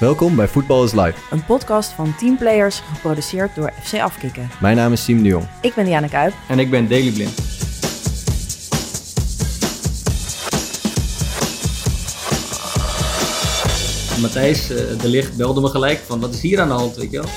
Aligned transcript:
Welkom 0.00 0.36
bij 0.36 0.48
Voetbal 0.48 0.84
is 0.84 0.92
Live. 0.92 1.14
Een 1.30 1.44
podcast 1.44 1.92
van 1.92 2.14
teamplayers 2.16 2.82
geproduceerd 2.94 3.54
door 3.54 3.72
FC 3.82 4.00
Afkikken. 4.00 4.50
Mijn 4.60 4.76
naam 4.76 4.92
is 4.92 5.04
Siem 5.04 5.22
de 5.22 5.28
Jong. 5.28 5.46
Ik 5.60 5.74
ben 5.74 5.84
Diana 5.84 6.06
Kuip. 6.06 6.34
En 6.48 6.58
ik 6.58 6.70
ben 6.70 6.88
Daily 6.88 7.10
Blind. 7.10 7.34
Matthijs 14.20 14.70
uh, 14.70 14.76
de 14.76 15.08
Licht 15.08 15.36
belde 15.36 15.60
me 15.60 15.68
gelijk 15.68 15.98
van 16.06 16.20
wat 16.20 16.34
is 16.34 16.40
hier 16.40 16.60
aan 16.60 16.68
de 16.68 16.74
hand, 16.74 16.96
weet 16.96 17.10
je 17.10 17.18
wel? 17.18 17.30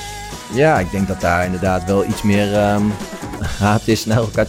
Ja, 0.54 0.80
ik 0.80 0.92
denk 0.92 1.08
dat 1.08 1.22
daar 1.22 1.46
inderdaad 1.46 1.86
wel 1.86 2.06
iets 2.06 2.22
meer 2.22 2.74
um, 2.74 2.92
haat 3.60 3.88
is 3.88 4.06
naar 4.06 4.18
elkaar. 4.18 4.48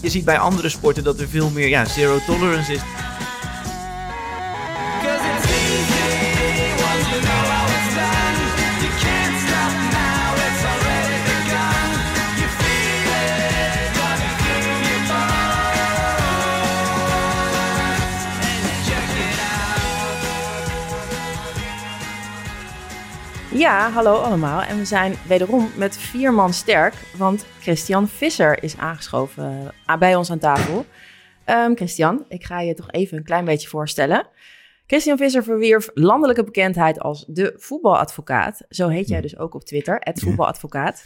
Je 0.00 0.10
ziet 0.10 0.24
bij 0.24 0.38
andere 0.38 0.68
sporten 0.68 1.04
dat 1.04 1.20
er 1.20 1.28
veel 1.28 1.50
meer 1.50 1.68
ja, 1.68 1.84
zero 1.84 2.18
tolerance 2.26 2.72
is. 2.72 2.80
Ja, 23.62 23.90
hallo 23.90 24.14
allemaal. 24.14 24.62
En 24.62 24.78
we 24.78 24.84
zijn 24.84 25.14
wederom 25.28 25.70
met 25.76 25.96
vier 25.96 26.32
man 26.32 26.52
sterk, 26.52 26.94
want 27.16 27.46
Christian 27.60 28.08
Visser 28.08 28.62
is 28.62 28.76
aangeschoven 28.76 29.72
uh, 29.86 29.96
bij 29.98 30.14
ons 30.14 30.30
aan 30.30 30.38
tafel. 30.38 30.86
Um, 31.46 31.76
Christian, 31.76 32.24
ik 32.28 32.44
ga 32.44 32.60
je 32.60 32.74
toch 32.74 32.90
even 32.90 33.16
een 33.16 33.24
klein 33.24 33.44
beetje 33.44 33.68
voorstellen. 33.68 34.26
Christian 34.86 35.16
Visser 35.16 35.42
verwierf 35.42 35.90
landelijke 35.94 36.44
bekendheid 36.44 37.00
als 37.00 37.24
de 37.28 37.54
voetbaladvocaat. 37.56 38.62
Zo 38.68 38.88
heet 38.88 39.08
jij 39.08 39.20
dus 39.20 39.38
ook 39.38 39.54
op 39.54 39.64
Twitter, 39.64 39.96
het 40.00 40.20
voetbaladvocaat. 40.20 41.04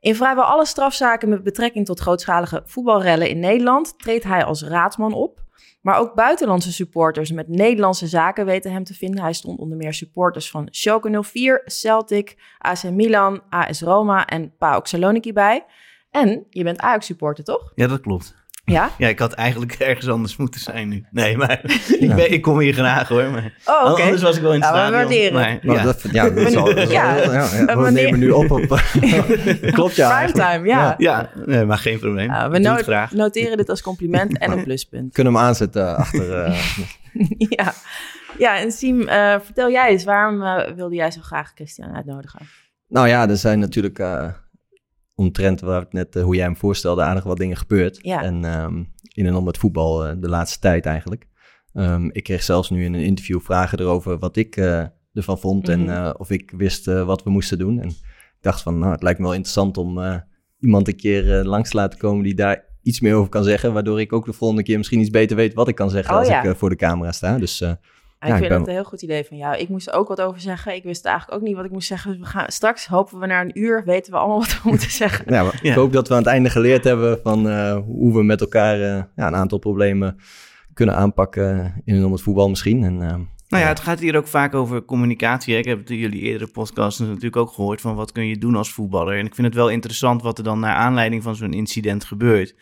In 0.00 0.14
vrijwel 0.14 0.44
alle 0.44 0.66
strafzaken 0.66 1.28
met 1.28 1.42
betrekking 1.42 1.86
tot 1.86 2.00
grootschalige 2.00 2.62
voetbalrellen 2.64 3.28
in 3.28 3.38
Nederland 3.38 3.98
treedt 3.98 4.24
hij 4.24 4.44
als 4.44 4.62
raadsman 4.62 5.12
op. 5.12 5.46
Maar 5.88 5.98
ook 5.98 6.14
buitenlandse 6.14 6.72
supporters 6.72 7.32
met 7.32 7.48
Nederlandse 7.48 8.06
zaken 8.06 8.46
weten 8.46 8.72
hem 8.72 8.84
te 8.84 8.94
vinden. 8.94 9.22
Hij 9.22 9.32
stond 9.32 9.58
onder 9.58 9.76
meer 9.76 9.94
supporters 9.94 10.50
van 10.50 10.68
Schalke 10.70 11.22
04, 11.22 11.62
Celtic, 11.64 12.36
AC 12.58 12.82
Milan, 12.82 13.42
AS 13.48 13.80
Roma 13.80 14.26
en 14.26 14.56
PAOK 14.56 14.86
Saloniki 14.86 15.32
bij. 15.32 15.64
En 16.10 16.46
je 16.50 16.64
bent 16.64 16.78
Ajax-supporter, 16.78 17.44
toch? 17.44 17.72
Ja, 17.74 17.86
dat 17.86 18.00
klopt. 18.00 18.34
Ja? 18.68 18.90
Ja, 18.98 19.08
ik 19.08 19.18
had 19.18 19.32
eigenlijk 19.32 19.72
ergens 19.90 20.08
anders 20.08 20.36
moeten 20.36 20.60
zijn 20.60 20.88
nu. 20.88 21.04
Nee, 21.10 21.36
maar 21.36 21.60
ik, 22.00 22.14
ben, 22.14 22.32
ik 22.32 22.42
kom 22.42 22.58
hier 22.58 22.72
graag 22.72 23.08
hoor. 23.08 23.30
Maar 23.30 23.52
oh, 23.64 23.90
oké. 23.90 24.02
Anders 24.02 24.22
was 24.22 24.36
ik 24.36 24.42
wel 24.42 24.54
in 24.54 24.60
het 24.60 24.74
ja, 24.74 24.86
we 24.86 24.92
waarderen. 24.92 25.32
Maar, 25.32 25.58
ja. 25.62 25.82
Dat, 25.82 26.04
ja, 26.12 26.30
dat 26.30 26.48
is 26.48 26.56
al, 26.56 26.78
ja. 26.78 27.16
ja, 27.16 27.48
ja, 27.66 27.78
we 27.78 27.90
nemen 27.90 28.18
nu 28.18 28.30
op 28.30 28.50
op... 28.50 28.80
Klopt 29.70 29.96
ja. 29.96 30.24
Primetime, 30.24 30.66
ja. 30.66 30.94
Ja, 30.98 31.30
nee, 31.46 31.64
maar 31.64 31.78
geen 31.78 31.98
probleem. 31.98 32.30
Ja, 32.30 32.50
we 32.50 32.58
no 32.58 32.74
graag. 32.74 33.12
noteren 33.12 33.56
dit 33.56 33.68
als 33.68 33.82
compliment 33.82 34.38
en 34.38 34.50
een 34.50 34.64
pluspunt. 34.64 35.12
Kunnen 35.12 35.32
hem 35.32 35.42
aanzetten 35.42 35.96
achter... 35.96 36.48
Uh... 36.48 36.60
ja. 37.58 37.72
ja, 38.38 38.58
en 38.58 38.72
Siem, 38.72 39.00
uh, 39.00 39.34
vertel 39.42 39.70
jij 39.70 39.88
eens, 39.88 40.04
waarom 40.04 40.42
uh, 40.42 40.60
wilde 40.76 40.94
jij 40.94 41.10
zo 41.10 41.20
graag 41.22 41.52
Christian 41.54 41.94
uitnodigen? 41.94 42.40
Nou 42.88 43.08
ja, 43.08 43.28
er 43.28 43.36
zijn 43.36 43.58
natuurlijk 43.58 44.00
omtrent 45.18 45.60
waar 45.60 45.80
het 45.80 45.92
net, 45.92 46.16
uh, 46.16 46.22
hoe 46.22 46.34
jij 46.34 46.44
hem 46.44 46.56
voorstelde, 46.56 47.02
aardig 47.02 47.24
wat 47.24 47.36
dingen 47.36 47.56
gebeurd. 47.56 47.98
Ja. 48.02 48.22
En 48.22 48.44
um, 48.44 48.92
in 49.14 49.26
en 49.26 49.34
om 49.34 49.46
het 49.46 49.58
voetbal 49.58 50.06
uh, 50.06 50.12
de 50.20 50.28
laatste 50.28 50.58
tijd 50.58 50.86
eigenlijk. 50.86 51.26
Um, 51.72 52.10
ik 52.12 52.22
kreeg 52.22 52.42
zelfs 52.42 52.70
nu 52.70 52.84
in 52.84 52.94
een 52.94 53.04
interview 53.04 53.40
vragen 53.40 53.80
erover 53.80 54.18
wat 54.18 54.36
ik 54.36 54.56
uh, 54.56 54.84
ervan 55.12 55.38
vond 55.38 55.66
mm 55.66 55.74
-hmm. 55.74 55.88
en 55.88 56.18
of 56.18 56.30
ik 56.30 56.52
wist 56.56 56.84
wat 56.84 57.22
we 57.22 57.30
moesten 57.30 57.58
doen. 57.58 57.80
En 57.80 57.88
ik 57.88 58.40
dacht 58.40 58.62
van, 58.62 58.78
nou, 58.78 58.92
het 58.92 59.02
lijkt 59.02 59.18
me 59.18 59.24
wel 59.24 59.34
interessant 59.34 59.76
om 59.76 60.22
iemand 60.60 60.88
een 60.88 60.96
keer 60.96 61.24
langs 61.44 61.70
te 61.70 61.76
laten 61.76 61.98
komen 61.98 62.24
die 62.24 62.34
daar 62.34 62.64
iets 62.82 63.00
meer 63.00 63.14
over 63.14 63.30
kan 63.30 63.44
zeggen. 63.44 63.72
Waardoor 63.72 64.00
ik 64.00 64.12
ook 64.12 64.24
de 64.24 64.32
volgende 64.32 64.62
keer 64.62 64.76
misschien 64.76 65.00
iets 65.00 65.10
beter 65.10 65.36
weet 65.36 65.54
wat 65.54 65.68
ik 65.68 65.74
kan 65.74 65.90
zeggen 65.90 66.12
oh, 66.12 66.18
als 66.18 66.28
ja. 66.28 66.42
ik 66.42 66.56
voor 66.56 66.70
de 66.70 66.76
camera 66.76 67.12
sta. 67.12 67.38
Dus 67.38 67.64
ik 68.20 68.34
vind 68.34 68.40
ben... 68.40 68.58
dat 68.58 68.66
een 68.66 68.74
heel 68.74 68.84
goed 68.84 69.02
idee 69.02 69.24
van 69.24 69.36
jou. 69.36 69.56
Ik 69.56 69.68
moest 69.68 69.88
er 69.88 69.94
ook 69.94 70.08
wat 70.08 70.20
over 70.20 70.40
zeggen. 70.40 70.74
Ik 70.74 70.82
wist 70.82 71.04
eigenlijk 71.04 71.38
ook 71.40 71.46
niet 71.46 71.56
wat 71.56 71.64
ik 71.64 71.70
moest 71.70 71.88
zeggen. 71.88 72.10
Dus 72.10 72.20
we 72.20 72.26
gaan, 72.26 72.50
straks 72.50 72.86
hopen 72.86 73.18
we 73.18 73.26
na 73.26 73.40
een 73.40 73.58
uur 73.58 73.82
weten 73.84 74.12
we 74.12 74.18
allemaal 74.18 74.38
wat 74.46 74.62
we 74.62 74.68
moeten 74.68 74.90
zeggen. 74.90 75.24
Ja, 75.28 75.50
ik 75.62 75.72
hoop 75.72 75.92
dat 75.92 76.08
we 76.08 76.14
aan 76.14 76.20
het 76.20 76.28
einde 76.28 76.50
geleerd 76.50 76.84
hebben 76.84 77.20
van 77.22 77.46
uh, 77.46 77.76
hoe 77.86 78.14
we 78.14 78.22
met 78.22 78.40
elkaar 78.40 78.78
uh, 78.78 79.02
ja, 79.16 79.26
een 79.26 79.36
aantal 79.36 79.58
problemen 79.58 80.16
kunnen 80.74 80.96
aanpakken 80.96 81.74
in 81.84 81.94
en 81.94 82.04
om 82.04 82.12
het 82.12 82.22
voetbal 82.22 82.48
misschien. 82.48 82.84
En, 82.84 82.94
uh, 82.94 83.14
nou 83.48 83.62
ja, 83.62 83.68
het 83.68 83.80
gaat 83.80 84.00
hier 84.00 84.16
ook 84.16 84.26
vaak 84.26 84.54
over 84.54 84.84
communicatie. 84.84 85.54
Hè? 85.54 85.58
Ik 85.58 85.66
heb 85.66 85.88
jullie 85.88 86.20
eerdere 86.20 86.50
podcasts 86.50 87.00
natuurlijk 87.00 87.36
ook 87.36 87.52
gehoord 87.52 87.80
van 87.80 87.94
wat 87.94 88.12
kun 88.12 88.26
je 88.26 88.38
doen 88.38 88.56
als 88.56 88.72
voetballer. 88.72 89.18
En 89.18 89.26
ik 89.26 89.34
vind 89.34 89.46
het 89.46 89.56
wel 89.56 89.70
interessant 89.70 90.22
wat 90.22 90.38
er 90.38 90.44
dan 90.44 90.60
naar 90.60 90.74
aanleiding 90.74 91.22
van 91.22 91.36
zo'n 91.36 91.52
incident 91.52 92.04
gebeurt. 92.04 92.54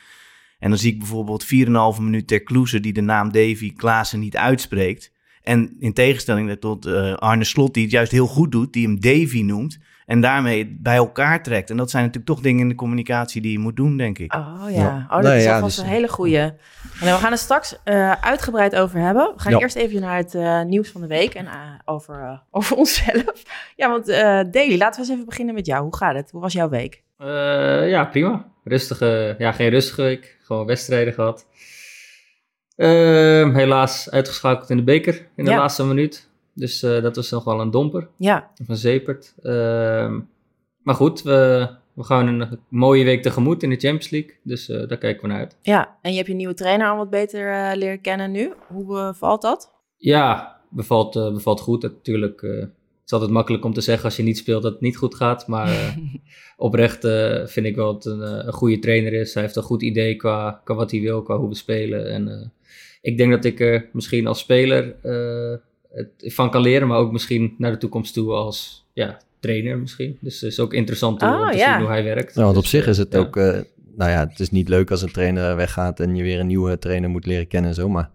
En 0.59 0.69
dan 0.69 0.79
zie 0.79 0.93
ik 0.93 0.99
bijvoorbeeld 0.99 1.45
4,5 1.45 2.03
minuut 2.03 2.27
ter 2.27 2.43
kloeze 2.43 2.81
die 2.81 2.93
de 2.93 3.01
naam 3.01 3.33
Davy 3.33 3.73
Klaassen 3.73 4.21
niet 4.21 4.37
uitspreekt. 4.37 5.13
En 5.47 5.77
in 5.79 5.93
tegenstelling 5.93 6.57
tot 6.61 6.87
uh, 6.87 7.15
Arne 7.15 7.45
Slot, 7.45 7.75
die 7.75 7.83
het 7.83 7.93
juist 7.93 8.13
heel 8.13 8.27
goed 8.27 8.53
doet, 8.53 8.73
die 8.73 8.87
hem 8.87 9.01
Davy 9.01 9.43
noemt. 9.43 9.79
En 10.07 10.21
daarmee 10.21 10.77
bij 10.81 10.97
elkaar 10.97 11.43
trekt. 11.43 11.71
En 11.71 11.77
dat 11.77 11.91
zijn 11.91 12.05
natuurlijk 12.05 12.33
toch 12.33 12.43
dingen 12.43 12.61
in 12.61 12.69
de 12.69 12.75
communicatie 12.75 13.43
die 13.43 13.53
je 13.53 13.59
moet 13.59 13.77
doen, 13.77 13.97
denk 13.97 14.19
ik. 14.19 14.35
Oh 14.35 14.65
ja, 14.69 15.07
oh, 15.11 15.15
dat 15.15 15.23
nee, 15.23 15.37
is 15.39 15.45
ja, 15.45 15.61
dus... 15.61 15.79
een 15.79 15.87
hele 15.87 16.09
goeie. 16.09 16.39
En 16.39 16.55
we 17.01 17.11
gaan 17.11 17.31
het 17.31 17.41
straks 17.41 17.79
uh, 17.85 18.13
uitgebreid 18.13 18.77
over 18.77 19.01
hebben. 19.01 19.33
We 19.35 19.41
gaan 19.41 19.53
ja. 19.53 19.59
eerst 19.59 19.77
even 19.77 20.01
naar 20.01 20.17
het 20.17 20.35
uh, 20.35 20.63
nieuws 20.63 20.91
van 20.91 21.01
de 21.01 21.07
week 21.07 21.35
en 21.35 21.49
over, 21.85 22.43
over 22.51 22.77
onszelf. 22.77 23.43
Ja, 23.77 23.91
want 23.91 24.07
Daily, 24.53 24.77
laten 24.77 24.95
we 24.95 25.07
eens 25.07 25.11
even 25.11 25.25
beginnen 25.25 25.55
met 25.55 25.67
jou. 25.67 25.83
Hoe 25.83 25.97
gaat 25.97 26.15
het? 26.15 26.31
Hoe 26.31 26.41
was 26.41 26.53
jouw 26.53 26.69
week? 26.69 27.03
ja, 27.89 28.05
prima. 28.05 28.47
Rustige, 28.65 29.35
ja, 29.39 29.53
geen 29.53 29.69
rustige 29.69 30.03
week. 30.03 30.39
Gewoon 30.43 30.67
wedstrijden 30.67 31.13
gehad. 31.13 31.47
Uh, 32.77 33.55
helaas 33.55 34.11
uitgeschakeld 34.11 34.71
in 34.71 34.77
de 34.77 34.83
beker 34.83 35.27
in 35.35 35.45
de 35.45 35.51
ja. 35.51 35.57
laatste 35.57 35.85
minuut. 35.85 36.29
Dus 36.53 36.83
uh, 36.83 37.03
dat 37.03 37.17
was 37.17 37.31
nog 37.31 37.45
wel 37.45 37.61
een 37.61 37.71
domper. 37.71 38.09
Ja. 38.17 38.51
Of 38.61 38.69
een 38.69 38.77
zepert. 38.77 39.35
Uh, 39.43 39.53
maar 40.83 40.95
goed, 40.95 41.23
we, 41.23 41.69
we 41.93 42.05
gaan 42.05 42.27
een 42.27 42.59
mooie 42.69 43.05
week 43.05 43.23
tegemoet 43.23 43.63
in 43.63 43.71
de 43.71 43.77
Champions 43.77 44.11
League. 44.11 44.35
Dus 44.43 44.69
uh, 44.69 44.89
daar 44.89 44.99
kijken 44.99 45.23
we 45.23 45.29
naar 45.29 45.39
uit. 45.39 45.57
Ja, 45.63 45.97
en 46.03 46.11
je 46.11 46.17
hebt 46.17 46.29
je 46.29 46.35
nieuwe 46.35 46.55
trainer 46.55 46.89
al 46.89 46.97
wat 46.97 47.11
beter 47.11 47.77
leren 47.77 48.01
kennen 48.01 48.31
nu. 48.31 48.53
Hoe 48.67 48.87
bevalt 48.87 49.43
dat? 49.43 49.73
Ja, 49.97 50.57
bevalt, 50.71 51.13
bevalt 51.13 51.61
goed. 51.61 51.83
Natuurlijk, 51.83 52.41
het 52.41 52.71
is 53.05 53.13
altijd 53.13 53.31
makkelijk 53.31 53.65
om 53.65 53.73
te 53.73 53.81
zeggen 53.81 54.05
als 54.05 54.17
je 54.17 54.23
niet 54.23 54.39
speelt 54.39 54.63
dat 54.63 54.73
het 54.73 54.81
niet 54.81 54.97
goed 54.97 55.15
gaat. 55.15 55.47
Maar 55.47 55.99
oprecht 56.57 57.01
vind 57.45 57.67
ik 57.67 57.77
wel 57.77 57.93
dat 57.93 58.05
het 58.05 58.13
een, 58.13 58.47
een 58.47 58.53
goede 58.53 58.79
trainer 58.79 59.13
is. 59.13 59.35
Hij 59.35 59.43
heeft 59.43 59.57
een 59.57 59.63
goed 59.63 59.83
idee 59.83 60.17
qua, 60.17 60.61
qua 60.65 60.75
wat 60.75 60.91
hij 60.91 61.01
wil, 61.01 61.23
qua 61.23 61.37
hoe 61.37 61.49
we 61.49 61.55
spelen. 61.55 62.11
En 62.13 62.53
ik 63.01 63.17
denk 63.17 63.31
dat 63.31 63.45
ik 63.45 63.61
er 63.61 63.89
misschien 63.93 64.27
als 64.27 64.39
speler 64.39 64.95
uh, 65.03 65.57
het 65.91 66.35
van 66.35 66.51
kan 66.51 66.61
leren, 66.61 66.89
maar 66.89 66.99
ook 66.99 67.13
misschien 67.13 67.55
naar 67.59 67.71
de 67.71 67.79
toekomst 67.79 68.15
toe 68.15 68.33
als 68.33 68.87
ja, 68.93 69.21
trainer 69.41 69.79
misschien. 69.79 70.19
Dus 70.21 70.41
het 70.41 70.51
is 70.51 70.61
ook 70.61 70.75
interessant 70.75 71.23
oh, 71.23 71.41
om 71.41 71.51
te 71.51 71.57
ja. 71.57 71.73
zien 71.73 71.81
hoe 71.81 71.91
hij 71.91 72.05
werkt. 72.05 72.35
Ja, 72.35 72.43
want 72.43 72.55
dus, 72.55 72.65
op 72.65 72.71
zich 72.71 72.87
is 72.87 72.99
het 72.99 73.13
ja. 73.13 73.19
ook, 73.19 73.37
uh, 73.37 73.61
nou 73.97 74.11
ja, 74.11 74.27
het 74.29 74.41
is 74.41 74.51
niet 74.51 74.69
leuk 74.69 74.91
als 74.91 75.03
een 75.03 75.13
trainer 75.13 75.57
weggaat 75.57 76.01
en 76.01 76.17
je 76.17 76.23
weer 76.23 76.41
een 76.41 76.47
nieuwe 76.47 76.79
trainer 76.79 77.11
moet 77.11 77.27
leren 77.27 77.47
kennen 77.47 77.71
en 77.71 77.77
zo, 77.77 77.89
maar 77.89 78.11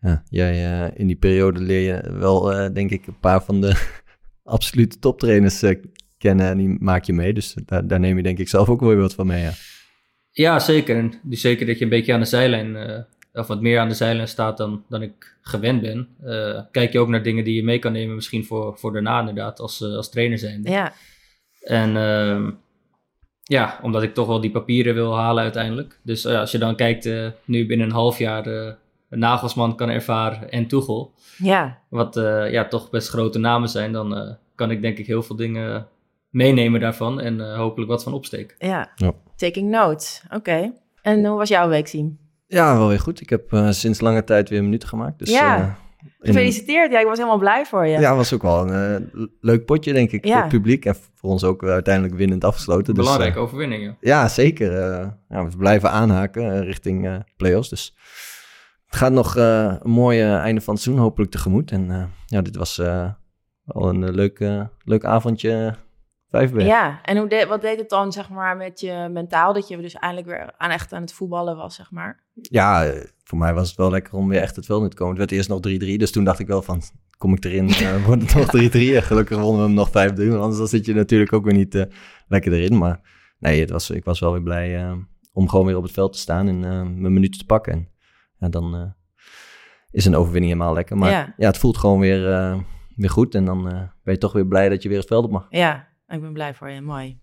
ja, 0.00 0.22
jij 0.28 0.82
uh, 0.82 0.90
in 0.94 1.06
die 1.06 1.16
periode 1.16 1.60
leer 1.60 1.94
je 1.94 2.18
wel, 2.18 2.72
denk 2.72 2.90
ik, 2.90 3.06
een 3.06 3.20
paar 3.20 3.42
van 3.42 3.60
de 3.60 3.74
absolute 4.42 4.98
toptrainers 4.98 5.62
kennen 6.18 6.46
en 6.46 6.58
die 6.58 6.76
maak 6.78 7.04
je 7.04 7.12
mee. 7.12 7.32
Dus 7.32 7.56
daar, 7.64 7.86
daar, 7.86 8.00
neem 8.00 8.16
je 8.16 8.22
denk 8.22 8.38
ik 8.38 8.48
zelf 8.48 8.68
ook 8.68 8.80
wel 8.80 8.88
weer 8.88 8.98
wat 8.98 9.14
van 9.14 9.26
mee, 9.26 9.42
ja. 9.42 9.52
Ja, 10.30 10.58
zeker. 10.58 10.96
En 10.96 11.12
dus 11.22 11.40
zeker 11.40 11.66
dat 11.66 11.78
je 11.78 11.84
een 11.84 11.90
beetje 11.90 12.12
aan 12.12 12.20
de 12.20 12.26
zijlijn 12.26 12.76
of 13.36 13.46
wat 13.46 13.60
meer 13.60 13.78
aan 13.78 13.88
de 13.88 13.94
zijlijn 13.94 14.28
staat 14.28 14.56
dan, 14.56 14.84
dan 14.88 15.02
ik 15.02 15.36
gewend 15.40 15.80
ben. 15.80 16.08
Uh, 16.24 16.60
kijk 16.70 16.92
je 16.92 16.98
ook 16.98 17.08
naar 17.08 17.22
dingen 17.22 17.44
die 17.44 17.54
je 17.54 17.64
mee 17.64 17.78
kan 17.78 17.92
nemen, 17.92 18.14
misschien 18.14 18.44
voor, 18.44 18.78
voor 18.78 18.92
daarna 18.92 19.18
inderdaad, 19.18 19.60
als, 19.60 19.80
uh, 19.80 19.96
als 19.96 20.10
trainer 20.10 20.38
zijn. 20.38 20.60
Ja. 20.62 20.92
En 21.60 21.96
uh, 21.96 22.52
ja, 23.42 23.78
omdat 23.82 24.02
ik 24.02 24.14
toch 24.14 24.26
wel 24.26 24.40
die 24.40 24.50
papieren 24.50 24.94
wil 24.94 25.16
halen 25.16 25.42
uiteindelijk. 25.42 26.00
Dus 26.02 26.26
als 26.26 26.50
je 26.50 26.58
dan 26.58 26.76
kijkt, 26.76 27.10
nu 27.44 27.66
binnen 27.66 27.86
een 27.86 27.92
half 27.92 28.18
jaar 28.18 28.46
een 28.46 29.18
Nagelsman 29.18 29.76
kan 29.76 29.88
ervaren 29.88 30.50
en 30.50 30.66
Tuchel. 30.66 31.12
Ja. 31.38 31.78
Wat 31.88 32.14
ja, 32.50 32.68
toch 32.68 32.90
best 32.90 33.08
grote 33.08 33.38
namen 33.38 33.68
zijn, 33.68 33.92
dan 33.92 34.36
kan 34.54 34.70
ik 34.70 34.82
denk 34.82 34.98
ik 34.98 35.06
heel 35.06 35.22
veel 35.22 35.36
dingen 35.36 35.88
meenemen 36.30 36.80
daarvan 36.80 37.20
en 37.20 37.54
hopelijk 37.56 37.90
wat 37.90 38.02
van 38.02 38.12
opsteken. 38.12 38.56
Ja, 38.58 38.92
ja. 38.94 39.12
taking 39.36 39.70
notes. 39.70 40.22
Oké. 40.24 40.36
Okay. 40.36 40.72
En 41.02 41.24
hoe 41.24 41.36
was 41.36 41.48
jouw 41.48 41.68
week, 41.68 41.86
Siem? 41.86 42.18
Ja, 42.46 42.76
wel 42.76 42.88
weer 42.88 43.00
goed. 43.00 43.20
Ik 43.20 43.30
heb 43.30 43.52
uh, 43.52 43.70
sinds 43.70 44.00
lange 44.00 44.24
tijd 44.24 44.48
weer 44.48 44.62
minuten 44.62 44.88
gemaakt. 44.88 45.18
Dus, 45.18 45.30
ja, 45.30 45.58
uh, 45.58 45.72
gefeliciteerd. 46.20 46.92
Ja, 46.92 47.00
ik 47.00 47.06
was 47.06 47.16
helemaal 47.16 47.38
blij 47.38 47.64
voor 47.64 47.86
je. 47.86 47.98
Ja, 47.98 48.16
was 48.16 48.32
ook 48.32 48.42
wel 48.42 48.68
een 48.68 49.10
uh, 49.14 49.26
leuk 49.40 49.64
potje, 49.64 49.92
denk 49.92 50.10
ik, 50.10 50.24
ja. 50.24 50.32
voor 50.32 50.40
het 50.40 50.50
publiek. 50.50 50.84
En 50.84 50.96
voor 51.14 51.30
ons 51.30 51.44
ook 51.44 51.64
uiteindelijk 51.64 52.14
winnend 52.14 52.44
afgesloten. 52.44 52.94
Belangrijke 52.94 53.34
dus, 53.34 53.42
overwinning, 53.42 53.82
ja. 53.82 53.96
Ja, 54.00 54.28
zeker. 54.28 54.72
ja, 55.28 55.48
we 55.48 55.56
blijven 55.56 55.90
aanhaken 55.90 56.64
richting 56.64 57.24
play-offs. 57.36 57.68
Dus 57.68 57.94
het 58.86 58.96
gaat 58.96 59.12
nog 59.12 59.36
een 59.36 59.78
mooi 59.82 60.22
einde 60.22 60.60
van 60.60 60.74
het 60.74 60.82
seizoen 60.82 61.04
hopelijk 61.04 61.30
tegemoet. 61.30 61.70
En 61.70 62.10
ja, 62.26 62.42
dit 62.42 62.56
was 62.56 62.80
Wel 63.66 63.88
een 63.88 64.04
eh, 64.04 64.14
leuk, 64.14 64.40
eh, 64.40 64.64
leuk 64.84 65.04
avondje 65.04 65.74
Vijverberg. 66.30 66.68
Ja, 66.68 67.00
en 67.02 67.16
hoe 67.16 67.28
de, 67.28 67.46
wat 67.48 67.60
deed 67.60 67.78
het 67.78 67.88
dan 67.88 68.12
zeg 68.12 68.28
maar 68.30 68.56
met 68.56 68.80
je 68.80 69.08
mentaal 69.12 69.52
dat 69.52 69.68
je 69.68 69.76
dus 69.76 69.94
eindelijk 69.94 70.28
weer 70.28 70.54
aan 70.56 70.70
echt 70.70 70.92
aan 70.92 71.00
het 71.00 71.12
voetballen 71.12 71.56
was, 71.56 71.74
zeg 71.74 71.90
maar? 71.90 72.22
Ja, 72.34 72.92
voor 73.24 73.38
mij 73.38 73.54
was 73.54 73.68
het 73.68 73.76
wel 73.76 73.90
lekker 73.90 74.14
om 74.14 74.28
weer 74.28 74.40
echt 74.40 74.56
het 74.56 74.66
veld 74.66 74.82
in 74.82 74.88
te 74.90 74.96
komen. 74.96 75.10
Het 75.10 75.18
werd 75.18 75.32
eerst 75.32 75.48
nog 75.48 75.94
3-3, 75.94 75.96
dus 75.96 76.12
toen 76.12 76.24
dacht 76.24 76.38
ik 76.38 76.46
wel 76.46 76.62
van, 76.62 76.82
kom 77.18 77.34
ik 77.34 77.44
erin, 77.44 77.68
eh, 77.68 78.04
wordt 78.06 78.22
het 78.22 78.34
nog 78.34 78.46
3-3. 78.46 78.94
En 78.94 79.02
gelukkig 79.02 79.38
wonnen 79.38 79.60
we 79.60 79.66
hem 79.66 79.74
nog 79.74 79.88
5-3, 79.88 79.92
want 79.92 80.40
anders 80.40 80.58
dan 80.58 80.68
zit 80.68 80.86
je 80.86 80.94
natuurlijk 80.94 81.32
ook 81.32 81.44
weer 81.44 81.54
niet 81.54 81.74
eh, 81.74 81.84
lekker 82.28 82.52
erin. 82.52 82.78
Maar 82.78 83.00
nee, 83.38 83.60
het 83.60 83.70
was, 83.70 83.90
ik 83.90 84.04
was 84.04 84.20
wel 84.20 84.32
weer 84.32 84.42
blij 84.42 84.76
eh, 84.84 84.92
om 85.32 85.48
gewoon 85.48 85.66
weer 85.66 85.76
op 85.76 85.82
het 85.82 85.92
veld 85.92 86.12
te 86.12 86.18
staan 86.18 86.48
en 86.48 86.60
mijn 87.00 87.12
minuten 87.12 87.38
te 87.38 87.46
pakken. 87.46 87.72
En 87.72 87.88
ja, 88.38 88.48
dan 88.48 88.94
is 89.90 90.04
een 90.04 90.16
overwinning 90.16 90.52
helemaal 90.52 90.74
lekker. 90.74 90.96
Maar 90.96 91.10
Ja. 91.10 91.34
ja, 91.36 91.46
het 91.46 91.58
voelt 91.58 91.76
gewoon 91.78 92.00
weer, 92.00 92.20
weer 92.96 93.10
goed 93.10 93.34
en 93.34 93.44
dan 93.44 93.62
ben 94.02 94.14
je 94.14 94.18
toch 94.18 94.32
weer 94.32 94.46
blij 94.46 94.68
dat 94.68 94.82
je 94.82 94.88
weer 94.88 94.98
het 94.98 95.06
veld 95.06 95.24
op 95.24 95.30
mag. 95.30 95.46
Ja, 95.50 95.88
ik 96.08 96.20
ben 96.20 96.32
blij 96.32 96.54
voor 96.54 96.70
je, 96.70 96.80
mooi. 96.80 97.18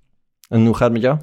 En 0.49 0.65
hoe 0.65 0.75
gaat 0.75 0.83
het 0.83 0.93
met 0.93 1.01
jou? 1.01 1.19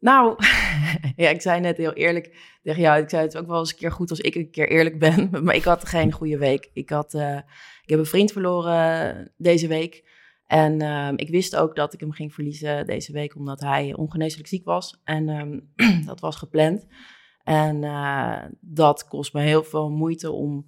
Nou, 0.00 0.36
ja, 1.16 1.28
ik 1.28 1.40
zei 1.40 1.60
net 1.60 1.76
heel 1.76 1.92
eerlijk 1.92 2.58
tegen 2.62 2.80
jou. 2.80 3.02
Ik 3.02 3.10
zei 3.10 3.22
het 3.22 3.36
ook 3.36 3.46
wel 3.46 3.58
eens 3.58 3.70
een 3.70 3.78
keer 3.78 3.92
goed 3.92 4.10
als 4.10 4.20
ik 4.20 4.34
een 4.34 4.50
keer 4.50 4.68
eerlijk 4.68 4.98
ben. 4.98 5.28
Maar 5.44 5.54
ik 5.54 5.64
had 5.64 5.88
geen 5.88 6.12
goede 6.12 6.38
week. 6.38 6.70
Ik, 6.72 6.90
had, 6.90 7.14
eh, 7.14 7.36
ik 7.82 7.88
heb 7.90 7.98
een 7.98 8.06
vriend 8.06 8.32
verloren 8.32 9.32
deze 9.36 9.66
week. 9.66 10.08
En 10.46 10.80
ehm, 10.80 11.14
ik 11.16 11.28
wist 11.28 11.56
ook 11.56 11.76
dat 11.76 11.92
ik 11.92 12.00
hem 12.00 12.12
ging 12.12 12.34
verliezen 12.34 12.86
deze 12.86 13.12
week, 13.12 13.36
omdat 13.36 13.60
hij 13.60 13.94
ongeneeslijk 13.94 14.48
ziek 14.48 14.64
was. 14.64 15.00
En 15.04 15.28
ehm, 15.28 15.60
dat 16.10 16.20
was 16.20 16.36
gepland. 16.36 16.86
En 17.42 17.84
eh, 17.84 18.44
dat 18.60 19.08
kost 19.08 19.32
me 19.32 19.40
heel 19.40 19.62
veel 19.64 19.90
moeite 19.90 20.30
om 20.30 20.64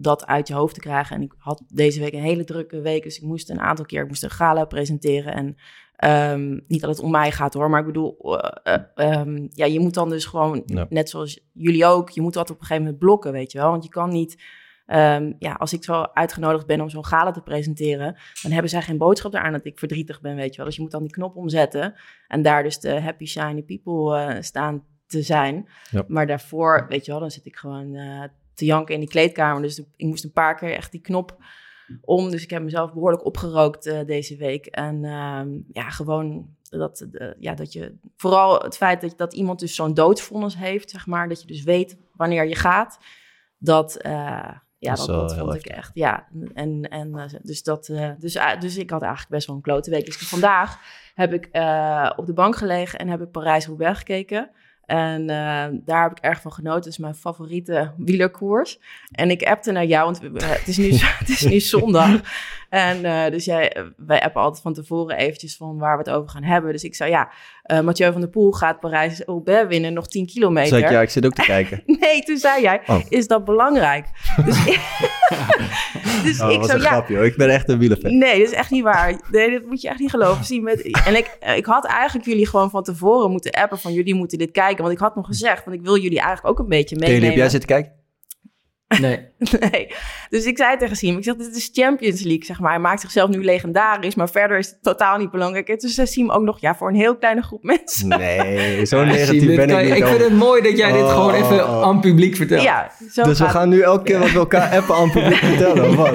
dat 0.00 0.26
uit 0.26 0.48
je 0.48 0.54
hoofd 0.54 0.74
te 0.74 0.80
krijgen. 0.80 1.16
En 1.16 1.22
ik 1.22 1.34
had 1.38 1.62
deze 1.68 2.00
week 2.00 2.12
een 2.12 2.20
hele 2.20 2.44
drukke 2.44 2.80
week, 2.80 3.02
dus 3.02 3.16
ik 3.16 3.22
moest 3.22 3.50
een 3.50 3.60
aantal 3.60 3.84
keer 3.84 4.02
ik 4.02 4.08
moest 4.08 4.22
een 4.22 4.30
gala 4.30 4.64
presenteren. 4.64 5.34
En 5.34 5.56
Ehm, 5.96 6.58
niet 6.68 6.80
dat 6.80 6.90
het 6.90 7.00
om 7.00 7.10
mij 7.10 7.32
gaat 7.32 7.54
hoor, 7.54 7.70
maar 7.70 7.80
ik 7.80 7.86
bedoel, 7.86 8.38
eh, 8.38 8.74
eh, 8.74 8.82
ehm, 8.94 9.46
ja, 9.50 9.64
je 9.64 9.80
moet 9.80 9.94
dan 9.94 10.08
dus 10.08 10.24
gewoon, 10.24 10.62
Ja. 10.66 10.86
net 10.88 11.10
zoals 11.10 11.40
jullie 11.52 11.86
ook, 11.86 12.10
je 12.10 12.20
moet 12.20 12.32
dat 12.32 12.50
op 12.50 12.56
een 12.56 12.60
gegeven 12.62 12.82
moment 12.82 12.98
blokken, 13.00 13.32
weet 13.32 13.52
je 13.52 13.58
wel. 13.58 13.70
Want 13.70 13.84
je 13.84 13.88
kan 13.88 14.08
niet, 14.08 14.42
ehm, 14.86 15.32
ja, 15.38 15.52
als 15.52 15.72
ik 15.72 15.84
zo 15.84 16.02
uitgenodigd 16.02 16.66
ben 16.66 16.80
om 16.80 16.88
zo'n 16.88 17.04
gala 17.04 17.30
te 17.30 17.40
presenteren, 17.40 18.16
dan 18.42 18.52
hebben 18.52 18.70
zij 18.70 18.82
geen 18.82 18.98
boodschap 18.98 19.32
daaraan 19.32 19.52
dat 19.52 19.64
ik 19.64 19.78
verdrietig 19.78 20.20
ben, 20.20 20.36
weet 20.36 20.50
je 20.50 20.56
wel. 20.56 20.66
Dus 20.66 20.76
je 20.76 20.82
moet 20.82 20.90
dan 20.90 21.02
die 21.02 21.12
knop 21.12 21.36
omzetten 21.36 21.94
en 22.28 22.42
daar 22.42 22.62
dus 22.62 22.80
de 22.80 23.00
happy, 23.00 23.26
shiny 23.26 23.62
people 23.62 24.18
eh, 24.18 24.42
staan 24.42 24.84
te 25.06 25.22
zijn. 25.22 25.68
Ja. 25.90 26.04
Maar 26.08 26.26
daarvoor, 26.26 26.86
weet 26.88 27.04
je 27.04 27.10
wel, 27.10 27.20
dan 27.20 27.30
zit 27.30 27.46
ik 27.46 27.56
gewoon 27.56 27.96
te 28.56 28.64
janken 28.64 28.94
in 28.94 29.00
die 29.00 29.08
kleedkamer. 29.08 29.62
Dus 29.62 29.78
ik 29.78 30.06
moest 30.06 30.24
een 30.24 30.32
paar 30.32 30.54
keer 30.54 30.72
echt 30.72 30.92
die 30.92 31.00
knop 31.00 31.36
om. 32.00 32.30
Dus 32.30 32.42
ik 32.42 32.50
heb 32.50 32.62
mezelf 32.62 32.92
behoorlijk 32.92 33.24
opgerookt 33.24 33.86
eh, 33.86 34.04
deze 34.06 34.36
week. 34.36 34.66
En 34.66 35.04
ehm, 35.04 35.48
ja, 35.72 35.90
gewoon 35.90 36.54
dat, 36.70 37.06
ja, 37.38 37.54
dat 37.54 37.72
je... 37.72 37.94
Vooral 38.16 38.60
het 38.60 38.76
feit 38.76 39.00
dat, 39.00 39.18
dat 39.18 39.34
iemand 39.34 39.60
dus 39.60 39.74
zo'n 39.74 39.94
doodsvonnis 39.94 40.56
heeft, 40.56 40.90
zeg 40.90 41.06
maar. 41.06 41.28
Dat 41.28 41.40
je 41.40 41.46
dus 41.46 41.62
weet 41.62 41.96
wanneer 42.12 42.48
je 42.48 42.54
gaat. 42.54 42.98
Dat... 43.58 43.96
eh, 43.96 44.50
ja, 44.78 44.94
Dat 44.94 45.06
dat, 45.06 45.36
vond 45.36 45.54
ik 45.54 45.66
echt. 45.66 45.90
Ja, 45.94 46.28
en, 46.54 46.82
en 46.82 47.14
eh, 47.14 47.40
dus, 47.42 47.62
dat, 47.62 47.86
dus, 48.18 48.38
dus 48.58 48.76
ik 48.76 48.90
had 48.90 49.02
eigenlijk 49.02 49.30
best 49.30 49.46
wel 49.46 49.56
een 49.56 49.62
klote 49.62 49.90
week. 49.90 50.04
Dus 50.04 50.16
vandaag 50.16 50.80
heb 51.14 51.32
ik 51.32 51.44
op 52.16 52.26
de 52.26 52.32
bank 52.34 52.56
gelegen 52.56 52.98
en 52.98 53.08
heb 53.08 53.20
ik 53.20 53.30
Parijs-Roubaix 53.30 53.98
gekeken. 53.98 54.50
En 54.86 55.20
eh, 55.20 55.78
daar 55.84 56.02
heb 56.02 56.10
ik 56.10 56.18
erg 56.18 56.40
van 56.40 56.52
genoten. 56.52 56.78
Het 56.78 56.86
is 56.86 56.98
mijn 56.98 57.14
favoriete 57.14 57.92
wielerkoers. 57.96 58.78
En 59.10 59.30
ik 59.30 59.42
appte 59.42 59.72
naar 59.72 59.84
jou, 59.84 60.04
want 60.04 60.42
het 60.42 60.68
is 60.68 60.76
nu, 60.76 60.92
het 61.18 61.28
is 61.28 61.44
nu 61.44 61.60
zondag. 61.60 62.20
En 62.68 63.04
eh, 63.04 63.30
dus 63.30 63.44
jij, 63.44 63.72
eh, 63.72 63.82
wij 63.96 64.22
appen 64.22 64.42
altijd 64.42 64.62
van 64.62 64.74
tevoren 64.74 65.16
eventjes 65.16 65.56
van 65.56 65.78
waar 65.78 65.98
we 65.98 66.02
het 66.02 66.12
over 66.12 66.30
gaan 66.30 66.42
hebben. 66.42 66.72
Dus 66.72 66.84
ik 66.84 66.94
zei, 66.94 67.10
ja, 67.10 67.28
eh 67.62 67.80
Mathieu 67.80 68.12
van 68.12 68.20
der 68.20 68.30
Poel 68.30 68.52
gaat 68.52 68.80
Parijs-Roubaix 68.80 69.68
winnen, 69.68 69.92
nog 69.92 70.08
10 70.08 70.26
kilometer. 70.26 70.68
Zei 70.68 70.82
ik, 70.82 70.90
ja, 70.90 71.00
ik 71.00 71.10
zit 71.10 71.26
ook 71.26 71.34
te 71.34 71.42
kijken. 71.42 71.82
Nee, 72.00 72.22
toen 72.22 72.36
zei 72.36 72.62
jij, 72.62 72.80
Oh. 72.86 72.98
is 73.08 73.26
dat 73.26 73.44
belangrijk? 73.44 74.06
Dus, 74.44 74.64
dus 76.24 76.40
Oh, 76.40 76.50
ik 76.50 76.58
was 76.58 76.66
zo, 76.66 76.74
een 76.74 76.80
ja, 76.82 76.88
grapje 76.88 77.14
hoor. 77.16 77.24
Ik 77.24 77.36
ben 77.36 77.48
echt 77.48 77.68
een 77.68 77.78
wielerfan. 77.78 78.18
Nee, 78.18 78.38
dat 78.38 78.48
is 78.48 78.54
echt 78.54 78.70
niet 78.70 78.82
waar. 78.82 79.20
Nee, 79.30 79.50
dat 79.50 79.64
moet 79.64 79.80
je 79.80 79.88
echt 79.88 79.98
niet 79.98 80.10
geloven. 80.10 80.62
Met, 80.62 81.04
en 81.06 81.16
ik, 81.16 81.38
ik 81.56 81.66
had 81.66 81.86
eigenlijk 81.86 82.26
jullie 82.28 82.46
gewoon 82.46 82.70
van 82.70 82.82
tevoren 82.82 83.30
moeten 83.30 83.50
appen 83.50 83.78
van 83.78 83.92
jullie 83.92 84.14
moeten 84.14 84.38
dit 84.38 84.50
kijken. 84.50 84.82
Want 84.82 84.94
ik 84.94 85.00
had 85.00 85.14
nog 85.16 85.26
gezegd, 85.26 85.64
want 85.64 85.76
ik 85.76 85.82
wil 85.82 85.96
jullie 85.96 86.20
eigenlijk 86.20 86.48
ook 86.48 86.58
een 86.58 86.68
beetje 86.68 86.96
meenemen. 86.96 87.24
heb 87.28 87.36
jij 87.36 87.48
zitten 87.48 87.68
kijken? 87.68 87.92
Nee. 88.88 89.24
Nee. 89.70 89.88
Dus 90.30 90.44
ik 90.44 90.56
zei 90.56 90.76
tegen 90.76 90.96
Siem, 90.96 91.16
ik 91.16 91.24
zeg, 91.24 91.36
dit 91.36 91.56
is 91.56 91.70
Champions 91.72 92.22
League, 92.22 92.44
zeg 92.44 92.60
maar. 92.60 92.70
Hij 92.70 92.80
maakt 92.80 93.00
zichzelf 93.00 93.30
nu 93.30 93.44
legendarisch, 93.44 94.14
maar 94.14 94.28
verder 94.28 94.58
is 94.58 94.66
het 94.66 94.82
totaal 94.82 95.18
niet 95.18 95.30
belangrijk. 95.30 95.68
En 95.68 95.78
toen 95.78 95.90
zei 95.90 96.06
Siem 96.06 96.30
ook 96.30 96.42
nog, 96.42 96.60
ja, 96.60 96.74
voor 96.74 96.88
een 96.88 96.94
heel 96.94 97.16
kleine 97.16 97.42
groep 97.42 97.62
mensen. 97.62 98.08
Nee, 98.08 98.84
zo 98.86 99.04
negatief 99.04 99.42
Siem, 99.42 99.56
ben 99.56 99.70
ik 99.70 99.82
niet. 99.82 99.96
Ik 99.96 100.06
vind 100.06 100.20
het 100.20 100.32
mooi 100.32 100.62
dat 100.62 100.78
jij 100.78 100.92
dit 100.92 101.02
Oh, 101.02 101.12
gewoon 101.12 101.34
even 101.34 101.64
oh. 101.68 101.82
aan 101.82 101.92
het 101.92 102.00
publiek 102.00 102.36
vertelt. 102.36 102.62
Ja, 102.62 102.90
zo 103.12 103.22
Dus 103.22 103.38
we 103.38 103.48
gaan 103.48 103.68
nu 103.68 103.80
elke 103.80 104.02
keer 104.02 104.18
wat 104.18 104.30
we 104.30 104.38
elkaar 104.38 104.76
appen 104.76 104.94
aan 104.94 105.10
publiek 105.10 105.38
vertellen, 105.38 105.88
of 105.88 105.94
wat? 105.94 106.14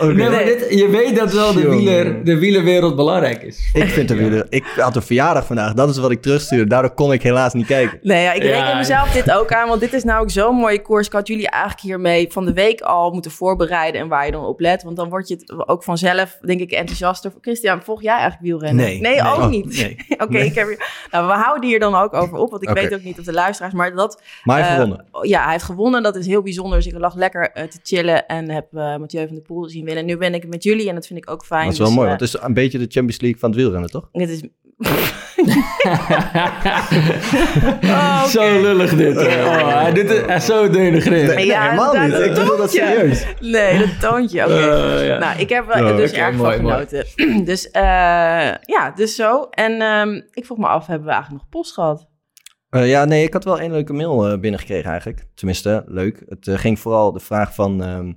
Nee, 0.00 0.30
maar 0.30 0.44
dit, 0.44 0.66
je 0.70 0.88
weet 0.88 1.16
dat 1.16 1.32
wel 1.32 1.52
de, 1.52 1.68
wieler, 1.68 2.24
de 2.24 2.38
wielerwereld 2.38 2.96
belangrijk 2.96 3.42
is. 3.42 3.70
Ik 3.72 3.88
vind 3.88 4.08
de 4.08 4.14
wieler... 4.14 4.46
Ik 4.48 4.64
had 4.76 4.96
een 4.96 5.02
verjaardag 5.02 5.46
vandaag, 5.46 5.72
dat 5.72 5.88
is 5.88 5.98
wat 5.98 6.10
ik 6.10 6.22
terugstuurde. 6.22 6.66
Daardoor 6.66 6.94
kon 6.94 7.12
ik 7.12 7.22
helaas 7.22 7.52
niet 7.52 7.66
kijken. 7.66 7.98
Nee, 8.02 8.22
ja, 8.22 8.32
ik 8.32 8.42
Ja. 8.42 8.60
reken 8.62 8.76
mezelf 8.76 9.10
dit 9.10 9.32
ook 9.32 9.52
aan, 9.52 9.68
want 9.68 9.80
dit 9.80 9.92
is 9.92 10.04
nou 10.04 10.22
ook 10.22 10.30
zo'n 10.30 10.56
mooie 10.56 10.82
koers. 10.82 11.06
Ik 11.06 11.12
had 11.12 11.26
jullie 11.28 11.48
eigenlijk 11.48 11.80
hiermee 11.92 12.32
van 12.32 12.44
de 12.44 12.52
week 12.52 12.80
al 12.80 13.10
moeten 13.10 13.30
voorbereiden 13.30 14.00
en 14.00 14.08
waar 14.08 14.26
je 14.26 14.32
dan 14.32 14.44
op 14.44 14.60
let. 14.60 14.82
Want 14.82 14.96
dan 14.96 15.08
word 15.08 15.28
je 15.28 15.34
het 15.34 15.68
ook 15.68 15.82
vanzelf, 15.82 16.38
denk 16.42 16.60
ik, 16.60 16.70
enthousiaster. 16.72 17.32
Christian, 17.40 17.82
volg 17.82 18.02
jij 18.02 18.12
eigenlijk 18.12 18.42
wielrennen? 18.42 18.84
Nee. 18.84 19.00
Nee, 19.00 19.20
ook 19.20 19.36
Oh, 19.36 19.48
niet. 19.48 19.76
nee. 19.76 19.96
Oké, 20.24 20.38
ik 20.38 20.54
heb 20.54 20.66
hier- 20.66 21.06
nou, 21.10 21.26
we 21.26 21.32
houden 21.32 21.68
hier 21.68 21.78
dan 21.80 21.94
ook 21.94 22.14
over 22.14 22.36
op, 22.38 22.50
want 22.50 22.62
ik 22.62 22.68
weet 22.68 22.94
ook 22.94 23.02
niet 23.02 23.18
of 23.18 23.24
de 23.24 23.32
luisteraars, 23.32 23.74
maar 23.74 23.94
dat... 23.94 24.22
Maar 24.44 24.56
hij 24.58 24.64
heeft 24.68 24.78
eh, 24.78 24.82
gewonnen. 24.84 25.28
Ja, 25.28 25.42
hij 25.42 25.52
heeft 25.52 25.64
gewonnen, 25.64 26.02
dat 26.02 26.16
is 26.16 26.26
heel 26.26 26.42
bijzonder. 26.42 26.78
Dus 26.78 26.86
ik 26.86 26.98
lag 26.98 27.14
lekker 27.14 27.50
eh, 27.50 27.64
te 27.64 27.78
chillen 27.82 28.26
en 28.26 28.50
heb 28.50 28.66
eh 28.74 28.96
Mathieu 28.96 29.26
van 29.26 29.34
der 29.34 29.44
Poel 29.44 29.68
zien 29.68 29.84
winnen. 29.84 30.04
Nu 30.04 30.16
ben 30.16 30.34
ik 30.34 30.46
met 30.46 30.62
jullie 30.62 30.88
en 30.88 30.94
dat 30.94 31.06
vind 31.06 31.18
ik 31.18 31.30
ook 31.30 31.44
fijn. 31.44 31.64
Dat 31.64 31.72
is 31.72 31.78
wel 31.78 31.86
Dus, 31.86 31.96
mooi, 31.96 32.08
want 32.08 32.20
het 32.20 32.28
is 32.34 32.40
een 32.40 32.54
beetje 32.54 32.78
de 32.78 32.86
Champions 32.88 33.20
League 33.20 33.40
van 33.40 33.50
het 33.50 33.58
wielrennen, 33.58 33.90
toch? 33.90 34.08
dit 34.12 34.28
is... 34.28 34.42
Oh, 37.82 38.24
Zo 38.24 38.60
lullig 38.60 38.94
dit. 38.96 39.16
hè. 39.16 39.44
Oh, 39.44 39.80
hij 39.82 39.92
doet 39.92 40.08
het 40.08 40.26
hij 40.26 40.36
is 40.36 40.44
zo 40.46 40.68
denigrerend. 40.70 41.34
Nee, 41.34 41.46
Ja, 41.46 41.62
helemaal 41.62 41.92
dat- 41.92 42.02
niet. 42.02 42.10
dat 42.12 42.20
Ik 42.24 42.34
bedoel 42.34 42.56
dat 42.56 42.70
serieus. 42.72 43.26
Nee, 43.40 43.78
dat 43.78 44.00
toontje. 44.00 44.44
Oké. 44.44 44.52
Eh, 44.54 45.06
ja. 45.06 45.18
Nou, 45.18 45.38
ik 45.38 45.48
heb 45.48 45.74
er 45.74 45.84
Oh, 45.90 45.96
dus 45.96 46.12
erg 46.12 46.36
mooi, 46.36 46.54
van 46.56 46.62
mooi. 46.64 46.74
genoten. 46.88 47.44
dus 47.50 47.70
eh, 47.70 47.82
ja, 48.60 48.92
dus 48.94 49.14
zo. 49.14 49.42
En 49.50 49.80
ehm, 49.80 50.20
ik 50.30 50.46
vroeg 50.46 50.58
me 50.58 50.66
af, 50.66 50.86
hebben 50.86 51.06
we 51.06 51.12
eigenlijk 51.12 51.42
nog 51.42 51.50
post 51.50 51.72
gehad? 51.74 52.08
Eh, 52.70 52.88
ja, 52.88 53.04
nee, 53.04 53.24
ik 53.24 53.32
had 53.32 53.44
wel 53.44 53.60
een 53.60 53.72
leuke 53.72 53.92
mail 53.92 54.28
eh, 54.28 54.38
binnengekregen 54.38 54.90
eigenlijk. 54.90 55.24
Tenminste, 55.34 55.82
leuk. 55.86 56.22
Het 56.28 56.46
eh, 56.48 56.58
ging 56.58 56.78
vooral 56.78 57.12
de 57.12 57.20
vraag 57.20 57.54
van 57.54 57.82
ehm, 57.82 58.12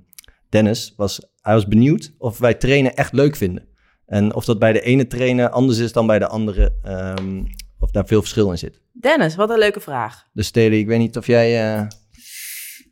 Dennis. 0.48 0.94
Was, 0.96 1.20
hij 1.40 1.54
was 1.54 1.66
benieuwd 1.66 2.14
of 2.18 2.38
wij 2.38 2.54
trainen 2.54 2.94
echt 2.94 3.12
leuk 3.12 3.36
vinden. 3.36 3.68
En 4.06 4.34
of 4.34 4.44
dat 4.44 4.58
bij 4.58 4.72
de 4.72 4.80
ene 4.80 5.06
trainer 5.06 5.48
anders 5.48 5.78
is 5.78 5.92
dan 5.92 6.06
bij 6.06 6.18
de 6.18 6.26
andere. 6.26 6.72
ehm, 6.82 7.42
of 7.78 7.90
daar 7.90 8.06
veel 8.06 8.20
verschil 8.20 8.50
in 8.50 8.58
zit. 8.58 8.80
Dennis, 8.92 9.34
wat 9.36 9.50
een 9.50 9.58
leuke 9.58 9.80
vraag. 9.80 10.26
Dus 10.32 10.50
Teddy, 10.50 10.76
ik 10.76 10.86
weet 10.86 10.98
niet 10.98 11.16
of 11.16 11.26
jij... 11.26 11.74
eh, 11.74 11.86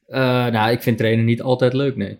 Eh, 0.06 0.52
nou, 0.52 0.70
ik 0.70 0.82
vind 0.82 0.98
trainen 0.98 1.24
niet 1.24 1.42
altijd 1.42 1.72
leuk, 1.72 1.96
nee. 1.96 2.18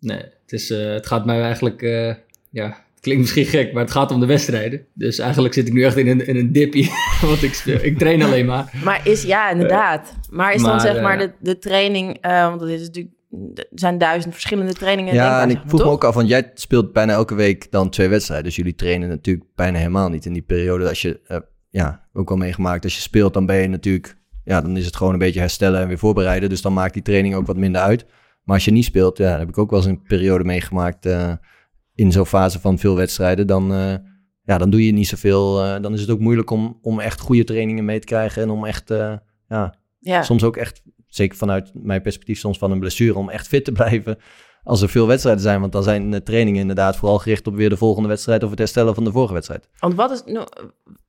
Nee, 0.00 0.16
het, 0.18 0.52
is, 0.52 0.70
eh, 0.70 0.92
het 0.92 1.06
gaat 1.06 1.24
mij 1.24 1.40
eigenlijk... 1.42 1.82
eh, 1.82 2.14
ja, 2.50 2.66
het 2.66 3.00
klinkt 3.00 3.20
misschien 3.22 3.44
gek, 3.44 3.72
maar 3.72 3.82
het 3.82 3.92
gaat 3.92 4.10
om 4.10 4.20
de 4.20 4.26
wedstrijden. 4.26 4.86
Dus 4.94 5.18
eigenlijk 5.18 5.54
zit 5.54 5.66
ik 5.66 5.72
nu 5.72 5.84
echt 5.84 5.96
in 5.96 6.08
een, 6.08 6.26
in 6.26 6.36
een 6.36 6.52
dippie. 6.52 6.90
Want 7.22 7.42
ik, 7.42 7.54
speel- 7.54 7.84
ik 7.84 7.98
train 7.98 8.22
alleen 8.22 8.46
maar. 8.46 8.72
Maar 8.84 9.08
is, 9.08 9.22
ja, 9.22 9.50
inderdaad. 9.50 10.12
Maar 10.30 10.54
is 10.54 10.62
dan 10.62 10.70
maar, 10.70 10.80
zeg 10.80 11.00
maar 11.02 11.18
de, 11.18 11.30
de 11.40 11.58
training, 11.58 12.18
eh, 12.20 12.48
want 12.48 12.60
dat 12.60 12.68
is 12.68 12.80
natuurlijk, 12.80 13.14
er 13.54 13.66
zijn 13.74 13.98
duizend 13.98 14.32
verschillende 14.32 14.72
trainingen. 14.72 15.14
ja, 15.14 15.42
en 15.42 15.50
ik 15.50 15.56
vroeg 15.58 15.72
me 15.72 15.78
toch? 15.78 15.92
ook 15.92 16.04
af, 16.04 16.14
want 16.14 16.28
jij 16.28 16.50
speelt 16.54 16.92
bijna 16.92 17.12
elke 17.12 17.34
week 17.34 17.70
dan 17.70 17.90
twee 17.90 18.08
wedstrijden. 18.08 18.46
Dus 18.46 18.56
jullie 18.56 18.74
trainen 18.74 19.08
natuurlijk 19.08 19.46
bijna 19.54 19.78
helemaal 19.78 20.08
niet 20.08 20.26
in 20.26 20.32
die 20.32 20.42
periode. 20.42 20.88
Als 20.88 21.02
je, 21.02 21.20
eh, 21.26 21.38
ja, 21.68 22.06
ook 22.12 22.28
wel 22.28 22.38
meegemaakt, 22.38 22.84
als 22.84 22.94
je 22.94 23.00
speelt, 23.00 23.34
dan 23.34 23.46
ben 23.46 23.56
je 23.56 23.68
natuurlijk... 23.68 24.18
Ja, 24.44 24.60
dan 24.60 24.76
is 24.76 24.84
het 24.86 24.96
gewoon 24.96 25.12
een 25.12 25.18
beetje 25.18 25.40
herstellen 25.40 25.80
en 25.80 25.88
weer 25.88 25.98
voorbereiden. 25.98 26.48
Dus 26.48 26.62
dan 26.62 26.72
maakt 26.72 26.94
die 26.94 27.02
training 27.02 27.34
ook 27.34 27.46
wat 27.46 27.56
minder 27.56 27.80
uit. 27.80 28.04
Maar 28.44 28.54
als 28.54 28.64
je 28.64 28.70
niet 28.70 28.84
speelt, 28.84 29.18
ja, 29.18 29.30
dat 29.30 29.38
heb 29.38 29.48
ik 29.48 29.58
ook 29.58 29.70
wel 29.70 29.78
eens 29.78 29.88
een 29.88 30.02
periode 30.02 30.44
meegemaakt... 30.44 31.06
eh, 31.06 31.32
in 31.94 32.12
zo'n 32.12 32.26
fase 32.26 32.60
van 32.60 32.78
veel 32.78 32.96
wedstrijden, 32.96 33.46
dan, 33.46 33.72
eh, 33.74 33.94
ja, 34.44 34.58
dan 34.58 34.70
doe 34.70 34.86
je 34.86 34.92
niet 34.92 35.08
zoveel. 35.08 35.64
eh, 35.64 35.82
dan 35.82 35.92
is 35.92 36.00
het 36.00 36.10
ook 36.10 36.18
moeilijk 36.20 36.50
om, 36.50 36.78
om 36.82 37.00
echt 37.00 37.20
goede 37.20 37.44
trainingen 37.44 37.84
mee 37.84 37.98
te 37.98 38.06
krijgen. 38.06 38.42
En 38.42 38.50
om 38.50 38.64
echt, 38.64 38.88
ja, 39.48 39.74
Ja. 39.98 40.22
soms 40.22 40.44
ook 40.44 40.56
echt, 40.56 40.82
zeker 41.10 41.36
vanuit 41.36 41.70
mijn 41.74 42.02
perspectief, 42.02 42.38
soms 42.38 42.58
van 42.58 42.70
een 42.70 42.80
blessure, 42.80 43.18
om 43.18 43.28
echt 43.28 43.48
fit 43.48 43.64
te 43.64 43.72
blijven 43.72 44.18
als 44.62 44.82
er 44.82 44.88
veel 44.88 45.06
wedstrijden 45.06 45.42
zijn. 45.42 45.60
Want 45.60 45.72
dan 45.72 45.82
zijn 45.82 46.10
de 46.10 46.22
trainingen 46.22 46.60
inderdaad 46.60 46.96
vooral 46.96 47.18
gericht 47.18 47.46
op 47.46 47.54
weer 47.54 47.68
de 47.68 47.76
volgende 47.76 48.08
wedstrijd 48.08 48.42
of 48.42 48.50
het 48.50 48.58
herstellen 48.58 48.94
van 48.94 49.04
de 49.04 49.12
vorige 49.12 49.32
wedstrijd. 49.32 49.68
Want 49.78 49.94
wat 49.94 50.10
is, 50.10 50.22
nou, 50.24 50.46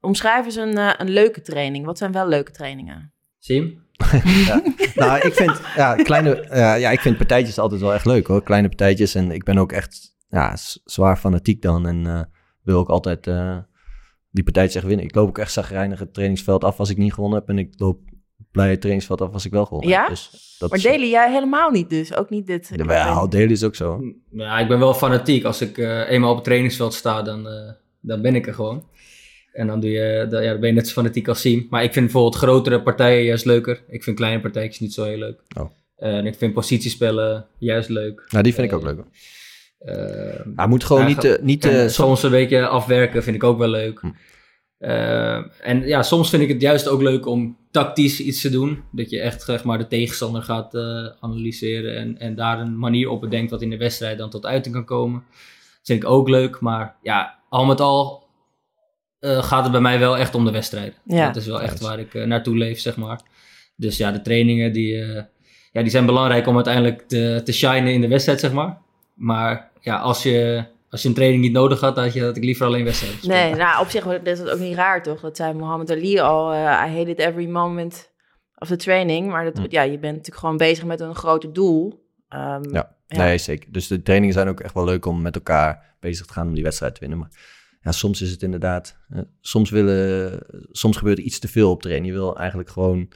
omschrijf 0.02 0.46
eens 0.46 0.56
een, 0.56 0.78
eh, 0.78 0.94
een 0.98 1.10
leuke 1.10 1.42
training. 1.42 1.86
Wat 1.86 1.98
zijn 1.98 2.12
wel 2.12 2.28
leuke 2.28 2.52
trainingen? 2.52 3.14
Sim? 3.40 3.90
nou, 4.96 5.20
ik 5.28 5.34
vind, 5.34 5.62
ja, 5.76 5.96
kleine, 5.96 6.48
ja, 6.50 6.74
ja, 6.74 6.90
ik 6.90 7.00
vind 7.00 7.18
partijtjes 7.18 7.60
altijd 7.60 7.82
wel 7.82 7.94
echt 7.94 8.06
leuk 8.06 8.28
hoor. 8.28 8.44
Kleine 8.44 8.68
partijtjes 8.68 9.16
en 9.16 9.32
ik 9.32 9.44
ben 9.44 9.58
ook 9.58 9.72
echt 9.72 10.16
ja, 10.30 10.56
zwaar 10.84 11.18
fanatiek 11.18 11.62
dan. 11.62 11.88
En 11.88 12.30
wil 12.64 12.78
ook 12.78 12.90
altijd 12.90 13.30
die 14.32 14.44
partij 14.44 14.68
zeggen 14.68 14.88
winnen. 14.88 15.06
Ik 15.06 15.16
loop 15.16 15.28
ook 15.28 15.38
echt 15.38 15.52
zagrijnig 15.52 16.00
het 16.00 16.14
trainingsveld 16.14 16.64
af 16.64 16.80
als 16.80 16.90
ik 16.90 16.98
niet 16.98 17.14
gewonnen 17.14 17.40
heb. 17.40 17.50
En 17.50 17.58
ik 17.58 17.74
loop 17.78 18.00
blij 18.52 18.70
het 18.70 18.80
trainingsveld 18.80 19.22
af 19.22 19.34
als 19.34 19.46
ik 19.46 19.52
wel 19.52 19.66
gewonnen 19.66 19.90
ja? 19.90 20.08
Dus 20.08 20.56
dat 20.60 20.70
maar 20.70 20.82
Daily 20.82 21.10
jij 21.10 21.32
helemaal 21.32 21.70
niet 21.70 21.90
dus? 21.90 22.16
Ook 22.16 22.30
niet 22.30 22.48
dit? 22.48 22.72
Ja, 22.88 23.28
Daily 23.28 23.52
is 23.52 23.64
ook 23.64 23.76
zo. 23.76 24.02
Ja, 24.32 24.60
ik 24.60 24.68
ben 24.68 24.80
wel 24.80 24.94
fanatiek. 24.94 25.44
Als 25.44 25.62
ik 25.62 25.78
eenmaal 25.78 26.30
op 26.30 26.36
het 26.36 26.46
trainingsveld 26.46 26.94
sta, 26.94 27.22
dan, 27.22 27.48
dan 28.00 28.22
ben 28.22 28.36
ik 28.36 28.48
er 28.48 28.54
gewoon. 28.54 28.84
En 29.54 29.68
dan, 29.68 29.80
doe 29.80 29.90
je, 29.90 30.28
dan, 30.30 30.44
ja, 30.44 30.52
dan 30.52 30.60
ben 30.60 30.70
je 30.70 30.76
net 30.76 30.88
zo 30.88 30.94
fanatiek 30.94 31.28
als 31.28 31.42
Siem. 31.42 31.68
Maar 31.70 31.84
ik 31.84 31.94
vind 31.94 32.06
bijvoorbeeld 32.06 32.36
grotere 32.36 32.82
partijen 32.82 33.24
juist 33.24 33.46
leuker. 33.46 33.82
Ik 33.88 34.04
vind 34.04 34.16
kleine 34.16 34.42
partijtjes 34.42 34.80
niet 34.80 34.94
zo 34.94 35.04
heel 35.04 35.18
leuk. 35.18 35.40
Oh. 35.58 35.72
en 35.98 36.26
ik 36.26 36.36
vind 36.36 36.54
positiespellen 36.54 37.46
juist 37.58 37.90
leuk. 37.90 38.26
Nou, 38.30 38.44
die 38.44 38.54
vind 38.54 38.68
ik 38.68 38.74
ook 38.74 38.84
leuk. 38.84 39.00
Uh, 39.86 40.56
Hij 40.56 40.68
moet 40.68 40.84
gewoon 40.84 41.06
niet... 41.06 41.24
Uh, 41.24 41.34
niet 41.42 41.66
uh, 41.66 41.88
soms 41.88 42.24
een 42.24 42.32
beetje 42.32 42.68
afwerken 42.68 43.24
vind 43.24 43.36
ik 43.36 43.44
ook 43.44 43.58
wel 43.58 43.68
leuk. 43.68 44.02
Hm. 44.82 45.44
en 45.60 45.82
ja, 45.88 46.04
soms 46.04 46.30
vind 46.30 46.42
ik 46.42 46.50
het 46.50 46.62
juist 46.62 46.88
ook 46.88 47.02
leuk 47.02 47.26
om 47.26 47.58
tactisch 47.72 48.20
iets 48.20 48.42
te 48.42 48.50
doen. 48.50 48.84
Dat 48.92 49.10
je 49.10 49.20
echt 49.20 49.42
zeg 49.42 49.64
maar, 49.64 49.78
de 49.78 49.88
tegenstander 49.88 50.42
gaat 50.42 50.76
analyseren 51.20 51.98
en, 51.98 52.18
en 52.18 52.36
daar 52.36 52.60
een 52.60 52.80
manier 52.80 53.10
op 53.10 53.22
bedenkt 53.22 53.52
wat 53.52 53.62
in 53.62 53.70
de 53.70 53.78
wedstrijd 53.78 54.18
dan 54.18 54.30
tot 54.30 54.46
uiting 54.46 54.76
kan 54.76 54.86
komen. 54.86 55.24
Dat 55.30 55.80
vind 55.84 56.04
ik 56.04 56.10
ook 56.10 56.30
leuk. 56.30 56.60
Maar 56.60 56.96
ja, 57.02 57.40
al 57.50 57.66
met 57.66 57.80
al 57.80 58.22
uh, 59.22 59.44
gaat 59.44 59.64
het 59.64 59.72
bij 59.72 59.82
mij 59.82 60.00
wel 60.00 60.18
echt 60.18 60.36
om 60.36 60.46
de 60.46 60.52
wedstrijd. 60.52 61.00
Ja. 61.06 61.28
Dat 61.28 61.36
is 61.36 61.46
wel 61.46 61.62
echt 61.62 61.80
waar 61.80 62.00
ik 62.00 62.14
uh, 62.14 62.26
naartoe 62.26 62.58
leef, 62.58 62.80
zeg 62.80 62.98
maar. 62.98 63.22
Dus 63.76 63.98
ja, 63.98 64.12
de 64.12 64.22
trainingen 64.22 64.74
die, 64.74 64.94
uh, 64.94 65.22
ja, 65.72 65.82
die 65.82 65.90
zijn 65.90 66.06
belangrijk 66.06 66.48
om 66.48 66.56
uiteindelijk 66.56 67.02
te, 67.08 67.42
te 67.44 67.52
shinen 67.52 67.94
in 67.94 68.02
de 68.02 68.08
wedstrijd, 68.08 68.40
zeg 68.40 68.52
maar. 68.52 68.78
Maar 69.14 69.72
ja, 69.80 69.98
als 69.98 70.24
je, 70.24 70.64
als 70.92 71.02
je 71.02 71.08
een 71.08 71.14
training 71.14 71.42
niet 71.42 71.52
nodig 71.52 71.80
had, 71.80 71.96
had 71.96 72.14
je 72.14 72.22
dat 72.22 72.38
ik 72.38 72.44
liever 72.44 72.66
alleen 72.66 72.84
wedstrijd 72.84 73.24
Nee, 73.24 73.56
nou 73.56 73.82
op 73.82 73.90
zich 73.90 74.06
is 74.06 74.40
dat 74.40 74.50
ook 74.50 74.60
niet 74.60 74.76
raar, 74.76 75.04
toch? 75.04 75.20
Dat 75.20 75.38
zei 75.38 75.54
Mohammed 75.54 75.92
Ali 75.92 76.20
al, 76.20 76.54
I 76.54 76.66
hate 76.66 77.10
it 77.10 77.20
every 77.20 77.48
moment 77.48 78.12
of 78.58 78.68
the 78.68 78.76
training. 78.76 79.30
Maar 79.30 79.44
dat, 79.44 79.58
hm. 79.58 79.66
ja, 79.70 79.82
je 79.82 80.00
bent 80.00 80.16
natuurlijk 80.16 80.38
gewoon 80.38 80.58
bezig 80.58 80.86
met 80.86 81.00
een 81.00 81.16
groter 81.16 81.54
doel. 81.54 82.06
Um, 82.30 82.74
ja. 82.74 82.96
ja, 83.08 83.18
nee, 83.18 83.38
zeker. 83.38 83.72
Dus 83.72 83.88
de 83.88 84.02
trainingen 84.02 84.36
zijn 84.36 84.48
ook 84.48 84.60
echt 84.60 84.74
wel 84.74 84.86
leuk 84.86 85.06
om 85.06 85.22
met 85.22 85.36
elkaar 85.36 85.96
bezig 86.00 86.26
te 86.26 86.34
gaan 86.34 86.48
om 86.48 86.54
die 86.54 86.64
wedstrijd 86.64 86.94
te 86.94 87.00
winnen. 87.00 87.20
Maar 87.20 87.32
ja, 87.82 87.92
soms 87.92 88.22
is 88.22 88.32
het 88.32 88.44
inderdaad, 88.44 88.98
uh, 89.10 89.22
soms, 89.42 89.70
willen, 89.70 90.40
soms 90.72 90.98
gebeurt 90.98 91.18
er 91.18 91.24
iets 91.24 91.40
te 91.40 91.48
veel 91.48 91.72
op 91.72 91.82
trainen. 91.82 92.08
Je 92.08 92.14
wil 92.14 92.38
eigenlijk 92.38 92.70
gewoon, 92.70 93.08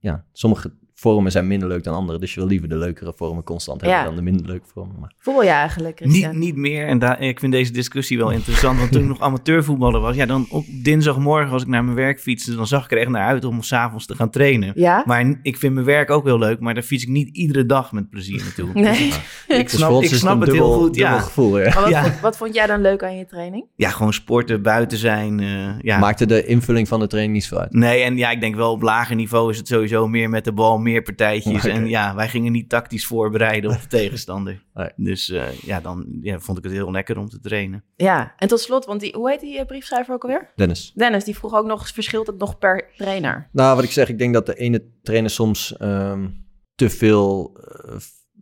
ja, 0.00 0.24
sommige 0.32 0.72
vormen 1.00 1.32
zijn 1.32 1.46
minder 1.46 1.68
leuk 1.68 1.84
dan 1.84 1.94
andere. 1.94 2.18
Dus 2.18 2.34
je 2.34 2.40
wil 2.40 2.48
liever 2.48 2.68
de 2.68 2.76
leukere 2.76 3.12
vormen 3.16 3.44
constant 3.44 3.80
hebben 3.80 4.04
dan 4.04 4.16
de 4.16 4.22
minder 4.22 4.46
leuke 4.46 4.66
vormen. 4.72 4.96
Maar... 5.00 5.12
Voel 5.18 5.42
je 5.42 5.48
eigenlijk, 5.48 6.04
Niet, 6.04 6.32
niet 6.32 6.56
meer. 6.56 6.86
En 6.86 6.98
daar, 6.98 7.20
ik 7.20 7.38
vind 7.38 7.52
deze 7.52 7.72
discussie 7.72 8.18
wel 8.18 8.30
interessant. 8.30 8.78
want 8.78 8.92
toen 8.92 9.02
ik 9.02 9.08
nog 9.18 9.20
amateurvoetballer 9.20 10.00
was, 10.00 10.16
ja, 10.16 10.26
dan 10.26 10.46
op 10.50 10.64
dinsdagmorgen 10.68 11.52
als 11.52 11.62
ik 11.62 11.68
naar 11.68 11.84
mijn 11.84 11.96
werk 11.96 12.20
fietste, 12.20 12.54
dan 12.54 12.66
zag 12.66 12.84
ik 12.84 12.90
er 12.90 12.98
echt 12.98 13.08
naar 13.08 13.26
uit 13.26 13.44
om 13.44 13.62
s'avonds 13.62 14.06
te 14.06 14.14
gaan 14.14 14.30
trainen. 14.30 14.72
Ja? 14.74 15.02
Maar 15.06 15.38
ik 15.42 15.56
vind 15.56 15.74
mijn 15.74 15.86
werk 15.86 16.10
ook 16.10 16.24
heel 16.24 16.38
leuk, 16.38 16.60
maar 16.60 16.74
daar 16.74 16.82
fiets 16.82 17.02
ik 17.02 17.08
niet 17.08 17.36
iedere 17.36 17.66
dag 17.66 17.92
met 17.92 18.10
plezier 18.10 18.42
naartoe. 18.42 18.70
Nee. 18.72 19.12
ik 19.60 19.68
snap, 19.68 20.02
ik 20.02 20.14
snap 20.14 20.40
het, 20.40 20.52
heel 20.52 20.72
goed. 20.72 20.96
Ja. 20.96 21.18
Gevoel, 21.18 21.58
ja. 21.58 21.74
Wat, 21.74 21.88
ja. 21.88 22.02
Vond, 22.02 22.20
wat, 22.20 22.36
vond 22.36 22.54
jij 22.54 22.66
dan 22.66 22.80
leuk 22.80 23.02
aan 23.02 23.16
je 23.16 23.26
training? 23.26 23.64
Ja, 23.76 23.90
gewoon 23.90 24.12
sporten, 24.12 24.62
buiten 24.62 24.98
zijn. 24.98 25.38
Uh, 25.38 25.80
ja. 25.80 25.98
Maakte 25.98 26.26
de 26.26 26.46
invulling 26.46 26.88
van 26.88 27.00
de 27.00 27.06
training 27.06 27.34
niet 27.34 27.44
zo 27.44 27.56
uit? 27.56 27.72
Nee, 27.72 28.02
en 28.02 28.16
ja, 28.16 28.30
ik 28.30 28.40
denk 28.40 28.54
wel 28.54 28.72
op 28.72 28.82
lager 28.82 29.16
niveau 29.16 29.50
is 29.50 29.56
het 29.56 29.68
sowieso 29.68 30.08
meer 30.08 30.28
met 30.30 30.44
de 30.44 30.52
bal, 30.52 30.78
meer 30.78 30.89
partijtjes. 31.02 31.64
En 31.64 31.88
ja, 31.88 32.14
wij 32.14 32.28
gingen 32.28 32.52
niet 32.52 32.68
tactisch 32.68 33.06
voorbereiden 33.06 33.70
op 33.70 33.80
de 33.80 33.86
tegenstander. 33.98 34.62
Dus 34.96 35.28
uh, 35.28 35.52
ja, 35.52 35.80
dan 35.80 36.06
ja, 36.20 36.38
vond 36.38 36.58
ik 36.58 36.64
het 36.64 36.72
heel 36.72 36.90
lekker 36.90 37.18
om 37.18 37.28
te 37.28 37.40
trainen. 37.40 37.84
Ja, 37.96 38.34
en 38.36 38.48
tot 38.48 38.60
slot, 38.60 38.84
want 38.84 39.00
die, 39.00 39.14
hoe 39.14 39.30
heet 39.30 39.40
die 39.40 39.58
uh, 39.58 39.64
briefschrijver 39.64 40.14
ook 40.14 40.22
alweer? 40.22 40.52
Dennis. 40.56 40.92
Dennis, 40.94 41.24
die 41.24 41.36
vroeg 41.36 41.54
ook 41.54 41.66
nog, 41.66 41.88
verschilt 41.88 42.26
het 42.26 42.38
nog 42.38 42.58
per 42.58 42.90
trainer? 42.96 43.48
Nou, 43.52 43.74
wat 43.74 43.84
ik 43.84 43.92
zeg, 43.92 44.08
ik 44.08 44.18
denk 44.18 44.34
dat 44.34 44.46
de 44.46 44.54
ene 44.54 44.84
trainer 45.02 45.30
soms 45.30 45.74
um, 45.80 46.46
te 46.74 46.90
veel 46.90 47.56
uh, 47.58 47.96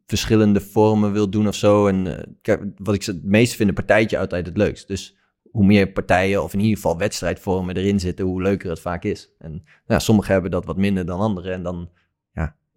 verschillende 0.06 0.60
vormen 0.60 1.12
wil 1.12 1.30
doen 1.30 1.48
of 1.48 1.54
zo. 1.54 1.86
En 1.86 2.36
kijk, 2.42 2.62
wat 2.76 2.94
ik 2.94 3.04
het 3.04 3.24
meest 3.24 3.54
vind, 3.54 3.68
een 3.68 3.74
partijtje 3.74 4.18
altijd 4.18 4.46
het 4.46 4.56
leukst. 4.56 4.88
Dus 4.88 5.16
hoe 5.50 5.66
meer 5.66 5.92
partijen 5.92 6.42
of 6.42 6.52
in 6.52 6.60
ieder 6.60 6.76
geval 6.76 6.98
wedstrijdvormen 6.98 7.76
erin 7.76 8.00
zitten, 8.00 8.24
hoe 8.24 8.42
leuker 8.42 8.70
het 8.70 8.80
vaak 8.80 9.04
is. 9.04 9.34
En 9.38 9.62
ja, 9.86 9.98
sommigen 9.98 10.32
hebben 10.32 10.50
dat 10.50 10.64
wat 10.64 10.76
minder 10.76 11.06
dan 11.06 11.20
anderen. 11.20 11.52
En 11.52 11.62
dan 11.62 11.90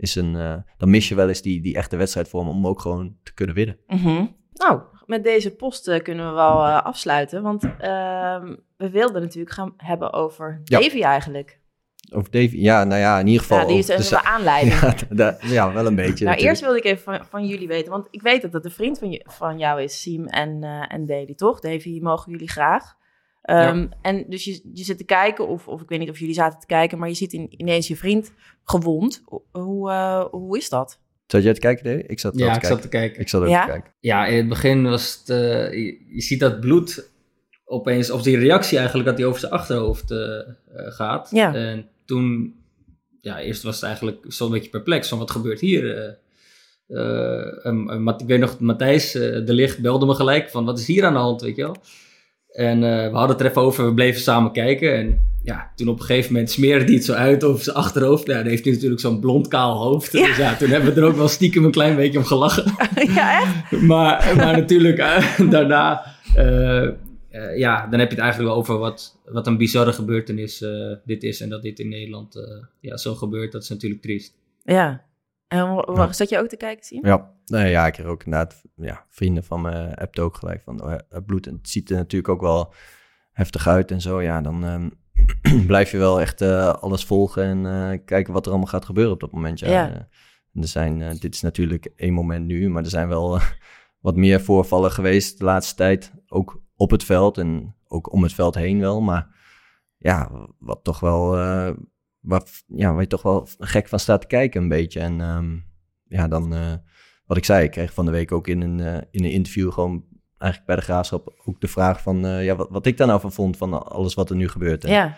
is 0.01 0.15
een, 0.15 0.33
uh, 0.35 0.55
dan 0.77 0.89
mis 0.89 1.09
je 1.09 1.15
wel 1.15 1.27
eens 1.27 1.41
die, 1.41 1.61
die 1.61 1.75
echte 1.75 1.95
wedstrijdvorm 1.95 2.47
om 2.47 2.67
ook 2.67 2.81
gewoon 2.81 3.15
te 3.23 3.33
kunnen 3.33 3.55
winnen. 3.55 3.77
Mm 3.87 3.97
-hmm. 3.97 4.35
Nou, 4.53 4.81
met 5.05 5.23
deze 5.23 5.55
post 5.55 5.87
uh, 5.87 5.99
kunnen 5.99 6.27
we 6.27 6.33
wel 6.33 6.67
uh, 6.67 6.81
afsluiten, 6.81 7.41
want 7.41 7.63
ehm, 7.63 8.55
we 8.77 8.89
wilden 8.89 9.21
natuurlijk 9.21 9.53
gaan 9.53 9.73
hebben 9.77 10.13
over 10.13 10.61
ja. 10.63 10.79
Davy 10.79 11.01
eigenlijk. 11.01 11.59
Over 12.13 12.31
Davy, 12.31 12.57
ja, 12.57 12.83
nou 12.83 12.99
ja, 12.99 13.19
in 13.19 13.27
ieder 13.27 13.41
geval. 13.41 13.59
Ja, 13.61 13.65
die 13.65 13.77
is 13.77 14.11
een 14.11 14.17
aanleiding. 14.17 14.79
Ja, 15.15 15.37
ja, 15.41 15.73
wel 15.73 15.85
een 15.85 15.95
beetje. 15.95 16.25
nou, 16.25 16.37
eerst 16.37 16.61
wilde 16.61 16.77
ik 16.77 16.83
even 16.83 17.03
van, 17.03 17.25
van, 17.29 17.45
jullie 17.45 17.67
weten, 17.67 17.91
want 17.91 18.07
ik 18.09 18.21
weet 18.21 18.41
dat 18.41 18.53
het 18.53 18.65
een 18.65 18.71
vriend 18.71 18.99
van, 18.99 19.11
je, 19.11 19.25
van 19.27 19.57
jou 19.57 19.81
is, 19.81 20.01
Siem 20.01 20.27
en, 20.27 20.63
en 20.87 21.05
Davy, 21.05 21.35
toch? 21.35 21.59
Davy, 21.59 21.99
mogen 22.01 22.31
jullie 22.31 22.49
graag. 22.49 22.99
Um, 23.49 23.89
En 24.01 24.25
dus 24.27 24.43
je, 24.43 24.61
je 24.73 24.83
zit 24.83 24.97
te 24.97 25.03
kijken, 25.03 25.47
of, 25.47 25.67
of 25.67 25.81
ik 25.81 25.89
weet 25.89 25.99
niet 25.99 26.09
of 26.09 26.19
jullie 26.19 26.33
zaten 26.33 26.59
te 26.59 26.65
kijken, 26.65 26.97
maar 26.97 27.07
je 27.07 27.13
ziet 27.13 27.33
in, 27.33 27.53
ineens 27.57 27.87
je 27.87 27.95
vriend 27.95 28.33
gewond. 28.63 29.23
Hoe, 29.51 29.89
uh, 29.89 30.25
hoe 30.31 30.57
is 30.57 30.69
dat? 30.69 30.99
Zat 31.27 31.43
jij 31.43 31.53
te 31.53 31.59
kijken, 31.59 31.83
Dave? 31.83 32.03
Ik 32.07 32.19
zat, 32.19 32.37
ja, 32.37 32.39
te 32.39 32.45
ik 32.45 32.51
kijken. 32.51 32.69
zat 32.69 32.81
te 32.81 32.87
kijken. 32.87 33.21
Ik 33.21 33.29
zat 33.29 33.41
ook 33.41 33.47
ja? 33.47 33.65
te 33.65 33.71
kijken. 33.71 33.93
Ja, 33.99 34.25
in 34.25 34.37
het 34.37 34.47
begin 34.49 34.83
was 34.83 35.19
het... 35.19 35.29
Uh, 35.29 35.73
je, 35.73 36.05
je, 36.07 36.21
ziet 36.21 36.39
dat 36.39 36.59
bloed 36.59 37.09
opeens... 37.65 38.11
Of 38.11 38.21
die 38.21 38.37
reactie 38.37 38.77
eigenlijk 38.77 39.07
dat 39.07 39.17
hij 39.17 39.27
over 39.27 39.39
zijn 39.39 39.51
achterhoofd 39.51 40.11
uh, 40.11 40.39
gaat. 40.73 41.29
Ja. 41.31 41.53
En 41.55 41.89
toen... 42.05 42.55
Ja, 43.21 43.39
eerst 43.39 43.63
was 43.63 43.75
het 43.75 43.83
eigenlijk 43.83 44.25
zo'n 44.27 44.51
beetje 44.51 44.69
perplex 44.69 45.07
van 45.07 45.17
wat 45.17 45.31
gebeurt 45.31 45.59
hier... 45.59 46.19
Ik 48.17 48.27
weet 48.27 48.39
nog, 48.39 48.59
Matthijs 48.59 49.11
de 49.11 49.43
Licht 49.45 49.81
belde 49.81 50.05
me 50.05 50.13
gelijk 50.13 50.49
van 50.49 50.65
wat 50.65 50.79
is 50.79 50.87
hier 50.87 51.05
aan 51.05 51.13
de 51.13 51.19
hand, 51.19 51.41
weet 51.41 51.55
je 51.55 51.61
wel. 51.61 51.75
En 52.51 52.77
uh, 52.77 52.81
we 52.81 53.17
hadden 53.17 53.37
het 53.37 53.39
er 53.39 53.49
even 53.49 53.61
over, 53.61 53.85
we 53.85 53.93
bleven 53.93 54.21
samen 54.21 54.51
kijken. 54.51 54.95
En 54.95 55.29
ja, 55.43 55.71
toen 55.75 55.87
op 55.87 55.99
een 55.99 56.05
gegeven 56.05 56.31
moment 56.33 56.51
smeerde 56.51 56.85
hij 56.85 56.93
het 56.93 57.05
zo 57.05 57.13
uit 57.13 57.43
over 57.43 57.63
zijn 57.63 57.75
achterhoofd. 57.75 58.27
Ja, 58.27 58.37
dan 58.37 58.47
heeft 58.47 58.63
hij 58.63 58.73
natuurlijk 58.73 59.01
zo'n 59.01 59.19
blond 59.19 59.47
kaal 59.47 59.77
hoofd. 59.77 60.11
Ja. 60.11 60.27
Dus 60.27 60.37
ja, 60.37 60.55
toen 60.55 60.69
hebben 60.69 60.93
we 60.93 61.01
er 61.01 61.07
ook 61.07 61.15
wel 61.15 61.27
stiekem 61.27 61.65
een 61.65 61.71
klein 61.71 61.95
beetje 61.95 62.17
om 62.17 62.25
gelachen. 62.25 62.63
Ja, 63.15 63.41
echt? 63.41 63.81
maar, 63.81 64.33
maar 64.35 64.57
natuurlijk, 64.57 64.99
uh, 64.99 65.39
daarna... 65.51 66.05
Uh, 66.37 66.89
ja, 67.55 67.87
dan 67.87 67.99
heb 67.99 68.09
je 68.09 68.15
het 68.15 68.23
eigenlijk 68.23 68.51
wel 68.51 68.55
over 68.55 68.77
wat, 68.77 69.19
wat 69.25 69.47
een 69.47 69.57
bizarre 69.57 69.93
gebeurtenis 69.93 70.65
dit 71.05 71.23
is. 71.23 71.41
En 71.41 71.49
dat 71.49 71.61
dit 71.61 71.79
in 71.79 71.89
Nederland 71.89 72.35
ja, 72.79 72.97
zo 72.97 73.15
gebeurt, 73.15 73.51
dat 73.51 73.63
is 73.63 73.69
natuurlijk 73.69 74.01
triest. 74.01 74.33
Ja, 74.63 75.03
en 75.51 75.83
ja. 75.95 76.13
zat 76.13 76.29
je 76.29 76.39
ook 76.39 76.47
te 76.47 76.57
kijken, 76.57 76.85
zien? 76.85 76.99
Ja, 77.03 77.31
nee, 77.45 77.69
ja, 77.69 77.87
ik 77.87 77.95
heb 77.95 78.05
ook 78.05 78.23
inderdaad 78.23 78.61
ja, 78.75 79.05
vrienden 79.09 79.43
van 79.43 79.61
me 79.61 79.97
appten 79.97 80.23
ook 80.23 80.35
gelijk 80.35 80.61
van 80.61 80.83
oh, 80.83 80.95
het 81.09 81.25
bloed. 81.25 81.47
En 81.47 81.53
het 81.53 81.69
ziet 81.69 81.89
er 81.89 81.95
natuurlijk 81.95 82.33
ook 82.33 82.41
wel 82.41 82.73
heftig 83.31 83.67
uit 83.67 83.91
en 83.91 84.01
zo. 84.01 84.21
Ja, 84.21 84.41
dan 84.41 84.63
um, 84.63 84.91
blijf 85.67 85.91
je 85.91 85.97
wel 85.97 86.21
echt 86.21 86.41
uh, 86.41 86.73
alles 86.73 87.05
volgen 87.05 87.43
en 87.43 87.65
uh, 87.65 87.99
kijken 88.05 88.33
wat 88.33 88.45
er 88.45 88.51
allemaal 88.51 88.69
gaat 88.69 88.85
gebeuren 88.85 89.13
op 89.13 89.19
dat 89.19 89.31
moment. 89.31 89.59
Ja. 89.59 89.69
ja. 89.69 89.89
Uh, 89.89 90.61
er 90.61 90.67
zijn, 90.67 91.17
dit 91.19 91.33
is 91.33 91.41
natuurlijk 91.41 91.91
één 91.95 92.13
moment 92.13 92.45
nu, 92.45 92.69
maar 92.69 92.83
er 92.83 92.89
zijn 92.89 93.07
wel 93.07 93.39
wat 94.07 94.15
meer 94.15 94.41
voorvallen 94.41 94.91
geweest 94.91 95.37
de 95.37 95.43
laatste 95.43 95.75
tijd. 95.75 96.13
Ook 96.27 96.61
op 96.75 96.91
het 96.91 97.03
veld 97.03 97.37
en 97.37 97.75
ook 97.87 98.11
om 98.11 98.23
het 98.23 98.33
veld 98.33 98.55
heen 98.55 98.79
wel. 98.79 99.01
Maar 99.01 99.35
ja, 99.97 100.47
wat 100.59 100.83
toch 100.83 100.99
wel 100.99 101.35
wat, 102.21 102.63
ja, 102.67 102.91
waar 102.91 103.01
je 103.01 103.07
toch 103.07 103.21
wel 103.21 103.47
gek 103.57 103.87
van 103.87 103.99
staat 103.99 104.21
te 104.21 104.27
kijken 104.27 104.61
een 104.61 104.67
beetje. 104.67 104.99
En 104.99 105.19
um, 105.19 105.65
ja, 106.07 106.27
dan, 106.27 106.53
uh, 106.53 106.73
wat 107.25 107.37
ik 107.37 107.45
zei, 107.45 107.63
ik 107.63 107.71
kreeg 107.71 107.93
van 107.93 108.05
de 108.05 108.11
week 108.11 108.31
ook 108.31 108.47
in 108.47 108.61
een, 108.61 108.77
uh, 108.77 108.95
in 109.11 109.23
een 109.23 109.31
interview 109.31 109.71
gewoon 109.71 110.03
eigenlijk 110.37 110.71
bij 110.71 110.79
de 110.79 110.91
graafschap 110.91 111.41
ook 111.45 111.61
de 111.61 111.67
vraag 111.67 112.01
van, 112.01 112.25
uh, 112.25 112.45
ja, 112.45 112.55
wat, 112.55 112.67
wat 112.69 112.85
ik 112.85 112.97
daar 112.97 113.07
nou 113.07 113.19
van 113.19 113.31
vond 113.31 113.57
van 113.57 113.87
alles 113.91 114.13
wat 114.13 114.29
er 114.29 114.35
nu 114.35 114.49
gebeurt. 114.49 114.83
En, 114.83 114.91
ja. 114.91 115.17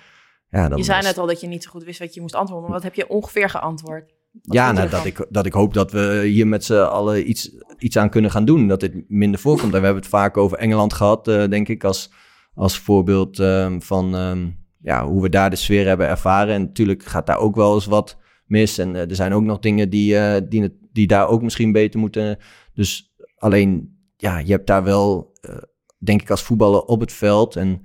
ja 0.50 0.70
dan 0.70 0.78
je 0.78 0.84
zei 0.84 1.02
net 1.02 1.18
al 1.18 1.28
dat 1.28 1.42
je 1.42 1.48
niet 1.48 1.64
zo 1.64 1.70
goed 1.70 1.84
wist 1.84 2.00
wat 2.00 2.14
je 2.14 2.22
moest 2.22 2.36
antwoorden, 2.36 2.70
maar 2.70 2.80
wat 2.80 2.84
heb 2.84 2.96
je 2.96 3.10
ongeveer 3.10 3.50
geantwoord? 3.50 4.14
Wat 4.32 4.56
ja, 4.56 4.72
nou, 4.72 4.90
dat, 4.90 5.06
ik, 5.06 5.26
dat 5.30 5.46
ik 5.46 5.54
hoop 5.54 5.74
dat 5.74 5.92
we 5.92 6.22
hier 6.26 6.48
met 6.48 6.66
z'n 6.66 6.74
allen 6.74 7.30
iets, 7.30 7.52
iets 7.78 7.98
aan 7.98 8.10
kunnen 8.10 8.32
gaan 8.32 8.46
doen, 8.46 8.68
dat 8.68 8.80
dit 8.80 9.10
minder 9.10 9.40
voorkomt. 9.40 9.74
En 9.74 9.80
we 9.80 9.86
hebben 9.86 10.02
het 10.04 10.12
vaak 10.12 10.38
over 10.38 10.58
Engeland 10.58 10.94
gehad, 10.94 11.26
denk 11.26 11.68
ik, 11.68 11.84
als, 11.84 12.12
als 12.54 12.80
voorbeeld 12.80 13.40
um, 13.40 13.82
van... 13.82 14.16
Um, 14.16 14.62
ja, 14.84 15.06
hoe 15.06 15.22
we 15.22 15.30
daar 15.30 15.50
de 15.50 15.56
sfeer 15.56 15.88
hebben 15.88 16.08
ervaren. 16.08 16.54
En 16.54 16.62
natuurlijk 16.62 17.04
gaat 17.04 17.26
daar 17.26 17.38
ook 17.38 17.56
wel 17.56 17.74
eens 17.74 17.86
wat 17.86 18.18
mis. 18.46 18.78
En 18.78 18.94
uh, 18.94 19.10
er 19.10 19.16
zijn 19.16 19.34
ook 19.34 19.44
nog 19.44 19.60
dingen 19.60 19.90
die, 19.90 20.14
uh, 20.14 20.36
die, 20.50 20.80
die 20.92 21.08
daar 21.08 21.28
ook 21.28 21.42
misschien 21.42 21.72
beter 21.72 22.00
moeten. 22.00 22.38
Dus 22.74 23.14
alleen, 23.38 23.98
ja, 24.18 24.38
je 24.38 24.52
hebt 24.52 24.68
daar 24.68 24.84
wel, 24.84 25.34
uh, 25.50 25.56
denk 25.98 26.22
ik, 26.22 26.30
als 26.30 26.44
voetballer 26.44 26.82
op 26.82 27.00
het 27.00 27.14
veld. 27.14 27.56
En 27.56 27.82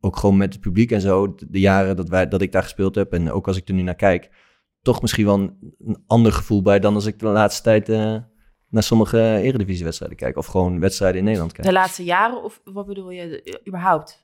ook 0.00 0.16
gewoon 0.16 0.36
met 0.36 0.52
het 0.52 0.62
publiek 0.62 0.90
en 0.90 1.00
zo. 1.00 1.34
De 1.48 1.60
jaren 1.60 1.96
dat, 1.96 2.08
wij, 2.08 2.28
dat 2.28 2.42
ik 2.42 2.52
daar 2.52 2.62
gespeeld 2.62 2.94
heb. 2.94 3.12
En 3.12 3.30
ook 3.32 3.46
als 3.46 3.56
ik 3.56 3.68
er 3.68 3.74
nu 3.74 3.82
naar 3.82 3.94
kijk. 3.94 4.30
Toch 4.82 5.00
misschien 5.00 5.24
wel 5.24 5.38
een, 5.38 6.04
ander 6.06 6.32
gevoel 6.32 6.62
bij 6.62 6.78
dan 6.78 6.94
als 6.94 7.06
ik 7.06 7.18
de 7.18 7.26
laatste 7.26 7.62
tijd 7.62 7.88
naar 8.68 8.82
sommige 8.82 9.18
eredivisiewedstrijden 9.18 10.16
kijken. 10.16 10.38
Of 10.40 10.46
gewoon 10.46 10.80
wedstrijden 10.80 11.18
in 11.18 11.24
Nederland 11.24 11.52
kijken. 11.52 11.72
De 11.72 11.78
laatste 11.78 12.04
jaren 12.04 12.42
of 12.42 12.60
wat 12.64 12.86
bedoel 12.86 13.10
je 13.10 13.42
eh, 13.42 13.66
überhaupt? 13.66 14.22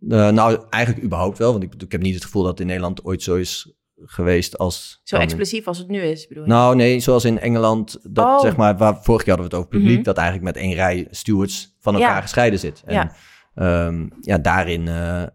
Uh, 0.00 0.28
nou, 0.30 0.64
eigenlijk 0.70 1.04
überhaupt 1.04 1.38
wel. 1.38 1.52
Want 1.52 1.64
ik, 1.64 1.74
ik 1.82 1.92
heb 1.92 2.02
niet 2.02 2.14
het 2.14 2.24
gevoel 2.24 2.42
dat 2.42 2.50
het 2.50 2.60
in 2.60 2.66
Nederland 2.66 3.04
ooit 3.04 3.22
zo 3.22 3.34
is 3.36 3.74
geweest 4.04 4.58
als... 4.58 5.00
Zo 5.04 5.16
explosief 5.16 5.66
als 5.66 5.78
het 5.78 5.88
nu 5.88 6.00
is, 6.00 6.26
bedoel 6.26 6.42
je? 6.44 6.48
Nou, 6.48 6.76
nee, 6.76 7.00
zoals 7.00 7.24
in 7.24 7.38
Engeland, 7.38 7.98
dat 8.02 8.24
Oh. 8.26 8.40
zeg 8.40 8.56
maar, 8.56 8.76
waar 8.76 9.02
vorig 9.02 9.24
jaar 9.24 9.36
hadden 9.36 9.50
we 9.50 9.56
het 9.56 9.66
over 9.66 9.68
publiek, 9.78 9.94
Mhm. 9.96 10.04
dat 10.04 10.16
eigenlijk 10.16 10.54
met 10.54 10.64
één 10.64 10.74
rij 10.74 11.06
stewards 11.10 11.76
van 11.80 11.94
elkaar 11.94 12.14
Ja. 12.14 12.20
gescheiden 12.20 12.58
zit. 12.58 12.82
En 12.86 12.94
Ja. 12.94 13.12
ja, 13.54 13.92
ja 14.20 14.38
daarin, 14.38 14.88
eh, 14.88 15.22
eh, 15.22 15.28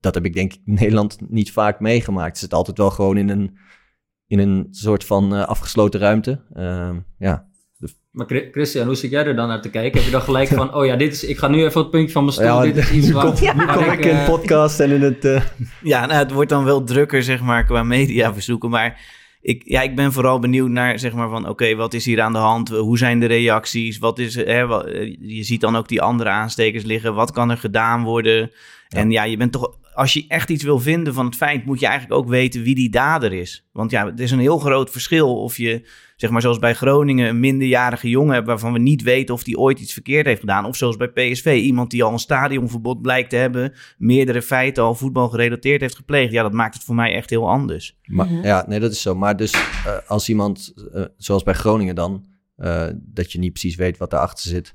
dat 0.00 0.14
heb 0.14 0.24
ik 0.24 0.34
denk 0.34 0.52
ik 0.52 0.60
in 0.64 0.74
Nederland 0.74 1.30
niet 1.30 1.52
vaak 1.52 1.80
meegemaakt. 1.80 2.38
Ze 2.38 2.44
zit 2.44 2.54
altijd 2.54 2.78
wel 2.78 2.90
gewoon 2.90 3.16
in 3.16 3.28
een, 3.28 3.58
in 4.26 4.38
een 4.38 4.66
soort 4.70 5.04
van 5.04 5.34
eh, 5.34 5.46
afgesloten 5.46 6.00
ruimte. 6.00 6.40
Ehm, 6.52 6.98
ja, 7.18 7.48
Maar 8.10 8.26
Chri- 8.26 8.48
Christian, 8.52 8.86
hoe 8.86 8.94
zit 8.94 9.10
jij 9.10 9.24
er 9.26 9.36
dan 9.36 9.48
naar 9.48 9.60
te 9.62 9.70
kijken? 9.70 9.96
Heb 9.98 10.04
je 10.06 10.10
dan 10.10 10.22
gelijk 10.22 10.48
van, 10.60 10.74
oh 10.74 10.84
ja, 10.86 10.96
dit 10.96 11.12
is, 11.12 11.24
ik 11.24 11.38
ga 11.38 11.48
nu 11.48 11.64
even 11.64 11.80
het 11.80 11.90
puntje 11.90 12.12
van 12.12 12.22
mijn 12.22 12.34
stoel, 12.34 12.46
Ja, 12.46 12.60
dit 12.62 12.76
is 12.76 12.90
iets 12.96 13.06
nu 13.06 13.12
waar, 13.12 13.24
kom- 13.24 13.56
waar 13.56 13.76
kom 13.76 13.84
ik 13.92 14.04
in 14.04 14.10
eh, 14.16 14.24
podcast 14.24 14.80
en 14.80 14.90
in 14.90 15.02
het... 15.02 15.24
eh, 15.24 15.42
Ja, 15.82 16.06
nou, 16.06 16.18
het 16.18 16.32
wordt 16.32 16.50
dan 16.50 16.64
wel 16.64 16.84
drukker, 16.84 17.22
zeg 17.22 17.40
maar, 17.40 17.64
qua 17.64 17.82
mediaverzoeken. 17.82 18.70
Maar 18.70 19.00
ik, 19.40 19.62
ja, 19.64 19.80
ik 19.82 19.96
ben 19.96 20.12
vooral 20.12 20.38
benieuwd 20.38 20.68
naar, 20.68 20.98
zeg 20.98 21.12
maar, 21.12 21.28
van... 21.28 21.48
oké, 21.48 21.74
wat 21.74 21.94
is 21.94 22.04
hier 22.04 22.20
aan 22.20 22.32
de 22.32 22.38
hand? 22.38 22.68
Hoe 22.68 22.98
zijn 22.98 23.20
de 23.20 23.26
reacties? 23.26 23.98
Wat 23.98 24.18
is, 24.18 24.34
hè, 24.34 24.66
wat- 24.66 24.86
eh, 24.86 25.16
je 25.20 25.42
ziet 25.42 25.60
dan 25.60 25.76
ook 25.76 25.88
die 25.88 26.02
andere 26.02 26.30
aanstekers 26.30 26.84
liggen. 26.84 27.14
Wat 27.14 27.30
kan 27.32 27.50
er 27.50 27.58
gedaan 27.58 28.02
worden? 28.04 28.50
En 28.88 29.10
ja, 29.10 29.24
je 29.24 29.36
bent 29.36 29.52
toch... 29.52 29.78
Als 29.94 30.12
je 30.12 30.24
echt 30.28 30.50
iets 30.50 30.64
wil 30.64 30.78
vinden 30.78 31.14
van 31.14 31.26
het 31.26 31.36
feit... 31.36 31.64
moet 31.64 31.80
je 31.80 31.86
eigenlijk 31.86 32.20
ook 32.20 32.28
weten 32.28 32.62
wie 32.62 32.74
die 32.74 32.90
dader 32.90 33.32
is. 33.32 33.66
Want 33.72 33.90
ja, 33.90 34.06
het 34.06 34.20
is 34.20 34.30
een 34.30 34.38
heel 34.38 34.58
groot 34.58 34.90
verschil 34.90 35.42
of 35.42 35.56
je... 35.56 35.82
zeg 36.20 36.30
maar 36.30 36.40
zoals 36.40 36.58
bij 36.58 36.74
Groningen... 36.74 37.28
een 37.28 37.40
minderjarige 37.40 38.08
jongen 38.08 38.34
hebt... 38.34 38.46
waarvan 38.46 38.72
we 38.72 38.78
niet 38.78 39.02
weten 39.02 39.34
of 39.34 39.42
die 39.42 39.58
ooit 39.58 39.80
iets 39.80 39.92
verkeerd 39.92 40.26
heeft 40.26 40.40
gedaan. 40.40 40.64
Of 40.64 40.76
zoals 40.76 40.96
bij 40.96 41.08
PSV, 41.08 41.60
iemand 41.62 41.90
die 41.90 42.04
al 42.04 42.12
een 42.12 42.18
stadionverbod 42.18 43.02
blijkt 43.02 43.30
te 43.30 43.36
hebben... 43.36 43.72
meerdere 43.98 44.42
feiten 44.42 44.82
al 44.82 44.94
voetbal 44.94 45.28
gerelateerd 45.28 45.80
heeft 45.80 45.96
gepleegd. 45.96 46.32
Ja, 46.32 46.42
dat 46.42 46.52
maakt 46.52 46.74
het 46.74 46.84
voor 46.84 46.94
mij 46.94 47.14
echt 47.14 47.30
heel 47.30 47.48
anders. 47.48 47.98
Maar, 48.04 48.26
Mhm. 48.26 48.44
Ja, 48.46 48.64
nee, 48.68 48.80
dat 48.80 48.92
is 48.92 49.02
zo. 49.02 49.14
Maar 49.14 49.36
dus 49.36 49.52
eh, 49.52 49.60
als 50.06 50.28
iemand, 50.28 50.74
eh, 50.92 51.04
zoals 51.16 51.42
bij 51.42 51.54
Groningen 51.54 51.94
dan, 51.94 52.24
eh, 52.56 52.86
dat 52.94 53.32
je 53.32 53.38
niet 53.38 53.52
precies 53.52 53.76
weet 53.76 53.98
wat 53.98 54.10
daarachter 54.10 54.50
zit, 54.50 54.72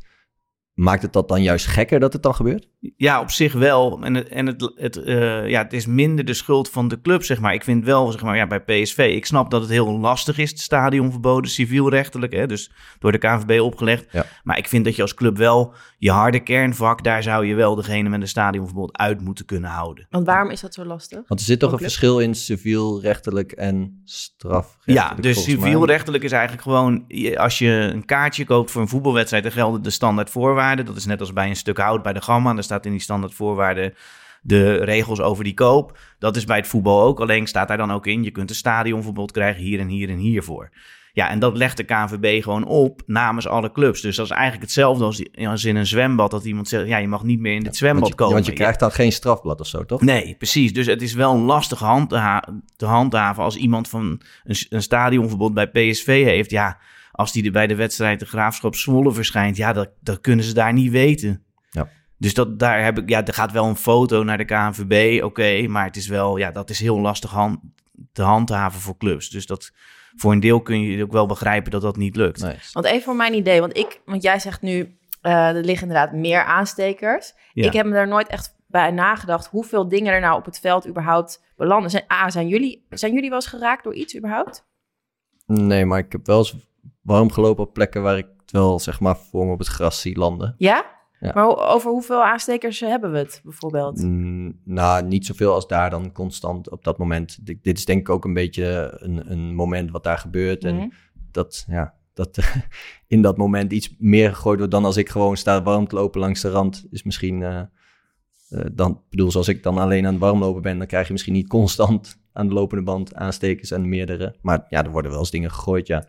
maakt 0.75 1.01
het 1.01 1.13
dat 1.13 1.27
dan 1.27 1.41
juist 1.41 1.65
gekker 1.65 1.99
dat 1.99 2.13
het 2.13 2.23
dan 2.23 2.35
gebeurt? 2.35 2.67
Ja, 2.97 3.21
op 3.21 3.31
zich 3.31 3.53
wel. 3.53 3.99
En, 4.03 4.13
het, 4.13 4.27
en 4.27 4.45
het, 4.45 4.71
het, 4.75 4.97
eh, 4.97 5.47
ja, 5.49 5.63
het 5.63 5.73
is 5.73 5.85
minder 5.85 6.25
de 6.25 6.33
schuld 6.33 6.69
van 6.69 6.87
de 6.87 7.01
club, 7.01 7.23
zeg 7.23 7.39
maar. 7.39 7.53
Ik 7.53 7.63
vind 7.63 7.85
wel, 7.85 8.11
zeg 8.11 8.21
maar, 8.21 8.35
ja, 8.35 8.47
bij 8.47 8.63
PSV... 8.63 9.11
ik 9.15 9.25
snap 9.25 9.51
dat 9.51 9.61
het 9.61 9.69
heel 9.69 9.99
lastig 9.99 10.37
is, 10.37 10.49
het 10.49 10.59
stadion 10.59 11.11
verboden, 11.11 11.51
civielrechtelijk. 11.51 12.33
Hè, 12.33 12.47
dus 12.47 12.71
door 12.99 13.11
de 13.11 13.17
KNVB 13.17 13.61
opgelegd. 13.61 14.05
Ja. 14.11 14.25
Maar 14.43 14.57
ik 14.57 14.67
vind 14.67 14.85
dat 14.85 14.95
je 14.95 15.01
als 15.01 15.13
club 15.13 15.37
wel 15.37 15.73
je 15.97 16.11
harde 16.11 16.39
kernvak... 16.39 17.03
daar 17.03 17.23
zou 17.23 17.45
je 17.45 17.55
wel 17.55 17.75
degene 17.75 18.09
met 18.09 18.21
een 18.21 18.27
stadionverbod 18.27 18.97
uit 18.97 19.21
moeten 19.21 19.45
kunnen 19.45 19.69
houden. 19.69 20.07
Want 20.09 20.25
waarom 20.25 20.49
is 20.49 20.61
dat 20.61 20.73
zo 20.73 20.85
lastig? 20.85 21.21
Want 21.27 21.39
er 21.39 21.45
zit 21.45 21.59
toch 21.59 21.71
een 21.71 21.77
club? 21.77 21.89
verschil 21.89 22.19
in 22.19 22.35
civielrechtelijk 22.35 23.51
en 23.51 24.01
strafrechtelijk. 24.03 24.74
Ja, 24.85 25.13
dus 25.19 25.43
civielrechtelijk 25.43 26.23
is 26.23 26.31
eigenlijk 26.31 26.63
gewoon... 26.63 27.05
als 27.35 27.57
je 27.57 27.69
een 27.69 28.05
kaartje 28.05 28.45
koopt 28.45 28.71
voor 28.71 28.81
een 28.81 28.87
voetbalwedstrijd... 28.87 29.43
dan 29.43 29.51
gelden 29.51 29.81
de 29.81 29.89
standaard 29.89 30.29
voorwaarden. 30.29 30.85
Dat 30.85 30.95
is 30.95 31.05
net 31.05 31.19
als 31.19 31.33
bij 31.33 31.49
een 31.49 31.55
stuk 31.55 31.77
hout 31.77 32.03
bij 32.03 32.13
de 32.13 32.21
Gamma. 32.21 32.53
Daar 32.53 32.63
staat 32.63 32.85
in 32.85 32.91
die 32.91 33.01
standaard 33.01 33.33
voorwaarden 33.33 33.93
de 34.41 34.75
regels 34.75 35.21
over 35.21 35.43
die 35.43 35.53
koop. 35.53 35.97
Dat 36.19 36.35
is 36.35 36.45
bij 36.45 36.57
het 36.57 36.67
voetbal 36.67 37.01
ook. 37.01 37.19
Alleen 37.19 37.47
staat 37.47 37.67
daar 37.67 37.77
dan 37.77 37.91
ook 37.91 38.07
in... 38.07 38.23
je 38.23 38.31
kunt 38.31 38.49
een 38.49 38.55
stadionverbod 38.55 39.31
krijgen 39.31 39.63
hier 39.63 39.79
en 39.79 39.87
hier 39.87 40.09
en 40.09 40.17
hiervoor. 40.17 40.69
Ja, 41.15 41.29
en 41.29 41.39
dat 41.39 41.57
legt 41.57 41.77
de 41.77 41.83
KNVB 41.83 42.43
gewoon 42.43 42.65
op 42.65 43.01
namens 43.05 43.47
alle 43.47 43.71
clubs. 43.71 44.01
Dus 44.01 44.15
dat 44.15 44.25
is 44.25 44.31
eigenlijk 44.31 44.61
hetzelfde 44.61 45.03
als, 45.03 45.23
als 45.35 45.65
in 45.65 45.75
een 45.75 45.85
zwembad... 45.85 46.31
dat 46.31 46.45
iemand 46.45 46.67
zegt, 46.67 46.87
ja, 46.87 46.97
je 46.97 47.07
mag 47.07 47.23
niet 47.23 47.39
meer 47.39 47.53
in 47.53 47.63
dit 47.63 47.75
zwembad 47.75 48.01
Want 48.01 48.11
je, 48.11 48.19
komen. 48.19 48.33
want 48.33 48.45
je 48.45 48.53
krijgt 48.53 48.79
dan 48.79 48.91
geen 48.91 49.11
strafblad 49.11 49.59
of 49.59 49.67
zo, 49.67 49.85
toch? 49.85 50.01
Nee, 50.01 50.35
precies. 50.37 50.73
Dus 50.73 50.85
het 50.85 51.01
is 51.01 51.13
wel 51.13 51.37
lastig 51.37 51.79
handha- 51.79 52.43
te 52.75 52.85
handhaven 52.85 53.43
als 53.43 53.55
iemand 53.55 53.87
van 53.89 54.21
een, 54.43 54.55
een 54.69 54.81
stadionverbod 54.81 55.53
bij 55.53 55.67
PSV 55.67 56.23
heeft. 56.23 56.49
Ja, 56.49 56.77
als 57.11 57.31
die 57.31 57.45
er 57.45 57.51
bij 57.51 57.67
de 57.67 57.75
wedstrijd 57.75 58.19
de 58.19 58.25
Graafschap 58.25 58.75
Zwolle 58.75 59.11
verschijnt, 59.11 59.57
ja, 59.57 59.73
dat, 59.73 59.89
dat 60.01 60.21
kunnen 60.21 60.45
ze 60.45 60.53
daar 60.53 60.73
niet 60.73 60.91
weten. 60.91 61.43
Ja. 61.69 61.89
Dus 62.17 62.33
dat, 62.33 62.59
daar 62.59 62.83
heb 62.83 62.99
ik, 62.99 63.09
ja, 63.09 63.25
er 63.25 63.33
gaat 63.33 63.51
wel 63.51 63.65
een 63.65 63.75
foto 63.75 64.23
naar 64.23 64.37
de 64.37 64.45
KNVB, 64.45 65.23
oké, 65.23 65.67
maar 65.67 65.85
het 65.85 65.95
is 65.95 66.07
wel, 66.07 66.37
ja, 66.37 66.51
dat 66.51 66.69
is 66.69 66.79
heel 66.79 66.99
lastig 66.99 67.31
hand, 67.31 67.59
te 68.11 68.21
handhaven 68.21 68.81
voor 68.81 68.97
clubs. 68.97 69.29
Dus 69.29 69.45
dat, 69.45 69.71
voor 70.15 70.31
een 70.31 70.39
deel 70.39 70.61
kun 70.61 70.81
je 70.81 71.03
ook 71.03 71.11
wel 71.11 71.25
begrijpen 71.25 71.71
dat 71.71 71.81
dat 71.81 71.97
niet 71.97 72.15
lukt. 72.15 72.41
Nee. 72.41 72.57
Want 72.71 72.85
even 72.85 73.01
voor 73.01 73.15
mijn 73.15 73.33
idee, 73.33 73.59
want 73.59 73.77
ik, 73.77 74.01
want 74.05 74.23
jij 74.23 74.39
zegt 74.39 74.61
nu, 74.61 74.97
eh, 75.21 75.47
er 75.47 75.63
liggen 75.63 75.87
inderdaad 75.87 76.13
meer 76.13 76.43
aanstekers. 76.43 77.33
Ja. 77.53 77.65
Ik 77.65 77.73
heb 77.73 77.85
me 77.85 77.91
daar 77.91 78.07
nooit 78.07 78.27
echt 78.27 78.55
bij 78.67 78.91
nagedacht 78.91 79.47
hoeveel 79.47 79.87
dingen 79.87 80.13
er 80.13 80.19
nou 80.19 80.37
op 80.37 80.45
het 80.45 80.59
veld 80.59 80.87
überhaupt 80.87 81.43
belanden. 81.55 81.89
Zijn, 81.89 82.03
A, 82.13 82.29
zijn 82.29 82.47
jullie, 82.47 82.85
zijn 82.89 83.13
jullie 83.13 83.29
wel 83.29 83.39
eens 83.39 83.47
geraakt 83.47 83.83
door 83.83 83.93
iets 83.93 84.17
überhaupt? 84.17 84.65
nee, 85.45 85.85
maar 85.85 85.99
ik 85.99 86.11
heb 86.11 86.25
wel 86.25 86.37
eens 86.37 86.55
warm 87.01 87.31
gelopen 87.31 87.63
op 87.63 87.73
plekken 87.73 88.01
waar 88.01 88.17
ik 88.17 88.27
het 88.41 88.51
wel, 88.51 88.79
zeg 88.79 88.99
maar, 88.99 89.17
voor 89.17 89.45
me 89.45 89.51
op 89.51 89.59
het 89.59 89.67
gras 89.67 90.01
zie 90.01 90.17
landen. 90.17 90.55
Ja? 90.57 90.85
Ja. 91.19 91.31
Maar 91.33 91.57
over 91.57 91.91
hoeveel 91.91 92.23
aanstekers 92.23 92.79
hebben 92.79 93.11
we 93.11 93.17
het 93.17 93.41
bijvoorbeeld? 93.43 94.03
Mm, 94.03 94.59
nou, 94.63 95.05
niet 95.05 95.25
zoveel 95.25 95.53
als 95.53 95.67
daar 95.67 95.89
dan 95.89 96.11
constant 96.11 96.69
op 96.69 96.83
dat 96.83 96.97
moment. 96.97 97.45
Dit, 97.45 97.63
dit 97.63 97.77
is 97.77 97.85
denk 97.85 97.99
ik 97.99 98.09
ook 98.09 98.25
een 98.25 98.33
beetje 98.33 98.97
een, 98.99 99.31
een 99.31 99.55
moment 99.55 99.91
wat 99.91 100.03
daar 100.03 100.17
gebeurt. 100.17 100.63
Mhm. 100.63 100.73
En 100.73 100.93
dat, 101.31 101.65
ja, 101.67 101.93
dat 102.13 102.39
in 103.07 103.21
dat 103.21 103.37
moment 103.37 103.71
iets 103.71 103.95
meer 103.97 104.35
gegooid 104.35 104.57
wordt 104.57 104.73
dan 104.73 104.85
als 104.85 104.97
ik 104.97 105.09
gewoon 105.09 105.37
sta 105.37 105.63
warm 105.63 105.87
te 105.87 105.95
lopen 105.95 106.19
langs 106.19 106.41
de 106.41 106.49
rand. 106.49 106.85
Is 106.91 107.03
misschien, 107.03 107.43
eh, 107.43 107.59
eh, 107.59 108.65
dan, 108.73 108.91
ik 108.91 109.09
bedoel, 109.09 109.31
zoals 109.31 109.47
ik 109.47 109.63
dan 109.63 109.77
alleen 109.77 110.05
aan 110.05 110.13
het 110.13 110.21
warmlopen 110.21 110.61
ben, 110.61 110.77
dan 110.77 110.87
krijg 110.87 111.05
je 111.05 111.11
misschien 111.11 111.33
niet 111.33 111.47
constant 111.47 112.23
aan 112.33 112.47
de 112.47 112.53
lopende 112.53 112.83
band 112.83 113.13
aanstekers 113.13 113.71
en 113.71 113.89
meerdere. 113.89 114.35
Maar 114.41 114.65
ja, 114.69 114.83
er 114.83 114.91
worden 114.91 115.11
wel 115.11 115.19
eens 115.19 115.31
dingen 115.31 115.51
gegooid, 115.51 115.87
ja. 115.87 116.07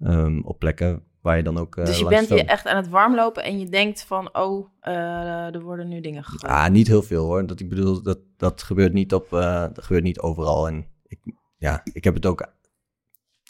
Ehm, 0.00 0.40
op 0.40 0.58
plekken 0.58 1.02
waar 1.24 1.36
je 1.36 1.42
dan 1.42 1.58
ook. 1.58 1.76
eh, 1.76 1.84
dus 1.84 1.98
je 1.98 2.06
bent 2.06 2.28
hier 2.28 2.46
echt 2.46 2.66
aan 2.66 2.76
het 2.76 2.88
warmlopen 2.88 3.44
en 3.44 3.58
je 3.58 3.68
denkt 3.68 4.04
van, 4.04 4.36
oh, 4.36 4.68
eh, 4.80 5.54
er 5.54 5.60
worden 5.62 5.88
nu 5.88 6.00
dingen 6.00 6.24
gegooid. 6.24 6.52
Ah, 6.52 6.68
niet 6.68 6.86
heel 6.86 7.02
veel 7.02 7.24
hoor. 7.24 7.46
Dat, 7.46 7.60
ik 7.60 7.68
bedoel, 7.68 8.02
dat, 8.02 8.18
dat 8.36 8.62
gebeurt 8.62 8.92
niet 8.92 9.14
op, 9.14 9.32
eh, 9.32 9.60
dat 9.72 9.84
gebeurt 9.84 10.04
niet 10.04 10.20
overal. 10.20 10.68
En 10.68 10.86
ik, 11.06 11.18
ja, 11.56 11.80
ik 11.92 12.04
heb 12.04 12.14
het 12.14 12.26
ook, 12.26 12.52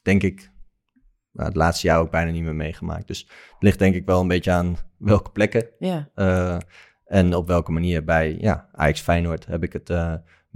denk 0.02 0.22
ik, 0.22 0.50
nou, 1.32 1.48
het 1.48 1.56
laatste 1.56 1.86
jaar 1.86 1.98
ook 2.00 2.10
bijna 2.10 2.30
niet 2.30 2.42
meer 2.42 2.54
meegemaakt. 2.54 3.06
Dus 3.06 3.20
het 3.20 3.62
ligt 3.62 3.78
denk 3.78 3.94
ik 3.94 4.06
wel 4.06 4.20
een 4.20 4.28
beetje 4.28 4.52
aan 4.52 4.76
welke 4.98 5.30
plekken 5.30 5.66
Ja. 5.78 6.08
en 7.04 7.34
op 7.34 7.46
welke 7.46 7.72
manier. 7.72 8.04
Bij 8.04 8.36
ja, 8.40 8.68
Ajax 8.72 9.00
Feyenoord 9.00 9.46
heb 9.46 9.62
ik 9.62 9.72
het 9.72 9.88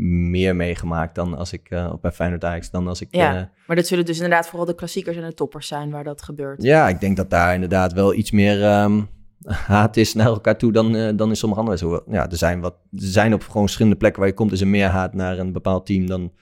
meer 0.07 0.57
meegemaakt 0.57 1.15
dan 1.15 1.37
als 1.37 1.53
ik, 1.53 1.71
eh, 1.71 1.93
bij 2.01 2.13
Feyenoord 2.13 2.45
Ajax, 2.45 2.71
dan 2.71 2.89
als 2.89 3.01
ik... 3.01 3.09
Ja. 3.11 3.37
eh, 3.37 3.43
Maar 3.67 3.77
dat 3.77 3.87
zullen 3.87 4.05
dus 4.05 4.17
inderdaad 4.17 4.47
vooral 4.49 4.67
de 4.67 4.75
klassiekers 4.75 5.17
en 5.17 5.23
de 5.23 5.35
toppers 5.35 5.67
zijn 5.67 5.91
waar 5.91 6.05
dat 6.05 6.23
gebeurt. 6.23 6.63
ja, 6.63 6.89
ik 6.89 7.01
denk 7.01 7.17
dat 7.17 7.31
daar 7.31 7.55
inderdaad 7.55 7.93
wel 7.93 8.15
iets 8.15 8.31
meer 8.31 8.65
ehm, 8.65 9.01
haat 9.47 9.97
is 9.97 10.15
naar 10.15 10.27
elkaar 10.27 10.59
toe 10.59 10.73
dan, 10.73 10.97
eh, 10.97 11.17
dan 11.17 11.29
in 11.29 11.37
sommige 11.37 11.61
andere 11.61 11.79
wedstrijden. 11.81 12.15
Ja, 12.23 12.31
er 12.31 12.37
zijn, 12.37 12.61
wat, 12.61 12.73
er 12.75 12.99
zijn 12.99 13.35
op 13.35 13.43
gewoon 13.43 13.63
verschillende 13.63 13.97
plekken 13.99 14.21
waar 14.21 14.29
je 14.31 14.35
komt, 14.37 14.53
is 14.53 14.61
er 14.61 14.67
meer 14.69 14.87
haat 14.89 15.15
naar 15.15 15.39
een 15.39 15.53
bepaald 15.53 15.87
team 15.87 16.07
dan... 16.07 16.33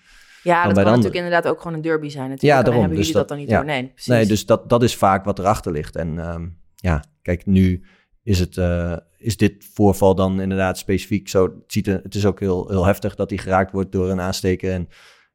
Ja, 0.42 0.64
dat 0.64 0.74
kan 0.74 0.84
natuurlijk 0.84 1.14
inderdaad 1.14 1.46
ook 1.48 1.58
gewoon 1.60 1.76
een 1.76 1.82
derby 1.82 2.08
zijn. 2.08 2.28
Natuurlijk. 2.30 2.58
Ja, 2.58 2.62
daarom. 2.62 2.80
hebben 2.80 2.98
Dus 2.98 3.06
jullie 3.06 3.20
dat, 3.20 3.28
dat- 3.28 3.38
dan 3.38 3.46
niet 3.46 3.48
ja. 3.48 3.56
door? 3.56 3.66
Nee, 3.66 3.86
precies. 3.88 4.06
Nee, 4.06 4.26
dus 4.26 4.46
dat, 4.46 4.68
dat 4.68 4.82
is 4.82 4.96
vaak 4.96 5.24
wat 5.24 5.38
erachter 5.38 5.72
ligt. 5.72 5.96
En 5.96 6.18
ehm, 6.18 6.46
ja, 6.74 7.04
kijk, 7.22 7.46
nu 7.46 7.84
is, 8.26 8.38
het, 8.38 8.56
eh, 8.56 8.96
is 9.18 9.36
dit 9.36 9.68
voorval 9.72 10.14
dan 10.14 10.40
inderdaad 10.40 10.78
specifiek 10.78 11.28
zo. 11.28 11.44
Het, 11.44 11.72
ziet 11.72 11.86
er, 11.86 12.00
het 12.02 12.14
is 12.14 12.26
ook 12.26 12.40
heel, 12.40 12.68
heel 12.68 12.84
heftig 12.84 13.14
dat 13.14 13.30
hij 13.30 13.38
geraakt 13.38 13.72
wordt 13.72 13.92
door 13.92 14.10
een 14.10 14.20
aansteker. 14.20 14.72
En 14.72 14.88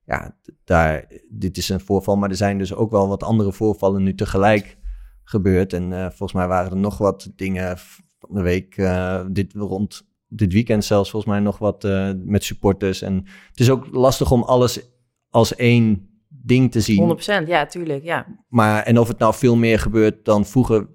ja, 0.05 0.37
daar, 0.63 1.07
dit 1.29 1.57
is 1.57 1.69
een 1.69 1.79
voorval, 1.79 2.15
maar 2.15 2.29
er 2.29 2.35
zijn 2.35 2.57
dus 2.57 2.73
ook 2.73 2.91
wel 2.91 3.07
wat 3.07 3.23
andere 3.23 3.53
voorvallen 3.53 4.03
nu 4.03 4.15
tegelijk 4.15 4.77
gebeurd. 5.23 5.73
En 5.73 5.93
eh, 5.93 6.05
volgens 6.05 6.33
mij 6.33 6.47
waren 6.47 6.71
er 6.71 6.77
nog 6.77 6.97
wat 6.97 7.31
dingen 7.35 7.77
van 8.19 8.35
de 8.35 8.41
week, 8.41 8.77
eh, 8.77 9.25
dit 9.29 9.53
rond 9.53 10.09
dit 10.27 10.53
weekend 10.53 10.85
zelfs 10.85 11.09
volgens 11.09 11.31
mij 11.31 11.41
nog 11.41 11.57
wat 11.57 11.83
met 12.25 12.43
supporters. 12.43 13.01
En 13.01 13.15
het 13.49 13.59
is 13.59 13.69
ook 13.69 13.87
lastig 13.91 14.31
om 14.31 14.43
alles 14.43 14.81
als 15.29 15.55
één 15.55 16.09
ding 16.27 16.71
te 16.71 16.81
zien. 16.81 17.17
100%, 17.43 17.47
ja, 17.47 17.65
tuurlijk, 17.65 18.03
ja. 18.03 18.25
Maar 18.47 18.83
en 18.83 18.99
of 18.99 19.07
het 19.07 19.19
nou 19.19 19.33
veel 19.33 19.55
meer 19.55 19.79
gebeurt 19.79 20.25
dan 20.25 20.45
vroeger, 20.45 20.87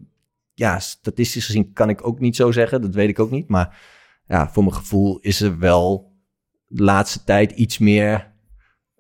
ja, 0.57 0.79
statistisch 0.79 1.47
gezien 1.47 1.73
kan 1.73 1.89
ik 1.89 2.07
ook 2.07 2.19
niet 2.21 2.37
zo 2.37 2.53
zeggen. 2.53 2.83
Dat 2.83 2.95
weet 2.95 3.09
ik 3.09 3.19
ook 3.19 3.31
niet. 3.31 3.49
Maar 3.49 3.79
ja, 4.29 4.49
voor 4.51 4.63
mijn 4.63 4.75
gevoel 4.75 5.19
is 5.21 5.41
er 5.41 5.59
wel 5.59 6.13
de 6.67 6.83
laatste 6.83 7.25
tijd 7.25 7.51
iets 7.53 7.79
meer 7.79 8.33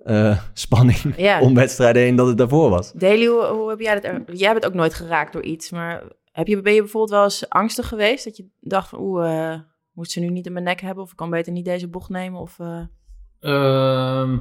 eh, 0.04 0.42
spanning 0.52 1.16
Ja. 1.16 1.40
om 1.40 1.54
wedstrijden 1.54 2.02
heen 2.02 2.16
dan 2.16 2.28
het 2.28 2.38
daarvoor 2.38 2.70
was. 2.70 2.92
Daily, 2.92 3.26
hoe, 3.26 3.44
hoe 3.46 3.68
heb 3.68 3.80
jij 3.80 4.00
dat? 4.00 4.38
Jij 4.38 4.52
bent 4.52 4.66
ook 4.66 4.74
nooit 4.74 4.94
geraakt 4.94 5.32
door 5.32 5.42
iets, 5.42 5.70
maar 5.70 6.02
heb 6.32 6.46
je, 6.46 6.60
ben 6.60 6.72
je 6.74 6.80
bijvoorbeeld 6.80 7.12
wel 7.12 7.24
eens 7.24 7.48
angstig 7.48 7.88
geweest? 7.88 8.24
Dat 8.24 8.36
je 8.36 8.46
dacht 8.60 8.88
van, 8.88 9.00
oeh, 9.00 9.52
eh, 9.52 9.60
moet 9.92 10.10
ze 10.10 10.20
nu 10.20 10.28
niet 10.28 10.46
in 10.46 10.52
mijn 10.52 10.64
nek 10.64 10.80
hebben? 10.80 11.04
Of 11.04 11.10
ik 11.10 11.16
kan 11.16 11.30
beter 11.30 11.52
niet 11.52 11.64
deze 11.64 11.88
bocht 11.88 12.08
nemen? 12.08 12.40
Of, 12.40 12.58
eh, 12.58 12.80
Ehm, 13.40 14.38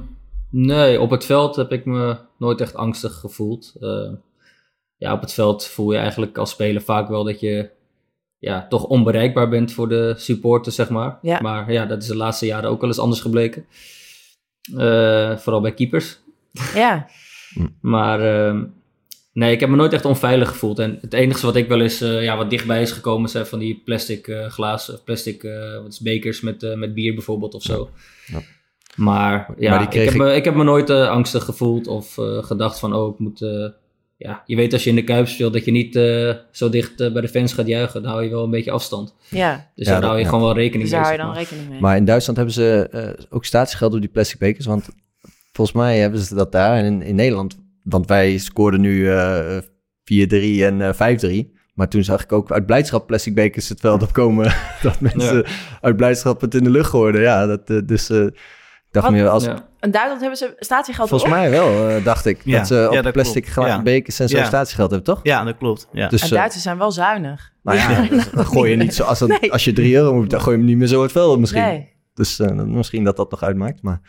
nee, 0.50 1.00
op 1.00 1.10
het 1.10 1.24
veld 1.24 1.56
heb 1.56 1.72
ik 1.72 1.84
me 1.84 2.18
nooit 2.38 2.60
echt 2.60 2.74
angstig 2.74 3.14
gevoeld. 3.14 3.72
Ja, 4.98 5.12
op 5.12 5.20
het 5.20 5.32
veld 5.32 5.66
voel 5.66 5.92
je 5.92 5.98
eigenlijk 5.98 6.38
als 6.38 6.50
speler 6.50 6.82
vaak 6.82 7.08
wel 7.08 7.24
dat 7.24 7.40
je 7.40 7.70
ja, 8.38 8.66
toch 8.68 8.84
onbereikbaar 8.84 9.48
bent 9.48 9.72
voor 9.72 9.88
de 9.88 10.14
supporters, 10.16 10.74
zeg 10.74 10.88
maar. 10.88 11.18
Ja. 11.22 11.38
Maar 11.40 11.72
ja, 11.72 11.86
dat 11.86 12.02
is 12.02 12.08
de 12.08 12.16
laatste 12.16 12.46
jaren 12.46 12.70
ook 12.70 12.80
wel 12.80 12.88
eens 12.88 12.98
anders 12.98 13.20
gebleken. 13.20 13.66
Eh, 14.76 15.36
vooral 15.36 15.60
bij 15.60 15.74
keepers. 15.74 16.18
Ja, 16.74 17.08
Maar 17.80 18.20
ehm, 18.20 18.64
nee, 19.32 19.52
ik 19.52 19.60
heb 19.60 19.68
me 19.68 19.76
nooit 19.76 19.92
echt 19.92 20.04
onveilig 20.04 20.48
gevoeld. 20.48 20.78
En 20.78 20.98
het 21.00 21.12
enige 21.12 21.46
wat 21.46 21.56
ik 21.56 21.68
wel 21.68 21.80
eens 21.80 22.00
eh, 22.00 22.22
ja, 22.22 22.36
wat 22.36 22.50
dichtbij 22.50 22.82
is 22.82 22.92
gekomen, 22.92 23.30
zijn 23.30 23.46
van 23.46 23.58
die 23.58 23.82
plastic 23.84 24.28
eh, 24.28 24.46
glazen, 24.46 24.94
of 24.94 25.04
plastic 25.04 25.42
eh, 25.44 25.74
wat 25.82 25.92
is, 25.92 26.00
bekers 26.00 26.40
met, 26.40 26.76
met 26.76 26.94
bier 26.94 27.14
bijvoorbeeld 27.14 27.54
of 27.54 27.62
zo. 27.62 27.90
Ja. 28.26 28.40
Maar 28.96 29.54
ja, 29.58 29.70
Maar 29.70 29.82
ik, 29.82 29.92
heb 29.92 30.12
ik- 30.12 30.16
Me, 30.20 30.34
ik 30.34 30.44
heb 30.44 30.54
me 30.54 30.64
nooit 30.64 30.90
angstig 30.90 31.44
gevoeld 31.44 31.86
of 31.86 32.18
eh, 32.18 32.42
gedacht 32.44 32.78
van, 32.78 32.94
oh, 32.94 33.12
ik 33.12 33.18
moet... 33.18 33.40
ja, 34.16 34.42
je 34.46 34.56
weet 34.56 34.72
als 34.72 34.84
je 34.84 34.90
in 34.90 34.96
de 34.96 35.04
Kuip 35.04 35.26
speelt 35.28 35.52
dat 35.52 35.64
je 35.64 35.70
niet 35.70 35.96
eh, 35.96 36.34
zo 36.50 36.68
dicht 36.68 37.00
eh, 37.00 37.12
bij 37.12 37.22
de 37.22 37.28
fans 37.28 37.52
gaat 37.52 37.66
juichen. 37.66 38.02
Dan 38.02 38.10
hou 38.10 38.24
je 38.24 38.30
wel 38.30 38.44
een 38.44 38.50
beetje 38.50 38.70
afstand. 38.70 39.14
ja. 39.28 39.70
Dus 39.74 39.86
Ja, 39.86 39.92
daar 39.92 40.00
dat- 40.00 40.04
hou 40.04 40.16
je 40.16 40.24
ja. 40.24 40.28
gewoon 40.30 40.44
wel 40.44 40.54
rekening 40.54 40.82
Dus 40.82 40.90
daar 40.90 41.00
mee. 41.00 41.08
hou 41.08 41.20
je 41.20 41.24
dan 41.26 41.28
maar. 41.34 41.42
rekening 41.42 41.68
mee. 41.68 41.80
Maar 41.80 41.96
in 41.96 42.04
Duitsland 42.04 42.36
hebben 42.36 42.54
ze 42.54 42.88
eh, 42.90 43.24
ook 43.30 43.44
statiegeld 43.44 43.94
op 43.94 44.00
die 44.00 44.08
plastic 44.10 44.38
bekers. 44.38 44.66
Want 44.66 44.88
volgens 45.52 45.76
mij 45.76 45.98
hebben 45.98 46.20
ze 46.20 46.34
dat 46.34 46.52
daar. 46.52 46.76
En 46.76 46.84
in, 46.84 47.02
in 47.02 47.14
Nederland, 47.14 47.58
want 47.82 48.06
wij 48.06 48.38
scoorden 48.38 48.80
nu 48.80 49.10
eh 49.10 49.58
4-3 50.04 50.64
en 50.64 50.80
eh 50.80 50.92
5-3. 50.92 51.54
Maar 51.74 51.88
toen 51.88 52.04
zag 52.04 52.22
ik 52.22 52.32
ook 52.32 52.52
uit 52.52 52.66
blijdschap 52.66 53.06
plastic 53.06 53.34
bekers 53.34 53.68
het 53.68 53.80
veld 53.80 54.02
opkomen. 54.02 54.54
dat 54.82 55.00
mensen 55.00 55.44
uit 55.80 55.96
blijdschap 55.96 56.40
het 56.40 56.54
in 56.54 56.64
de 56.64 56.70
lucht 56.70 56.90
gooiden. 56.90 57.20
Ja, 57.20 57.46
dat, 57.46 57.66
dus 57.88 58.10
eh, 58.10 58.26
dacht 59.00 59.10
meer 59.10 59.28
als... 59.28 59.44
Ja. 59.44 59.68
In 59.80 59.90
Duitsland 59.90 60.20
hebben 60.20 60.38
ze 60.38 60.54
statiegeld 60.58 61.08
Volgens 61.08 61.30
mij 61.30 61.50
wel, 61.50 61.88
eh, 61.88 62.04
dacht 62.04 62.26
ik. 62.26 62.40
Ja, 62.44 62.58
dat 62.58 62.66
ze 62.66 62.74
ja, 62.74 62.88
op 62.98 63.02
dat 63.02 63.12
plastic 63.12 63.42
klopt. 63.42 63.58
gla- 63.58 63.66
Ja. 63.66 63.82
bekers 63.82 64.20
en 64.20 64.28
zo 64.28 64.36
Ja. 64.36 64.44
statiegeld 64.44 64.90
hebben, 64.90 65.14
toch? 65.14 65.20
Ja, 65.22 65.44
dat 65.44 65.56
klopt. 65.58 65.88
Ja. 65.92 66.08
Dus, 66.08 66.22
en 66.22 66.28
eh, 66.28 66.34
Duitsers 66.34 66.62
zijn 66.62 66.78
wel 66.78 66.92
zuinig. 66.92 67.52
nou 67.62 67.78
ja, 67.78 68.08
dan 68.34 68.46
gooi 68.46 68.70
je 68.70 68.76
niet 68.76 68.94
zo... 68.94 69.02
Als, 69.04 69.18
dat- 69.18 69.28
Nee. 69.40 69.52
als 69.52 69.64
je 69.64 69.72
3 69.72 69.94
euro 69.94 70.14
moet, 70.14 70.30
dan 70.30 70.40
gooi 70.40 70.52
je 70.56 70.62
hem 70.62 70.70
niet 70.70 70.78
meer 70.78 70.88
zo 70.88 71.02
het 71.02 71.12
veld 71.12 71.38
misschien. 71.38 71.62
Nee. 71.62 71.92
Dus 72.14 72.38
eh, 72.38 72.50
misschien 72.50 73.04
dat 73.04 73.16
dat 73.16 73.30
nog 73.30 73.42
uitmaakt. 73.42 73.82
Maar 73.82 74.00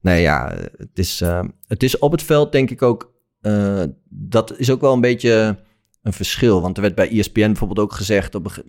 nee, 0.00 0.20
ja, 0.22 0.52
het 0.76 0.88
is, 0.98 1.20
eh, 1.20 1.40
het 1.66 1.82
is 1.82 1.98
op 1.98 2.12
het 2.12 2.22
veld 2.22 2.52
denk 2.52 2.70
ik 2.70 2.82
ook... 2.82 3.12
eh, 3.40 3.82
dat 4.08 4.54
is 4.58 4.70
ook 4.70 4.80
wel 4.80 4.92
een 4.92 5.00
beetje 5.00 5.58
een 6.02 6.12
verschil. 6.12 6.62
Want 6.62 6.76
er 6.76 6.82
werd 6.82 6.94
bij 6.94 7.10
ESPN 7.10 7.40
bijvoorbeeld 7.40 7.78
ook 7.78 7.92
gezegd... 7.92 8.34
Op 8.34 8.64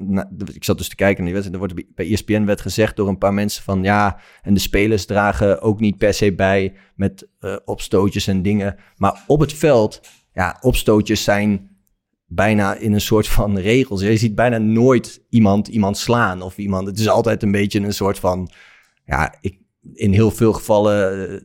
ik 0.54 0.63
zat 0.63 0.78
dus 0.78 0.89
te 0.89 0.96
kijken 0.96 1.24
naar 1.24 1.34
die 1.34 1.41
wedstrijd. 1.41 1.54
Er 1.63 1.76
wordt 1.76 1.96
bij 1.96 2.12
ESPN 2.12 2.46
werd 2.46 2.62
gezegd 2.62 2.96
door 2.96 3.08
een 3.08 3.17
paar 3.17 3.34
mensen 3.34 3.63
van... 3.63 3.84
ja, 3.84 4.20
en 4.41 4.54
de 4.54 4.60
spelers 4.60 5.06
dragen 5.06 5.62
ook 5.62 5.80
niet 5.80 5.98
per 5.98 6.13
se 6.13 6.34
bij... 6.34 6.74
met 6.96 7.28
eh, 7.39 7.56
opstootjes 7.65 8.28
en 8.28 8.41
dingen. 8.41 8.76
Maar 8.96 9.24
op 9.28 9.39
het 9.39 9.54
veld, 9.54 10.02
ja, 10.34 10.58
opstootjes 10.62 11.24
zijn 11.24 11.70
bijna 12.26 12.76
in 12.76 12.94
een 12.94 13.02
soort 13.02 13.28
van 13.28 13.58
regels. 13.58 14.02
Je 14.02 14.17
ziet 14.17 14.36
bijna 14.36 14.58
nooit 14.58 15.26
iemand 15.30 15.67
iemand 15.67 15.98
slaan 15.98 16.41
of 16.41 16.58
iemand. 16.58 16.88
Het 16.88 17.00
is 17.00 17.10
altijd 17.10 17.44
een 17.44 17.52
beetje 17.52 17.80
een 17.80 17.94
soort 17.94 18.20
van. 18.20 18.52
Ja, 19.06 19.36
ik, 19.41 19.60
in 19.94 20.13
heel 20.13 20.32
veel 20.32 20.54
gevallen. 20.54 21.30
eh, 21.30 21.41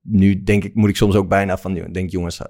nu 0.00 0.42
denk 0.42 0.64
ik, 0.64 0.74
moet 0.74 0.88
ik 0.88 0.96
soms 0.96 1.14
ook 1.14 1.28
bijna 1.28 1.58
van. 1.58 1.74
Denk 1.74 2.10
jongens, 2.10 2.40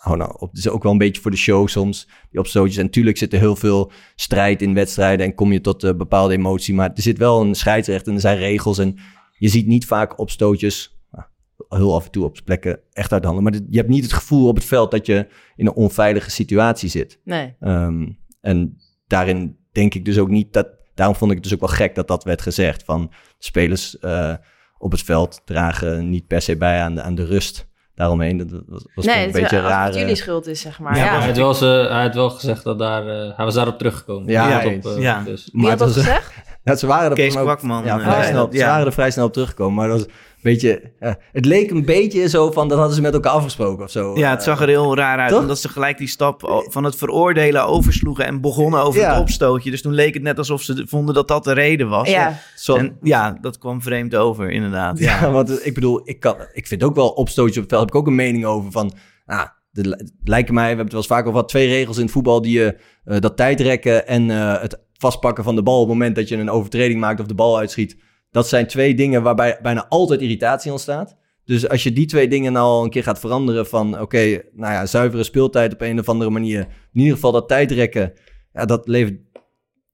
hou 0.00 0.16
nou 0.16 0.34
op. 0.38 0.48
Het 0.48 0.58
is 0.58 0.68
ook 0.68 0.82
wel 0.82 0.92
een 0.92 0.98
beetje 0.98 1.22
voor 1.22 1.30
de 1.30 1.36
show 1.36 1.68
soms. 1.68 2.08
Die 2.30 2.40
opstootjes. 2.40 2.76
En 2.76 2.84
natuurlijk 2.84 3.16
zit 3.16 3.32
er 3.32 3.38
heel 3.38 3.56
veel 3.56 3.92
strijd 4.14 4.62
in 4.62 4.74
wedstrijden. 4.74 5.26
En 5.26 5.34
kom 5.34 5.52
je 5.52 5.60
tot 5.60 5.82
een 5.82 5.96
bepaalde 5.96 6.34
emotie. 6.34 6.74
Maar 6.74 6.90
er 6.94 7.02
zit 7.02 7.18
wel 7.18 7.40
een 7.40 7.54
scheidsrechter 7.54 8.08
en 8.08 8.14
er 8.14 8.20
zijn 8.20 8.38
regels. 8.38 8.78
En 8.78 8.96
je 9.38 9.48
ziet 9.48 9.66
niet 9.66 9.86
vaak 9.86 10.18
opstootjes. 10.18 10.98
nou, 11.10 11.24
Heel 11.68 11.94
af 11.94 12.04
en 12.04 12.10
toe 12.10 12.24
op 12.24 12.38
plekken 12.44 12.80
echt 12.92 13.12
uit 13.12 13.22
de 13.22 13.28
handen. 13.28 13.44
Maar 13.44 13.60
je 13.70 13.76
hebt 13.76 13.88
niet 13.88 14.02
het 14.02 14.12
gevoel 14.12 14.48
op 14.48 14.54
het 14.54 14.64
veld 14.64 14.90
dat 14.90 15.06
je 15.06 15.28
in 15.56 15.66
een 15.66 15.74
onveilige 15.74 16.30
situatie 16.30 16.88
zit. 16.88 17.20
Nee. 17.24 17.54
Ehm, 17.60 18.08
en 18.40 18.76
daarin 19.06 19.56
denk 19.72 19.94
ik 19.94 20.04
dus 20.04 20.18
ook 20.18 20.28
niet 20.28 20.52
dat. 20.52 20.78
Daarom 20.94 21.16
vond 21.16 21.30
ik 21.30 21.36
het 21.36 21.46
dus 21.46 21.54
ook 21.54 21.60
wel 21.60 21.76
gek 21.76 21.94
dat 21.94 22.08
dat 22.08 22.24
werd 22.24 22.42
gezegd. 22.42 22.84
Van 22.84 23.12
spelers 23.38 23.98
eh, 23.98 24.34
op 24.78 24.90
het 24.90 25.02
veld 25.02 25.42
dragen 25.44 26.10
niet 26.10 26.26
per 26.26 26.42
se 26.42 26.56
bij 26.56 26.80
aan 26.80 26.94
de, 26.94 27.02
aan 27.02 27.14
de 27.14 27.24
rust 27.24 27.69
daaromheen. 28.00 28.36
Dat 28.38 28.62
was, 28.68 28.84
was 28.94 29.04
nee, 29.04 29.26
een 29.26 29.32
beetje 29.32 29.60
raar. 29.60 29.86
het 29.86 29.94
jullie 29.94 30.14
schuld 30.14 30.46
is, 30.46 30.60
zeg 30.60 30.78
maar. 30.78 30.96
Ja, 30.96 31.04
Ja, 31.04 31.18
Hij, 31.18 31.26
had 31.26 31.36
wel 31.36 31.54
ze- 31.54 31.86
hij 31.90 32.02
had 32.02 32.14
wel 32.14 32.30
gezegd 32.30 32.64
dat 32.64 32.78
daar... 32.78 33.06
eh, 33.08 33.36
hij 33.36 33.44
was 33.44 33.54
daarop 33.54 33.78
teruggekomen. 33.78 34.28
Ja, 34.32 34.62
eens. 34.62 34.86
op, 34.86 34.92
eh, 34.96 35.02
Ja. 35.02 35.22
dus. 35.24 35.48
Wie 35.52 35.68
had 35.68 35.78
dat 35.78 35.88
het 35.88 35.96
was- 35.96 36.04
gezegd? 36.06 36.32
Ja, 36.64 36.74
ze 36.76 36.86
waren 36.86 37.10
er 37.10 37.16
Kees 37.16 37.32
van 37.32 37.42
ook- 37.42 37.46
Kwakman, 37.48 37.84
Ja, 37.84 37.98
eh, 37.98 38.04
vrij 38.10 38.26
snel, 38.26 38.48
ze 38.50 38.56
ja. 38.58 38.66
waren 38.66 38.86
er 38.86 38.92
vrij 38.92 39.10
snel 39.10 39.24
op 39.26 39.32
teruggekomen. 39.32 39.74
Maar 39.74 39.88
dat 39.88 39.96
was 39.98 40.06
een 40.06 40.12
beetje. 40.42 40.92
het 41.32 41.44
leek 41.44 41.70
een 41.70 41.84
beetje 41.84 42.28
zo 42.28 42.50
van. 42.50 42.68
Dat 42.68 42.76
hadden 42.78 42.96
ze 42.96 43.02
met 43.02 43.14
elkaar 43.14 43.32
afgesproken 43.32 43.84
of 43.84 43.90
zo. 43.90 44.16
Ja, 44.18 44.30
het 44.30 44.42
zag 44.42 44.60
er 44.60 44.68
heel 44.68 44.96
raar 44.96 45.18
uit. 45.18 45.30
Toch? 45.30 45.40
Omdat 45.40 45.58
ze 45.58 45.68
gelijk 45.68 45.98
die 45.98 46.08
stap 46.08 46.64
van 46.68 46.84
het 46.84 46.96
veroordelen 46.96 47.66
oversloegen 47.66 48.24
en 48.26 48.40
begonnen 48.40 48.82
over 48.82 49.00
Ja. 49.00 49.10
het 49.12 49.20
opstootje. 49.20 49.70
Dus 49.70 49.82
toen 49.82 49.92
leek 49.94 50.14
het 50.14 50.22
net 50.22 50.38
alsof 50.38 50.62
ze 50.62 50.84
vonden 50.88 51.14
dat 51.14 51.28
dat 51.28 51.44
de 51.44 51.52
reden 51.52 51.88
was. 51.88 52.08
Ja. 52.10 52.38
Zo- 52.56 52.76
En 52.76 52.96
ja, 53.02 53.38
dat 53.40 53.58
kwam 53.58 53.82
vreemd 53.82 54.16
over, 54.16 54.50
inderdaad. 54.50 54.98
Ja, 54.98 55.20
Ja. 55.20 55.30
want 55.30 55.66
ik 55.66 55.74
bedoel, 55.74 56.00
ik, 56.04 56.20
kan, 56.20 56.36
ik 56.52 56.66
vind 56.66 56.82
ook 56.82 56.94
wel 56.94 57.08
opstootjes 57.08 57.56
op 57.56 57.62
het 57.62 57.70
veld. 57.70 57.82
Heb 57.84 57.90
ik 57.94 58.00
ook 58.00 58.06
een 58.06 58.14
mening 58.14 58.44
over 58.44 58.70
van. 58.70 58.92
Ah, 59.26 59.46
de, 59.70 59.82
het 59.90 60.12
lijken 60.24 60.54
mij, 60.54 60.62
we 60.62 60.68
hebben 60.68 60.84
het 60.84 60.92
wel 60.94 61.02
eens 61.02 61.10
vaker 61.10 61.24
over 61.26 61.34
gehad, 61.36 61.48
twee 61.48 61.68
regels 61.68 61.96
in 61.96 62.02
het 62.02 62.12
voetbal 62.12 62.42
die 62.42 62.58
je 62.58 62.76
eh, 63.04 63.18
dat 63.20 63.36
tijdrekken 63.36 64.06
en 64.06 64.30
eh, 64.30 64.60
het 64.60 64.78
vastpakken 65.00 65.44
van 65.44 65.54
de 65.54 65.62
bal 65.62 65.80
op 65.80 65.88
het 65.88 65.98
moment 65.98 66.16
dat 66.16 66.28
je 66.28 66.36
een 66.36 66.50
overtreding 66.50 67.00
maakt 67.00 67.20
of 67.20 67.26
de 67.26 67.34
bal 67.34 67.58
uitschiet. 67.58 67.96
Dat 68.30 68.48
zijn 68.48 68.66
twee 68.66 68.94
dingen 68.94 69.22
waarbij 69.22 69.58
bijna 69.62 69.86
altijd 69.88 70.20
irritatie 70.20 70.70
ontstaat. 70.70 71.16
Dus 71.44 71.68
als 71.68 71.82
je 71.82 71.92
die 71.92 72.06
twee 72.06 72.28
dingen 72.28 72.52
nou 72.52 72.66
al 72.66 72.84
een 72.84 72.90
keer 72.90 73.02
gaat 73.02 73.18
veranderen 73.18 73.66
van 73.66 74.00
oké, 74.00 74.42
nou 74.52 74.72
ja, 74.72 74.86
zuivere 74.86 75.22
speeltijd 75.22 75.72
op 75.72 75.80
een 75.80 75.98
of 75.98 76.08
andere 76.08 76.30
manier. 76.30 76.60
In 76.92 77.00
ieder 77.00 77.14
geval 77.14 77.32
dat 77.32 77.48
tijdrekken, 77.48 78.12
ja, 78.52 78.64
dat 78.64 78.88
levert 78.88 79.20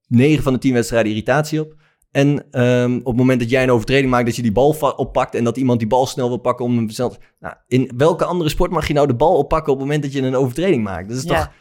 9 0.08 0.42
van 0.42 0.52
de 0.52 0.58
10 0.58 0.72
wedstrijden 0.72 1.10
irritatie 1.10 1.60
op. 1.60 1.74
En 2.10 2.50
ehm, 2.50 2.96
op 2.96 3.06
het 3.06 3.16
moment 3.16 3.40
dat 3.40 3.50
jij 3.50 3.62
een 3.62 3.70
overtreding 3.70 4.10
maakt, 4.10 4.26
dat 4.26 4.36
je 4.36 4.42
die 4.42 4.52
bal 4.52 4.76
oppakt 4.96 5.34
en 5.34 5.44
dat 5.44 5.56
iemand 5.56 5.78
die 5.78 5.88
bal 5.88 6.06
snel 6.06 6.28
wil 6.28 6.36
pakken 6.36 6.64
om 6.64 6.76
hem 6.76 6.88
snel... 6.90 7.16
Nou, 7.40 7.54
in 7.66 7.92
welke 7.96 8.24
andere 8.24 8.50
sport 8.50 8.70
mag 8.70 8.86
je 8.86 8.94
nou 8.94 9.06
de 9.06 9.14
bal 9.14 9.36
oppakken 9.36 9.72
op 9.72 9.78
het 9.78 9.86
moment 9.86 10.04
dat 10.04 10.12
je 10.12 10.22
een 10.22 10.36
overtreding 10.36 10.84
maakt? 10.84 11.08
Dat 11.08 11.16
is 11.16 11.22
Ja. 11.24 11.38
toch... 11.38 11.52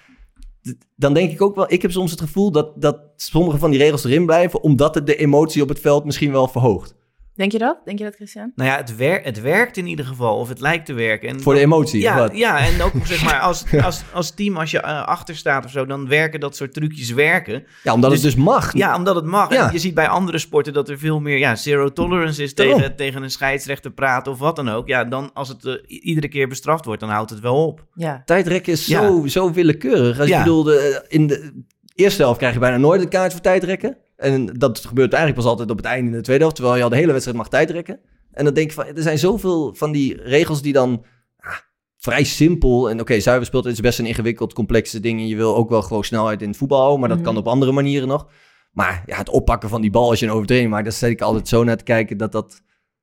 Dan 0.95 1.13
denk 1.13 1.31
ik 1.31 1.41
ook 1.41 1.55
wel, 1.55 1.71
ik 1.71 1.81
heb 1.81 1.91
soms 1.91 2.11
het 2.11 2.21
gevoel 2.21 2.51
dat, 2.51 2.81
dat 2.81 2.99
sommige 3.15 3.57
van 3.57 3.69
die 3.69 3.79
regels 3.79 4.03
erin 4.03 4.25
blijven, 4.25 4.61
omdat 4.61 4.95
het 4.95 5.07
de 5.07 5.15
emotie 5.15 5.61
op 5.61 5.69
het 5.69 5.79
veld 5.79 6.05
misschien 6.05 6.31
wel 6.31 6.47
verhoogt. 6.47 6.95
Denk 7.35 7.51
je 7.51 7.57
dat? 7.57 7.77
Denk 7.85 7.97
je 7.97 8.03
dat, 8.03 8.15
Christian? 8.15 8.51
Nou 8.55 8.69
ja, 8.69 8.75
het, 8.77 8.95
wer 8.95 9.21
het 9.23 9.41
werkt 9.41 9.77
in 9.77 9.87
ieder 9.87 10.05
geval, 10.05 10.37
of 10.37 10.49
het 10.49 10.59
lijkt 10.59 10.85
te 10.85 10.93
werken. 10.93 11.29
En 11.29 11.41
Voor 11.41 11.53
de 11.53 11.59
emotie, 11.59 11.99
of 11.99 12.05
ja, 12.05 12.17
wat? 12.17 12.37
ja, 12.37 12.59
en 12.59 12.81
ook 12.81 12.91
zeg 13.03 13.23
maar 13.23 13.39
als, 13.49 13.63
als, 13.83 14.01
als 14.13 14.31
team, 14.31 14.57
als 14.57 14.71
je 14.71 14.79
eh, 14.79 15.05
achter 15.05 15.35
staat 15.35 15.65
of 15.65 15.71
zo, 15.71 15.85
dan 15.85 16.07
werken 16.07 16.39
dat 16.39 16.55
soort 16.55 16.73
trucjes 16.73 17.11
werken. 17.11 17.63
Ja, 17.83 17.93
omdat 17.93 18.09
Dus- 18.11 18.21
het 18.23 18.33
dus 18.35 18.43
mag. 18.43 18.73
Ja, 18.73 18.95
omdat 18.95 19.15
het 19.15 19.25
mag. 19.25 19.53
Ja. 19.53 19.67
En 19.67 19.73
je 19.73 19.79
ziet 19.79 19.93
bij 19.93 20.07
andere 20.07 20.37
sporten 20.37 20.73
dat 20.73 20.89
er 20.89 20.97
veel 20.99 21.19
meer 21.19 21.37
ja, 21.37 21.55
zero 21.55 21.91
tolerance 21.93 22.43
is 22.43 22.55
Daarom. 22.55 22.75
tegen, 22.77 22.95
tegen 22.95 23.23
een 23.23 23.31
scheidsrechter 23.31 23.91
praten 23.91 24.31
of 24.31 24.39
wat 24.39 24.55
dan 24.55 24.69
ook. 24.69 24.87
Ja, 24.87 25.03
dan 25.03 25.29
als 25.33 25.47
het 25.49 25.65
eh, 25.65 25.73
iedere 25.87 26.27
keer 26.27 26.47
bestraft 26.47 26.85
wordt, 26.85 27.01
dan 27.01 27.09
houdt 27.09 27.29
het 27.29 27.39
wel 27.39 27.65
op. 27.65 27.85
Ja. 27.93 28.21
Tijdrekken 28.25 28.73
is 28.73 28.85
Ja. 28.85 29.01
zo, 29.01 29.27
zo 29.27 29.51
willekeurig. 29.51 30.19
Als 30.19 30.29
Ja. 30.29 30.37
je 30.37 30.43
bedoel, 30.43 30.63
de, 30.63 31.05
in 31.07 31.27
de 31.27 31.63
eerste 31.95 32.21
helft 32.21 32.37
krijg 32.37 32.53
je 32.53 32.59
bijna 32.59 32.77
nooit 32.77 33.01
een 33.01 33.09
kaart 33.09 33.31
voor 33.31 33.41
tijdrekken. 33.41 33.97
En 34.15 34.45
dat 34.45 34.79
gebeurt 34.85 35.13
eigenlijk 35.13 35.43
pas 35.43 35.51
altijd 35.51 35.69
op 35.71 35.77
het 35.77 35.85
einde 35.85 36.11
in 36.11 36.15
de 36.17 36.21
tweede 36.23 36.41
helft. 36.41 36.55
Terwijl 36.57 36.77
je 36.77 36.83
al 36.83 36.89
de 36.89 36.95
hele 36.95 37.11
wedstrijd 37.11 37.37
mag 37.37 37.49
tijdrekken. 37.49 37.99
En 38.31 38.45
dan 38.45 38.53
denk 38.53 38.67
ik 38.67 38.73
van, 38.73 38.85
er 38.85 39.01
zijn 39.01 39.17
zoveel 39.19 39.73
van 39.75 39.91
die 39.91 40.21
regels 40.21 40.61
die 40.61 40.73
dan 40.73 41.05
ah, 41.39 41.55
vrij 41.97 42.23
simpel... 42.23 42.89
En 42.89 42.99
oké, 42.99 43.19
zuiver 43.19 43.45
speelt 43.45 43.65
is 43.65 43.79
best 43.79 43.99
een 43.99 44.05
ingewikkeld, 44.05 44.53
complexe 44.53 44.99
ding. 44.99 45.19
En 45.19 45.27
je 45.27 45.35
wil 45.35 45.55
ook 45.55 45.69
wel 45.69 45.81
gewoon 45.81 46.03
snelheid 46.03 46.41
in 46.41 46.47
het 46.47 46.57
voetbal 46.57 46.79
houden. 46.79 46.99
Maar 46.99 47.09
dat 47.09 47.17
Mhm. 47.17 47.27
kan 47.27 47.37
op 47.37 47.47
andere 47.47 47.71
manieren 47.71 48.07
nog. 48.07 48.27
Maar 48.71 49.03
ja, 49.05 49.17
het 49.17 49.29
oppakken 49.29 49.69
van 49.69 49.81
die 49.81 49.91
bal 49.91 50.09
als 50.09 50.19
je 50.19 50.25
een 50.25 50.31
overtreding 50.31 50.69
maakt... 50.69 50.83
daar 50.83 50.93
zit 50.93 51.09
ik 51.09 51.21
altijd 51.21 51.47
zo 51.47 51.63
naar 51.63 51.77
te 51.77 51.83
kijken 51.83 52.17
dat 52.17 52.31
dat, 52.31 52.61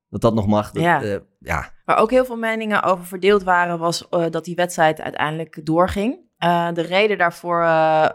dat, 0.08 0.20
dat 0.20 0.34
nog 0.34 0.46
mag. 0.46 0.70
Dat, 0.70 0.82
Ja. 0.82 1.20
ja, 1.38 1.72
Waar 1.84 1.98
ook 1.98 2.10
heel 2.10 2.24
veel 2.24 2.36
meningen 2.36 2.82
over 2.82 3.04
verdeeld 3.06 3.42
waren, 3.42 3.78
was 3.78 4.08
eh, 4.08 4.24
dat 4.30 4.44
die 4.44 4.54
wedstrijd 4.54 5.00
uiteindelijk 5.00 5.60
doorging. 5.64 6.18
Eh, 6.42 6.72
de 6.72 6.80
reden 6.80 7.18
daarvoor 7.18 7.62
eh, 7.62 8.08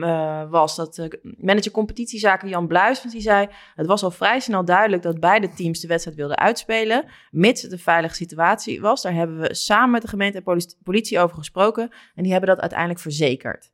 eh, 0.00 0.50
was 0.50 0.76
dat 0.76 1.08
manager 1.36 1.70
competitiezaken 1.70 2.48
Jan 2.48 2.66
Bluis, 2.66 3.00
die 3.00 3.20
zei... 3.20 3.48
het 3.74 3.86
was 3.86 4.02
al 4.02 4.10
vrij 4.10 4.40
snel 4.40 4.64
duidelijk 4.64 5.02
dat 5.02 5.20
beide 5.20 5.52
teams 5.52 5.80
de 5.80 5.88
wedstrijd 5.88 6.16
wilden 6.16 6.38
uitspelen... 6.38 7.04
mits 7.30 7.62
het 7.62 7.72
een 7.72 7.78
veilige 7.78 8.14
situatie 8.14 8.80
was. 8.80 9.02
Daar 9.02 9.14
hebben 9.14 9.38
we 9.38 9.54
samen 9.54 9.90
met 9.90 10.02
de 10.02 10.08
gemeente 10.08 10.36
en 10.36 10.42
poli- 10.42 10.74
politie 10.82 11.18
over 11.18 11.36
gesproken... 11.36 11.90
en 12.14 12.22
die 12.22 12.32
hebben 12.32 12.50
dat 12.50 12.60
uiteindelijk 12.60 13.00
verzekerd. 13.00 13.70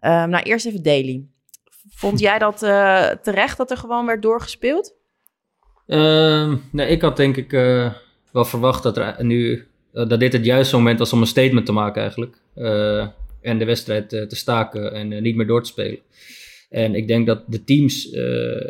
Ehm, 0.00 0.28
nou, 0.28 0.42
eerst 0.42 0.66
even 0.66 0.82
Daily. 0.82 1.24
Vond 1.88 2.18
jij 2.28 2.38
dat 2.38 2.58
terecht 3.22 3.56
dat 3.56 3.70
er 3.70 3.76
gewoon 3.76 4.06
werd 4.06 4.22
doorgespeeld? 4.22 4.94
Ehm, 5.86 6.56
nee, 6.72 6.88
ik 6.88 7.02
had 7.02 7.16
denk 7.16 7.36
ik 7.36 7.50
wel 8.32 8.44
verwacht 8.44 8.82
dat, 8.82 8.96
er 8.96 9.24
nu, 9.24 9.68
dat 9.92 10.20
dit 10.20 10.32
het 10.32 10.44
juiste 10.44 10.76
moment 10.76 10.98
was 10.98 11.12
om 11.12 11.20
een 11.20 11.26
statement 11.26 11.66
te 11.66 11.72
maken 11.72 12.02
eigenlijk. 12.02 12.40
Eh, 12.54 13.06
en 13.40 13.58
de 13.58 13.64
wedstrijd 13.64 14.12
eh, 14.12 14.22
te 14.22 14.36
staken 14.36 14.92
en 14.92 15.12
eh, 15.12 15.20
niet 15.20 15.36
meer 15.36 15.46
door 15.46 15.62
te 15.62 15.68
spelen. 15.68 15.98
En 16.68 16.94
ik 16.94 17.08
denk 17.08 17.26
dat 17.26 17.42
de 17.46 17.64
teams, 17.64 18.06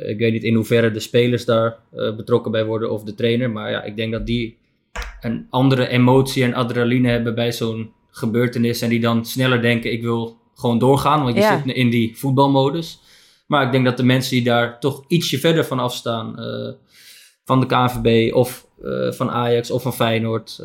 ik 0.07 0.19
weet 0.19 0.33
niet 0.33 0.43
in 0.43 0.55
hoeverre 0.55 0.91
de 0.91 1.01
spelers 1.01 1.45
daar 1.45 1.79
betrokken 1.91 2.51
bij 2.51 2.65
worden 2.65 2.91
of 2.91 3.05
de 3.05 3.15
trainer. 3.15 3.51
Maar 3.51 3.71
ja, 3.71 3.83
ik 3.83 3.97
denk 3.97 4.13
dat 4.13 4.27
die 4.27 4.59
een 5.21 5.47
andere 5.51 5.89
emotie 5.89 6.45
en 6.45 6.55
adrenaline 6.55 7.09
hebben 7.09 7.35
bij 7.35 7.53
zo'n 7.53 7.93
gebeurtenis 8.11 8.83
en 8.83 8.89
die 8.89 9.01
dan 9.01 9.27
sneller 9.27 9.63
denken: 9.63 9.93
ik 9.93 10.03
wil 10.03 10.39
gewoon 10.55 10.79
doorgaan, 10.79 11.23
want 11.23 11.35
je 11.35 11.41
Ja. 11.41 11.63
zit 11.65 11.75
in 11.75 11.91
die 11.91 12.17
voetbalmodus. 12.17 13.01
Maar 13.47 13.67
ik 13.67 13.73
denk 13.73 13.85
dat 13.85 13.97
de 13.97 14.05
mensen 14.05 14.35
die 14.37 14.45
daar 14.45 14.79
toch 14.79 15.05
ietsje 15.09 15.39
verder 15.39 15.65
van 15.65 15.79
afstaan, 15.79 16.35
van 17.45 17.61
de 17.61 17.67
KNVB 17.67 18.35
of 18.35 18.67
van 19.11 19.31
Ajax 19.31 19.71
of 19.71 19.83
van 19.83 19.95
Feyenoord, 19.95 20.59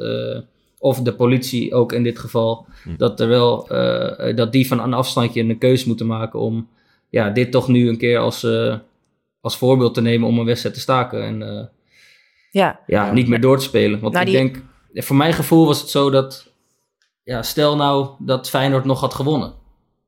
of 0.85 0.99
de 1.01 1.13
politie 1.13 1.73
ook 1.73 1.91
in 1.91 2.03
dit 2.03 2.19
geval, 2.19 2.65
Hm. 2.83 2.95
dat 2.97 3.19
er 3.19 3.27
wel 3.27 3.67
eh, 3.69 4.35
dat 4.35 4.51
die 4.51 4.67
van 4.67 4.79
een 4.79 4.93
afstandje 4.93 5.41
een 5.41 5.57
keus 5.57 5.85
moeten 5.85 6.05
maken 6.05 6.39
om 6.39 6.67
ja, 7.09 7.29
dit 7.29 7.51
toch 7.51 7.67
nu 7.67 7.89
een 7.89 7.97
keer 7.97 8.19
als, 8.19 8.43
eh, 8.43 8.75
als 9.41 9.57
voorbeeld 9.57 9.93
te 9.93 10.01
nemen 10.01 10.27
om 10.27 10.39
een 10.39 10.45
wedstrijd 10.45 10.75
te 10.75 10.81
staken 10.81 11.23
en 11.23 11.41
eh, 11.57 11.65
Ja, 12.51 12.79
ja, 12.87 13.11
niet 13.11 13.27
meer 13.27 13.41
door 13.41 13.57
te 13.57 13.63
spelen. 13.63 13.99
Want 13.99 14.13
Nou, 14.13 14.25
ik 14.25 14.31
die- 14.31 14.41
denk, 14.41 14.63
voor 15.05 15.15
mijn 15.15 15.33
gevoel 15.33 15.65
was 15.65 15.79
het 15.81 15.89
zo 15.89 16.09
dat, 16.09 16.51
ja, 17.23 17.41
stel 17.43 17.75
nou 17.75 18.09
dat 18.19 18.49
Feyenoord 18.49 18.85
nog 18.85 18.99
had 18.99 19.13
gewonnen. 19.13 19.53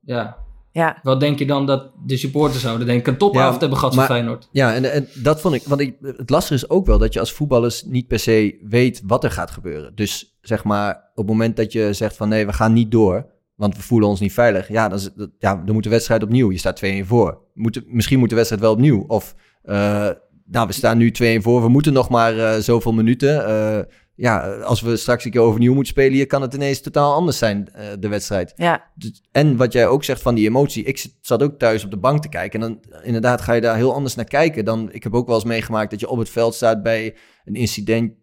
Ja, 0.05 0.37
ja, 0.71 0.99
wat 1.03 1.19
denk 1.19 1.39
je 1.39 1.45
dan 1.45 1.65
dat 1.65 1.89
de 2.05 2.17
supporters 2.17 2.61
zouden 2.61 2.87
denken? 2.87 3.11
Een 3.13 3.17
topavond 3.19 3.53
Ja, 3.53 3.59
hebben 3.59 3.77
gehad 3.77 3.95
maar- 3.95 4.05
van 4.07 4.15
Feyenoord. 4.15 4.47
Ja, 4.51 4.73
en, 4.73 4.91
en 4.91 5.07
dat 5.23 5.41
vond 5.41 5.53
ik. 5.55 5.63
Want 5.65 5.81
ik, 5.81 5.95
het 6.01 6.29
lastige 6.29 6.53
is 6.53 6.69
ook 6.69 6.85
wel 6.85 6.97
dat 6.97 7.13
je 7.13 7.19
als 7.19 7.31
voetballers 7.31 7.83
niet 7.83 8.07
per 8.07 8.19
se 8.19 8.57
weet 8.69 9.01
wat 9.05 9.23
er 9.23 9.31
gaat 9.31 9.51
gebeuren. 9.51 9.91
Dus 9.95 10.36
zeg 10.47 10.63
maar, 10.63 10.95
op 10.95 11.17
het 11.17 11.27
moment 11.27 11.55
dat 11.55 11.71
je 11.71 11.93
zegt 11.93 12.15
van 12.15 12.29
nee, 12.29 12.45
we 12.45 12.53
gaan 12.53 12.73
niet 12.73 12.91
door, 12.91 13.25
want 13.55 13.75
we 13.75 13.81
voelen 13.81 14.09
ons 14.09 14.19
niet 14.19 14.33
veilig. 14.33 14.67
Ja, 14.67 14.89
dan, 14.89 14.99
ja, 15.39 15.55
dan 15.55 15.73
moet 15.73 15.83
de 15.83 15.89
wedstrijd 15.89 16.23
opnieuw. 16.23 16.51
Je 16.51 16.57
staat 16.57 16.83
2-1 16.85 16.87
voor. 17.05 17.41
Moet, 17.53 17.81
misschien 17.85 18.19
moet 18.19 18.29
de 18.29 18.35
wedstrijd 18.35 18.61
wel 18.61 18.71
opnieuw. 18.71 19.03
Of, 19.07 19.35
eh, 19.63 20.09
nou, 20.45 20.67
we 20.67 20.73
staan 20.73 20.97
nu 20.97 21.11
2-1 21.11 21.41
voor. 21.41 21.61
We 21.61 21.69
moeten 21.69 21.93
nog 21.93 22.09
maar 22.09 22.37
eh, 22.39 22.59
zoveel 22.59 22.93
minuten. 22.93 23.45
Eh, 23.47 23.79
ja, 24.15 24.53
als 24.55 24.81
we 24.81 24.97
straks 24.97 25.25
een 25.25 25.31
keer 25.31 25.41
overnieuw 25.41 25.73
moeten 25.73 25.91
spelen, 25.93 26.13
hier 26.13 26.27
kan 26.27 26.41
het 26.41 26.53
ineens 26.53 26.81
totaal 26.81 27.13
anders 27.13 27.37
zijn, 27.37 27.67
de 27.99 28.07
wedstrijd. 28.07 28.53
ja, 28.55 28.83
Dus- 28.95 29.23
En 29.31 29.57
wat 29.57 29.73
jij 29.73 29.87
ook 29.87 30.03
zegt 30.03 30.21
van 30.21 30.35
die 30.35 30.47
emotie. 30.47 30.83
Ik 30.83 31.05
zat 31.21 31.43
ook 31.43 31.57
thuis 31.59 31.83
op 31.83 31.91
de 31.91 31.97
bank 31.97 32.21
te 32.21 32.29
kijken. 32.29 32.61
En 32.61 32.67
dan 32.67 33.03
inderdaad 33.03 33.41
ga 33.41 33.53
je 33.53 33.61
daar 33.61 33.75
heel 33.75 33.93
anders 33.93 34.15
naar 34.15 34.25
kijken. 34.25 34.65
Dan, 34.65 34.91
ik 34.91 35.03
heb 35.03 35.13
ook 35.13 35.25
wel 35.27 35.35
eens 35.35 35.43
meegemaakt 35.43 35.91
dat 35.91 35.99
je 35.99 36.09
op 36.09 36.17
het 36.17 36.29
veld 36.29 36.55
staat 36.55 36.83
bij 36.83 37.15
een 37.45 37.55
incident. 37.55 38.13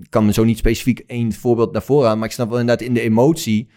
Ik 0.00 0.10
kan 0.10 0.24
me 0.26 0.32
zo 0.32 0.44
niet 0.44 0.58
specifiek 0.58 0.98
één 1.06 1.32
voorbeeld 1.32 1.72
naar 1.72 1.82
voren 1.82 2.08
aan. 2.10 2.18
Maar 2.18 2.28
ik 2.28 2.34
snap 2.34 2.48
wel 2.48 2.58
inderdaad 2.58 2.86
in 2.86 2.94
de 2.94 3.00
emotie. 3.00 3.68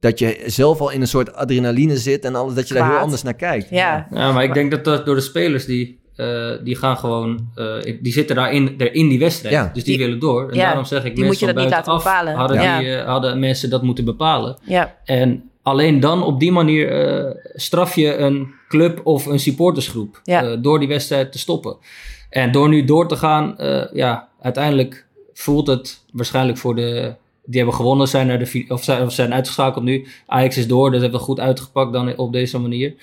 Dat 0.00 0.18
je 0.18 0.42
zelf 0.46 0.80
al 0.80 0.90
in 0.90 1.00
een 1.00 1.06
soort 1.06 1.34
adrenaline 1.34 1.96
zit. 1.96 2.24
En 2.24 2.34
alles, 2.34 2.54
dat 2.54 2.68
je 2.68 2.74
daar 2.74 2.90
heel 2.90 2.98
anders 2.98 3.22
naar 3.22 3.34
kijkt. 3.34 3.68
ja, 3.70 4.06
Ja, 4.10 4.32
maar 4.32 4.44
ik 4.44 4.54
denk 4.54 4.70
dat 4.70 4.84
dat 4.84 5.06
door 5.06 5.14
de 5.14 5.20
spelers 5.20 5.64
die, 5.64 6.00
eh, 6.16 6.50
die 6.64 6.76
gaan 6.76 6.96
gewoon, 6.96 7.48
eh, 7.54 7.98
die 8.02 8.12
zitten 8.12 8.36
daarin, 8.36 8.74
er 8.78 8.94
in 8.94 9.08
die 9.08 9.18
wedstrijd. 9.18 9.54
Ja. 9.54 9.70
Dus 9.74 9.84
die, 9.84 9.96
Die- 9.96 10.04
willen 10.06 10.20
door. 10.20 10.48
En 10.50 10.56
ja, 10.56 10.64
daarom 10.66 10.84
zeg 10.84 11.04
ik, 11.04 11.14
die 11.16 11.24
moet 11.24 11.38
je 11.38 11.44
mensen 11.46 11.54
dat 11.54 11.64
niet 11.64 11.84
van 11.84 11.92
laten 11.94 12.04
buitenaf 12.06 12.24
bepalen. 12.24 12.34
Hadden, 12.34 12.62
Ja. 12.62 12.78
die, 12.78 12.96
eh, 12.96 13.06
hadden 13.08 13.38
mensen 13.38 13.70
dat 13.70 13.82
moeten 13.82 14.04
bepalen. 14.04 14.56
ja, 14.64 14.96
En 15.04 15.50
alleen 15.62 16.00
dan 16.00 16.22
op 16.22 16.40
die 16.40 16.52
manier 16.52 16.90
eh, 16.90 17.34
straf 17.54 17.94
je 17.94 18.16
een 18.16 18.48
club 18.68 19.00
of 19.06 19.26
een 19.26 19.38
supportersgroep 19.40 20.20
Ja. 20.24 20.44
eh, 20.44 20.56
door 20.60 20.78
die 20.78 20.88
wedstrijd 20.88 21.32
te 21.32 21.38
stoppen. 21.38 21.76
En 22.30 22.52
door 22.52 22.68
nu 22.68 22.84
door 22.84 23.08
te 23.08 23.16
gaan, 23.16 23.58
eh, 23.58 23.92
ja, 23.92 24.28
uiteindelijk 24.40 25.06
voelt 25.32 25.66
het 25.66 26.04
waarschijnlijk 26.12 26.58
voor 26.58 26.74
de. 26.74 27.14
Die 27.44 27.56
hebben 27.56 27.74
gewonnen, 27.74 28.08
zijn, 28.08 28.26
naar 28.26 28.38
de, 28.38 28.64
of 28.68 28.84
zijn, 28.84 29.02
of 29.02 29.12
zijn 29.12 29.34
uitgeschakeld 29.34 29.84
nu. 29.84 30.06
Ajax 30.26 30.56
is 30.56 30.66
door, 30.66 30.90
dat 30.90 31.00
hebben 31.00 31.18
we 31.18 31.26
goed 31.26 31.40
uitgepakt 31.40 31.92
dan 31.92 32.16
op 32.16 32.32
deze 32.32 32.58
manier. 32.58 32.94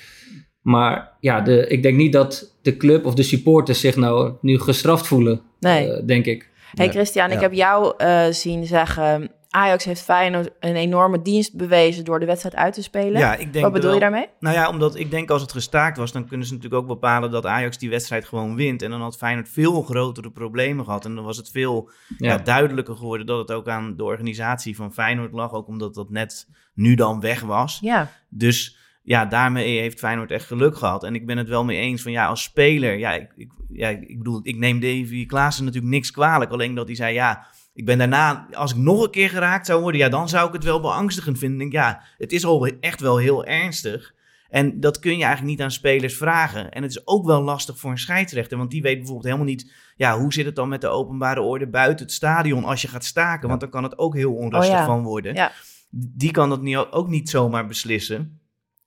Maar 0.62 1.12
ja, 1.20 1.42
de, 1.42 1.68
ik 1.68 1.84
denk 1.84 1.98
niet 1.98 2.14
dat 2.14 2.56
de 2.62 2.78
club 2.78 3.06
of 3.06 3.14
de 3.14 3.24
supporters 3.24 3.80
zich 3.80 3.96
nou 3.96 4.34
nu 4.42 4.60
gestraft 4.60 5.08
voelen, 5.08 5.42
nee. 5.60 5.92
eh, 5.92 6.06
denk 6.06 6.26
ik. 6.26 6.50
Hey 6.74 6.86
Nee, 6.86 6.96
Christian, 6.96 7.28
ik 7.28 7.34
ja. 7.34 7.42
heb 7.42 7.54
jou 7.54 7.94
eh, 7.98 8.26
zien 8.30 8.66
zeggen... 8.66 9.32
Ajax 9.50 9.84
heeft 9.86 10.02
Feyenoord 10.02 10.50
een 10.60 10.76
enorme 10.76 11.22
dienst 11.22 11.56
bewezen 11.58 12.04
door 12.06 12.20
de 12.20 12.26
wedstrijd 12.26 12.56
uit 12.56 12.74
te 12.74 12.84
spelen. 12.84 13.20
Ja, 13.20 13.34
ik 13.36 13.54
denk 13.54 13.64
Wat 13.66 13.74
bedoel 13.74 13.86
wel- 13.88 13.94
je 13.94 14.00
daarmee? 14.00 14.28
Nou 14.40 14.56
ja, 14.56 14.70
omdat 14.70 14.96
ik 14.96 15.12
denk 15.12 15.30
als 15.30 15.42
het 15.42 15.52
gestaakt 15.52 15.98
was, 15.98 16.12
dan 16.12 16.28
kunnen 16.28 16.48
ze 16.48 16.54
natuurlijk 16.54 16.82
ook 16.82 16.88
bepalen 16.88 17.32
dat 17.32 17.46
Ajax 17.46 17.78
die 17.78 17.90
wedstrijd 17.90 18.26
gewoon 18.26 18.56
wint. 18.56 18.82
En 18.82 18.90
dan 18.90 19.02
had 19.02 19.18
Feyenoord 19.18 19.50
veel 19.50 19.82
grotere 19.82 20.32
problemen 20.32 20.86
gehad. 20.86 21.06
En 21.06 21.16
dan 21.16 21.24
was 21.24 21.38
het 21.38 21.50
veel 21.52 21.90
ja. 22.18 22.30
Ja. 22.32 22.38
duidelijker 22.38 22.96
geworden 22.96 23.26
dat 23.26 23.38
het 23.40 23.52
ook 23.52 23.68
aan 23.68 23.96
de 23.96 24.04
organisatie 24.04 24.76
van 24.76 24.94
Feyenoord 24.94 25.34
lag. 25.34 25.54
Ook 25.54 25.68
omdat 25.68 25.94
dat 25.94 26.10
net 26.10 26.48
nu 26.74 26.96
dan 26.96 27.20
weg 27.20 27.42
was. 27.42 27.78
Ja, 27.82 28.12
Dus 28.30 28.78
ja, 29.04 29.26
daarmee 29.26 29.80
heeft 29.80 30.00
Feyenoord 30.00 30.32
echt 30.32 30.46
geluk 30.46 30.78
gehad. 30.78 31.04
En 31.04 31.16
ik 31.16 31.26
ben 31.26 31.38
het 31.38 31.48
wel 31.48 31.64
mee 31.66 31.78
eens 31.80 32.02
van 32.02 32.12
ja, 32.12 32.26
als 32.28 32.42
speler, 32.44 32.98
ja, 32.98 33.12
ik, 33.14 33.32
ik, 33.36 33.52
ja, 33.72 33.88
ik 33.90 34.18
bedoel, 34.18 34.40
ik 34.44 34.58
neem 34.58 34.80
Davy 34.80 35.26
Klaassen 35.26 35.66
natuurlijk 35.66 35.94
niks 35.94 36.12
kwalijk. 36.12 36.52
Alleen 36.52 36.76
dat 36.76 36.88
hij 36.88 36.96
zei, 36.96 37.14
ja, 37.14 37.48
ik 37.74 37.86
ben 37.86 37.98
daarna, 37.98 38.48
als 38.52 38.72
ik 38.72 38.78
nog 38.78 39.04
een 39.04 39.12
keer 39.12 39.30
geraakt 39.30 39.66
zou 39.66 39.82
worden, 39.82 40.02
ja, 40.02 40.10
dan 40.10 40.30
zou 40.30 40.48
ik 40.48 40.54
het 40.54 40.64
wel 40.64 40.80
beangstigend 40.82 41.38
vinden. 41.38 41.62
Ik 41.62 41.72
denk, 41.72 41.86
ja, 41.86 42.02
het 42.18 42.32
is 42.32 42.46
al 42.46 42.66
echt 42.68 43.00
wel 43.00 43.18
heel 43.18 43.46
ernstig. 43.46 44.14
En 44.50 44.80
dat 44.80 45.00
kun 45.00 45.18
je 45.18 45.24
eigenlijk 45.24 45.52
niet 45.52 45.62
aan 45.62 45.72
spelers 45.72 46.18
vragen. 46.18 46.72
En 46.72 46.82
het 46.82 46.92
is 46.92 47.08
ook 47.08 47.26
wel 47.26 47.42
lastig 47.42 47.78
voor 47.80 47.92
een 47.92 47.98
scheidsrechter, 47.98 48.58
want 48.58 48.72
die 48.72 48.82
weet 48.82 48.96
bijvoorbeeld 48.98 49.26
helemaal 49.26 49.46
niet, 49.46 49.72
ja, 49.96 50.20
hoe 50.20 50.34
zit 50.34 50.46
het 50.46 50.56
dan 50.56 50.70
met 50.70 50.82
de 50.82 50.88
openbare 50.88 51.42
orde 51.42 51.68
buiten 51.68 52.06
het 52.06 52.16
stadion 52.16 52.64
als 52.64 52.82
je 52.82 52.88
gaat 52.88 53.06
staken? 53.06 53.48
Want 53.50 53.60
dan 53.60 53.70
kan 53.70 53.84
het 53.84 53.98
ook 53.98 54.16
heel 54.16 54.34
onrustig 54.34 54.74
Oh 54.74 54.80
ja. 54.80 54.86
van 54.86 55.04
worden. 55.04 55.34
Ja. 55.34 55.52
Die 55.92 56.32
kan 56.32 56.50
dat 56.50 56.62
niet, 56.62 56.78
ook 56.78 57.08
niet 57.08 57.30
zomaar 57.30 57.68
beslissen. 57.68 58.40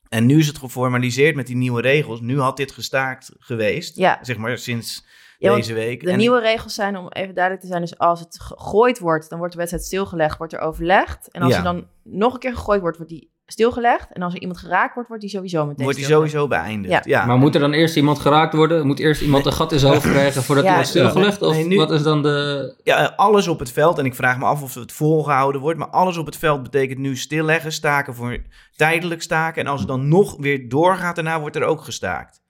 En 0.08 0.26
nu 0.26 0.38
is 0.38 0.46
het 0.46 0.58
geformaliseerd 0.58 1.36
met 1.36 1.46
die 1.46 1.56
nieuwe 1.56 1.80
regels. 1.80 2.20
Nu 2.20 2.40
had 2.40 2.56
dit 2.56 2.72
gestaakt 2.72 3.32
geweest, 3.38 3.96
Ja. 3.96 4.18
zeg 4.22 4.36
maar 4.36 4.58
sinds 4.58 5.04
Ja, 5.42 5.54
deze 5.54 5.74
week. 5.74 6.04
de 6.04 6.10
En 6.10 6.18
nieuwe 6.18 6.40
regels 6.40 6.74
zijn, 6.74 6.96
om 6.96 7.08
even 7.08 7.34
duidelijk 7.34 7.64
te 7.64 7.70
zijn... 7.70 7.80
dus 7.82 7.98
als 7.98 8.20
het 8.20 8.40
gegooid 8.40 8.98
wordt, 8.98 9.28
dan 9.28 9.38
wordt 9.38 9.52
de 9.52 9.58
wedstrijd 9.58 9.86
stilgelegd, 9.86 10.38
wordt 10.38 10.52
er 10.52 10.60
overlegd. 10.60 11.28
En 11.30 11.42
als 11.42 11.52
Ja. 11.52 11.58
er 11.58 11.64
dan 11.64 11.86
nog 12.02 12.32
een 12.34 12.38
keer 12.40 12.54
gegooid 12.54 12.80
wordt, 12.80 12.96
wordt 12.96 13.12
die 13.12 13.30
stilgelegd. 13.46 14.12
En 14.12 14.22
als 14.22 14.34
er 14.34 14.40
iemand 14.40 14.58
geraakt 14.58 14.94
wordt, 14.94 15.08
wordt 15.08 15.22
die 15.24 15.32
sowieso 15.32 15.66
meteen 15.66 15.84
wordt 15.84 15.98
die 15.98 16.06
sowieso 16.08 16.48
beëindigd. 16.48 17.04
Ja. 17.04 17.20
Ja. 17.20 17.26
Maar 17.26 17.36
moet 17.38 17.54
er 17.54 17.60
dan 17.60 17.72
eerst 17.72 17.96
iemand 17.96 18.18
geraakt 18.18 18.54
worden? 18.54 18.86
Moet 18.86 18.98
eerst 18.98 19.22
iemand 19.22 19.46
een 19.46 19.52
gat 19.52 19.72
in 19.72 19.78
zijn 19.78 19.92
hoofd 19.92 20.10
krijgen 20.10 20.42
voordat 20.42 20.64
Ja. 20.64 20.70
hij 20.70 20.78
wordt 20.78 20.96
stilgelegd? 20.96 21.42
Of 21.42 21.54
Nee, 21.54 21.66
nu- 21.66 21.76
wat 21.76 21.90
is 21.90 22.02
dan 22.02 22.22
de... 22.22 22.74
Ja, 22.82 23.12
alles 23.16 23.48
op 23.48 23.58
het 23.58 23.72
veld. 23.72 23.98
En 23.98 24.04
ik 24.04 24.14
vraag 24.14 24.38
me 24.38 24.44
af 24.44 24.62
of 24.62 24.74
het 24.74 24.92
volgehouden 24.92 25.60
wordt. 25.60 25.78
Maar 25.78 25.88
alles 25.90 26.16
op 26.16 26.26
het 26.26 26.36
veld 26.36 26.62
betekent 26.62 26.98
nu 26.98 27.16
stilleggen, 27.16 27.72
staken 27.72 28.14
voor 28.14 28.38
tijdelijk 28.76 29.22
staken. 29.22 29.64
En 29.64 29.70
als 29.70 29.80
het 29.80 29.88
dan 29.88 30.08
nog 30.08 30.36
weer 30.38 30.68
doorgaat, 30.68 31.14
daarna 31.14 31.40
wordt 31.40 31.56
er 31.56 31.64
ook 31.64 31.80
gestaakt. 31.80 32.41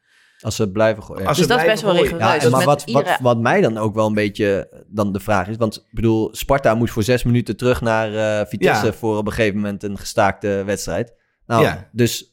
Als 0.43 0.57
ze 0.57 0.71
blijven 0.71 1.03
gooien. 1.03 1.27
Als 1.27 1.37
Dus 1.39 1.47
dat 1.47 1.59
is 1.61 1.65
best 1.67 1.83
wel 1.83 1.93
rigoureus. 1.97 2.33
Ja, 2.33 2.39
dus 2.39 2.51
maar 2.51 2.65
wat, 2.65 2.83
iedere- 2.87 3.05
wat, 3.05 3.19
wat 3.21 3.39
mij 3.39 3.61
dan 3.61 3.79
ook 3.79 3.95
wel 3.95 4.07
een 4.07 4.15
beetje 4.15 4.69
eh, 4.73 4.79
dan 4.87 5.13
de 5.13 5.21
vraag 5.21 5.49
is... 5.49 5.57
want 5.57 5.77
ik 5.77 5.95
bedoel, 5.95 6.29
Sparta 6.33 6.75
moet 6.75 6.91
voor 6.91 7.03
zes 7.03 7.23
minuten 7.23 7.57
terug 7.57 7.81
naar 7.81 8.15
eh, 8.41 8.47
Vitesse... 8.49 8.87
Ja. 8.87 8.93
voor 8.93 9.17
op 9.17 9.27
een 9.27 9.33
gegeven 9.33 9.57
moment 9.57 9.83
een 9.83 9.99
gestaakte 9.99 10.63
wedstrijd. 10.67 11.15
Nou, 11.47 11.63
Ja. 11.63 11.89
dus 11.93 12.27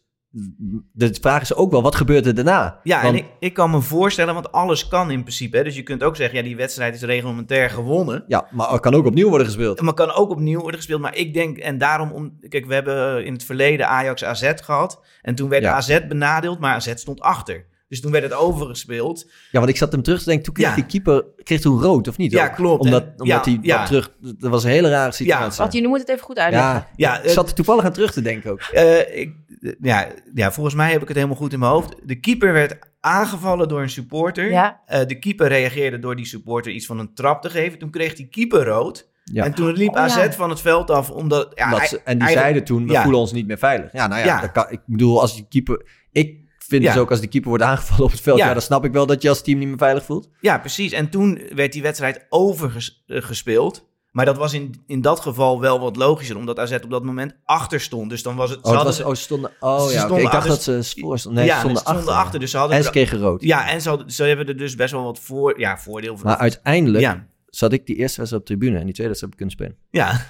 de 0.91 1.17
vraag 1.21 1.41
is 1.41 1.53
ook 1.55 1.71
wel, 1.71 1.81
wat 1.81 1.95
gebeurt 1.95 2.25
er 2.25 2.35
daarna? 2.35 2.79
Ja, 2.83 3.01
Want- 3.01 3.13
en 3.17 3.23
ik, 3.23 3.29
ik 3.39 3.53
kan 3.53 3.71
me 3.71 3.81
voorstellen, 3.81 4.33
want 4.33 4.51
alles 4.51 4.87
kan 4.87 5.11
in 5.11 5.21
principe. 5.21 5.57
Hè. 5.57 5.63
Dus 5.63 5.75
je 5.75 5.83
kunt 5.83 6.03
ook 6.03 6.15
zeggen, 6.15 6.37
ja, 6.37 6.43
die 6.43 6.55
wedstrijd 6.55 6.95
is 6.95 7.01
reglementair 7.01 7.69
gewonnen. 7.69 8.23
Ja, 8.27 8.47
maar 8.51 8.79
kan 8.79 8.93
ook 8.95 9.05
opnieuw 9.05 9.29
worden 9.29 9.47
gespeeld. 9.47 9.81
Maar 9.81 9.93
kan 9.93 10.11
ook 10.11 10.29
opnieuw 10.29 10.59
worden 10.59 10.75
gespeeld. 10.79 11.01
Maar 11.01 11.15
ik 11.15 11.33
denk, 11.33 11.57
en 11.57 11.77
daarom, 11.77 12.11
om, 12.11 12.39
kijk, 12.49 12.65
we 12.65 12.73
hebben 12.73 13.25
in 13.25 13.33
het 13.33 13.43
verleden 13.43 13.87
Ajax 13.87 14.23
AZ 14.23 14.51
gehad. 14.55 15.01
En 15.21 15.35
toen 15.35 15.49
werd 15.49 15.63
Ja. 15.63 15.73
AZ 15.73 15.99
benadeeld, 16.07 16.59
maar 16.59 16.73
AZ 16.75 16.93
stond 16.95 17.19
achter. 17.19 17.65
Dus 17.89 18.01
toen 18.01 18.11
werd 18.11 18.23
het 18.23 18.33
overgespeeld. 18.33 19.25
Ja, 19.51 19.59
want 19.59 19.69
ik 19.69 19.77
zat 19.77 19.91
hem 19.91 20.01
terug 20.01 20.19
te 20.19 20.25
denken, 20.25 20.43
toen 20.45 20.53
kreeg 20.53 20.67
Ja. 20.69 20.75
die 20.75 20.85
keeper 20.85 21.25
kreeg 21.43 21.61
toen 21.61 21.81
rood, 21.81 22.07
of 22.07 22.17
niet? 22.17 22.31
Ja, 22.31 22.45
ook? 22.47 22.53
klopt. 22.55 22.83
Omdat, 22.83 23.03
omdat 23.17 23.27
ja, 23.27 23.41
hij 23.43 23.57
ja. 23.61 23.85
terug... 23.85 24.11
Dat 24.19 24.51
was 24.51 24.63
een 24.63 24.69
hele 24.69 24.89
rare 24.89 25.11
situatie. 25.11 25.57
Want 25.61 25.73
jullie 25.73 25.87
moeten 25.87 26.05
het 26.07 26.15
even 26.15 26.27
goed 26.27 26.37
uitleggen. 26.39 26.71
ja, 26.71 26.87
Ja, 26.95 27.21
ik 27.21 27.29
zat 27.29 27.47
er 27.49 27.55
toevallig 27.55 27.85
aan 27.85 27.93
terug 27.93 28.11
te 28.11 28.21
denken 28.21 28.51
ook. 28.51 28.59
Eh, 28.61 29.19
ik, 29.19 29.33
ja, 29.81 30.07
ja, 30.33 30.51
volgens 30.51 30.75
mij 30.75 30.91
heb 30.91 31.01
ik 31.01 31.07
het 31.07 31.17
helemaal 31.17 31.37
goed 31.37 31.53
in 31.53 31.59
mijn 31.59 31.71
hoofd. 31.71 31.95
De 32.03 32.19
keeper 32.19 32.53
werd 32.53 32.77
aangevallen 32.99 33.67
door 33.67 33.81
een 33.81 33.89
supporter. 33.89 34.51
Ja. 34.51 34.81
Eh, 34.85 35.05
de 35.07 35.19
keeper 35.19 35.47
reageerde 35.47 35.99
door 35.99 36.15
die 36.15 36.25
supporter 36.25 36.71
iets 36.71 36.85
van 36.85 36.99
een 36.99 37.13
trap 37.13 37.41
te 37.41 37.49
geven. 37.49 37.79
Toen 37.79 37.89
kreeg 37.91 38.13
die 38.15 38.27
keeper 38.27 38.65
rood. 38.65 39.07
Ja. 39.23 39.43
En 39.45 39.53
toen 39.53 39.71
liep 39.73 39.89
Oh, 39.89 39.95
AZ 39.97 40.15
ja. 40.15 40.31
van 40.31 40.49
het 40.49 40.61
veld 40.61 40.89
af. 40.91 41.09
Omdat, 41.09 41.51
ja, 41.55 41.63
Omdat 41.63 41.79
hij- 41.79 41.87
ze- 41.87 42.01
en 42.03 42.19
die 42.19 42.29
zeiden 42.29 42.63
toen, 42.63 42.85
we 42.87 42.91
ja. 42.91 43.01
voelen 43.01 43.19
ons 43.19 43.31
niet 43.31 43.47
meer 43.47 43.57
veilig. 43.57 43.91
Ja, 43.93 44.07
nou 44.07 44.19
ja, 44.19 44.25
Ja. 44.25 44.41
dat 44.41 44.51
kan, 44.51 44.65
ik 44.69 44.79
bedoel, 44.85 45.21
als 45.21 45.35
die 45.35 45.45
keeper... 45.49 45.85
Ik 46.11 46.37
vind 46.69 46.83
Ja. 46.83 46.91
dus 46.91 47.01
ook, 47.01 47.09
als 47.09 47.19
die 47.19 47.29
keeper 47.29 47.49
wordt 47.49 47.63
aangevallen 47.63 48.03
op 48.03 48.11
het 48.11 48.21
veld... 48.21 48.37
Ja. 48.37 48.45
Ja. 48.45 48.53
dan 48.53 48.61
snap 48.61 48.85
ik 48.85 48.91
wel 48.91 49.05
dat 49.05 49.21
je 49.21 49.29
als 49.29 49.41
team 49.41 49.59
niet 49.59 49.67
meer 49.67 49.77
veilig 49.77 50.03
voelt. 50.03 50.29
Ja, 50.41 50.57
precies. 50.57 50.91
En 50.91 51.09
toen 51.09 51.41
werd 51.55 51.71
die 51.71 51.81
wedstrijd 51.81 52.25
overgespeeld. 52.29 53.87
Maar 54.11 54.25
dat 54.25 54.37
was 54.37 54.53
in, 54.53 54.83
in 54.87 55.01
dat 55.01 55.19
geval 55.19 55.59
wel 55.59 55.79
wat 55.79 55.95
logischer, 55.95 56.37
omdat 56.37 56.59
AZ 56.59 56.71
op 56.71 56.89
dat 56.89 57.03
moment 57.03 57.35
achter 57.45 57.81
stond. 57.81 58.09
Dus 58.09 58.23
dan 58.23 58.35
was 58.35 58.49
het... 58.49 58.59
Oh, 58.59 58.63
ze 58.63 58.69
het 58.69 58.77
hadden 58.83 59.03
was, 59.03 59.11
oh, 59.11 59.23
stonden... 59.23 59.51
Oh 59.59 59.87
Ze 59.87 59.93
ja, 59.93 60.17
ik 60.17 60.31
dacht 60.31 60.47
dat 60.47 60.63
ze 60.63 60.93
voor 60.99 61.19
stonden. 61.19 61.41
Nee, 61.43 61.51
ja, 61.51 61.61
ze 61.61 61.75
stonden, 61.75 62.13
achter. 62.13 62.39
Dus 62.39 62.51
ze 62.51 62.57
hadden... 62.57 62.77
En 62.77 62.83
ze 62.83 62.89
kregen 62.89 63.19
rood. 63.19 63.43
Ja, 63.43 63.69
en 63.69 63.81
ze, 63.81 64.03
ze 64.05 64.23
hebben 64.23 64.47
er 64.47 64.57
dus 64.57 64.75
best 64.75 64.91
wel 64.91 65.03
wat 65.03 65.19
voor, 65.19 65.59
ja, 65.59 65.77
voordeel 65.77 66.17
van. 66.17 66.27
Maar 66.27 66.37
uiteindelijk 66.37 67.03
ja, 67.03 67.27
zat 67.49 67.73
ik 67.73 67.85
die 67.85 67.95
eerste 67.95 68.17
wedstrijd 68.17 68.43
op 68.43 68.47
de 68.49 68.55
tribune... 68.57 68.79
en 68.79 68.85
die 68.85 68.93
tweede 68.93 69.13
wedstrijd 69.13 69.33
heb 69.33 69.47
ik 69.47 69.47
kunnen 69.49 69.55
spelen. 69.55 69.75
ja, 69.91 70.25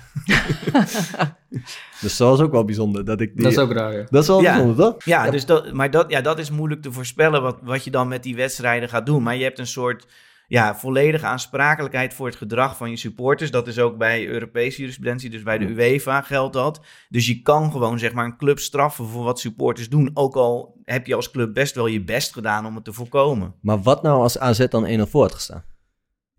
Dus 2.01 2.17
dat 2.17 2.29
was 2.29 2.39
ook 2.39 2.51
wel 2.51 2.65
bijzonder. 2.65 3.05
Dat, 3.05 3.21
ik 3.21 3.33
die, 3.33 3.43
Dat 3.43 3.51
is 3.51 3.57
ook 3.57 3.71
raar, 3.71 3.97
ja. 3.97 4.05
Dat 4.09 4.21
is 4.21 4.27
wel 4.27 4.41
Ja. 4.41 4.51
bijzonder, 4.53 4.85
toch? 4.85 5.03
ja, 5.03 5.25
Ja. 5.25 5.31
Dus 5.31 5.45
dat, 5.45 5.73
maar 5.73 5.91
dat, 5.91 6.11
ja, 6.11 6.21
dat 6.21 6.39
is 6.39 6.49
moeilijk 6.49 6.81
te 6.81 6.91
voorspellen 6.91 7.41
wat, 7.41 7.57
wat 7.61 7.83
je 7.83 7.91
dan 7.91 8.07
met 8.07 8.23
die 8.23 8.35
wedstrijden 8.35 8.89
gaat 8.89 9.05
doen. 9.05 9.23
Maar 9.23 9.35
je 9.35 9.43
hebt 9.43 9.59
een 9.59 9.67
soort 9.67 10.07
ja, 10.47 10.75
volledige 10.75 11.25
aansprakelijkheid 11.25 12.13
voor 12.13 12.25
het 12.27 12.35
gedrag 12.35 12.77
van 12.77 12.89
je 12.89 12.97
supporters. 12.97 13.51
Dat 13.51 13.67
is 13.67 13.79
ook 13.79 13.97
bij 13.97 14.27
Europese 14.27 14.79
jurisprudentie, 14.79 15.29
dus 15.29 15.43
bij 15.43 15.57
de 15.57 15.65
UEFA 15.65 16.21
geldt 16.21 16.53
dat. 16.53 16.81
Dus 17.09 17.27
je 17.27 17.41
kan 17.41 17.71
gewoon 17.71 17.99
zeg 17.99 18.13
maar 18.13 18.25
een 18.25 18.37
club 18.37 18.59
straffen 18.59 19.05
voor 19.05 19.23
wat 19.23 19.39
supporters 19.39 19.89
doen. 19.89 20.11
Ook 20.13 20.35
al 20.35 20.81
heb 20.85 21.07
je 21.07 21.15
als 21.15 21.31
club 21.31 21.53
best 21.53 21.75
wel 21.75 21.87
je 21.87 22.03
best 22.03 22.33
gedaan 22.33 22.65
om 22.65 22.75
het 22.75 22.83
te 22.83 22.93
voorkomen. 22.93 23.53
Maar 23.61 23.81
wat 23.81 24.01
nou 24.01 24.21
als 24.21 24.39
AZ 24.39 24.65
dan 24.67 24.99
1-0 24.99 25.09
voor 25.09 25.21
had 25.21 25.33
gestaan? 25.33 25.63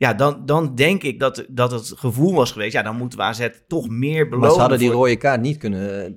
Ja, 0.01 0.15
dan, 0.15 0.43
dan 0.47 0.75
denk 0.75 1.03
ik 1.03 1.19
dat, 1.19 1.45
dat 1.49 1.71
het 1.71 1.93
gevoel 1.97 2.35
was 2.35 2.53
geweest. 2.53 2.73
Ja, 2.73 2.83
dan 2.83 2.97
moeten 2.97 3.19
we 3.19 3.25
AZ 3.25 3.49
toch 3.69 3.89
meer 3.89 4.25
belonen. 4.25 4.39
Maar 4.41 4.51
ze 4.51 4.61
hadden 4.61 4.79
die 4.79 4.91
rode 4.91 5.17
kaart 5.17 5.41
niet 5.41 5.57
kunnen, 5.57 6.05
eh, 6.05 6.13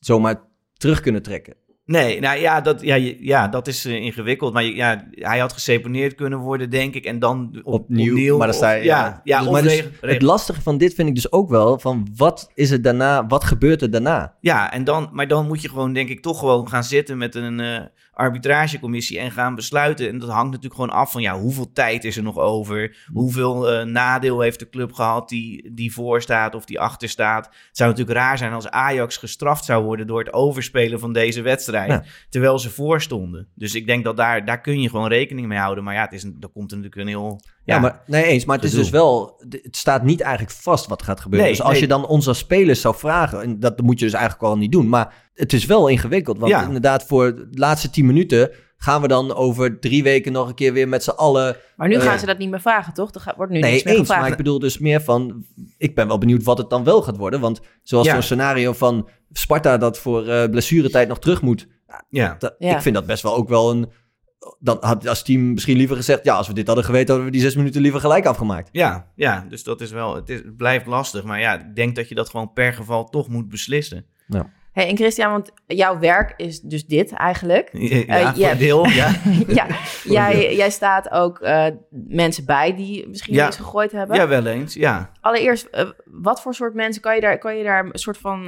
zomaar 0.00 0.42
terug 0.76 1.00
kunnen 1.00 1.22
trekken. 1.22 1.54
Nee, 1.84 2.20
nou 2.20 2.38
ja, 2.38 2.60
dat, 2.60 2.80
ja, 2.80 2.94
ja, 3.20 3.48
dat 3.48 3.66
is 3.66 3.84
eh, 3.84 3.94
ingewikkeld. 3.94 4.52
Maar 4.52 4.64
ja, 4.64 5.08
hij 5.10 5.38
had 5.38 5.52
geseponeerd 5.52 6.14
kunnen 6.14 6.38
worden, 6.38 6.70
denk 6.70 6.94
ik. 6.94 7.04
En 7.04 7.18
dan 7.18 7.60
op, 7.64 7.74
Opnieuw, 7.74 8.36
maar 8.36 8.46
dan 8.46 8.56
sta 8.56 8.70
je... 8.72 8.84
ja, 8.84 9.20
ja, 9.24 9.40
Dus- 9.42 9.50
maar 9.50 9.62
dus 9.62 9.88
het 10.00 10.22
lastige 10.22 10.62
van 10.62 10.78
dit 10.78 10.94
vind 10.94 11.08
ik 11.08 11.14
dus 11.14 11.32
ook 11.32 11.48
wel, 11.48 11.78
van 11.78 12.08
wat 12.16 12.50
is 12.54 12.70
het 12.70 12.84
daarna, 12.84 13.26
wat 13.26 13.44
gebeurt 13.44 13.82
er 13.82 13.90
daarna? 13.90 14.36
Ja, 14.40 14.72
en 14.72 14.84
dan, 14.84 15.08
maar 15.12 15.28
dan 15.28 15.46
moet 15.46 15.62
je 15.62 15.68
gewoon, 15.68 15.92
denk 15.92 16.08
ik, 16.08 16.22
toch 16.22 16.38
gewoon 16.38 16.68
gaan 16.68 16.84
zitten 16.84 17.18
met 17.18 17.34
een 17.34 17.60
eh, 17.60 17.80
arbitragecommissie 18.20 19.18
en 19.18 19.30
gaan 19.30 19.54
besluiten. 19.54 20.08
En 20.08 20.18
dat 20.18 20.28
hangt 20.28 20.46
natuurlijk 20.46 20.74
gewoon 20.74 20.90
af 20.90 21.12
van, 21.12 21.22
ja, 21.22 21.38
hoeveel 21.38 21.72
tijd 21.72 22.04
is 22.04 22.16
er 22.16 22.22
nog 22.22 22.38
over? 22.38 23.08
Hoeveel 23.12 23.70
eh, 23.70 23.86
nadeel 23.86 24.40
heeft 24.40 24.58
de 24.58 24.68
club 24.68 24.92
gehad 24.92 25.28
die, 25.28 25.70
die 25.74 25.92
voor 25.92 26.22
staat 26.22 26.54
of 26.54 26.64
die 26.64 26.80
achter 26.80 27.08
staat? 27.08 27.46
Het 27.46 27.76
zou 27.76 27.90
natuurlijk 27.90 28.18
raar 28.18 28.38
zijn 28.38 28.52
als 28.52 28.68
Ajax 28.68 29.16
gestraft 29.16 29.64
zou 29.64 29.84
worden 29.84 30.06
door 30.06 30.18
het 30.18 30.32
overspelen 30.32 31.00
van 31.00 31.12
deze 31.12 31.42
wedstrijd. 31.42 31.90
Ja. 31.90 32.04
Terwijl 32.28 32.58
ze 32.58 32.70
voor 32.70 33.00
stonden. 33.00 33.48
Dus 33.54 33.74
ik 33.74 33.86
denk 33.86 34.04
dat 34.04 34.16
daar, 34.16 34.44
daar 34.44 34.60
kun 34.60 34.80
je 34.80 34.88
gewoon 34.88 35.08
rekening 35.08 35.46
mee 35.46 35.58
houden. 35.58 35.84
Maar 35.84 35.94
ja, 35.94 36.04
het 36.04 36.12
is 36.12 36.22
een, 36.22 36.36
dan 36.38 36.52
komt 36.52 36.70
er 36.70 36.76
natuurlijk 36.76 37.02
een 37.02 37.16
heel... 37.16 37.40
Ja, 37.64 37.78
maar 37.78 38.02
nee 38.06 38.24
eens, 38.24 38.44
maar 38.44 38.56
het 38.56 38.64
is 38.64 38.72
dus 38.72 38.90
wel, 38.90 39.42
het 39.48 39.76
staat 39.76 40.02
niet 40.02 40.20
eigenlijk 40.20 40.52
vast 40.52 40.86
wat 40.86 41.02
gaat 41.02 41.20
gebeuren. 41.20 41.48
Nee, 41.48 41.56
dus 41.56 41.64
als 41.64 41.72
nee. 41.72 41.82
je 41.82 41.88
dan 41.88 42.06
ons 42.06 42.28
als 42.28 42.38
spelers 42.38 42.80
zou 42.80 42.94
vragen, 42.94 43.42
en 43.42 43.60
dat 43.60 43.80
moet 43.80 43.98
je 43.98 44.04
dus 44.04 44.14
eigenlijk 44.14 44.44
al 44.44 44.56
niet 44.56 44.72
doen, 44.72 44.88
maar 44.88 45.29
het 45.40 45.52
is 45.52 45.64
wel 45.66 45.88
ingewikkeld. 45.88 46.38
Want 46.38 46.50
Ja. 46.52 46.64
inderdaad, 46.64 47.04
voor 47.06 47.34
de 47.34 47.48
laatste 47.50 47.90
tien 47.90 48.06
minuten 48.06 48.50
gaan 48.76 49.02
we 49.02 49.08
dan 49.08 49.34
over 49.34 49.78
drie 49.80 50.02
weken 50.02 50.32
nog 50.32 50.48
een 50.48 50.54
keer 50.54 50.72
weer 50.72 50.88
met 50.88 51.02
z'n 51.04 51.10
allen 51.10 51.56
Maar 51.76 51.88
nu 51.88 51.94
Eh, 51.94 52.02
gaan 52.02 52.18
ze 52.18 52.26
dat 52.26 52.38
niet 52.38 52.50
meer 52.50 52.60
vragen, 52.60 52.92
toch? 52.94 53.10
Er 53.14 53.34
wordt 53.36 53.52
nu 53.52 53.58
Nee, 53.60 53.70
niks 53.70 53.84
meer 53.84 53.92
eens. 53.92 54.00
gevraagd. 54.02 54.20
Maar 54.22 54.30
ik 54.30 54.36
bedoel 54.36 54.58
dus 54.58 54.78
meer 54.78 55.00
van... 55.02 55.44
Ik 55.78 55.94
ben 55.94 56.06
wel 56.08 56.18
benieuwd 56.18 56.42
wat 56.42 56.58
het 56.58 56.70
dan 56.70 56.84
wel 56.84 57.02
gaat 57.02 57.16
worden. 57.16 57.40
Want 57.40 57.60
zoals 57.82 58.06
Ja. 58.06 58.12
zo'n 58.12 58.22
scenario 58.22 58.72
van 58.72 59.08
Sparta 59.32 59.78
dat 59.78 59.98
voor 59.98 60.26
eh 60.28 60.50
blessuretijd 60.50 61.08
nog 61.08 61.18
terug 61.18 61.42
moet. 61.42 61.66
Ja, 62.08 62.36
dat- 62.38 62.54
Ja. 62.58 62.74
Ik 62.76 62.82
vind 62.82 62.94
dat 62.94 63.06
best 63.06 63.22
wel 63.22 63.34
ook 63.34 63.48
wel 63.48 63.70
een... 63.70 63.88
Dan 64.58 64.76
had 64.80 65.06
als 65.08 65.22
team 65.22 65.52
misschien 65.52 65.76
liever 65.76 65.96
gezegd... 65.96 66.24
Ja, 66.24 66.34
als 66.34 66.46
we 66.48 66.54
dit 66.54 66.66
hadden 66.66 66.84
geweten, 66.84 67.06
hadden 67.08 67.24
we 67.26 67.32
die 67.32 67.40
zes 67.40 67.54
minuten 67.56 67.80
liever 67.80 68.00
gelijk 68.00 68.26
afgemaakt. 68.26 68.68
ja, 68.72 69.10
ja, 69.16 69.46
dus 69.48 69.62
dat 69.64 69.80
is 69.80 69.90
wel... 69.90 70.14
Het, 70.14 70.28
is, 70.28 70.38
het 70.38 70.56
blijft 70.56 70.86
lastig. 70.86 71.24
Maar 71.24 71.40
ja, 71.40 71.58
ik 71.60 71.74
denk 71.74 71.96
dat 71.96 72.08
je 72.08 72.14
dat 72.14 72.28
gewoon 72.28 72.52
per 72.52 72.72
geval 72.72 73.04
toch 73.08 73.28
moet 73.28 73.48
beslissen. 73.48 74.06
Hey, 74.72 74.88
en 74.88 74.96
Christian, 74.96 75.30
want 75.30 75.50
jouw 75.66 75.98
werk 75.98 76.34
is 76.36 76.60
dus 76.60 76.86
dit 76.86 77.12
eigenlijk. 77.12 77.68
Ja, 77.72 78.04
Eh, 78.06 78.28
voor 78.30 78.38
ja. 78.40 78.54
deel, 78.54 78.86
ja. 78.86 79.14
ja, 79.58 79.66
jij, 80.04 80.56
jij 80.56 80.70
staat 80.70 81.10
ook 81.10 81.38
eh, 81.40 81.66
mensen 81.90 82.44
bij 82.44 82.76
die 82.76 83.08
misschien 83.08 83.34
Ja. 83.34 83.46
iets 83.46 83.56
gegooid 83.56 83.92
hebben. 83.92 84.16
ja, 84.16 84.28
wel 84.28 84.46
eens, 84.46 84.74
ja. 84.74 85.10
Allereerst, 85.20 85.64
eh, 85.66 85.88
wat 86.04 86.42
voor 86.42 86.54
soort 86.54 86.74
mensen 86.74 87.02
kan 87.02 87.14
je 87.14 87.20
daar, 87.20 87.38
kan 87.38 87.56
je 87.56 87.64
daar 87.64 87.84
een 87.84 87.98
soort 87.98 88.18
van 88.18 88.42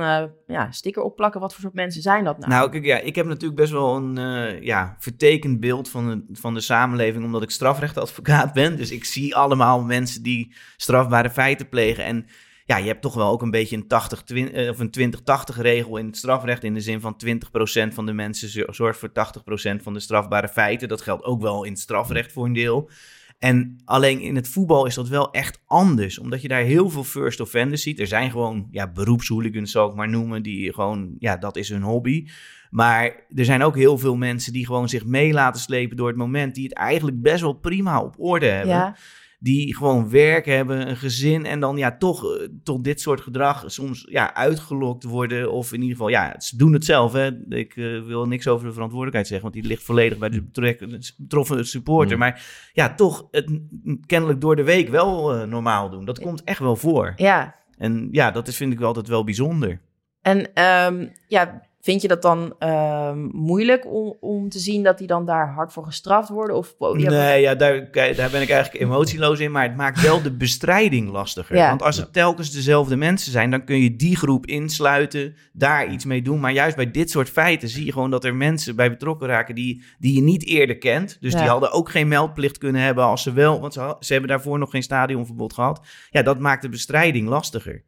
ja, 0.47 0.71
sticker 0.71 1.03
op 1.03 1.17
plakken? 1.17 1.41
Wat 1.41 1.53
voor 1.53 1.63
soort 1.63 1.75
mensen 1.75 2.03
zijn 2.03 2.25
dat 2.25 2.39
nou? 2.39 2.51
Nou, 2.51 2.71
kijk, 2.71 2.85
ja, 2.85 2.99
ik 2.99 3.15
heb 3.15 3.27
natuurlijk 3.27 3.61
best 3.61 3.73
wel 3.73 3.97
een 3.97 4.17
ja, 4.65 4.97
vertekend 4.99 5.61
beeld 5.61 5.89
van 5.89 6.09
de, 6.09 6.39
van 6.41 6.55
de 6.55 6.61
samenleving, 6.61 7.25
omdat 7.25 7.43
ik 7.43 7.51
strafrechtadvocaat 7.51 8.53
ben. 8.53 8.77
Dus 8.77 8.91
ik 8.91 9.05
zie 9.05 9.37
allemaal 9.37 9.83
mensen 9.83 10.23
die 10.23 10.55
strafbare 10.77 11.31
feiten 11.31 11.69
plegen. 11.69 12.05
En 12.05 12.27
ja, 12.65 12.77
je 12.77 12.87
hebt 12.87 13.03
toch 13.03 13.15
wel 13.15 13.29
ook 13.31 13.43
een 13.43 13.51
beetje 13.51 13.77
een 13.77 13.87
80, 13.87 14.23
twin- 14.23 14.53
eh, 14.53 14.69
of 14.71 14.79
een 14.79 14.91
20-80 14.91 15.57
regel 15.57 15.97
in 15.97 16.07
het 16.07 16.17
strafrecht. 16.17 16.65
In 16.65 16.75
de 16.75 16.81
zin 16.81 17.01
van 17.01 17.17
20% 17.17 17.95
van 17.95 18.07
de 18.07 18.13
mensen 18.13 18.49
zo- 18.49 18.73
zorgt 18.73 18.99
voor 18.99 19.13
80% 19.13 19.83
van 19.83 19.93
de 19.93 20.01
strafbare 20.01 20.49
feiten. 20.49 20.89
Dat 20.89 21.01
geldt 21.01 21.25
ook 21.25 21.41
wel 21.43 21.65
in 21.65 21.71
het 21.73 21.81
strafrecht 21.81 22.33
voor 22.33 22.45
een 22.45 22.53
deel. 22.53 22.91
En 23.39 23.81
alleen 23.85 24.21
in 24.21 24.37
het 24.37 24.49
voetbal 24.49 24.87
is 24.87 24.95
dat 24.95 25.09
wel 25.09 25.31
echt 25.33 25.63
anders. 25.67 26.19
Omdat 26.19 26.43
je 26.43 26.49
daar 26.49 26.63
heel 26.63 26.91
veel 26.91 27.05
first 27.05 27.41
offenders 27.41 27.83
ziet. 27.83 28.01
Er 28.01 28.07
zijn 28.07 28.31
gewoon 28.31 28.69
ja, 28.71 28.89
beroepshooligans, 28.93 29.71
zal 29.71 29.89
ik 29.89 29.95
maar 29.95 30.09
noemen. 30.09 30.43
Die 30.43 30.73
gewoon, 30.73 31.15
ja, 31.19 31.37
dat 31.37 31.57
is 31.57 31.69
hun 31.69 31.83
hobby. 31.83 32.27
Maar 32.71 33.05
er 33.35 33.45
zijn 33.45 33.63
ook 33.63 33.77
heel 33.77 33.99
veel 33.99 34.17
mensen 34.17 34.53
die 34.53 34.67
gewoon 34.67 34.89
zich 34.89 35.05
mee 35.05 35.33
laten 35.33 35.61
slepen 35.61 35.97
door 35.97 36.09
het 36.09 36.17
moment. 36.17 36.55
Die 36.55 36.65
het 36.65 36.73
eigenlijk 36.75 37.23
best 37.23 37.41
wel 37.41 37.53
prima 37.53 38.01
op 38.01 38.15
orde 38.19 38.47
hebben. 38.47 38.75
ja, 38.75 38.97
Die 39.45 39.77
gewoon 39.77 40.11
werk 40.11 40.47
hebben, 40.47 40.89
een 40.89 40.97
gezin. 40.97 41.47
En 41.47 41.61
dan 41.61 41.77
ja, 41.77 41.97
toch 41.97 42.25
eh, 42.25 42.49
tot 42.63 42.85
dit 42.85 43.01
soort 43.01 43.21
gedrag 43.21 43.65
soms 43.67 44.07
ja, 44.09 44.35
uitgelokt 44.35 45.05
worden. 45.05 45.53
Of 45.53 45.73
in 45.73 45.81
ieder 45.81 45.97
geval, 45.97 46.09
ja, 46.09 46.41
ze 46.41 46.57
doen 46.57 46.73
het 46.73 46.85
zelf. 46.85 47.13
Hè. 47.13 47.31
Ik 47.49 47.77
eh, 47.77 48.03
wil 48.03 48.27
niks 48.27 48.49
over 48.49 48.67
de 48.67 48.73
verantwoordelijkheid 48.73 49.27
zeggen. 49.27 49.51
Want 49.51 49.61
die 49.63 49.71
ligt 49.71 49.83
volledig 49.83 50.19
bij 50.19 50.29
de 50.29 50.43
betrek- 50.43 51.13
betroffen 51.17 51.67
supporter. 51.67 52.13
Mm. 52.13 52.19
Maar 52.19 52.71
ja, 52.73 52.95
toch 52.95 53.29
het 53.31 53.61
kennelijk 54.07 54.41
door 54.41 54.57
de 54.57 54.65
week 54.65 54.89
wel 54.89 55.35
eh, 55.35 55.47
normaal 55.47 55.91
doen. 55.91 56.05
Dat 56.05 56.21
komt 56.21 56.45
echt 56.45 56.59
wel 56.59 56.77
voor. 56.77 57.13
ja. 57.17 57.61
En 57.79 58.09
ja, 58.11 58.31
dat 58.31 58.49
is, 58.49 58.57
vind 58.57 58.73
ik 58.73 58.79
wel 58.79 58.89
altijd 58.89 59.09
wel 59.09 59.25
bijzonder. 59.25 59.81
En 60.21 60.55
ehm, 60.55 61.09
ja, 61.27 61.63
vind 61.83 62.03
je 62.03 62.09
dat 62.09 62.23
dan 62.23 62.55
ehm, 62.59 63.29
moeilijk 63.33 63.87
om, 63.87 64.17
om 64.21 64.49
te 64.49 64.59
zien 64.59 64.83
dat 64.83 64.99
die 64.99 65.07
dan 65.07 65.27
daar 65.27 65.53
hard 65.53 65.73
voor 65.73 65.85
gestraft 65.85 66.29
worden? 66.29 66.57
Of, 66.57 66.75
oh, 66.79 66.99
ja, 66.99 67.11
Nee, 67.11 67.41
ja, 67.41 67.55
daar, 67.55 67.91
daar 67.93 68.31
ben 68.31 68.43
ik 68.43 68.51
eigenlijk 68.51 68.75
emotieloos 68.85 69.41
in. 69.41 69.51
Maar 69.51 69.63
het 69.63 69.77
maakt 69.77 70.01
wel 70.01 70.23
de 70.23 70.33
bestrijding 70.33 71.11
lastiger. 71.11 71.57
Ja. 71.57 71.69
Want 71.69 71.83
als 71.83 71.97
het 71.97 72.13
telkens 72.13 72.51
dezelfde 72.51 72.97
mensen 72.97 73.33
zijn, 73.33 73.51
dan 73.51 73.65
kun 73.65 73.81
je 73.83 73.97
die 73.97 74.17
groep 74.17 74.47
insluiten, 74.47 75.35
daar 75.53 75.93
iets 75.93 76.05
mee 76.05 76.23
doen. 76.23 76.41
Maar 76.41 76.53
juist 76.53 76.77
bij 76.77 76.91
dit 76.91 77.11
soort 77.11 77.29
feiten 77.29 77.69
zie 77.69 77.85
je 77.85 77.93
gewoon 77.93 78.11
dat 78.11 78.25
er 78.25 78.35
mensen 78.35 78.77
bij 78.77 78.91
betrokken 78.91 79.29
raken 79.29 79.55
die, 79.55 79.83
die 79.99 80.15
je 80.15 80.23
niet 80.23 80.47
eerder 80.47 80.79
kent. 80.79 81.17
Dus 81.21 81.33
Ja. 81.33 81.39
die 81.39 81.49
hadden 81.49 81.73
ook 81.73 81.91
geen 81.91 82.09
meldplicht 82.09 82.59
kunnen 82.59 82.83
hebben 82.83 83.05
als 83.05 83.23
ze 83.23 83.33
wel, 83.33 83.61
want 83.61 83.73
ze, 83.73 83.97
ze 84.01 84.13
hebben 84.13 84.31
daarvoor 84.31 84.59
nog 84.59 84.71
geen 84.71 84.83
stadionverbod 84.83 85.53
gehad. 85.53 85.87
Ja, 86.11 86.23
dat 86.23 86.39
maakt 86.39 86.63
de 86.63 86.69
bestrijding 86.69 87.29
lastiger. 87.29 87.83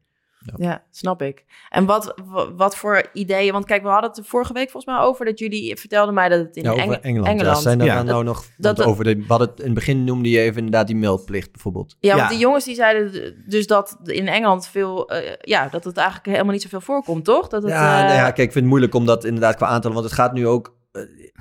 Ja, 0.56 0.82
snap 0.90 1.22
ik. 1.22 1.44
En 1.70 1.84
wat, 1.84 2.14
wa- 2.24 2.52
wat 2.54 2.76
voor 2.76 3.04
ideeën? 3.12 3.52
Want 3.52 3.64
kijk, 3.64 3.82
we 3.82 3.88
hadden 3.88 4.10
het 4.10 4.18
er 4.18 4.24
vorige 4.24 4.52
week 4.52 4.70
volgens 4.70 4.94
mij 4.96 5.04
over 5.04 5.24
dat 5.24 5.38
jullie 5.38 5.76
vertelden 5.76 6.14
mij 6.14 6.28
dat 6.28 6.38
het 6.38 6.56
in 6.56 6.62
Ja, 6.62 6.70
over 6.70 6.82
Eng- 6.82 6.92
Engeland. 7.02 7.28
Engeland. 7.28 7.56
Ja, 7.56 7.62
zijn 7.62 7.80
er 7.80 7.86
Ja. 7.86 8.02
nou 8.02 8.24
nog 8.24 8.44
dat- 8.56 8.82
over 8.82 9.04
de, 9.04 9.16
we 9.16 9.24
hadden 9.28 9.48
het, 9.48 9.58
in 9.58 9.64
het 9.64 9.74
begin 9.74 10.04
noemde 10.04 10.30
je 10.30 10.40
even 10.40 10.56
inderdaad 10.56 10.86
die 10.86 10.96
meldplicht 10.96 11.52
bijvoorbeeld. 11.52 11.96
Ja, 12.00 12.16
want 12.16 12.28
die 12.28 12.38
jongens 12.38 12.64
die 12.64 12.74
zeiden 12.74 13.34
dus 13.46 13.66
dat 13.66 13.96
in 14.04 14.28
Engeland 14.28 14.66
veel, 14.66 15.08
eh, 15.10 15.32
ja, 15.40 15.68
dat 15.68 15.84
het 15.84 15.96
eigenlijk 15.96 16.26
helemaal 16.28 16.52
niet 16.52 16.62
zoveel 16.62 16.80
voorkomt, 16.80 17.24
toch? 17.24 17.48
Dat 17.48 17.62
het, 17.62 17.72
ja, 17.72 17.98
eh, 17.98 18.04
nou 18.04 18.14
ja, 18.14 18.24
kijk, 18.24 18.36
ik 18.38 18.42
vind 18.52 18.54
het 18.54 18.64
moeilijk 18.64 18.94
om 18.94 19.06
dat 19.06 19.24
inderdaad 19.24 19.56
qua 19.56 19.66
aantallen, 19.66 19.96
want 19.96 20.08
het 20.08 20.18
gaat 20.18 20.32
nu 20.32 20.46
ook 20.46 20.66
eh, 20.66 20.72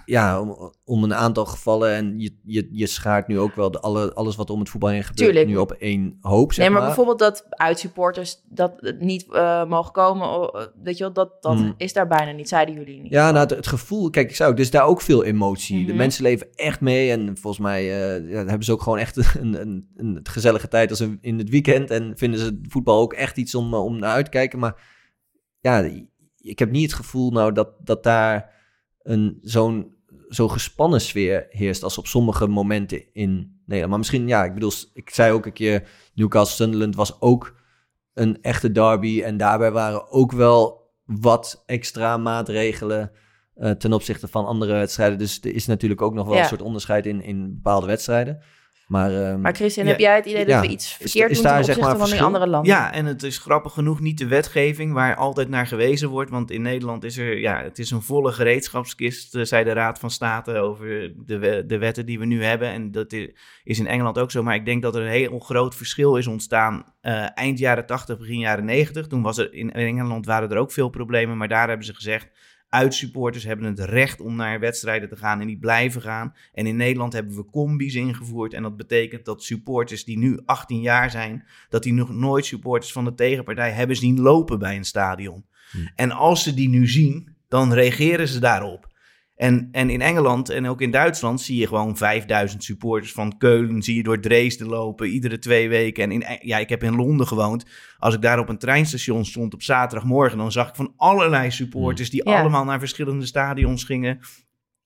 ja, 0.05 0.41
om, 0.41 0.71
om 0.85 1.03
een 1.03 1.13
aantal 1.13 1.45
gevallen 1.45 1.93
en 1.93 2.19
je, 2.19 2.37
je, 2.43 2.67
je 2.71 2.87
schaart 2.87 3.27
nu 3.27 3.39
ook 3.39 3.55
wel 3.55 3.71
de, 3.71 3.79
alle, 3.79 4.13
alles 4.13 4.35
wat 4.35 4.49
om 4.49 4.59
het 4.59 4.69
voetbal 4.69 4.89
heen 4.89 5.03
gebeurt 5.03 5.29
Tuurlijk. 5.29 5.47
nu 5.47 5.57
op 5.57 5.71
één 5.71 6.17
hoop, 6.21 6.53
zeg 6.53 6.57
nee, 6.65 6.69
maar, 6.69 6.77
maar. 6.77 6.87
bijvoorbeeld 6.87 7.19
dat 7.19 7.45
uitsupporters 7.49 8.41
dat 8.49 8.93
niet 8.99 9.31
eh, 9.31 9.65
mogen 9.65 9.91
komen, 9.91 10.27
oh, 10.27 10.61
eh, 10.61 10.67
weet 10.83 10.97
je 10.97 11.03
wel, 11.03 11.13
dat, 11.13 11.41
dat 11.41 11.53
Hmm. 11.57 11.73
is 11.77 11.93
daar 11.93 12.07
bijna 12.07 12.31
niet, 12.31 12.47
zeiden 12.49 12.75
jullie 12.75 13.01
niet. 13.01 13.11
Ja, 13.11 13.25
nou, 13.31 13.37
het, 13.39 13.49
het 13.49 13.67
gevoel, 13.67 14.09
kijk, 14.09 14.29
ik 14.29 14.35
zei 14.35 14.49
ook, 14.49 14.57
dus 14.57 14.71
daar 14.71 14.85
ook 14.85 15.01
veel 15.01 15.23
emotie. 15.23 15.79
De 15.79 15.87
Mhm. 15.87 15.97
mensen 15.97 16.23
leven 16.23 16.47
echt 16.55 16.81
mee 16.81 17.11
en 17.11 17.37
volgens 17.37 17.63
mij 17.63 17.81
eh, 17.81 18.29
ja, 18.29 18.37
hebben 18.37 18.63
ze 18.63 18.71
ook 18.71 18.81
gewoon 18.81 18.99
echt 18.99 19.15
een, 19.39 19.61
een, 19.61 19.87
een 19.95 20.19
gezellige 20.23 20.67
tijd 20.67 20.89
als 20.89 20.99
een, 20.99 21.17
in 21.21 21.37
het 21.37 21.49
weekend 21.49 21.89
en 21.89 22.11
vinden 22.15 22.39
ze 22.39 22.59
voetbal 22.69 22.99
ook 22.99 23.13
echt 23.13 23.37
iets 23.37 23.55
om, 23.55 23.73
eh, 23.73 23.83
om 23.83 23.99
naar 23.99 24.11
uit 24.13 24.25
te 24.25 24.31
kijken. 24.31 24.59
Maar 24.59 24.81
ja, 25.59 25.89
ik 26.37 26.59
heb 26.59 26.71
niet 26.71 26.83
het 26.91 26.93
gevoel 26.99 27.31
nou 27.31 27.51
dat, 27.51 27.69
dat 27.83 28.03
daar 28.03 28.51
een 29.03 29.37
zo'n 29.41 29.95
zo 30.29 30.47
gespannen 30.47 31.01
sfeer 31.01 31.45
heerst 31.49 31.83
als 31.83 31.97
op 31.97 32.07
sommige 32.07 32.47
momenten 32.47 33.13
in 33.13 33.61
Nederland. 33.65 33.89
Maar 33.89 33.97
misschien, 33.99 34.27
ja, 34.27 34.43
ik 34.43 34.53
bedoel, 34.53 34.71
ik 34.93 35.09
zei 35.09 35.31
ook 35.31 35.45
een 35.45 35.53
keer, 35.53 35.89
Newcastle 36.13 36.55
Sunderland 36.55 36.95
was 36.95 37.21
ook 37.21 37.55
een 38.13 38.41
echte 38.41 38.71
derby 38.71 39.21
en 39.21 39.37
daarbij 39.37 39.71
waren 39.71 40.11
ook 40.11 40.31
wel 40.31 40.91
wat 41.05 41.63
extra 41.65 42.17
maatregelen 42.17 43.11
eh, 43.55 43.71
ten 43.71 43.93
opzichte 43.93 44.27
van 44.27 44.45
andere 44.45 44.73
wedstrijden. 44.73 45.17
Dus 45.17 45.39
er 45.41 45.55
is 45.55 45.65
natuurlijk 45.65 46.01
ook 46.01 46.13
nog 46.13 46.25
wel 46.25 46.35
Ja. 46.35 46.41
een 46.41 46.47
soort 46.47 46.61
onderscheid 46.61 47.05
in, 47.05 47.21
in 47.21 47.53
bepaalde 47.53 47.87
wedstrijden. 47.87 48.41
Maar, 48.87 49.11
ehm, 49.11 49.41
Maar 49.41 49.55
Christian, 49.55 49.85
Ja, 49.85 49.91
heb 49.91 49.99
jij 49.99 50.15
het 50.15 50.25
idee 50.25 50.45
ja. 50.47 50.53
dat 50.55 50.65
we 50.65 50.71
iets 50.71 50.85
Is- 50.85 50.93
verkeerd 50.93 51.29
is 51.31 51.35
doen 51.37 51.45
daar, 51.45 51.55
ten 51.55 51.65
zeg 51.65 51.79
maar, 51.79 51.97
van 51.97 52.09
die 52.09 52.21
andere 52.21 52.47
landen? 52.47 52.71
Ja, 52.73 52.93
en 52.93 53.05
het 53.05 53.23
is 53.23 53.37
grappig 53.37 53.73
genoeg 53.73 53.99
niet 53.99 54.17
de 54.17 54.27
wetgeving 54.27 54.93
waar 54.93 55.15
altijd 55.15 55.49
naar 55.49 55.67
gewezen 55.67 56.09
wordt. 56.09 56.29
Want 56.29 56.51
in 56.51 56.61
Nederland 56.61 57.03
is 57.03 57.17
er, 57.17 57.37
ja, 57.39 57.63
het 57.63 57.79
is 57.79 57.91
een 57.91 58.01
volle 58.01 58.31
gereedschapskist, 58.31 59.35
eh, 59.35 59.43
zei 59.43 59.63
de 59.63 59.73
Raad 59.73 59.99
van 59.99 60.09
State 60.11 60.53
over 60.57 61.13
de, 61.25 61.63
de 61.67 61.77
wetten 61.77 62.05
die 62.05 62.19
we 62.19 62.25
nu 62.25 62.43
hebben. 62.43 62.67
En 62.67 62.91
dat 62.91 63.13
is 63.63 63.79
in 63.79 63.87
Engeland 63.87 64.19
ook 64.19 64.31
zo. 64.31 64.43
Maar 64.43 64.55
ik 64.55 64.65
denk 64.65 64.81
dat 64.81 64.95
er 64.95 65.01
een 65.01 65.07
heel 65.07 65.39
groot 65.39 65.75
verschil 65.75 66.15
is 66.15 66.27
ontstaan 66.27 66.85
eh, 67.01 67.25
eind 67.37 67.59
jaren 67.59 67.85
80, 67.85 68.17
begin 68.17 68.39
jaren 68.39 68.65
90. 68.65 69.07
Toen 69.07 69.21
was 69.21 69.37
er 69.37 69.53
in 69.53 69.71
Engeland 69.73 70.25
waren 70.25 70.51
er 70.51 70.57
ook 70.57 70.71
veel 70.71 70.89
problemen, 70.89 71.37
maar 71.37 71.47
daar 71.47 71.67
hebben 71.67 71.85
ze 71.85 71.93
gezegd. 71.93 72.29
Uitsupporters 72.73 73.43
hebben 73.43 73.65
het 73.65 73.79
recht 73.79 74.21
om 74.21 74.35
naar 74.35 74.59
wedstrijden 74.59 75.09
te 75.09 75.15
gaan 75.15 75.41
en 75.41 75.47
die 75.47 75.57
blijven 75.57 76.01
gaan. 76.01 76.33
En 76.53 76.67
in 76.67 76.75
Nederland 76.75 77.13
hebben 77.13 77.35
we 77.35 77.45
combi's 77.45 77.95
ingevoerd. 77.95 78.53
En 78.53 78.63
dat 78.63 78.77
betekent 78.77 79.25
dat 79.25 79.43
supporters 79.43 80.03
die 80.03 80.17
nu 80.17 80.39
18 80.45 80.81
jaar 80.81 81.11
zijn, 81.11 81.45
dat 81.69 81.83
die 81.83 81.93
nog 81.93 82.09
nooit 82.09 82.45
supporters 82.45 82.91
van 82.91 83.05
de 83.05 83.13
tegenpartij 83.13 83.71
hebben 83.71 83.95
zien 83.95 84.19
lopen 84.19 84.59
bij 84.59 84.75
een 84.75 84.85
stadion. 84.85 85.45
Hmm. 85.71 85.91
En 85.95 86.11
als 86.11 86.43
ze 86.43 86.53
die 86.53 86.69
nu 86.69 86.87
zien, 86.87 87.35
dan 87.47 87.73
reageren 87.73 88.27
ze 88.27 88.39
daarop. 88.39 88.92
En, 89.43 89.69
en 89.71 89.89
in 89.89 90.01
Engeland 90.01 90.49
en 90.49 90.67
ook 90.67 90.81
in 90.81 90.91
Duitsland 90.91 91.41
zie 91.41 91.59
je 91.59 91.67
gewoon 91.67 91.97
5000 91.97 92.63
supporters 92.63 93.11
van 93.11 93.37
Keulen. 93.37 93.81
Zie 93.81 93.95
je 93.95 94.03
door 94.03 94.19
Dresden 94.19 94.67
lopen, 94.67 95.07
iedere 95.07 95.39
twee 95.39 95.69
weken. 95.69 96.03
En 96.03 96.11
in, 96.11 96.37
ja, 96.41 96.57
ik 96.57 96.69
heb 96.69 96.83
in 96.83 96.95
Londen 96.95 97.27
gewoond. 97.27 97.65
Als 97.97 98.13
ik 98.13 98.21
daar 98.21 98.39
op 98.39 98.49
een 98.49 98.57
treinstation 98.57 99.25
stond 99.25 99.53
op 99.53 99.61
zaterdagmorgen, 99.61 100.37
dan 100.37 100.51
zag 100.51 100.69
ik 100.69 100.75
van 100.75 100.93
allerlei 100.97 101.51
supporters 101.51 102.09
die 102.09 102.29
Ja. 102.29 102.39
allemaal 102.39 102.63
naar 102.63 102.79
verschillende 102.79 103.25
stadions 103.25 103.83
gingen. 103.83 104.19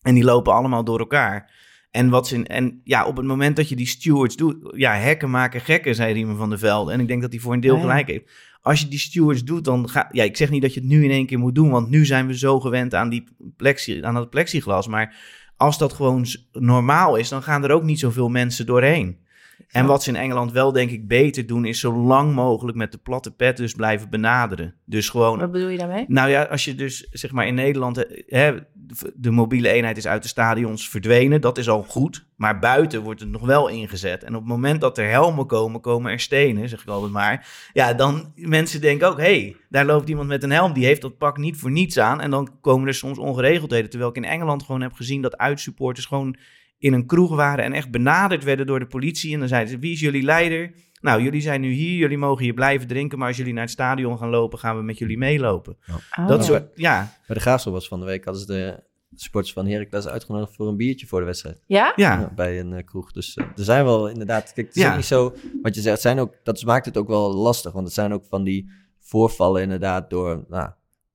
En 0.02 0.14
die 0.14 0.24
lopen 0.24 0.54
allemaal 0.54 0.84
door 0.84 1.00
elkaar. 1.00 1.52
En, 1.92 2.10
wat 2.10 2.28
ze, 2.28 2.44
en 2.44 2.82
ja, 2.84 3.06
op 3.06 3.18
het 3.18 3.26
moment 3.26 3.56
dat 3.56 3.70
je 3.70 3.76
die 3.76 3.88
stewards 3.88 4.36
doet, 4.36 4.74
ja, 4.76 4.94
hekken 4.94 5.30
maken 5.30 5.62
gekken, 5.62 5.96
zei 5.96 6.14
Riemen 6.14 6.38
van 6.38 6.50
der 6.50 6.60
Velde. 6.60 6.92
En 6.92 7.00
ik 7.00 7.08
denk 7.08 7.22
dat 7.22 7.32
hij 7.32 7.42
voor 7.42 7.54
een 7.54 7.60
deel 7.60 7.76
ja. 7.76 7.82
gelijk 7.82 8.08
heeft. 8.08 8.32
Als 8.68 8.82
je 8.82 8.88
die 8.88 9.00
stewards 9.00 9.44
doet, 9.44 9.66
dan 9.66 9.90
ga 9.90 10.10
ja, 10.12 10.24
ik 10.24 10.38
zeg 10.38 10.50
niet 10.50 10.62
dat 10.62 10.74
je 10.74 10.80
het 10.80 10.90
nu 10.90 11.04
in 11.04 11.12
één 11.12 11.26
keer 11.26 11.40
moet 11.40 11.56
doen, 11.56 11.70
want 11.70 11.90
nu 11.90 12.06
zijn 12.06 12.28
we 12.28 12.38
zo 12.38 12.60
gewend 12.60 12.94
aan, 12.94 13.10
die 13.10 13.24
plexi, 13.58 14.04
aan 14.04 14.14
dat 14.14 14.30
plexiglas. 14.30 14.88
Maar 14.88 15.16
als 15.58 15.78
dat 15.78 15.94
gewoon 15.94 16.26
normaal 16.52 17.16
is, 17.16 17.30
dan 17.30 17.44
gaan 17.44 17.64
er 17.64 17.72
ook 17.72 17.84
niet 17.84 18.00
zoveel 18.00 18.30
mensen 18.30 18.66
doorheen. 18.66 19.18
En 19.68 19.86
wat 19.86 20.04
ze 20.04 20.10
in 20.10 20.16
Engeland 20.16 20.52
wel, 20.52 20.72
denk 20.72 20.90
ik, 20.92 21.08
beter 21.08 21.46
doen, 21.48 21.66
is 21.66 21.80
zo 21.80 21.94
lang 21.94 22.34
mogelijk 22.34 22.78
met 22.78 22.92
de 22.92 22.98
platte 22.98 23.32
pet 23.32 23.58
dus 23.58 23.74
blijven 23.74 24.10
benaderen. 24.10 24.76
Dus 24.86 25.10
gewoon 25.10 25.40
Wat 25.40 25.52
bedoel 25.52 25.70
je 25.70 25.78
daarmee? 25.78 26.06
nou 26.08 26.30
ja, 26.30 26.44
als 26.44 26.66
je 26.66 26.76
dus 26.76 27.08
zeg 27.12 27.32
maar 27.32 27.48
in 27.48 27.56
Nederland, 27.56 28.06
hè, 28.28 28.54
de- 28.74 29.14
de 29.16 29.32
mobiele 29.32 29.70
eenheid 29.70 29.98
is 29.98 30.08
uit 30.08 30.22
de 30.22 30.28
stadions 30.28 30.90
verdwenen, 30.90 31.42
dat 31.42 31.58
is 31.58 31.70
al 31.70 31.84
goed. 31.84 32.26
Maar 32.36 32.60
buiten 32.60 33.02
wordt 33.02 33.20
het 33.20 33.30
nog 33.30 33.46
wel 33.46 33.68
ingezet. 33.68 34.24
En 34.24 34.34
op 34.36 34.40
het 34.42 34.50
moment 34.50 34.82
dat 34.82 34.98
er 34.98 35.10
helmen 35.10 35.46
komen, 35.48 35.82
komen 35.82 36.12
er 36.12 36.20
stenen, 36.20 36.70
zeg 36.70 36.82
ik 36.82 36.88
altijd 36.88 37.12
maar. 37.12 37.48
Ja, 37.74 37.94
dan 37.94 38.32
mensen 38.36 38.82
denken 38.82 39.08
ook, 39.08 39.18
hé, 39.18 39.24
hey, 39.42 39.56
daar 39.70 39.86
loopt 39.86 40.10
iemand 40.10 40.28
met 40.28 40.44
een 40.44 40.52
helm, 40.52 40.74
die 40.74 40.86
heeft 40.86 41.02
dat 41.02 41.18
pak 41.18 41.38
niet 41.38 41.58
voor 41.58 41.72
niets 41.72 42.00
aan. 42.00 42.22
En 42.22 42.30
dan 42.32 42.50
komen 42.62 42.88
er 42.88 42.94
soms 42.94 43.18
ongeregeldheden. 43.18 43.90
Terwijl 43.90 44.10
ik 44.12 44.18
in 44.18 44.26
Engeland 44.26 44.64
gewoon 44.64 44.82
heb 44.82 44.94
gezien 44.94 45.22
dat 45.22 45.38
uitsupporters 45.38 46.06
gewoon 46.06 46.36
in 46.78 46.94
een 46.94 47.06
kroeg 47.06 47.36
waren 47.36 47.64
en 47.66 47.74
echt 47.74 47.92
benaderd 47.92 48.44
werden 48.44 48.66
door 48.66 48.80
de 48.80 48.88
politie. 48.88 49.34
En 49.34 49.40
dan 49.40 49.48
zeiden 49.48 49.72
ze, 49.72 49.80
wie 49.80 49.92
is 49.92 50.00
jullie 50.00 50.24
leider? 50.24 50.72
Nou, 51.02 51.22
jullie 51.24 51.42
zijn 51.42 51.62
nu 51.62 51.72
hier, 51.72 51.98
jullie 51.98 52.18
mogen 52.18 52.44
hier 52.44 52.54
blijven 52.54 52.88
drinken, 52.88 53.18
maar 53.18 53.28
als 53.28 53.38
jullie 53.38 53.54
naar 53.54 53.64
het 53.64 53.72
stadion 53.72 54.18
gaan 54.18 54.30
lopen, 54.30 54.60
gaan 54.60 54.78
we 54.78 54.84
met 54.84 54.98
jullie 54.98 55.18
meelopen. 55.18 55.78
Oh. 56.20 56.28
Dat 56.28 56.46
soort, 56.46 56.72
ja, 56.76 57.14
Bij 57.28 57.36
de 57.36 57.42
Graafschap 57.42 57.74
was 57.74 57.88
van 57.88 58.00
de 58.00 58.06
week 58.06 58.24
hadden 58.26 58.42
ze 58.44 58.48
de 58.48 58.84
sporters 59.16 59.54
van 59.54 59.68
Heracles 59.68 60.08
uitgenodigd 60.08 60.56
voor 60.56 60.68
een 60.68 60.78
biertje 60.78 61.08
voor 61.08 61.20
de 61.20 61.26
wedstrijd. 61.26 61.62
Ja? 61.66 61.94
ja. 61.96 62.20
Ja, 62.20 62.32
bij 62.36 62.60
een 62.60 62.74
eh, 62.74 62.86
kroeg. 62.86 63.12
Dus 63.12 63.36
eh, 63.36 63.46
er 63.56 63.64
zijn 63.64 63.86
wel 63.86 64.10
inderdaad... 64.10 64.54
Kijk, 64.54 64.68
het 64.68 64.76
is 64.76 64.82
Ja. 64.82 64.90
ook 64.90 64.96
niet 64.96 65.06
zo... 65.06 65.34
Wat 65.62 65.76
je 65.76 65.82
zegt, 65.82 66.02
zijn 66.02 66.20
ook, 66.20 66.36
dat 66.44 66.64
maakt 66.64 66.86
het 66.86 66.98
ook 66.98 67.08
wel 67.08 67.34
lastig. 67.34 67.72
Want 67.72 67.86
het 67.86 67.94
zijn 67.96 68.14
ook 68.14 68.26
van 68.26 68.44
die 68.44 68.70
voorvallen 69.00 69.62
inderdaad 69.62 70.10
door... 70.10 70.46
Nou, 70.50 70.70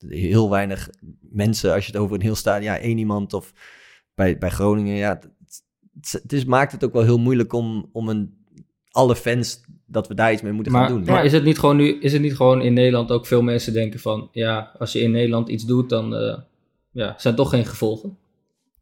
heel 0.08 0.50
weinig 0.50 0.90
mensen. 1.20 1.72
Als 1.74 1.86
je 1.86 1.92
het 1.92 2.00
over 2.00 2.14
een 2.16 2.22
heel 2.22 2.34
stadion... 2.34 2.72
Ja, 2.72 2.78
één 2.78 2.98
iemand 2.98 3.32
of 3.32 3.52
bij, 4.14 4.38
bij 4.38 4.50
Groningen... 4.50 4.96
Ja, 4.96 5.18
het, 6.00 6.32
is, 6.32 6.44
maakt 6.44 6.72
het 6.72 6.84
ook 6.84 6.92
wel 6.92 7.02
heel 7.02 7.18
moeilijk 7.18 7.52
om, 7.52 7.88
om 7.92 8.08
een, 8.08 8.34
alle 8.90 9.16
fans... 9.16 9.60
dat 9.86 10.08
we 10.08 10.14
daar 10.14 10.32
iets 10.32 10.42
mee 10.42 10.52
moeten 10.52 10.72
Maar, 10.72 10.86
gaan 10.88 10.96
doen. 10.96 11.04
maar 11.04 11.24
is, 11.24 11.32
het 11.32 11.44
niet 11.44 11.58
gewoon 11.58 11.76
nu, 11.76 12.00
is 12.00 12.12
het 12.12 12.22
niet 12.22 12.36
gewoon 12.36 12.62
in 12.62 12.72
Nederland 12.72 13.10
ook 13.10 13.26
veel 13.26 13.42
mensen 13.42 13.72
denken 13.72 14.00
van... 14.00 14.28
Ja, 14.32 14.72
als 14.78 14.92
je 14.92 15.00
in 15.00 15.10
Nederland 15.10 15.48
iets 15.48 15.64
doet, 15.64 15.88
dan 15.88 16.14
eh, 16.14 16.38
ja, 16.90 17.14
zijn 17.18 17.34
toch 17.34 17.50
geen 17.50 17.66
gevolgen? 17.66 18.16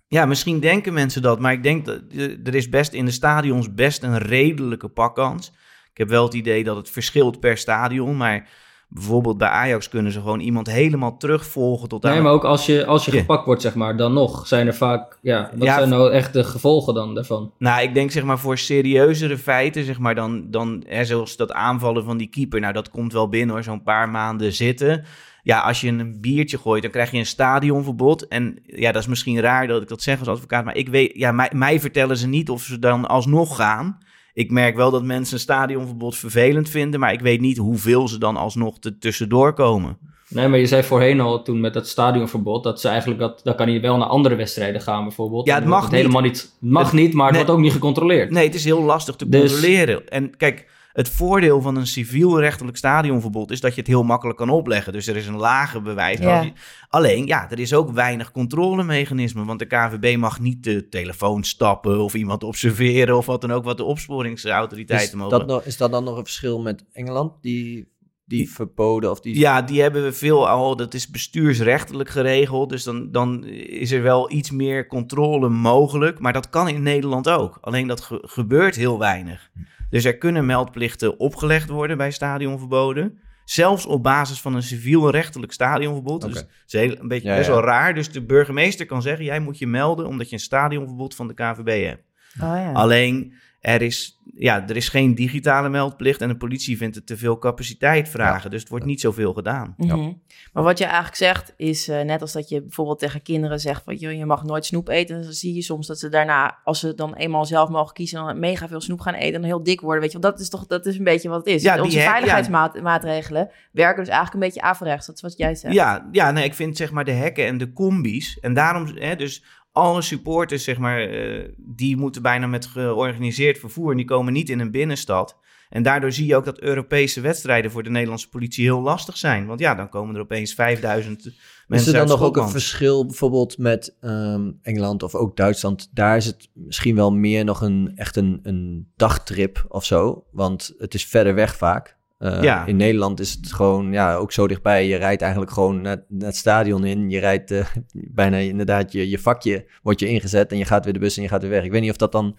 Ja, 0.08 0.26
misschien 0.26 0.60
denken 0.60 0.92
mensen 0.92 1.22
dat, 1.22 1.40
maar 1.40 1.52
ik 1.52 1.62
denk 1.62 1.84
dat 1.84 2.00
eh, 2.10 2.46
er 2.46 2.54
is 2.54 2.68
best 2.68 2.92
in 2.92 3.04
de 3.04 3.10
stadions 3.10 3.74
best 3.74 4.02
een 4.02 4.18
redelijke 4.18 4.88
pakkans. 4.88 5.52
Ik 5.90 5.98
heb 5.98 6.08
wel 6.08 6.24
het 6.24 6.34
idee 6.34 6.64
dat 6.64 6.76
het 6.76 6.90
verschilt 6.90 7.40
per 7.40 7.56
stadion, 7.56 8.16
maar 8.16 8.48
bijvoorbeeld 8.92 9.38
bij 9.38 9.48
Ajax 9.48 9.88
kunnen 9.88 10.12
ze 10.12 10.20
gewoon 10.20 10.40
iemand 10.40 10.66
helemaal 10.70 11.16
terugvolgen 11.16 11.88
tot 11.88 12.04
aan... 12.04 12.12
Nee, 12.12 12.20
maar 12.20 12.32
ook 12.32 12.44
als 12.44 12.66
je, 12.66 12.86
als 12.86 13.04
je 13.04 13.12
Ja. 13.12 13.18
gepakt 13.18 13.44
wordt, 13.46 13.62
zeg 13.62 13.74
maar, 13.74 13.96
dan 13.96 14.12
nog 14.12 14.46
zijn 14.46 14.66
er 14.66 14.74
vaak... 14.74 15.18
Ja, 15.22 15.50
wat 15.54 15.66
Ja, 15.68 15.76
zijn 15.76 15.88
nou 15.88 16.10
echt 16.12 16.32
de 16.32 16.44
gevolgen 16.44 16.94
dan 16.94 17.14
daarvan? 17.14 17.52
Nou, 17.58 17.82
ik 17.82 17.94
denk 17.94 18.10
zeg 18.10 18.22
maar 18.24 18.38
voor 18.38 18.58
serieuzere 18.58 19.38
feiten, 19.38 19.84
zeg 19.84 19.98
maar 19.98 20.14
dan, 20.14 20.44
dan 20.50 20.84
hè, 20.86 21.04
zoals 21.04 21.36
dat 21.36 21.52
aanvallen 21.52 22.04
van 22.04 22.16
die 22.16 22.28
keeper, 22.28 22.60
nou 22.60 22.72
dat 22.72 22.90
komt 22.90 23.12
wel 23.12 23.28
binnen 23.28 23.54
hoor, 23.54 23.64
zo'n 23.64 23.82
paar 23.82 24.08
maanden 24.08 24.52
zitten. 24.52 25.04
Ja, 25.42 25.60
als 25.60 25.80
je 25.80 25.88
een 25.88 26.20
biertje 26.20 26.58
gooit, 26.58 26.82
dan 26.82 26.90
krijg 26.90 27.10
je 27.10 27.18
een 27.18 27.26
stadionverbod. 27.26 28.28
En 28.28 28.58
ja, 28.66 28.92
dat 28.92 29.02
is 29.02 29.08
misschien 29.08 29.40
raar 29.40 29.66
dat 29.66 29.82
ik 29.82 29.88
dat 29.88 30.02
zeg 30.02 30.18
als 30.18 30.28
advocaat, 30.28 30.64
maar 30.64 30.76
ik 30.76 30.88
weet, 30.88 31.12
ja, 31.14 31.32
mij, 31.32 31.50
mij 31.54 31.80
vertellen 31.80 32.16
ze 32.16 32.28
niet 32.28 32.50
of 32.50 32.62
ze 32.62 32.78
dan 32.78 33.06
alsnog 33.08 33.56
gaan. 33.56 33.98
Ik 34.32 34.50
merk 34.50 34.76
wel 34.76 34.90
dat 34.90 35.02
mensen 35.04 35.34
een 35.34 35.40
stadionverbod 35.40 36.16
vervelend 36.16 36.68
vinden, 36.68 37.00
maar 37.00 37.12
ik 37.12 37.20
weet 37.20 37.40
niet 37.40 37.56
hoeveel 37.56 38.08
ze 38.08 38.18
dan 38.18 38.36
alsnog 38.36 38.76
er 38.80 38.98
tussendoor 38.98 39.52
komen. 39.54 39.98
Nee, 40.28 40.48
maar 40.48 40.58
je 40.58 40.66
zei 40.66 40.82
voorheen 40.82 41.20
al, 41.20 41.42
toen 41.42 41.60
met 41.60 41.74
dat 41.74 41.88
stadionverbod, 41.88 42.62
dat 42.62 42.80
ze 42.80 42.88
eigenlijk, 42.88 43.20
dat, 43.20 43.40
dan 43.42 43.54
kan 43.54 43.72
je 43.72 43.80
wel 43.80 43.96
naar 43.96 44.08
andere 44.08 44.34
wedstrijden 44.34 44.80
gaan 44.80 45.02
bijvoorbeeld. 45.02 45.46
Ja, 45.46 45.54
het 45.54 45.64
mag 45.64 45.80
wordt 45.80 45.94
helemaal 45.94 46.22
niet. 46.22 46.56
Mag 46.60 46.82
Het- 46.84 46.92
niet, 47.00 47.12
maar 47.14 47.26
het 47.26 47.34
nee. 47.36 47.44
wordt 47.44 47.58
ook 47.58 47.64
niet 47.64 47.72
gecontroleerd. 47.74 48.30
Nee, 48.30 48.44
het 48.46 48.54
is 48.54 48.64
heel 48.64 48.82
lastig 48.82 49.16
te 49.16 49.28
Dus- 49.28 49.50
controleren. 49.52 50.08
En 50.08 50.36
kijk, 50.36 50.68
het 50.92 51.08
voordeel 51.08 51.60
van 51.60 51.76
een 51.76 51.86
civielrechtelijk 51.86 52.76
stadionverbod 52.76 53.50
is 53.50 53.60
dat 53.60 53.74
je 53.74 53.78
het 53.80 53.88
heel 53.88 54.02
makkelijk 54.02 54.38
kan 54.38 54.48
opleggen. 54.50 54.92
Dus 54.92 55.06
er 55.06 55.16
is 55.16 55.26
een 55.26 55.36
lage 55.36 55.80
bewijs. 55.80 56.18
Ja. 56.18 56.44
Alleen, 56.88 57.26
ja, 57.26 57.50
er 57.50 57.58
is 57.58 57.74
ook 57.74 57.90
weinig 57.90 58.32
controlemechanisme. 58.32 59.44
Want 59.44 59.58
de 59.58 59.66
KVB 59.66 60.16
mag 60.16 60.40
niet 60.40 60.64
de 60.64 60.88
telefoon 60.88 61.44
stappen 61.44 62.00
of 62.00 62.14
iemand 62.14 62.44
observeren 62.44 63.16
of 63.16 63.26
wat 63.26 63.40
dan 63.40 63.52
ook, 63.52 63.64
wat 63.64 63.76
de 63.76 63.82
is, 63.82 63.88
opsporingsautoriteiten 63.88 65.18
mogen. 65.18 65.38
dat 65.38 65.46
nog, 65.46 65.62
is 65.64 65.76
dat 65.76 65.90
dan 65.90 66.04
nog 66.04 66.16
een 66.16 66.24
verschil 66.24 66.60
met 66.60 66.84
Engeland? 66.92 67.32
Die, 67.42 67.88
die 68.24 68.50
verboden 68.50 69.10
of 69.10 69.20
die... 69.20 69.38
Ja, 69.38 69.62
die 69.62 69.80
hebben 69.82 70.02
we 70.02 70.12
veel 70.12 70.48
al. 70.48 70.76
Dat 70.76 70.94
is 70.94 71.10
bestuursrechtelijk 71.10 72.08
geregeld. 72.08 72.68
Dus 72.70 72.84
dan, 72.84 73.10
dan 73.12 73.44
is 73.44 73.90
er 73.90 74.02
wel 74.02 74.30
iets 74.32 74.50
meer 74.50 74.86
controle 74.86 75.48
mogelijk. 75.48 76.18
Maar 76.18 76.32
dat 76.32 76.50
kan 76.50 76.68
in 76.68 76.82
Nederland 76.82 77.28
ook. 77.28 77.58
Alleen 77.60 77.86
dat 77.86 78.00
ge- 78.00 78.22
gebeurt 78.26 78.76
heel 78.76 78.98
weinig. 78.98 79.50
Dus 79.90 80.04
er 80.04 80.18
kunnen 80.18 80.46
meldplichten 80.46 81.18
opgelegd 81.18 81.68
worden 81.68 81.96
bij 81.96 82.10
stadionverboden. 82.10 83.18
Zelfs 83.44 83.86
op 83.86 84.02
basis 84.02 84.40
van 84.40 84.54
een 84.54 84.62
civielrechtelijk 84.62 85.52
stadionverbod. 85.52 86.20
Dus 86.20 86.30
Oké. 86.30 86.40
dat 86.40 86.50
is 86.66 86.72
heel, 86.72 86.98
een 86.98 87.08
beetje 87.08 87.28
Ja, 87.28 87.36
best 87.36 87.48
ja. 87.48 87.54
wel 87.54 87.64
raar. 87.64 87.94
Dus 87.94 88.10
de 88.10 88.24
burgemeester 88.24 88.86
kan 88.86 89.02
zeggen: 89.02 89.24
jij 89.24 89.40
moet 89.40 89.58
je 89.58 89.66
melden 89.66 90.06
omdat 90.06 90.28
je 90.28 90.34
een 90.34 90.40
stadionverbod 90.40 91.14
van 91.14 91.28
de 91.28 91.34
KVB 91.34 91.84
hebt. 91.84 92.02
Oh, 92.34 92.56
ja. 92.56 92.72
Alleen 92.72 93.34
er 93.60 93.82
is, 93.82 94.19
ja, 94.40 94.68
er 94.68 94.76
is 94.76 94.88
geen 94.88 95.14
digitale 95.14 95.68
meldplicht 95.68 96.20
en 96.20 96.28
de 96.28 96.36
politie 96.36 96.76
vindt 96.76 96.96
het 96.96 97.06
te 97.06 97.16
veel 97.16 97.38
capaciteit 97.38 98.08
vragen. 98.08 98.50
Dus 98.50 98.60
het 98.60 98.68
wordt 98.68 98.84
niet 98.84 99.00
zoveel 99.00 99.32
gedaan. 99.32 99.74
Mhm. 99.76 100.12
Maar 100.52 100.62
wat 100.62 100.78
je 100.78 100.84
eigenlijk 100.84 101.16
zegt 101.16 101.54
is, 101.56 101.88
eh, 101.88 102.00
net 102.02 102.20
als 102.20 102.32
dat 102.32 102.48
je 102.48 102.62
bijvoorbeeld 102.62 102.98
tegen 102.98 103.22
kinderen 103.22 103.60
zegt 103.60 103.82
van 103.84 103.94
joh, 103.94 104.12
je 104.12 104.26
mag 104.26 104.44
nooit 104.44 104.66
snoep 104.66 104.88
eten, 104.88 105.22
dan 105.22 105.32
zie 105.32 105.54
je 105.54 105.62
soms 105.62 105.86
dat 105.86 105.98
ze 105.98 106.08
daarna, 106.08 106.58
als 106.64 106.80
ze 106.80 106.94
dan 106.94 107.14
eenmaal 107.14 107.44
zelf 107.44 107.68
mogen 107.68 107.94
kiezen, 107.94 108.24
dan 108.24 108.38
mega 108.38 108.68
veel 108.68 108.80
snoep 108.80 109.00
gaan 109.00 109.14
eten 109.14 109.34
en 109.34 109.44
heel 109.44 109.62
dik 109.62 109.80
worden. 109.80 110.00
Weet 110.00 110.12
je, 110.12 110.18
want 110.18 110.32
dat 110.32 110.42
is 110.42 110.48
toch, 110.48 110.66
dat 110.66 110.86
is 110.86 110.98
een 110.98 111.04
beetje 111.04 111.28
wat 111.28 111.38
het 111.38 111.54
is. 111.54 111.62
Ja, 111.62 111.82
Onze 111.82 112.00
veiligheidsmaatregelen 112.00 113.50
werken 113.72 114.04
dus 114.04 114.12
eigenlijk 114.12 114.34
een 114.34 114.48
beetje 114.50 114.68
averechts. 114.68 115.06
Dat 115.06 115.14
is 115.14 115.22
wat 115.22 115.36
jij 115.36 115.54
zegt. 115.54 115.74
Ja, 115.74 116.08
ja 116.12 116.30
nee, 116.30 116.44
ik 116.44 116.54
vind 116.54 116.76
zeg 116.76 116.90
maar 116.90 117.04
de 117.04 117.10
hekken 117.10 117.46
en 117.46 117.58
de 117.58 117.72
combi's. 117.72 118.38
En 118.38 118.54
daarom, 118.54 118.86
hè, 118.94 119.16
dus 119.16 119.44
alle 119.72 120.02
supporters, 120.02 120.64
zeg 120.64 120.78
maar, 120.78 121.00
eh, 121.00 121.48
die 121.56 121.96
moeten 121.96 122.22
bijna 122.22 122.46
met 122.46 122.66
georganiseerd 122.66 123.58
vervoer. 123.58 123.90
En 123.90 123.96
die 123.96 124.06
komen 124.06 124.32
niet 124.32 124.48
in 124.48 124.60
een 124.60 124.70
binnenstad. 124.70 125.38
En 125.68 125.82
daardoor 125.82 126.12
zie 126.12 126.26
je 126.26 126.36
ook 126.36 126.44
dat 126.44 126.60
Europese 126.60 127.20
wedstrijden 127.20 127.70
voor 127.70 127.82
de 127.82 127.90
Nederlandse 127.90 128.28
politie 128.28 128.64
heel 128.64 128.80
lastig 128.80 129.16
zijn. 129.16 129.46
Want 129.46 129.60
ja, 129.60 129.74
dan 129.74 129.88
komen 129.88 130.14
er 130.14 130.20
opeens 130.20 130.54
5000 130.54 131.24
mensen 131.24 131.34
Is 131.68 131.86
er 131.86 132.06
dan 132.06 132.18
nog 132.18 132.26
ook 132.26 132.36
een 132.36 132.48
verschil 132.48 133.06
bijvoorbeeld 133.06 133.58
met 133.58 133.96
ehm, 134.00 134.50
Engeland 134.62 135.02
of 135.02 135.14
ook 135.14 135.36
Duitsland? 135.36 135.88
Daar 135.92 136.16
is 136.16 136.26
het 136.26 136.48
misschien 136.52 136.94
wel 136.94 137.12
meer 137.12 137.44
nog 137.44 137.60
een 137.60 137.92
echt 137.94 138.16
een, 138.16 138.40
een 138.42 138.92
dagtrip 138.96 139.64
of 139.68 139.84
zo. 139.84 140.26
Want 140.30 140.74
het 140.78 140.94
is 140.94 141.06
verder 141.06 141.34
weg 141.34 141.56
vaak. 141.56 141.98
Eh, 142.20 142.42
Ja. 142.42 142.66
In 142.66 142.76
Nederland 142.76 143.20
is 143.20 143.32
het 143.32 143.52
gewoon 143.52 143.92
ja, 143.92 144.14
ook 144.14 144.32
zo 144.32 144.46
dichtbij. 144.48 144.86
Je 144.86 144.96
rijdt 144.96 145.22
eigenlijk 145.22 145.52
gewoon 145.52 145.80
naar, 145.80 146.04
naar 146.08 146.26
het 146.28 146.36
stadion 146.36 146.84
in. 146.84 147.10
Je 147.10 147.18
rijdt 147.18 147.50
eh, 147.50 147.66
bijna 148.20 148.36
inderdaad 148.36 148.92
je, 148.92 149.10
je 149.10 149.18
vakje 149.18 149.66
wordt 149.82 150.00
je 150.00 150.08
ingezet 150.08 150.52
en 150.52 150.58
je 150.58 150.64
gaat 150.64 150.84
weer 150.84 150.92
de 150.92 150.98
bus 150.98 151.16
en 151.16 151.22
je 151.22 151.28
gaat 151.28 151.42
weer 151.42 151.50
weg. 151.50 151.64
Ik 151.64 151.70
weet 151.70 151.80
niet 151.80 151.90
of 151.90 151.96
dat 151.96 152.12
dan 152.12 152.38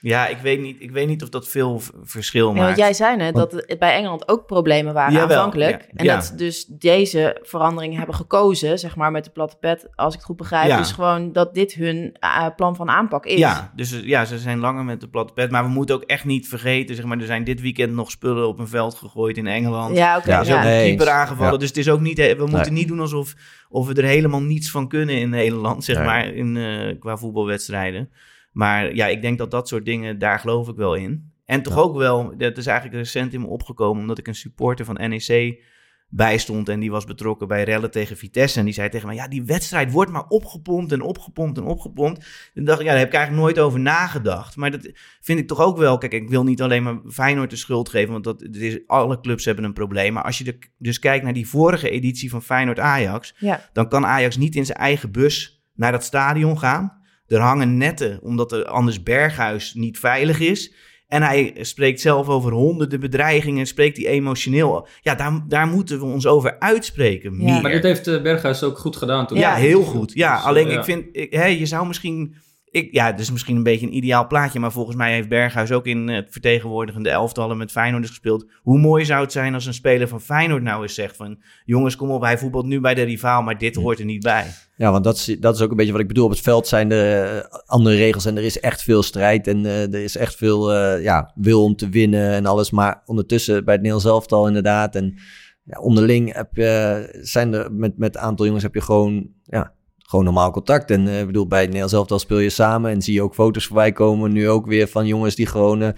Ja, 0.00 0.26
ik 0.26 0.36
weet 0.38 0.60
niet, 0.60 0.76
ik 0.78 0.90
weet 0.90 1.08
niet 1.08 1.22
of 1.22 1.28
dat 1.28 1.48
veel 1.48 1.80
verschil 2.02 2.46
Ja, 2.48 2.52
maakt. 2.52 2.64
want 2.66 2.76
jij 2.78 2.92
zei 2.92 3.16
net 3.16 3.34
dat 3.34 3.52
het 3.52 3.76
bij 3.78 3.94
Engeland 3.94 4.28
ook 4.28 4.46
problemen 4.46 4.94
waren 4.94 5.12
Jawel, 5.12 5.36
aanvankelijk. 5.36 5.80
ja. 5.82 5.86
En 5.94 6.04
Ja. 6.04 6.14
dat 6.16 6.32
dus 6.36 6.64
deze 6.66 7.38
verandering 7.42 7.96
hebben 7.96 8.14
gekozen, 8.14 8.78
zeg 8.78 8.96
maar 8.96 9.10
met 9.10 9.24
de 9.24 9.30
platte 9.30 9.56
pet, 9.56 9.88
als 9.94 10.12
ik 10.12 10.18
het 10.18 10.28
goed 10.28 10.36
begrijp. 10.36 10.68
Ja. 10.68 10.76
Dus 10.76 10.92
gewoon 10.92 11.32
dat 11.32 11.54
dit 11.54 11.72
hun 11.72 12.16
eh, 12.20 12.46
plan 12.56 12.76
van 12.76 12.88
aanpak 12.90 13.26
is. 13.26 13.38
Ja, 13.38 13.72
dus 13.76 13.92
eh, 13.92 14.04
ja, 14.06 14.24
ze 14.24 14.38
zijn 14.38 14.58
langer 14.58 14.84
met 14.84 15.00
de 15.00 15.08
platte 15.08 15.32
pet. 15.32 15.50
Maar 15.50 15.62
we 15.64 15.70
moeten 15.70 15.94
ook 15.94 16.02
echt 16.04 16.24
niet 16.24 16.48
vergeten, 16.48 16.94
zeg 16.96 17.04
maar, 17.04 17.18
er 17.18 17.26
zijn 17.26 17.44
dit 17.44 17.60
weekend 17.60 17.92
nog 17.92 18.10
spullen 18.10 18.48
op 18.48 18.58
een 18.58 18.68
veld 18.68 18.94
gegooid 18.94 19.36
in 19.36 19.46
Engeland. 19.46 19.96
ja 19.96 20.16
oké. 20.16 20.30
Ja, 20.30 20.36
Er 20.36 20.42
is 20.42 20.48
ook 20.52 20.56
ja. 20.56 20.62
Nee, 20.62 20.90
een 20.90 20.96
keeper 20.96 21.14
aangevallen. 21.14 21.52
Ja. 21.52 21.58
Dus 21.58 21.68
het 21.68 21.76
is 21.76 21.88
ook 21.90 22.00
niet, 22.00 22.18
we 22.18 22.34
moeten 22.38 22.60
Nee. 22.60 22.70
niet 22.70 22.88
doen 22.88 23.00
alsof 23.00 23.34
of 23.68 23.86
we 23.86 23.94
er 23.94 24.04
helemaal 24.04 24.42
niets 24.42 24.70
van 24.70 24.88
kunnen 24.88 25.14
in 25.18 25.30
Nederland, 25.30 25.84
zeg 25.84 25.96
Nee. 25.96 26.04
maar, 26.06 26.26
in, 26.26 26.56
eh, 26.56 26.98
qua 27.00 27.16
voetbalwedstrijden. 27.16 28.10
Maar 28.58 28.94
ja, 28.94 29.06
ik 29.06 29.22
denk 29.22 29.38
dat 29.38 29.50
dat 29.50 29.68
soort 29.68 29.84
dingen, 29.84 30.18
daar 30.18 30.38
geloof 30.38 30.68
ik 30.68 30.76
wel 30.76 30.94
in. 30.94 31.32
En 31.44 31.62
toch 31.62 31.74
Ja. 31.74 31.80
ook 31.80 31.96
wel, 31.96 32.34
dat 32.38 32.56
is 32.56 32.66
eigenlijk 32.66 32.98
recent 32.98 33.32
in 33.32 33.40
me 33.40 33.46
opgekomen, 33.46 34.00
omdat 34.00 34.18
ik 34.18 34.26
een 34.26 34.34
supporter 34.34 34.84
van 34.84 34.94
NEC 35.08 35.62
bijstond 36.10 36.68
en 36.68 36.80
die 36.80 36.90
was 36.90 37.04
betrokken 37.04 37.48
bij 37.48 37.64
rellen 37.64 37.90
tegen 37.90 38.16
Vitesse. 38.16 38.58
En 38.58 38.64
die 38.64 38.74
zei 38.74 38.88
tegen 38.88 39.06
mij, 39.06 39.16
ja, 39.16 39.28
die 39.28 39.42
wedstrijd 39.44 39.92
wordt 39.92 40.10
maar 40.10 40.26
opgepompt 40.28 40.92
en 40.92 41.00
opgepompt 41.02 41.58
en 41.58 41.64
opgepompt. 41.64 42.50
En 42.54 42.64
dacht 42.64 42.80
ik, 42.80 42.84
ja, 42.86 42.90
daar 42.90 43.00
heb 43.00 43.08
ik 43.08 43.14
eigenlijk 43.14 43.44
nooit 43.44 43.58
over 43.66 43.80
nagedacht. 43.80 44.56
Maar 44.56 44.70
dat 44.70 44.90
vind 45.20 45.38
ik 45.38 45.46
toch 45.48 45.60
ook 45.60 45.76
wel, 45.78 45.98
kijk, 45.98 46.12
ik 46.12 46.28
wil 46.28 46.44
niet 46.44 46.62
alleen 46.62 46.82
maar 46.82 46.98
Feyenoord 47.08 47.50
de 47.50 47.56
schuld 47.56 47.88
geven, 47.88 48.12
want 48.12 48.24
dat, 48.24 48.42
is, 48.42 48.78
alle 48.86 49.20
clubs 49.20 49.44
hebben 49.44 49.64
een 49.64 49.72
probleem. 49.72 50.12
Maar 50.12 50.22
als 50.24 50.38
je 50.38 50.44
de- 50.44 50.58
dus 50.78 50.98
kijkt 50.98 51.24
naar 51.24 51.32
die 51.32 51.48
vorige 51.48 51.90
editie 51.90 52.30
van 52.30 52.42
Feyenoord-Ajax, 52.42 53.34
Ja. 53.38 53.60
dan 53.72 53.88
kan 53.88 54.06
Ajax 54.06 54.36
niet 54.36 54.54
in 54.54 54.66
zijn 54.66 54.78
eigen 54.78 55.12
bus 55.12 55.62
naar 55.74 55.92
dat 55.92 56.04
stadion 56.04 56.58
gaan. 56.58 56.97
Er 57.28 57.40
hangen 57.40 57.76
netten, 57.76 58.18
omdat 58.22 58.52
er 58.52 58.64
anders 58.64 59.02
Berghuis 59.02 59.74
niet 59.74 59.98
veilig 59.98 60.40
is. 60.40 60.72
En 61.08 61.22
hij 61.22 61.54
spreekt 61.60 62.00
zelf 62.00 62.28
over 62.28 62.52
honderden 62.52 63.00
bedreigingen, 63.00 63.66
spreekt 63.66 63.96
hij 63.96 64.06
emotioneel. 64.06 64.88
Ja, 65.00 65.14
daar, 65.14 65.44
daar 65.48 65.66
moeten 65.66 65.98
we 65.98 66.04
ons 66.04 66.26
over 66.26 66.58
uitspreken. 66.58 67.32
Ja. 67.40 67.52
meer. 67.52 67.62
Maar 67.62 67.70
dit 67.70 67.82
heeft 67.82 68.06
eh, 68.06 68.22
Berghuis 68.22 68.62
ook 68.62 68.78
goed 68.78 68.96
gedaan 68.96 69.26
toen. 69.26 69.38
Ja, 69.38 69.50
Ja. 69.56 69.62
heel 69.62 69.82
goed. 69.82 70.12
Ja, 70.14 70.32
Dus, 70.32 70.40
eh, 70.40 70.46
alleen 70.46 70.68
ja. 70.68 70.78
ik 70.78 70.84
vind, 70.84 71.04
ik, 71.12 71.32
hè, 71.32 71.46
je 71.46 71.66
zou 71.66 71.86
misschien... 71.86 72.34
Ik, 72.70 72.92
ja, 72.92 73.06
het 73.06 73.20
is 73.20 73.30
misschien 73.30 73.56
een 73.56 73.62
beetje 73.62 73.86
een 73.86 73.96
ideaal 73.96 74.26
plaatje, 74.26 74.60
maar 74.60 74.72
volgens 74.72 74.96
mij 74.96 75.12
heeft 75.12 75.28
Berghuis 75.28 75.72
ook 75.72 75.86
in 75.86 76.08
het 76.08 76.26
vertegenwoordigende 76.30 77.10
elftallen 77.10 77.56
met 77.56 77.70
Feyenoorders 77.70 78.10
gespeeld. 78.10 78.46
Hoe 78.62 78.78
mooi 78.78 79.04
zou 79.04 79.22
het 79.22 79.32
zijn 79.32 79.54
als 79.54 79.66
een 79.66 79.74
speler 79.74 80.08
van 80.08 80.20
Feyenoord 80.20 80.62
nou 80.62 80.82
eens 80.82 80.94
zegt 80.94 81.16
van, 81.16 81.38
jongens, 81.64 81.96
kom 81.96 82.10
op, 82.10 82.22
hij 82.22 82.38
voetbalt 82.38 82.66
nu 82.66 82.80
bij 82.80 82.94
de 82.94 83.02
rivaal, 83.02 83.42
maar 83.42 83.58
dit 83.58 83.74
hoort 83.74 83.98
er 83.98 84.04
niet 84.04 84.22
bij. 84.22 84.46
Ja, 84.76 84.90
want 84.90 85.04
dat 85.04 85.16
is, 85.16 85.36
dat 85.40 85.54
is 85.54 85.60
ook 85.60 85.70
een 85.70 85.76
beetje 85.76 85.92
wat 85.92 86.00
ik 86.00 86.08
bedoel. 86.08 86.24
Op 86.24 86.30
het 86.30 86.40
veld 86.40 86.66
zijn 86.66 86.90
er 86.92 87.36
eh, 87.36 87.60
andere 87.66 87.96
regels 87.96 88.24
en 88.24 88.36
er 88.36 88.44
is 88.44 88.60
echt 88.60 88.82
veel 88.82 89.02
strijd 89.02 89.46
en 89.46 89.66
eh, 89.66 89.94
er 89.94 90.02
is 90.02 90.16
echt 90.16 90.36
veel 90.36 90.72
eh, 90.72 91.02
ja, 91.02 91.32
wil 91.34 91.64
om 91.64 91.76
te 91.76 91.88
winnen 91.88 92.30
en 92.30 92.46
alles. 92.46 92.70
Maar 92.70 93.02
ondertussen 93.04 93.64
bij 93.64 93.74
het 93.74 93.82
Nederlands 93.82 94.10
elftal 94.10 94.46
inderdaad 94.46 94.94
en 94.94 95.14
ja, 95.64 95.78
onderling 95.78 96.34
heb 96.34 96.48
je, 96.52 97.18
zijn 97.20 97.52
er 97.52 97.72
met, 97.72 97.98
met 97.98 98.14
een 98.14 98.20
aantal 98.20 98.46
jongens 98.46 98.64
heb 98.64 98.74
je 98.74 98.80
gewoon, 98.80 99.28
ja, 99.42 99.74
gewoon 100.08 100.24
normaal 100.24 100.50
contact. 100.50 100.90
En 100.90 101.18
eh, 101.18 101.26
bedoel, 101.26 101.46
bij 101.46 101.58
het 101.58 101.66
Nederlands 101.66 101.94
elftal 101.94 102.18
speel 102.18 102.38
je 102.38 102.50
samen 102.50 102.90
en 102.90 103.02
zie 103.02 103.14
je 103.14 103.22
ook 103.22 103.34
foto's 103.34 103.66
voorbij 103.66 103.92
komen. 103.92 104.32
Nu 104.32 104.48
ook 104.48 104.66
weer 104.66 104.88
van 104.88 105.06
jongens 105.06 105.34
die 105.34 105.46
gewoon 105.46 105.82
eh, 105.82 105.88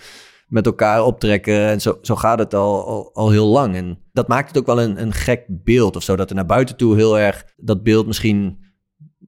met 0.48 0.66
elkaar 0.66 1.04
optrekken. 1.04 1.66
En 1.66 1.80
zo, 1.80 1.98
zo 2.02 2.16
gaat 2.16 2.38
het 2.38 2.54
al, 2.54 2.86
al, 2.86 3.10
al 3.14 3.30
heel 3.30 3.46
lang. 3.46 3.74
En 3.74 3.98
dat 4.12 4.28
maakt 4.28 4.48
het 4.48 4.58
ook 4.58 4.66
wel 4.66 4.80
een, 4.80 5.00
een 5.00 5.12
gek 5.12 5.44
beeld 5.48 5.96
of 5.96 6.02
zo. 6.02 6.16
Dat 6.16 6.30
er 6.30 6.36
naar 6.36 6.46
buiten 6.46 6.76
toe 6.76 6.96
heel 6.96 7.18
erg 7.18 7.44
dat 7.56 7.82
beeld 7.82 8.06
misschien 8.06 8.58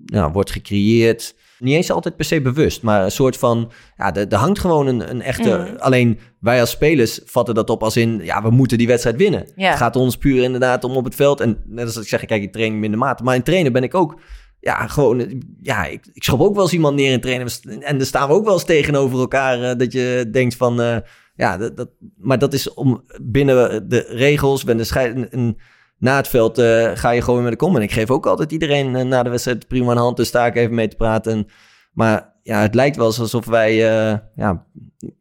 nou, 0.04 0.32
wordt 0.32 0.50
gecreëerd. 0.50 1.34
Niet 1.58 1.74
eens 1.74 1.90
altijd 1.90 2.16
per 2.16 2.24
se 2.24 2.40
bewust, 2.40 2.82
maar 2.82 3.04
een 3.04 3.10
soort 3.10 3.36
van... 3.36 3.72
Ja, 3.96 4.14
er, 4.14 4.28
er 4.28 4.38
hangt 4.38 4.58
gewoon 4.58 4.86
een, 4.86 5.10
een 5.10 5.22
echte... 5.22 5.68
Mm. 5.70 5.76
Alleen 5.78 6.18
wij 6.40 6.60
als 6.60 6.70
spelers 6.70 7.20
vatten 7.24 7.54
dat 7.54 7.70
op 7.70 7.82
als 7.82 7.96
in... 7.96 8.20
Ja, 8.24 8.42
we 8.42 8.50
moeten 8.50 8.78
die 8.78 8.86
wedstrijd 8.86 9.16
winnen. 9.16 9.52
Het 9.54 9.76
gaat 9.76 9.96
ons 9.96 10.16
puur 10.16 10.42
inderdaad 10.42 10.84
om 10.84 10.96
op 10.96 11.04
het 11.04 11.14
veld. 11.14 11.40
En 11.40 11.62
net 11.66 11.86
als 11.86 11.96
ik 11.96 12.08
zeg, 12.08 12.24
kijk, 12.24 12.42
ik 12.42 12.52
train 12.52 12.78
minder 12.78 12.98
mate. 12.98 13.22
Maar 13.22 13.34
in 13.34 13.42
trainen 13.42 13.72
ben 13.72 13.82
ik 13.82 13.94
ook... 13.94 14.20
Ja, 14.64 14.86
gewoon... 14.86 15.42
Ja, 15.62 15.84
ik, 15.84 16.06
ik 16.12 16.22
schop 16.24 16.40
ook 16.40 16.54
wel 16.54 16.62
eens 16.62 16.72
iemand 16.72 16.96
neer 16.96 17.12
in 17.12 17.20
trainen. 17.20 17.48
En 17.80 17.98
er 18.00 18.06
staan 18.06 18.28
we 18.28 18.34
ook 18.34 18.44
wel 18.44 18.52
eens 18.52 18.64
tegenover 18.64 19.18
elkaar... 19.18 19.62
eh, 19.70 19.78
dat 19.78 19.92
je 19.92 20.28
denkt 20.32 20.56
van... 20.56 20.80
eh, 20.80 20.96
ja, 21.34 21.56
dat, 21.56 21.88
maar 22.16 22.38
dat 22.38 22.52
is 22.52 22.74
om 22.74 23.04
binnen 23.22 23.88
de 23.88 24.04
regels... 24.08 24.64
Ben 24.64 24.76
de 24.76 24.84
scheid, 24.84 25.16
een- 25.16 25.26
een- 25.30 25.58
na 25.98 26.16
het 26.16 26.28
veld 26.28 26.58
eh, 26.58 26.90
ga 26.94 27.10
je 27.10 27.22
gewoon 27.22 27.42
met 27.42 27.50
de 27.52 27.58
kom. 27.58 27.76
En 27.76 27.82
ik 27.82 27.92
geef 27.92 28.10
ook 28.10 28.26
altijd 28.26 28.52
iedereen 28.52 28.96
eh, 28.96 29.04
na 29.04 29.22
de 29.22 29.30
wedstrijd 29.30 29.68
prima 29.68 29.90
een 29.90 29.96
hand. 29.96 30.16
Dus 30.16 30.28
sta 30.28 30.46
ik 30.46 30.56
even 30.56 30.74
mee 30.74 30.88
te 30.88 30.96
praten. 30.96 31.32
En, 31.32 31.46
maar 31.92 32.34
ja, 32.42 32.60
het 32.60 32.74
lijkt 32.74 32.96
wel 32.96 33.06
alsof 33.06 33.46
wij... 33.46 33.70
eh, 33.70 34.18
ja, 34.36 34.66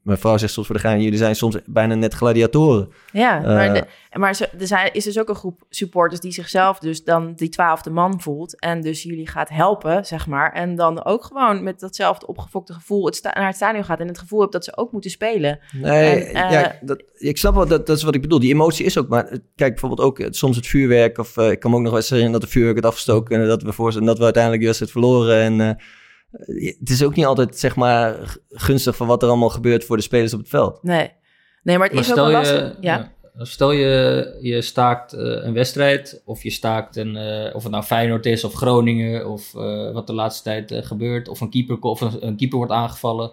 mijn 0.02 0.18
vrouw 0.18 0.38
zegt 0.38 0.54
soms 0.54 0.66
voor 0.68 0.76
de 0.76 0.82
gein... 0.82 1.02
jullie 1.02 1.18
zijn 1.18 1.36
soms 1.36 1.58
bijna 1.66 1.96
net 1.96 2.14
gladiatoren. 2.14 2.90
Ja, 3.12 3.38
Eh, 3.38 3.44
maar, 3.44 3.74
de, 3.74 3.86
maar 4.20 4.40
er 4.60 4.68
zijn, 4.68 4.94
is 4.94 5.04
dus 5.04 5.20
ook 5.20 5.30
een 5.30 5.36
groep 5.36 5.62
supporters 5.70 6.22
die 6.22 6.32
zichzelf 6.32 6.80
dus 6.80 7.04
dan 7.04 7.34
die 7.36 7.50
twaalfde 7.50 7.90
man 7.90 8.22
voelt. 8.22 8.60
En 8.60 8.82
dus 8.82 9.04
jullie 9.04 9.28
gaat 9.28 9.50
helpen, 9.50 10.06
zeg 10.06 10.28
maar. 10.28 10.52
En 10.54 10.76
dan 10.76 11.06
ook 11.06 11.24
gewoon 11.24 11.64
met 11.64 11.80
datzelfde 11.80 12.28
opgefokte 12.28 12.74
gevoel 12.74 13.06
het 13.06 13.16
sta- 13.16 13.32
naar 13.36 13.46
het 13.48 13.56
stadion 13.56 13.84
gaat. 13.84 14.00
En 14.00 14.08
het 14.08 14.20
gevoel 14.20 14.40
hebt 14.40 14.52
dat 14.52 14.64
ze 14.66 14.78
ook 14.78 14.92
moeten 14.92 15.12
spelen. 15.12 15.60
Nee, 15.72 16.24
En, 16.24 16.44
eh, 16.46 16.52
ja, 16.52 16.76
dat, 16.82 17.04
ik 17.18 17.38
snap 17.38 17.56
wel, 17.56 17.68
dat, 17.68 17.88
dat 17.88 17.98
is 17.98 18.04
wat 18.04 18.16
ik 18.16 18.22
bedoel. 18.22 18.40
Die 18.40 18.54
emotie 18.54 18.86
is 18.86 18.98
ook, 18.98 19.08
maar 19.08 19.26
eh, 19.28 19.38
kijk 19.56 19.72
bijvoorbeeld 19.72 20.02
ook 20.08 20.20
eh, 20.20 20.28
soms 20.30 20.56
het 20.56 20.68
vuurwerk. 20.68 21.18
Of 21.18 21.38
eh, 21.38 21.52
ik 21.52 21.60
kan 21.60 21.70
me 21.72 21.76
ook 21.78 21.82
nog 21.84 21.92
wel 21.92 22.00
eens 22.02 22.10
herinneren 22.10 22.40
dat 22.40 22.50
de 22.50 22.54
vuurwerk 22.54 22.76
werd 22.80 22.88
afgestoken. 22.94 23.42
En 23.42 23.48
dat 23.48 23.62
we, 23.64 23.74
voor, 23.74 23.96
en 23.96 24.06
dat 24.06 24.18
we 24.18 24.24
uiteindelijk 24.24 24.62
de 24.62 24.68
wedstrijd 24.68 24.94
verloren. 24.94 25.42
En 25.42 25.62
eh, 25.62 25.84
het 26.80 26.90
is 26.90 27.04
ook 27.04 27.16
niet 27.16 27.26
altijd, 27.26 27.58
zeg 27.58 27.76
maar, 27.76 28.38
gunstig 28.50 28.96
van 28.96 29.08
wat 29.08 29.24
er 29.24 29.30
allemaal 29.30 29.50
gebeurt 29.50 29.86
voor 29.86 29.98
de 29.98 30.04
spelers 30.04 30.34
op 30.34 30.40
het 30.40 30.50
veld. 30.50 30.84
Nee, 30.84 31.12
nee 31.64 31.78
maar 31.78 31.88
het 31.88 31.96
Maar 31.96 32.04
is 32.04 32.10
ook 32.10 32.18
stel 32.18 32.28
wel 32.28 32.28
je, 32.28 32.38
lastig. 32.38 32.78
Ja. 32.82 33.12
ja, 33.38 33.46
stel 33.46 33.72
je, 33.72 34.38
je 34.42 34.62
staakt 34.62 35.14
eh, 35.14 35.22
een 35.24 35.54
wedstrijd, 35.54 36.22
of 36.26 36.44
je 36.44 36.50
staakt 36.50 36.96
een, 36.96 37.16
eh, 37.16 37.56
of 37.56 37.64
het 37.64 37.72
nou 37.72 37.84
Feyenoord 37.84 38.26
is, 38.26 38.44
of 38.44 38.54
Groningen, 38.54 39.30
of 39.30 39.56
eh, 39.56 39.92
wat 39.92 40.08
de 40.08 40.14
laatste 40.14 40.44
tijd 40.44 40.86
gebeurt, 40.86 41.28
of 41.28 41.42
een 41.42 41.50
keeper, 41.50 41.80
of 41.80 42.02
een, 42.02 42.28
een 42.28 42.38
keeper 42.38 42.58
wordt 42.58 42.72
aangevallen. 42.72 43.32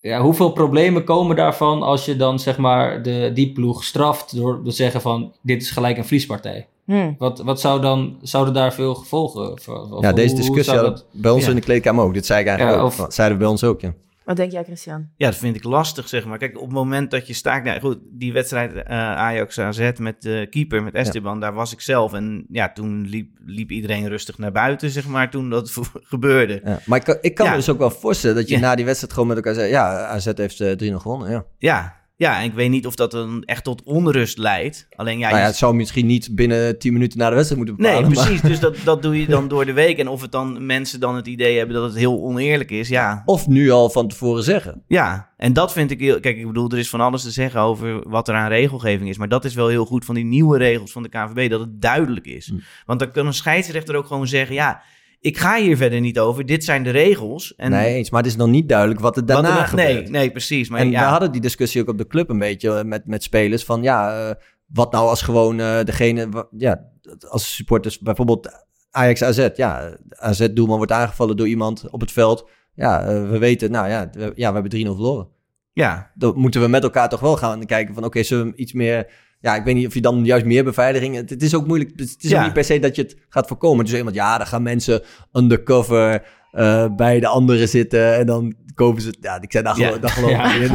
Ja, 0.00 0.20
hoeveel 0.20 0.52
problemen 0.52 1.04
komen 1.04 1.36
daarvan 1.36 1.82
als 1.82 2.04
je 2.04 2.16
dan 2.16 2.38
zeg 2.38 2.58
maar 2.58 3.02
de, 3.02 3.30
die 3.34 3.52
ploeg 3.52 3.84
straft 3.84 4.36
door 4.36 4.62
te 4.64 4.70
zeggen 4.70 5.00
van 5.00 5.34
dit 5.42 5.62
is 5.62 5.70
gelijk 5.70 5.96
een 5.96 6.04
verliespartij? 6.04 6.68
Hm. 6.86 7.12
Wat, 7.18 7.38
wat 7.42 7.60
zou 7.60 7.80
dan, 7.80 8.18
zouden 8.22 8.54
daar 8.54 8.72
veel 8.74 8.94
gevolgen 8.94 9.60
voor? 9.62 9.90
of 9.92 10.02
ja, 10.02 10.12
deze 10.12 10.28
hoe- 10.34 10.36
discussie 10.40 10.78
we 10.78 11.02
bij 11.12 11.30
ons 11.30 11.42
Ja. 11.44 11.50
in 11.50 11.56
de 11.56 11.62
kleedkamer 11.62 12.04
ook. 12.04 12.14
Dit 12.14 12.26
zei 12.26 12.40
ik 12.40 12.46
eigenlijk 12.46 12.78
Ja, 12.78 12.84
ook. 12.84 12.90
of- 12.92 12.96
Dat 12.96 13.14
zeiden 13.14 13.36
we 13.38 13.42
bij 13.42 13.52
ons 13.52 13.64
ook, 13.64 13.80
ja. 13.80 13.92
Wat 14.24 14.36
denk 14.36 14.52
jij, 14.52 14.64
Christian? 14.64 15.08
Ja, 15.16 15.26
dat 15.26 15.36
vind 15.36 15.56
ik 15.56 15.64
lastig, 15.64 16.08
zeg 16.08 16.24
maar. 16.26 16.38
Kijk, 16.38 16.56
op 16.56 16.62
het 16.64 16.72
moment 16.72 17.10
dat 17.10 17.26
je 17.26 17.32
staakt... 17.32 17.64
Nou 17.64 17.80
goed, 17.80 17.98
die 18.10 18.32
wedstrijd 18.32 18.74
eh, 18.74 18.82
Ajax-AZ 18.98 19.90
met 19.98 20.22
de 20.22 20.46
keeper, 20.50 20.82
met 20.82 20.94
Esteban, 20.94 21.40
daar 21.40 21.52
was 21.54 21.72
ik 21.72 21.80
zelf. 21.80 22.12
En 22.12 22.46
ja, 22.50 22.72
toen 22.72 23.06
liep, 23.08 23.28
liep 23.44 23.70
iedereen 23.70 24.08
rustig 24.08 24.38
naar 24.38 24.52
buiten, 24.52 24.90
zeg 24.90 25.06
maar, 25.06 25.30
toen 25.30 25.50
dat 25.50 25.72
gebeurde. 25.92 26.60
ja. 26.64 26.78
Maar 26.86 26.98
ik, 26.98 27.04
kan- 27.04 27.18
ik 27.20 27.34
kan 27.34 27.44
Ja. 27.46 27.50
me 27.50 27.56
dus 27.58 27.68
ook 27.68 27.78
wel 27.78 27.90
voorstellen 27.90 28.36
dat 28.36 28.48
je 28.48 28.54
Ja. 28.54 28.60
na 28.60 28.74
die 28.74 28.84
wedstrijd 28.84 29.12
gewoon 29.12 29.28
met 29.28 29.36
elkaar 29.36 29.54
zegt... 29.54 29.70
Ja, 29.70 30.04
AZ 30.06 30.30
heeft 30.34 30.60
eh 30.60 30.72
3-0 30.92 31.00
gewonnen, 31.00 31.30
ja. 31.30 31.44
Ja, 31.58 31.96
ja, 32.18 32.38
en 32.38 32.44
ik 32.44 32.52
weet 32.52 32.70
niet 32.70 32.86
of 32.86 32.94
dat 32.94 33.10
dan 33.10 33.42
echt 33.44 33.64
tot 33.64 33.82
onrust 33.82 34.38
leidt. 34.38 34.86
Alleen 34.96 35.18
ja, 35.18 35.24
nou 35.26 35.34
ja, 35.36 35.40
je- 35.40 35.46
het 35.46 35.56
zou 35.56 35.74
misschien 35.74 36.06
niet 36.06 36.28
binnen 36.32 36.78
10 36.78 36.92
minuten 36.92 37.18
na 37.18 37.28
de 37.28 37.34
wedstrijd 37.34 37.64
moeten 37.66 37.84
Nee, 37.84 37.92
bepalen. 37.94 38.16
maar- 38.16 38.24
precies. 38.26 38.42
Dus 38.42 38.60
dat, 38.60 38.76
dat 38.84 39.02
doe 39.02 39.20
je 39.20 39.26
dan 39.26 39.48
door 39.52 39.64
de 39.66 39.72
week. 39.72 39.98
En 39.98 40.08
of 40.08 40.20
het 40.20 40.32
dan 40.32 40.66
mensen 40.66 41.00
dan 41.00 41.16
het 41.16 41.26
idee 41.26 41.56
hebben 41.58 41.76
dat 41.76 41.84
het 41.84 41.98
heel 41.98 42.20
oneerlijk 42.22 42.70
is, 42.70 42.88
ja. 42.88 43.22
Of 43.24 43.46
nu 43.46 43.70
al 43.70 43.90
van 43.90 44.08
tevoren 44.08 44.42
zeggen. 44.42 44.82
Ja, 44.86 45.30
en 45.36 45.52
dat 45.52 45.72
vind 45.72 45.90
ik 45.90 46.00
heel... 46.00 46.20
Kijk, 46.20 46.36
ik 46.36 46.46
bedoel, 46.46 46.70
er 46.70 46.78
is 46.78 46.88
van 46.88 47.00
alles 47.00 47.22
te 47.22 47.30
zeggen 47.30 47.60
over 47.60 48.08
wat 48.08 48.28
er 48.28 48.34
aan 48.34 48.48
regelgeving 48.48 49.08
is. 49.08 49.18
Maar 49.18 49.28
dat 49.28 49.44
is 49.44 49.54
wel 49.54 49.68
heel 49.68 49.84
goed 49.86 50.04
van 50.04 50.14
die 50.14 50.24
nieuwe 50.24 50.58
regels 50.58 50.92
van 50.92 51.02
de 51.02 51.08
KNVB, 51.08 51.50
dat 51.50 51.60
het 51.60 51.80
duidelijk 51.82 52.26
is. 52.26 52.46
Hm. 52.46 52.54
Want 52.86 52.98
dan 52.98 53.10
kan 53.10 53.26
een 53.26 53.34
scheidsrechter 53.34 53.96
ook 53.96 54.06
gewoon 54.06 54.28
zeggen, 54.28 54.54
ja, 54.54 54.82
ik 55.26 55.38
ga 55.38 55.56
hier 55.60 55.76
verder 55.76 56.00
niet 56.00 56.18
over. 56.18 56.46
Dit 56.46 56.64
zijn 56.64 56.82
de 56.82 56.90
regels. 56.90 57.54
En 57.54 57.70
nee, 57.70 57.94
eens. 57.94 58.10
Maar 58.10 58.22
het 58.22 58.30
is 58.30 58.36
nog 58.36 58.48
niet 58.48 58.68
duidelijk 58.68 59.00
wat 59.00 59.16
er 59.16 59.24
wat 59.24 59.28
daarna 59.28 59.60
er- 59.60 59.66
gebeurt. 59.66 59.92
Nee, 59.92 60.10
nee, 60.10 60.30
precies. 60.30 60.68
Maar 60.68 60.80
en 60.80 60.90
ja, 60.90 61.00
we 61.00 61.06
hadden 61.06 61.32
die 61.32 61.40
discussie 61.40 61.80
ook 61.80 61.88
op 61.88 61.98
de 61.98 62.06
club 62.06 62.28
een 62.28 62.38
beetje 62.38 62.78
eh, 62.78 62.84
met, 62.84 63.06
met 63.06 63.22
spelers. 63.22 63.64
Van 63.64 63.82
ja, 63.82 64.28
eh, 64.28 64.34
wat 64.66 64.92
nou 64.92 65.08
als 65.08 65.22
gewoon 65.22 65.60
eh, 65.60 65.84
degene... 65.84 66.48
Ja, 66.56 66.80
als 67.28 67.54
supporters 67.54 67.98
bijvoorbeeld 67.98 68.64
Ajax 68.90 69.22
AZ. 69.22 69.48
Ja, 69.54 69.96
AZ-doelman 70.08 70.76
wordt 70.76 70.92
aangevallen 70.92 71.36
door 71.36 71.48
iemand 71.48 71.90
op 71.90 72.00
het 72.00 72.12
veld. 72.12 72.48
Ja, 72.74 73.06
we 73.06 73.38
weten, 73.38 73.70
nou 73.70 73.88
ja, 73.88 74.08
we, 74.12 74.32
ja, 74.34 74.52
we 74.52 74.60
hebben 74.60 74.80
3-0 74.80 74.84
verloren. 74.94 75.28
ja, 75.72 76.10
Dan 76.14 76.32
moeten 76.38 76.60
we 76.60 76.68
met 76.68 76.82
elkaar 76.82 77.08
toch 77.08 77.20
wel 77.20 77.36
gaan 77.36 77.64
kijken 77.66 77.94
van... 77.94 78.04
Oké, 78.04 78.22
zullen 78.22 78.46
we 78.46 78.56
iets 78.56 78.72
meer... 78.72 79.06
Ja, 79.40 79.54
ik 79.56 79.64
weet 79.64 79.74
niet 79.74 79.86
of 79.86 79.94
je 79.94 80.00
dan 80.00 80.24
juist 80.24 80.44
meer 80.44 80.64
beveiliging... 80.64 81.14
Het, 81.14 81.30
het 81.30 81.42
is 81.42 81.54
ook 81.54 81.66
moeilijk. 81.66 81.90
Het 81.96 82.16
is 82.18 82.30
Ja. 82.30 82.38
ook 82.38 82.44
niet 82.44 82.52
per 82.52 82.64
se 82.64 82.78
dat 82.78 82.96
je 82.96 83.02
het 83.02 83.16
gaat 83.28 83.46
voorkomen. 83.46 83.84
Dus 83.84 83.94
iemand, 83.94 84.14
ja, 84.14 84.38
dan 84.38 84.46
gaan 84.46 84.62
mensen 84.62 85.02
undercover 85.32 86.22
eh, 86.52 86.86
bij 86.96 87.20
de 87.20 87.26
anderen 87.26 87.68
zitten. 87.68 88.14
En 88.16 88.26
dan 88.26 88.54
kopen 88.74 89.02
ze... 89.02 89.14
Ja, 89.20 89.40
ik 89.40 89.52
zei, 89.52 89.64
dat, 89.64 89.76
Ja. 89.76 89.84
geloof, 89.86 90.00
dat 90.00 90.10
geloof 90.10 90.30
Ja. 90.30 90.54
ik 90.54 90.60
niet. 90.60 90.70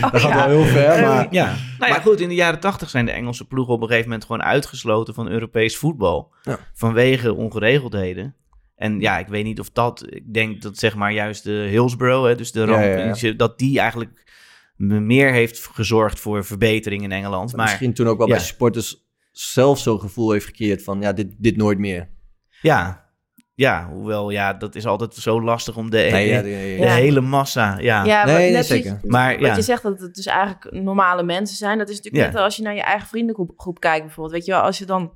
Dat 0.12 0.20
gaat 0.20 0.20
ja. 0.32 0.48
wel 0.48 0.58
heel 0.58 0.72
ver, 0.72 1.02
maar... 1.02 1.26
ja. 1.30 1.54
Nou 1.78 1.92
ja, 1.92 2.00
goed, 2.00 2.20
in 2.20 2.28
de 2.28 2.34
jaren 2.34 2.60
tachtig 2.60 2.90
zijn 2.90 3.04
de 3.06 3.12
Engelse 3.12 3.46
ploegen 3.46 3.74
op 3.74 3.80
een 3.80 3.86
gegeven 3.86 4.08
moment 4.08 4.26
gewoon 4.26 4.42
uitgesloten 4.42 5.14
van 5.14 5.28
Europees 5.28 5.76
voetbal. 5.76 6.32
Ja. 6.42 6.58
Vanwege 6.74 7.34
ongeregeldheden. 7.34 8.34
En 8.76 9.00
ja, 9.00 9.18
ik 9.18 9.26
weet 9.26 9.44
niet 9.44 9.60
of 9.60 9.70
dat, 9.70 10.06
ik 10.08 10.34
denk 10.34 10.62
dat 10.62 10.78
zeg 10.78 10.94
maar 10.94 11.12
juist 11.12 11.44
de 11.44 11.66
Hillsborough, 11.70 12.26
hè, 12.28 12.34
dus 12.34 12.52
de 12.52 12.64
ramp, 12.64 12.82
ja, 12.84 13.14
ja. 13.28 13.32
dat 13.32 13.58
die 13.58 13.78
eigenlijk 13.80 14.31
meer 14.86 15.32
heeft 15.32 15.66
gezorgd 15.72 16.20
voor 16.20 16.44
verbetering 16.44 17.02
in 17.02 17.12
Engeland. 17.12 17.56
Maar 17.56 17.64
Misschien 17.66 17.94
toen 17.94 18.06
ook 18.08 18.18
wel 18.18 18.26
ja. 18.28 18.34
bij 18.34 18.42
supporters 18.42 19.06
zelf 19.32 19.78
zo'n 19.78 20.00
gevoel 20.00 20.30
heeft 20.30 20.44
gecreëerd 20.46 20.82
van 20.82 21.00
ja, 21.00 21.12
dit, 21.12 21.34
dit 21.38 21.56
nooit 21.56 21.78
meer. 21.78 22.08
ja, 22.62 23.00
ja, 23.54 23.88
hoewel 23.92 24.30
ja, 24.30 24.52
dat 24.52 24.74
is 24.74 24.86
altijd 24.86 25.14
zo 25.14 25.42
lastig 25.42 25.76
om 25.76 25.90
de, 25.90 25.96
Nee, 25.96 26.28
ja, 26.28 26.42
de, 26.42 26.48
ja, 26.48 26.58
ja. 26.58 26.76
de 26.76 26.82
Ja. 26.82 26.94
hele 26.94 27.20
massa, 27.20 27.78
ja. 27.78 28.04
Ja, 28.04 28.24
Nee, 28.24 28.32
wat- 28.34 28.42
nee, 28.42 28.52
net 28.52 28.66
zeker. 28.66 28.90
Wat, 29.02 29.10
Maar 29.10 29.32
wat 29.38 29.46
ja. 29.46 29.54
je 29.56 29.62
zegt 29.62 29.82
dat 29.82 30.00
het 30.00 30.14
dus 30.14 30.26
eigenlijk 30.26 30.72
normale 30.72 31.22
mensen 31.22 31.56
zijn. 31.56 31.78
Dat 31.78 31.88
is 31.88 31.96
natuurlijk 31.96 32.24
Ja. 32.24 32.30
net 32.32 32.40
als 32.42 32.56
je 32.56 32.62
naar 32.62 32.74
je 32.74 32.82
eigen 32.82 33.08
vriendengroep 33.08 33.52
groep 33.56 33.80
kijkt 33.80 34.04
bijvoorbeeld. 34.04 34.34
Weet 34.36 34.44
je 34.46 34.52
wel, 34.52 34.60
als 34.60 34.78
je 34.78 34.84
dan... 34.84 35.12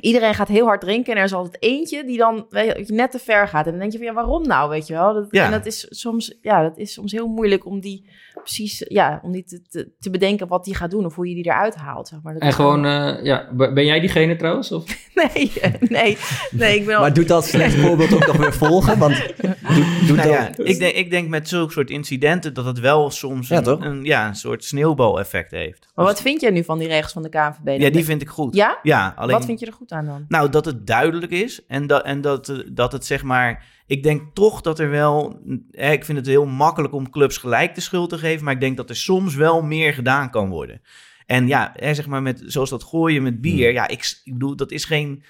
Iedereen 0.00 0.34
gaat 0.34 0.48
heel 0.48 0.66
hard 0.66 0.80
drinken 0.80 1.12
en 1.12 1.18
er 1.18 1.24
is 1.24 1.32
altijd 1.32 1.62
eentje 1.62 2.04
die 2.04 2.18
dan 2.18 2.46
weet 2.50 2.86
je, 2.88 2.92
net 2.94 3.10
te 3.10 3.18
ver 3.18 3.48
gaat. 3.48 3.64
En 3.64 3.70
dan 3.70 3.80
denk 3.80 3.92
je 3.92 3.98
van 3.98 4.06
ja, 4.06 4.12
waarom 4.12 4.46
nou, 4.46 4.70
weet 4.70 4.86
je 4.86 4.92
wel? 4.92 5.14
Dat, 5.14 5.26
Ja. 5.30 5.44
En 5.44 5.50
dat 5.50 5.66
is, 5.66 5.86
soms, 5.90 6.38
ja, 6.42 6.62
dat 6.62 6.78
is 6.78 6.92
soms 6.92 7.12
heel 7.12 7.26
moeilijk 7.28 7.66
om 7.66 7.80
die 7.80 8.08
precies, 8.46 8.84
ja, 8.88 9.20
om 9.22 9.32
die 9.32 9.44
te, 9.44 9.62
te, 9.68 9.92
te 9.98 10.10
bedenken 10.10 10.48
wat 10.48 10.64
die 10.64 10.74
gaat 10.74 10.90
doen 10.90 11.04
of 11.04 11.14
hoe 11.14 11.28
je 11.28 11.34
die 11.34 11.44
eruit 11.44 11.74
haalt. 11.74 12.08
Zeg 12.08 12.18
maar. 12.22 12.32
Dat 12.32 12.42
En 12.42 12.52
gewoon, 12.52 12.84
eh, 12.84 13.24
ja, 13.24 13.48
ben 13.52 13.84
jij 13.84 14.00
diegene 14.00 14.36
trouwens? 14.36 14.72
Of? 14.72 14.84
Nee, 15.34 15.52
nee, 15.80 16.18
nee, 16.50 16.76
ik 16.78 16.86
ben 16.86 16.94
al- 16.94 17.00
Maar 17.00 17.12
doet 17.12 17.28
dat 17.28 17.44
slecht 17.46 17.74
voorbeeld 17.74 18.14
ook 18.14 18.26
nog 18.26 18.36
weer 18.36 18.52
volgen? 18.54 18.98
Want 18.98 19.16
doet, 19.36 20.06
doet 20.06 20.16
Nou 20.16 20.28
dat... 20.28 20.56
ja, 20.56 20.64
ik, 20.64 20.78
denk, 20.78 20.94
ik 20.94 21.10
denk 21.10 21.28
met 21.28 21.48
zulke 21.48 21.72
soort 21.72 21.90
incidenten 21.90 22.54
dat 22.54 22.64
het 22.64 22.80
wel 22.80 23.10
soms 23.10 23.48
Ja, 23.48 23.64
een, 23.64 23.82
een, 23.86 24.04
ja, 24.04 24.28
een 24.28 24.34
soort 24.34 24.64
sneeuwbaleffect 24.64 25.50
heeft. 25.50 25.86
Maar 25.94 26.04
wat 26.04 26.20
vind 26.20 26.40
jij 26.40 26.50
nu 26.50 26.64
van 26.64 26.78
die 26.78 26.88
regels 26.88 27.12
van 27.12 27.22
de 27.22 27.28
KNVB? 27.28 27.80
Ja, 27.80 27.90
die 27.90 28.04
vind 28.04 28.22
ik 28.22 28.28
goed. 28.28 28.54
Ja? 28.54 28.78
Ja, 28.82 29.12
alleen... 29.16 29.36
Wat 29.36 29.44
vind 29.44 29.60
je 29.60 29.66
er 29.66 29.72
goed 29.72 29.92
aan 29.92 30.06
dan? 30.06 30.24
Nou, 30.28 30.50
dat 30.50 30.64
het 30.64 30.86
duidelijk 30.86 31.32
is 31.32 31.64
en 31.66 31.86
dat, 31.86 32.04
en 32.04 32.20
dat, 32.20 32.48
eh, 32.48 32.56
dat 32.72 32.92
het 32.92 33.06
zeg 33.06 33.22
maar. 33.22 33.74
Ik 33.86 34.02
denk 34.02 34.34
toch 34.34 34.60
dat 34.60 34.78
er 34.78 34.90
wel. 34.90 35.40
Hè, 35.70 35.92
ik 35.92 36.04
vind 36.04 36.18
het 36.18 36.26
heel 36.26 36.46
makkelijk 36.46 36.94
om 36.94 37.10
clubs 37.10 37.36
gelijk 37.36 37.74
de 37.74 37.80
schuld 37.80 38.08
te 38.08 38.18
geven, 38.18 38.44
maar 38.44 38.54
ik 38.54 38.60
denk 38.60 38.76
dat 38.76 38.90
er 38.90 38.96
soms 38.96 39.34
wel 39.34 39.62
meer 39.62 39.94
gedaan 39.94 40.30
kan 40.30 40.48
worden. 40.48 40.80
En 41.26 41.46
ja, 41.46 41.72
hè, 41.74 41.94
zeg 41.94 42.06
maar 42.06 42.22
met 42.22 42.42
zoals 42.46 42.70
dat 42.70 42.84
gooien 42.84 43.22
met 43.22 43.40
bier. 43.40 43.72
Ja, 43.72 43.88
ik, 43.88 44.20
bedoel, 44.24 44.56
dat 44.56 44.70
is 44.70 44.84
geen. 44.84 45.22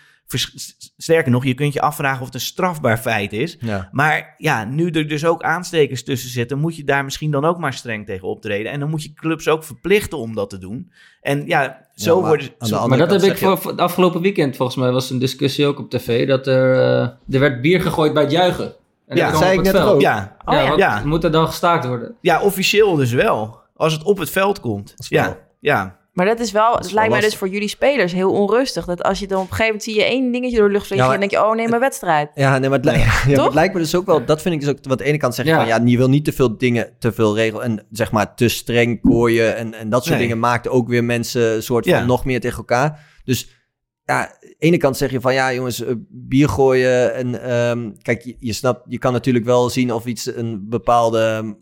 Sterker 0.97 1.31
nog, 1.31 1.45
je 1.45 1.55
kunt 1.55 1.73
je 1.73 1.81
afvragen 1.81 2.21
of 2.21 2.27
het 2.27 2.35
een 2.35 2.41
strafbaar 2.41 2.99
feit 2.99 3.33
is. 3.33 3.57
Ja. 3.61 3.89
Maar 3.93 4.35
ja, 4.39 4.65
nu 4.65 4.91
er 4.91 5.09
dus 5.09 5.25
ook 5.25 5.43
aanstekers 5.43 6.05
tussen 6.05 6.31
zitten, 6.31 6.59
moet 6.59 6.77
je 6.77 6.85
daar 6.85 7.05
misschien 7.05 7.31
dan 7.31 7.45
ook 7.45 7.59
maar 7.59 7.73
streng 7.73 8.07
tegen 8.07 8.29
optreden. 8.29 8.73
En 8.73 8.81
dan 8.81 8.91
moet 8.91 9.03
je 9.03 9.13
clubs 9.13 9.49
ook 9.49 9.65
verplichten 9.65 10.19
om 10.19 10.35
dat 10.35 10.51
te 10.51 10.59
doen. 10.59 10.93
En 11.21 11.47
ja, 11.47 11.86
zo 11.97 12.15
Ja, 12.15 12.21
maar 12.21 12.29
worden. 12.29 12.47
aan 12.47 12.55
de 12.59 12.67
zo- 12.67 12.75
andere 12.77 12.89
Maar 13.01 13.09
dat 13.09 13.23
heb 13.23 13.31
ik 13.33 13.39
voor, 13.39 13.59
voor 13.59 13.71
het 13.71 13.81
afgelopen 13.81 14.21
weekend, 14.21 14.57
volgens 14.57 14.77
mij 14.79 14.91
was 14.91 15.11
een 15.11 15.19
discussie 15.19 15.67
ook 15.67 15.79
op 15.79 15.91
tv, 15.91 16.27
dat 16.29 16.47
er, 16.47 16.75
eh, 16.75 17.01
er 17.35 17.41
werd 17.41 17.61
bier 17.61 17.81
gegooid 17.81 18.13
bij 18.15 18.23
het 18.23 18.33
juichen. 18.33 18.75
En 19.07 19.17
Ja, 19.17 19.31
dat 19.31 19.39
zei 19.39 19.53
ik 19.59 19.63
net 19.65 19.71
veld. 19.77 19.95
ook. 19.95 20.01
ja, 20.01 20.37
Oh, 20.45 20.55
ja. 20.55 20.69
wat- 20.69 20.79
Ja. 20.79 21.03
Moet 21.05 21.25
er 21.25 21.31
dan 21.31 21.47
gestaakt 21.47 21.87
worden? 21.87 22.15
Ja, 22.21 22.43
officieel 22.43 22.95
dus 22.95 23.13
wel. 23.13 23.59
Als 23.77 23.93
het 23.93 24.03
op 24.03 24.19
het 24.19 24.31
veld 24.31 24.61
komt. 24.61 24.95
Ja, 25.09 25.39
ja. 25.61 25.97
Maar 26.17 26.27
dat 26.27 26.41
is 26.41 26.53
wel, 26.53 26.73
dat 26.73 26.85
is 26.85 26.93
lijkt 26.93 27.11
mij 27.11 27.21
dus 27.21 27.37
voor 27.37 27.49
jullie 27.49 27.69
spelers 27.69 28.13
heel 28.13 28.33
onrustig. 28.33 28.85
Dat 28.85 29.03
als 29.03 29.19
je 29.19 29.27
dan 29.27 29.37
op 29.37 29.43
een 29.43 29.49
gegeven 29.57 29.67
moment 29.67 29.85
zie 29.85 29.95
je 29.95 30.05
één 30.05 30.33
dingetje 30.33 30.57
door 30.57 30.67
de 30.67 30.73
lucht 30.73 30.87
vliegen 30.87 31.09
Ja, 31.09 31.15
en 31.15 31.21
dan 31.21 31.29
denk 31.29 31.43
je, 31.43 31.49
oh 31.51 31.57
nee, 31.57 31.69
mijn 31.69 31.81
wedstrijd. 31.81 32.31
Ja, 32.35 32.59
nee, 32.59 32.69
maar 32.69 32.79
het, 32.79 32.87
lijkt, 32.87 33.01
ja, 33.07 33.27
maar 33.27 33.35
Toch? 33.35 33.45
het 33.45 33.55
lijkt 33.55 33.75
me 33.75 33.81
dus 33.81 33.95
ook 33.95 34.07
wel... 34.07 34.25
Dat 34.25 34.43
vind 34.43 34.55
ik 34.55 34.61
dus 34.61 34.69
ook... 34.71 34.77
Wat 34.83 34.91
aan 34.91 34.97
de 34.97 35.05
ene 35.05 35.17
kant 35.19 35.35
zeg 35.35 35.45
je 35.45 35.51
Ja. 35.51 35.57
van... 35.59 35.67
Ja, 35.67 35.81
je 35.85 35.97
wil 35.97 36.09
niet 36.09 36.25
te 36.25 36.33
veel 36.33 36.57
dingen, 36.59 36.93
te 36.99 37.13
veel 37.13 37.35
regelen... 37.37 37.65
En 37.65 37.87
zeg 37.91 38.13
maar 38.13 38.35
te 38.35 38.49
streng 38.49 38.99
gooien 39.03 39.57
en, 39.57 39.75
en 39.75 39.89
dat 39.89 40.01
soort 40.05 40.15
Nee. 40.19 40.27
dingen... 40.27 40.39
maakt 40.41 40.69
ook 40.69 40.89
weer 40.89 41.05
mensen 41.05 41.55
een 41.55 41.63
soort 41.63 41.89
van 41.89 41.99
Ja. 41.99 42.05
nog 42.05 42.25
meer 42.25 42.41
tegen 42.41 42.57
elkaar. 42.59 43.21
Dus 43.25 43.49
ja, 44.05 44.21
aan 44.21 44.29
de 44.41 44.55
ene 44.59 44.77
kant 44.77 44.97
zeg 44.97 45.11
je 45.11 45.21
van... 45.21 45.35
Ja, 45.35 45.53
jongens, 45.53 45.85
eh, 45.85 45.95
bier 46.09 46.49
gooien 46.49 47.15
en... 47.15 47.43
ehm, 47.43 47.91
kijk, 48.03 48.23
je, 48.23 48.37
je 48.39 48.53
snapt... 48.53 48.81
Je 48.89 48.99
kan 48.99 49.13
natuurlijk 49.13 49.45
wel 49.45 49.71
zien 49.71 49.93
of 49.93 50.07
iets 50.07 50.37
een 50.37 50.67
bepaalde... 50.69 51.57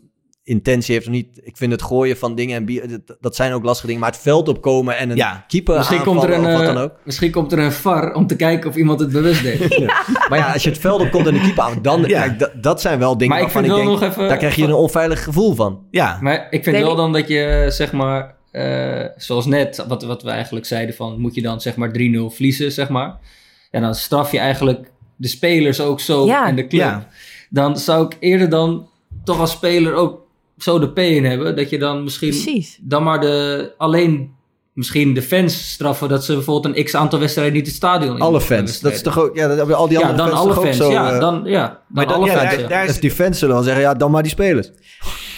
intentie 0.45 0.95
heeft 0.95 1.07
of 1.07 1.13
niet. 1.13 1.41
Ik 1.43 1.57
vind 1.57 1.73
het 1.73 1.83
gooien 1.83 2.17
van 2.17 2.35
dingen 2.35 2.57
en 2.57 2.65
bier... 2.65 3.01
Dat, 3.21 3.37
zijn 3.37 3.53
ook 3.53 3.65
lastige 3.65 3.87
dingen. 3.87 4.01
Maar 4.03 4.11
het 4.11 4.21
veld 4.21 4.49
opkomen 4.49 4.97
en 4.97 5.11
een 5.11 5.17
Ja. 5.17 5.45
keeper 5.49 5.77
Misschien 5.77 6.03
komt, 6.03 6.23
er 6.23 6.33
een, 6.33 6.41
of 6.47 6.53
wat 6.53 6.61
eh, 6.61 6.67
dan 6.67 6.77
ook. 6.79 6.93
misschien 7.05 7.31
komt 7.31 7.53
er 7.53 7.59
een 7.59 7.73
VAR 7.73 8.15
om 8.15 8.27
te 8.27 8.37
kijken 8.37 8.71
of 8.71 8.77
iemand 8.77 9.01
het 9.01 9.13
bewust 9.13 9.43
deed. 9.43 9.79
Maar 10.29 10.39
ja, 10.39 10.53
als 10.53 10.63
je 10.63 10.71
het 10.71 10.79
veld 10.79 11.01
opkomt 11.01 11.27
en 11.27 11.35
de 11.35 11.41
keeper 11.41 11.63
aan, 11.63 11.79
dan... 11.83 12.05
Ja. 12.07 12.29
Kijk, 12.29 12.51
dat, 12.63 12.81
zijn 12.81 12.99
wel 12.99 13.17
dingen 13.19 13.35
Maar 13.35 13.47
ik 13.47 13.53
waarvan 13.53 13.63
vind 13.63 13.75
ik 13.75 13.83
wel 13.85 13.91
denk... 13.99 14.01
nog 14.01 14.11
even... 14.11 14.29
Daar 14.29 14.39
krijg 14.39 14.55
je 14.55 14.65
een 14.65 14.73
onveilig 14.75 15.25
gevoel 15.25 15.55
van. 15.55 15.81
Ja, 15.91 16.19
Maar 16.21 16.47
ik 16.51 16.63
vind 16.65 16.77
wel 16.79 16.97
dan 16.97 17.13
dat 17.13 17.29
je, 17.29 17.67
zeg 17.69 17.93
maar, 17.93 18.35
eh, 18.51 19.05
zoals 19.17 19.47
net, 19.47 19.85
wat, 19.89 20.03
wat 20.03 20.23
we 20.23 20.31
eigenlijk 20.31 20.67
zeiden 20.67 20.95
van, 20.95 21.21
moet 21.21 21.35
je 21.35 21.43
dan 21.43 21.61
zeg 21.61 21.77
maar 21.77 21.91
3-0 21.93 21.93
verliezen, 22.31 22.73
zeg 22.73 22.89
maar. 22.89 23.19
En 23.71 23.83
dan 23.83 23.95
straf 23.95 24.33
je 24.33 24.39
eigenlijk 24.39 24.91
de 25.17 25.29
spelers 25.29 25.81
ook 25.81 26.01
zo 26.01 26.27
Ja. 26.27 26.47
en 26.47 26.57
de 26.57 26.67
club. 26.67 26.81
Ja. 26.81 27.09
Dan 27.51 27.79
zou 27.79 28.07
ik 28.07 28.17
eerder 28.21 28.49
dan 28.49 28.89
toch 29.25 29.39
als 29.41 29.51
speler 29.51 29.95
ook 29.95 30.23
zo 30.65 30.79
de 30.79 30.89
P 30.93 30.99
in 30.99 31.25
hebben, 31.25 31.57
dat 31.57 31.71
je 31.71 31.79
dan 31.79 32.03
misschien 32.03 32.29
Precies. 32.31 32.79
dan 32.83 33.03
maar 33.03 33.21
de, 33.21 33.73
alleen 33.79 34.33
misschien 34.73 35.15
de 35.15 35.23
fans 35.23 35.71
straffen 35.73 36.09
dat 36.09 36.25
ze 36.25 36.33
bijvoorbeeld 36.33 36.77
een 36.77 36.85
x 36.85 36.95
aantal 36.95 37.19
wedstrijden 37.19 37.55
niet 37.55 37.67
het 37.67 37.75
stadion 37.75 38.15
in 38.17 38.21
Alle 38.23 38.41
fans. 38.41 38.81
Dat 38.81 38.93
is 38.93 39.03
toch 39.03 39.19
ook... 39.19 39.37
Ja, 39.37 39.49
dat 39.49 39.57
hebben 39.57 39.77
al 39.77 39.89
die 39.89 39.99
Ja, 39.99 40.09
andere 40.09 40.29
dan 40.29 40.37
fans 40.37 40.41
alle 40.57 40.65
fans. 40.65 40.77
zo... 40.77 40.91
ja, 40.91 41.12
eh, 41.15 41.21
dan, 41.21 41.43
ja, 41.45 41.67
dan 41.67 41.77
Maar 41.89 42.07
dan- 42.07 42.15
alle 42.17 42.27
ja, 42.27 42.33
fans. 42.39 42.51
daar- 42.51 42.61
ja. 42.61 42.67
daar- 42.69 42.87
dus 42.87 43.01
die 43.01 43.11
fans 43.11 43.39
zullen 43.39 43.55
wel 43.55 43.65
zeggen, 43.65 43.83
ja, 43.83 43.95
dan 43.95 44.11
maar 44.11 44.23
die 44.23 44.31
spelers. 44.31 44.71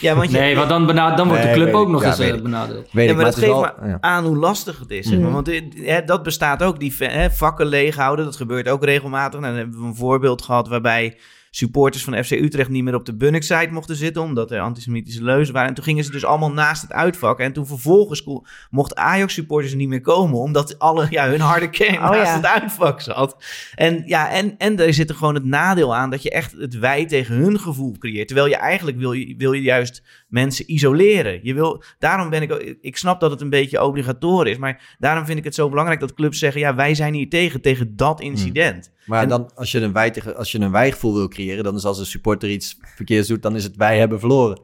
ja, 0.00 0.14
want 0.14 0.30
je, 0.30 0.38
Nee, 0.38 0.56
want 0.56 0.68
dan, 0.68 0.86
bena- 0.86 1.14
dan 1.16 1.28
wordt 1.28 1.42
de 1.42 1.50
club 1.50 1.64
weet 1.64 1.74
ook 1.74 1.86
ik. 1.86 1.92
nog 1.92 2.02
Ja, 2.02 2.06
eens 2.08 2.18
weet 2.18 2.30
eh, 2.30 2.36
ik. 2.36 2.42
benadeeld. 2.42 2.88
Weet 2.92 3.04
ja, 3.04 3.10
ik, 3.10 3.16
maar 3.16 3.16
maar 3.16 3.24
dat 3.24 3.34
het 3.34 3.44
is 3.44 3.50
geeft 3.50 3.60
wel... 3.80 3.88
ja. 3.88 3.98
aan 4.00 4.24
hoe 4.24 4.36
lastig 4.36 4.78
het 4.78 4.90
is. 4.90 5.06
zeg 5.06 5.14
maar. 5.18 5.24
Mhm. 5.30 5.34
Want 5.34 5.50
hè, 5.74 6.04
dat 6.04 6.22
bestaat 6.22 6.62
ook, 6.62 6.80
die 6.80 6.94
hè, 6.98 7.30
vakken 7.30 7.66
leeghouden. 7.66 8.24
Dat 8.24 8.36
gebeurt 8.36 8.68
ook 8.68 8.84
regelmatig. 8.84 9.40
Nou, 9.40 9.52
dan 9.52 9.62
hebben 9.62 9.80
we 9.80 9.86
een 9.86 9.94
voorbeeld 9.96 10.42
gehad 10.42 10.68
waarbij 10.68 11.16
supporters 11.56 12.04
van 12.04 12.24
FC 12.24 12.30
Utrecht 12.30 12.68
niet 12.68 12.84
meer 12.84 12.94
op 12.94 13.04
de 13.04 13.16
Bunnik-site 13.16 13.68
mochten 13.70 13.96
zitten, 13.96 14.22
omdat 14.22 14.50
er 14.50 14.60
antisemitische 14.60 15.22
leuzen 15.22 15.54
waren. 15.54 15.68
En 15.68 15.74
toen 15.74 15.84
gingen 15.84 16.04
ze 16.04 16.10
dus 16.10 16.24
allemaal 16.24 16.52
naast 16.52 16.82
het 16.82 16.92
uitvak. 16.92 17.38
En 17.38 17.52
toen 17.52 17.66
vervolgens 17.66 18.24
mochten 18.70 18.96
Ajax-supporters 18.96 19.74
niet 19.74 19.88
meer 19.88 20.00
komen, 20.00 20.38
omdat 20.38 20.78
alle, 20.78 21.06
ja, 21.10 21.28
hun 21.28 21.40
harde 21.40 21.70
kern 21.70 21.94
Oh, 21.94 22.10
naast 22.10 22.30
ja. 22.30 22.36
het 22.36 22.46
uitvak 22.62 23.00
zat. 23.00 23.44
En, 23.74 24.02
ja, 24.06 24.30
en, 24.30 24.54
en 24.58 24.80
er 24.80 24.94
zit 24.94 25.08
er 25.08 25.14
gewoon 25.14 25.34
het 25.34 25.44
nadeel 25.44 25.94
aan 25.94 26.10
dat 26.10 26.22
je 26.22 26.30
echt 26.30 26.52
het 26.52 26.78
wij 26.78 27.06
tegen 27.06 27.34
hun 27.34 27.60
gevoel 27.60 27.98
creëert. 27.98 28.26
Terwijl 28.26 28.48
je 28.48 28.56
eigenlijk 28.56 28.98
wil 28.98 29.12
je, 29.12 29.34
wil 29.36 29.52
je 29.52 29.62
juist 29.62 30.02
mensen 30.26 30.72
isoleren. 30.72 31.40
Je 31.42 31.54
wil, 31.54 31.82
daarom 31.98 32.30
ben 32.30 32.42
ik, 32.42 32.76
ik 32.80 32.96
snap 32.96 33.20
dat 33.20 33.30
het 33.30 33.40
een 33.40 33.50
beetje 33.50 33.82
obligatorisch 33.82 34.52
is, 34.52 34.58
maar 34.58 34.96
daarom 34.98 35.26
vind 35.26 35.38
ik 35.38 35.44
het 35.44 35.54
zo 35.54 35.68
belangrijk 35.68 36.00
dat 36.00 36.14
clubs 36.14 36.38
zeggen, 36.38 36.60
ja, 36.60 36.74
wij 36.74 36.94
zijn 36.94 37.14
hier 37.14 37.28
tegen, 37.28 37.60
tegen 37.60 37.96
dat 37.96 38.20
incident. 38.20 38.92
Maar 39.06 39.22
En- 39.22 39.28
dan, 39.28 39.50
als 39.54 39.72
je, 39.72 39.80
een 39.80 39.92
wij 39.92 40.10
tegen, 40.10 40.36
als 40.36 40.52
je 40.52 40.60
een 40.60 40.70
wijgevoel 40.70 41.14
wil 41.14 41.28
creëren, 41.28 41.64
dan 41.64 41.74
is 41.74 41.84
als 41.84 41.98
een 41.98 42.06
supporter 42.06 42.50
iets 42.50 42.78
verkeerds 42.94 43.28
doet, 43.28 43.42
dan 43.42 43.56
is 43.56 43.64
het 43.64 43.76
wij 43.76 43.98
hebben 43.98 44.18
verloren. 44.18 44.60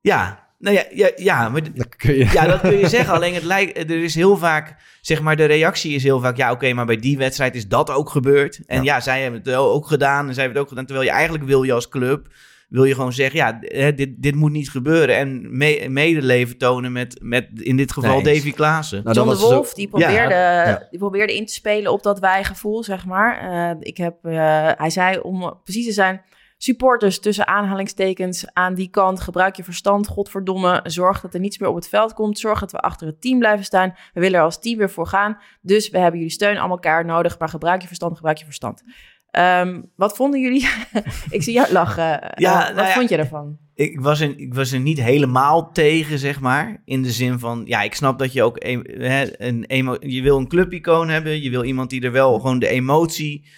Ja, 0.00 0.48
nou 0.58 0.76
ja, 0.76 0.84
ja, 0.90 1.10
ja 1.16 1.48
maar 1.48 1.62
Dan 1.74 1.88
kun 1.96 2.14
je... 2.14 2.30
Ja, 2.32 2.46
dat 2.46 2.60
kun 2.60 2.78
je 2.78 2.88
zeggen. 2.88 3.14
Alleen 3.14 3.34
het 3.34 3.44
lijkt, 3.44 3.78
er 3.78 4.02
is 4.02 4.14
heel 4.14 4.36
vaak, 4.36 4.76
zeg 5.00 5.22
maar, 5.22 5.36
de 5.36 5.44
reactie 5.44 5.94
is 5.94 6.02
heel 6.02 6.20
vaak, 6.20 6.36
ja, 6.36 6.50
oké, 6.50 6.72
maar 6.72 6.86
bij 6.86 6.96
die 6.96 7.18
wedstrijd 7.18 7.54
is 7.54 7.68
dat 7.68 7.90
ook 7.90 8.10
gebeurd. 8.10 8.60
En 8.66 8.82
ja. 8.82 9.00
zij 9.00 9.22
hebben 9.22 9.40
het 9.44 9.54
ook 9.54 9.86
gedaan 9.86 10.28
en 10.28 10.34
zij 10.34 10.42
hebben 10.42 10.52
het 10.52 10.62
ook 10.62 10.68
gedaan. 10.68 10.86
Terwijl 10.86 11.06
je 11.08 11.14
eigenlijk 11.14 11.44
wil 11.44 11.62
je 11.62 11.72
als 11.72 11.88
club, 11.88 12.26
wil 12.70 12.84
je 12.84 12.94
gewoon 12.94 13.12
zeggen, 13.12 13.38
ja, 13.38 13.58
hè, 13.60 13.94
dit, 13.94 14.22
dit 14.22 14.34
moet 14.34 14.50
niet 14.50 14.70
gebeuren. 14.70 15.16
En 15.16 15.56
me- 15.56 15.86
medeleven 15.88 16.58
tonen 16.58 16.92
met, 16.92 17.18
met, 17.22 17.48
in 17.54 17.76
dit 17.76 17.92
geval, 17.92 18.20
Nee. 18.20 18.34
Davy 18.34 18.52
Klaassen. 18.52 19.02
Nou, 19.04 19.16
John 19.16 19.28
de 19.28 19.36
Wolf, 19.38 19.74
die, 19.74 19.88
probeerde, 19.88 20.34
ja. 20.34 20.86
die 20.90 20.98
probeerde 20.98 21.36
in 21.36 21.46
te 21.46 21.52
spelen 21.52 21.92
op 21.92 22.02
dat 22.02 22.18
wij-gevoel, 22.18 22.84
zeg 22.84 23.06
maar. 23.06 23.38
Eh, 23.70 23.76
ik 23.80 23.96
heb, 23.96 24.24
eh, 24.24 24.32
hij 24.76 24.90
zei, 24.90 25.18
om 25.18 25.60
precies 25.64 25.86
te 25.86 25.92
zijn, 25.92 26.22
supporters 26.62 27.18
tussen 27.18 27.46
aanhalingstekens 27.46 28.46
aan 28.52 28.74
die 28.74 28.88
kant. 28.90 29.20
Gebruik 29.20 29.56
je 29.56 29.64
verstand, 29.64 30.06
godverdomme. 30.06 30.80
Zorg 30.84 31.20
dat 31.20 31.34
er 31.34 31.40
niets 31.40 31.58
meer 31.58 31.68
op 31.68 31.74
het 31.74 31.88
veld 31.88 32.12
komt. 32.12 32.38
Zorg 32.38 32.60
dat 32.60 32.72
we 32.72 32.78
achter 32.78 33.06
het 33.06 33.20
team 33.20 33.38
blijven 33.38 33.64
staan. 33.64 33.94
We 34.12 34.20
willen 34.20 34.38
er 34.38 34.44
als 34.44 34.60
team 34.60 34.78
weer 34.78 34.90
voor 34.90 35.06
gaan. 35.06 35.38
Dus 35.60 35.90
we 35.90 35.98
hebben 35.98 36.18
jullie 36.18 36.34
steun 36.34 36.56
allemaal 36.56 36.76
elkaar 36.76 37.04
nodig. 37.04 37.38
Maar 37.38 37.48
gebruik 37.48 37.80
je 37.80 37.86
verstand, 37.86 38.16
gebruik 38.16 38.38
je 38.38 38.44
verstand. 38.44 38.82
Ehm, 39.30 39.80
wat 39.96 40.16
vonden 40.16 40.40
jullie? 40.40 40.68
ik 41.30 41.42
zie 41.42 41.52
jou 41.54 41.72
lachen. 41.72 42.32
Ja, 42.34 42.60
Eh, 42.60 42.66
wat 42.66 42.74
nou 42.76 42.88
ja, 42.88 42.94
vond 42.94 43.08
je 43.08 43.16
ervan? 43.16 43.58
Ik 43.74 44.00
was, 44.00 44.20
er, 44.20 44.34
ik 44.38 44.54
was 44.54 44.72
er 44.72 44.80
niet 44.80 45.00
helemaal 45.02 45.72
tegen, 45.72 46.18
zeg 46.18 46.40
maar. 46.40 46.82
In 46.84 47.02
de 47.02 47.10
zin 47.10 47.38
van, 47.38 47.62
ja, 47.64 47.82
ik 47.82 47.94
snap 47.94 48.18
dat 48.18 48.32
je 48.32 48.42
ook 48.42 48.56
een, 48.58 48.86
hè, 48.98 49.42
een 49.46 49.64
emo, 49.64 49.96
je 50.00 50.22
wil 50.22 50.36
een 50.38 50.48
clubicoon 50.48 51.08
hebben. 51.08 51.42
Je 51.42 51.50
wil 51.50 51.64
iemand 51.64 51.90
die 51.90 52.02
er 52.02 52.12
wel 52.12 52.38
gewoon 52.38 52.58
de 52.58 52.68
emotie 52.68 53.48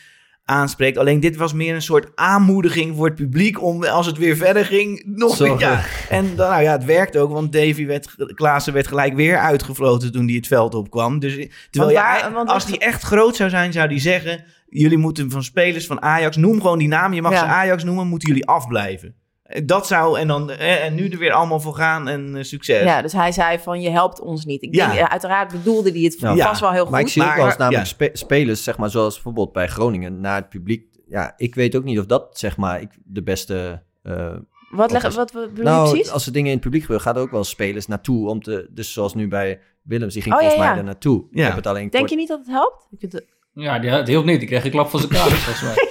aanspreekt. 0.44 0.98
Alleen 0.98 1.20
dit 1.20 1.36
was 1.36 1.52
meer 1.52 1.74
een 1.74 1.82
soort 1.82 2.10
aanmoediging 2.14 2.96
voor 2.96 3.06
het 3.06 3.14
publiek 3.14 3.62
om 3.62 3.84
als 3.84 4.06
het 4.06 4.18
weer 4.18 4.36
verder 4.36 4.64
ging 4.64 5.02
nog 5.06 5.36
Zo. 5.36 5.58
ja. 5.58 5.84
En 6.08 6.36
dan, 6.36 6.50
nou 6.50 6.62
ja, 6.62 6.72
het 6.72 6.84
werkte 6.84 7.18
ook, 7.18 7.32
want 7.32 7.52
Davy 7.52 7.86
werd, 7.86 8.14
Klaassen 8.34 8.72
werd 8.72 8.86
gelijk 8.86 9.14
weer 9.14 9.38
uitgefloten 9.38 10.12
toen 10.12 10.26
hij 10.26 10.34
het 10.34 10.46
veld 10.46 10.74
opkwam. 10.74 11.18
Dus 11.18 11.48
terwijl 11.70 11.94
waar- 11.94 12.32
want 12.32 12.48
als 12.48 12.62
wat- 12.62 12.72
die 12.72 12.82
echt 12.82 13.02
groot 13.02 13.36
zou 13.36 13.50
zijn, 13.50 13.72
zou 13.72 13.88
die 13.88 13.98
zeggen: 14.00 14.44
jullie 14.80 14.98
moeten 14.98 15.30
van 15.30 15.42
spelers 15.42 15.86
van 15.86 16.02
Ajax, 16.02 16.36
noem 16.36 16.60
gewoon 16.60 16.78
die 16.78 16.88
naam. 16.88 17.12
Je 17.12 17.22
mag 17.22 17.32
Ja. 17.32 17.38
ze 17.38 17.44
Ajax 17.44 17.84
noemen, 17.84 18.06
moeten 18.06 18.28
jullie 18.28 18.46
afblijven. 18.46 19.14
Eh, 19.42 19.62
Dat 19.64 19.86
zou, 19.86 20.18
en, 20.18 20.26
dan, 20.28 20.50
eh, 20.50 20.84
en 20.84 20.94
nu 20.94 21.08
er 21.08 21.18
weer 21.18 21.32
allemaal 21.32 21.60
voor 21.60 21.74
gaan 21.74 22.08
en 22.08 22.36
eh, 22.36 22.42
succes. 22.42 22.82
Ja, 22.82 23.02
dus 23.02 23.12
hij 23.12 23.32
zei 23.32 23.58
van 23.58 23.80
je 23.80 23.90
helpt 23.90 24.20
ons 24.20 24.44
niet. 24.44 24.62
Ik 24.62 24.74
Ja. 24.74 24.92
denk, 24.92 25.08
uiteraard 25.08 25.52
bedoelde 25.52 25.90
hij 25.90 26.00
het 26.00 26.16
Ja. 26.20 26.36
vast 26.36 26.60
wel 26.60 26.70
heel 26.72 26.82
goed. 26.82 26.90
Maar 26.90 27.00
ik 27.00 27.08
zie 27.08 27.22
ook 27.22 27.28
maar- 27.28 27.36
wel 27.36 27.46
eens 27.46 27.56
namelijk 27.56 27.84
ja. 27.86 27.90
spe- 27.90 28.10
spelers, 28.12 28.64
zeg 28.64 28.76
maar, 28.78 28.90
zoals 28.90 29.14
bijvoorbeeld 29.14 29.52
bij 29.52 29.68
Groningen, 29.68 30.20
naar 30.20 30.36
het 30.36 30.48
publiek 30.48 30.90
ja, 31.06 31.32
ik 31.36 31.54
weet 31.54 31.76
ook 31.76 31.84
niet 31.84 31.98
of 31.98 32.06
dat, 32.06 32.38
zeg 32.38 32.56
maar, 32.56 32.80
ik, 32.80 32.90
de 33.04 33.22
beste... 33.22 33.82
eh, 34.02 34.34
Wat, 34.70 34.90
leg, 34.92 35.04
als- 35.04 35.14
wat, 35.14 35.32
wat 35.32 35.42
bedoel 35.48 35.64
je 35.64 35.70
nou, 35.70 35.90
precies? 35.90 36.10
als 36.10 36.26
er 36.26 36.32
dingen 36.32 36.46
in 36.48 36.52
het 36.54 36.62
publiek 36.62 36.80
gebeuren, 36.82 37.06
gaan 37.06 37.16
er 37.16 37.22
ook 37.22 37.30
wel 37.30 37.44
spelers 37.44 37.86
naartoe 37.86 38.28
om 38.28 38.42
te... 38.42 38.68
Dus 38.70 38.92
zoals 38.92 39.14
nu 39.14 39.28
bij 39.28 39.60
Willems, 39.82 40.12
die 40.12 40.22
ging 40.22 40.34
Oh, 40.34 40.40
ja, 40.40 40.46
volgens 40.46 40.68
mij 40.68 40.76
daar 40.76 40.86
naartoe. 40.86 41.24
Ja. 41.30 41.40
Ik 41.40 41.46
heb 41.46 41.56
het 41.56 41.66
alleen 41.66 41.80
Denk 41.82 41.92
kort- 41.96 42.10
je 42.10 42.16
niet 42.16 42.28
dat 42.28 42.38
het 42.38 42.48
helpt? 42.48 42.86
Ik 42.90 42.98
vind 43.00 43.12
het... 43.12 43.24
Ja, 43.54 43.78
die, 43.78 43.90
het 43.90 44.08
hielp 44.08 44.24
niet. 44.24 44.38
Die 44.38 44.48
kreeg 44.48 44.64
een 44.64 44.70
klap 44.70 44.90
van 44.90 45.00
zijn 45.00 45.12
kaders, 45.12 45.40
volgens 45.40 45.62
mij. 45.62 45.90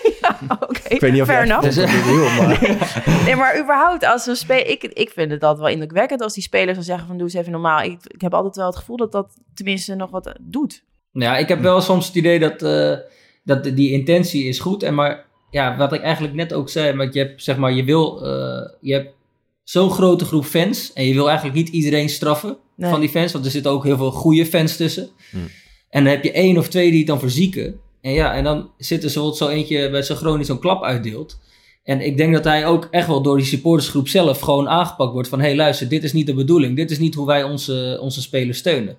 Oké, 0.70 0.80
Ik 0.88 1.00
weet 1.00 1.12
niet 1.12 1.22
of 1.22 1.28
je 1.28 1.34
fair 1.34 1.50
echt 1.50 1.76
dat 1.76 1.76
dit 1.76 1.90
heel, 1.90 2.30
maar... 2.30 2.60
Nee, 3.26 3.36
maar 3.36 3.60
überhaupt, 3.62 4.06
als 4.06 4.28
een 4.28 4.36
spe 4.36 4.64
ik, 4.64 4.84
ik 4.84 5.10
vind 5.10 5.32
het 5.32 5.44
altijd 5.44 5.60
wel 5.60 5.74
indrukwekkend 5.74 6.22
als 6.22 6.34
die 6.34 6.44
spelers 6.44 6.76
dan 6.76 6.84
zeggen 6.84 7.08
van 7.08 7.18
doe 7.18 7.26
eens 7.26 7.36
even 7.36 7.52
normaal. 7.52 7.82
Ik, 7.82 8.00
ik 8.08 8.22
heb 8.22 8.34
altijd 8.34 8.56
wel 8.56 8.66
het 8.66 8.76
gevoel 8.76 8.98
dat 8.98 9.12
dat 9.12 9.34
tenminste 9.54 9.96
nog 9.96 10.10
wat 10.10 10.36
doet. 10.42 10.84
Nou 11.12 11.34
ja, 11.34 11.38
ik 11.38 11.48
heb 11.48 11.62
wel 11.62 11.82
soms 11.82 12.08
het 12.08 12.16
idee 12.16 12.40
dat, 12.40 12.62
eh, 12.62 12.98
dat 13.44 13.64
die 13.64 13.92
intentie 13.92 14.44
is 14.44 14.60
goed. 14.60 14.84
En 14.84 14.96
maar 14.96 15.26
ja, 15.50 15.78
wat 15.78 15.94
ik 15.94 16.02
eigenlijk 16.02 16.34
net 16.34 16.54
ook 16.54 16.70
zei, 16.70 16.98
want 16.98 17.14
je 17.14 17.20
hebt 17.20 17.44
zeg 17.44 17.58
maar, 17.58 17.72
je 17.72 17.84
wil, 17.84 18.26
eh, 18.26 18.70
je 18.82 18.94
hebt 18.94 19.14
zo'n 19.64 19.92
grote 19.92 20.26
groep 20.26 20.46
fans 20.46 20.94
en 20.94 21.06
je 21.06 21.14
wil 21.14 21.28
eigenlijk 21.28 21.58
niet 21.58 21.70
iedereen 21.70 22.10
straffen 22.10 22.58
Nee. 22.76 22.90
van 22.90 23.00
die 23.00 23.10
fans, 23.10 23.32
want 23.32 23.46
er 23.46 23.52
zitten 23.52 23.72
ook 23.72 23.84
heel 23.84 23.98
veel 23.98 24.12
goede 24.12 24.46
fans 24.46 24.76
tussen. 24.76 25.10
Hmm. 25.32 25.48
En 25.92 26.04
dan 26.04 26.14
heb 26.14 26.24
je 26.24 26.32
één 26.32 26.58
of 26.58 26.68
twee 26.68 26.90
die 26.90 27.00
het 27.00 27.08
dan 27.08 27.20
verzieken. 27.20 27.80
En 28.02 28.12
ja, 28.12 28.34
en 28.34 28.44
dan 28.44 28.70
zit 28.78 28.98
er 28.98 29.04
bijvoorbeeld 29.04 29.38
zo 29.38 29.48
eentje 29.48 29.90
bij 29.90 30.04
zo'n 30.04 30.16
Groningen 30.16 30.46
zo'n 30.46 30.60
klap 30.60 30.84
uitdeelt. 30.84 31.40
En 31.84 32.02
ik 32.02 32.18
denk 32.18 32.34
dat 32.34 32.44
hij 32.44 32.66
ook 32.66 32.88
echt 32.92 33.08
wel 33.08 33.22
door 33.22 33.38
die 33.38 33.46
supportersgroep 33.46 34.08
zelf 34.08 34.40
gewoon 34.40 34.70
aangepakt 34.70 35.14
wordt 35.14 35.28
van... 35.28 35.40
hé 35.40 35.46
hey, 35.46 35.56
luister, 35.56 35.88
dit 35.88 36.04
is 36.04 36.14
niet 36.14 36.26
de 36.26 36.34
bedoeling. 36.34 36.76
Dit 36.76 36.92
is 36.92 37.00
niet 37.00 37.16
hoe 37.16 37.26
wij 37.26 37.44
onze, 37.44 37.98
onze 38.02 38.22
spelers 38.22 38.58
steunen. 38.58 38.98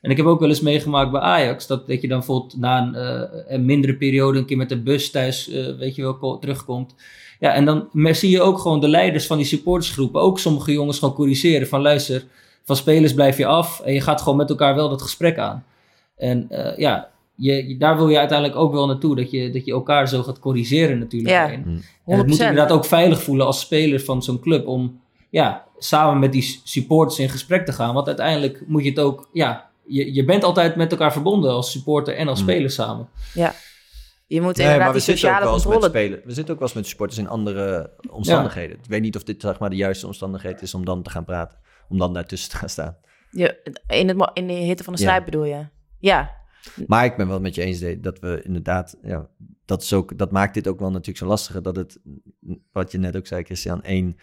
En 0.00 0.10
ik 0.10 0.16
heb 0.16 0.26
ook 0.26 0.40
wel 0.40 0.48
eens 0.48 0.60
meegemaakt 0.60 1.10
bij 1.10 1.20
Ajax... 1.20 1.66
dat, 1.66 1.86
dat 1.86 2.00
je 2.00 2.08
dan 2.08 2.18
bijvoorbeeld 2.18 2.56
na 2.56 2.82
een, 2.82 2.94
eh, 2.94 3.40
een 3.46 3.64
mindere 3.64 3.96
periode... 3.96 4.38
een 4.38 4.44
keer 4.44 4.56
met 4.56 4.68
de 4.68 4.82
bus 4.82 5.10
thuis, 5.10 5.48
eh, 5.48 5.76
weet 5.78 5.94
je 5.94 6.02
wel, 6.02 6.16
ko- 6.16 6.38
terugkomt. 6.38 6.94
Ja, 7.40 7.52
en 7.54 7.64
dan 7.64 7.88
zie 7.92 8.30
je 8.30 8.40
ook 8.40 8.58
gewoon 8.58 8.80
de 8.80 8.88
leiders 8.88 9.26
van 9.26 9.36
die 9.36 9.46
supportersgroepen... 9.46 10.20
ook 10.20 10.38
sommige 10.38 10.72
jongens 10.72 10.98
gewoon 10.98 11.14
corrigeren 11.14 11.68
van... 11.68 11.80
luister, 11.80 12.24
van 12.64 12.76
spelers 12.76 13.14
blijf 13.14 13.38
je 13.38 13.46
af... 13.46 13.80
en 13.80 13.92
je 13.92 14.00
gaat 14.00 14.20
gewoon 14.22 14.38
met 14.38 14.50
elkaar 14.50 14.74
wel 14.74 14.88
dat 14.88 15.02
gesprek 15.02 15.38
aan. 15.38 15.64
En 16.28 16.46
eh, 16.50 16.78
ja, 16.78 17.10
je, 17.34 17.68
je- 17.68 17.76
daar 17.76 17.96
wil 17.96 18.08
je 18.08 18.18
uiteindelijk 18.18 18.58
ook 18.58 18.72
wel 18.72 18.86
naartoe. 18.86 19.16
Dat 19.16 19.30
je, 19.30 19.50
dat 19.50 19.64
je 19.64 19.72
elkaar 19.72 20.08
zo 20.08 20.22
gaat 20.22 20.38
corrigeren 20.38 20.98
natuurlijk. 20.98 21.30
Ja. 21.32 21.50
En, 21.50 21.64
100%. 21.64 21.84
en 22.06 22.16
het 22.18 22.26
moet 22.26 22.40
inderdaad 22.40 22.70
ook 22.72 22.84
veilig 22.84 23.22
voelen 23.22 23.46
als 23.46 23.60
speler 23.60 24.00
van 24.00 24.22
zo'n 24.22 24.40
club. 24.40 24.66
Om 24.66 25.00
ja, 25.30 25.64
samen 25.78 26.18
met 26.18 26.32
die 26.32 26.60
supporters 26.64 27.18
in 27.18 27.28
gesprek 27.28 27.66
te 27.66 27.72
gaan. 27.72 27.94
Want 27.94 28.06
uiteindelijk 28.06 28.62
moet 28.66 28.82
je 28.84 28.88
het 28.90 28.98
ook... 28.98 29.28
Ja, 29.32 29.70
je, 29.86 30.14
je 30.14 30.24
bent 30.24 30.44
altijd 30.44 30.76
met 30.76 30.90
elkaar 30.92 31.12
verbonden 31.12 31.50
als 31.50 31.70
supporter 31.70 32.14
en 32.16 32.28
als 32.28 32.38
Mm. 32.42 32.48
speler 32.48 32.70
samen. 32.70 33.08
Je 34.26 34.40
moet 34.40 34.56
Nee, 34.56 34.66
inderdaad 34.66 34.78
maar 34.78 34.86
we 34.86 34.92
die 34.92 35.00
zitten 35.16 35.28
ook 35.28 35.34
sociale 35.34 35.44
wel 35.44 35.54
eens 35.54 35.64
met 35.64 35.72
controle... 35.72 35.98
spelen. 36.06 36.20
We 36.26 36.32
zitten 36.32 36.54
ook 36.54 36.60
wel 36.60 36.68
eens 36.68 36.76
met 36.76 36.86
supporters 36.86 37.18
in 37.18 37.28
andere 37.28 37.90
omstandigheden. 38.10 38.76
Ik 38.76 38.84
weet 38.88 39.00
niet 39.02 39.16
of 39.16 39.22
dit 39.22 39.40
zeg 39.40 39.58
maar 39.58 39.70
de 39.70 39.76
juiste 39.76 40.06
omstandigheid 40.06 40.62
is 40.62 40.74
om 40.74 40.84
dan 40.84 41.02
te 41.02 41.10
gaan 41.10 41.24
praten. 41.24 41.58
Om 41.88 41.98
dan 41.98 42.12
daartussen 42.12 42.50
te 42.50 42.56
gaan 42.56 42.68
staan. 42.68 42.96
Je, 43.30 43.60
in, 43.86 44.08
het, 44.08 44.30
in 44.34 44.46
de 44.46 44.52
hitte 44.52 44.84
van 44.84 44.92
de 44.94 45.00
Ja. 45.02 45.06
strijd 45.06 45.24
bedoel 45.24 45.44
je? 45.44 45.66
Ja, 46.04 46.30
Maar 46.86 47.04
ik 47.04 47.16
ben 47.16 47.28
wel 47.28 47.40
met 47.40 47.54
je 47.54 47.62
eens 47.62 47.84
dat 48.00 48.18
we 48.18 48.42
inderdaad, 48.44 48.98
ja, 49.02 49.28
dat, 49.64 49.82
is 49.82 49.92
ook, 49.92 50.18
dat 50.18 50.30
maakt 50.30 50.54
dit 50.54 50.68
ook 50.68 50.78
wel 50.78 50.90
natuurlijk 50.90 51.18
zo 51.18 51.26
lastiger. 51.26 51.62
Dat 51.62 51.76
het, 51.76 51.98
wat 52.72 52.92
je 52.92 52.98
net 52.98 53.16
ook 53.16 53.26
zei, 53.26 53.44
Christian, 53.44 53.82
één 53.82 54.16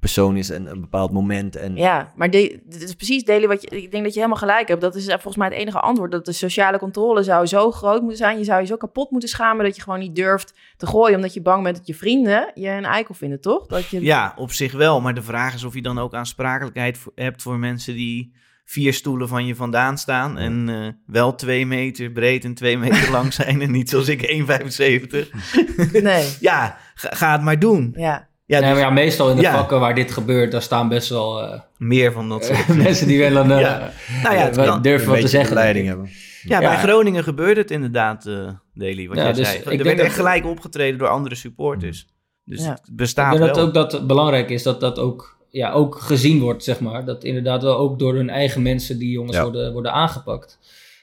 persoon 0.00 0.36
is 0.36 0.50
en 0.50 0.66
een 0.66 0.80
bepaald 0.80 1.12
moment. 1.12 1.56
En 1.56 1.76
ja. 1.76 2.12
maar 2.16 2.30
dit 2.30 2.60
is 2.68 2.94
precies, 2.94 3.24
Deli, 3.24 3.46
wat 3.46 3.62
je, 3.62 3.68
ik 3.68 3.90
denk 3.90 4.04
dat 4.04 4.12
je 4.12 4.20
helemaal 4.20 4.40
gelijk 4.40 4.68
hebt. 4.68 4.80
Dat 4.80 4.94
is 4.94 5.04
volgens 5.04 5.36
mij 5.36 5.48
het 5.48 5.56
enige 5.56 5.80
antwoord. 5.80 6.10
Dat 6.10 6.24
de 6.24 6.32
sociale 6.32 6.78
controle 6.78 7.22
zou 7.22 7.46
zo 7.46 7.70
groot 7.70 8.00
moeten 8.00 8.18
zijn. 8.18 8.38
Je 8.38 8.44
zou 8.44 8.60
je 8.60 8.66
zo 8.66 8.76
kapot 8.76 9.10
moeten 9.10 9.28
schamen 9.28 9.64
dat 9.64 9.76
je 9.76 9.82
gewoon 9.82 9.98
niet 9.98 10.16
durft 10.16 10.54
te 10.76 10.86
gooien. 10.86 11.16
Omdat 11.16 11.34
je 11.34 11.42
bang 11.42 11.62
bent 11.62 11.76
dat 11.76 11.86
je 11.86 11.94
vrienden 11.94 12.50
je 12.54 12.68
een 12.68 12.84
eikel 12.84 13.14
vinden, 13.14 13.40
toch? 13.40 13.66
Dat 13.66 13.88
je, 13.88 14.02
Ja, 14.02 14.34
op 14.36 14.52
zich 14.52 14.72
wel. 14.72 15.00
Maar 15.00 15.14
de 15.14 15.22
vraag 15.22 15.54
is 15.54 15.64
of 15.64 15.74
je 15.74 15.82
dan 15.82 15.98
ook 15.98 16.14
aansprakelijkheid 16.14 16.98
hebt 17.14 17.42
voor 17.42 17.58
mensen 17.58 17.94
die 17.94 18.32
vier 18.68 18.92
stoelen 18.94 19.28
van 19.28 19.46
je 19.46 19.54
vandaan 19.54 19.98
staan. 19.98 20.38
En 20.38 20.68
eh, 20.68 20.88
wel 21.06 21.34
twee 21.34 21.66
meter 21.66 22.10
breed 22.10 22.44
en 22.44 22.54
twee 22.54 22.78
meter 22.78 23.10
lang 23.10 23.32
zijn. 23.42 23.62
En 23.62 23.70
niet 23.70 23.90
zoals 23.90 24.08
ik 24.08 24.22
1,75. 24.22 26.02
Nee, 26.02 26.28
Ja, 26.40 26.76
ga, 26.94 27.08
ga 27.14 27.32
het 27.32 27.42
maar 27.42 27.58
doen. 27.58 27.94
ja. 27.96 28.28
Ja, 28.48 28.60
dus 28.60 28.68
maar 28.68 28.78
ja, 28.78 28.90
meestal 28.90 29.30
in 29.30 29.36
de 29.36 29.42
Ja. 29.42 29.52
vakken 29.52 29.80
waar 29.80 29.94
dit 29.94 30.10
gebeurt, 30.12 30.52
daar 30.52 30.62
staan 30.62 30.88
best 30.88 31.08
wel 31.08 31.42
eh, 31.42 31.60
meer 31.76 32.12
van 32.12 32.28
dat 32.28 32.44
soort. 32.44 32.76
mensen 32.76 33.06
die 33.06 33.18
willen 33.18 33.50
uh, 33.50 33.60
Ja. 33.60 33.90
Nou 34.22 34.34
ja, 34.34 34.40
het 34.42 34.56
kan. 34.56 34.82
durven 34.82 35.06
een 35.06 35.12
wat 35.12 35.20
te 35.20 35.28
zeggen. 35.28 35.54
leiding 35.54 35.86
denk 35.86 35.98
ik. 35.98 36.04
hebben. 36.04 36.58
Ja, 36.66 36.74
bij. 36.74 36.76
Groningen 36.82 37.22
gebeurde 37.24 37.60
het 37.60 37.70
inderdaad, 37.70 38.26
eh 38.26 38.48
Daily, 38.74 39.08
wat 39.08 39.16
Ja, 39.16 39.22
jij 39.22 39.32
dus 39.32 39.46
zei. 39.46 39.58
ik 39.58 39.64
Er 39.64 39.70
denk 39.70 39.84
werd 39.84 39.98
echt 39.98 40.14
gelijk 40.14 40.46
opgetreden 40.46 40.98
door 40.98 41.08
andere 41.08 41.34
supporters. 41.34 42.06
Dus 42.44 42.62
Ja. 42.64 42.70
het 42.70 42.88
Ik 42.88 42.96
bestaat 42.96 43.32
denk 43.38 43.44
wel. 43.44 43.54
dat 43.54 43.64
ook 43.64 43.90
dat 43.90 44.06
belangrijk 44.06 44.50
is 44.50 44.62
dat 44.62 44.80
dat 44.80 44.98
ook, 44.98 45.35
ja, 45.50 45.72
ook 45.72 45.98
gezien 45.98 46.40
wordt, 46.40 46.64
zeg 46.64 46.80
maar. 46.80 47.04
Dat 47.04 47.24
inderdaad 47.24 47.62
wel 47.62 47.76
ook 47.76 47.98
door 47.98 48.14
hun 48.14 48.30
eigen 48.30 48.62
mensen 48.62 48.98
die 48.98 49.10
jongens 49.10 49.36
Ja. 49.36 49.42
worden, 49.42 49.72
worden 49.72 49.92
aangepakt. 49.92 50.58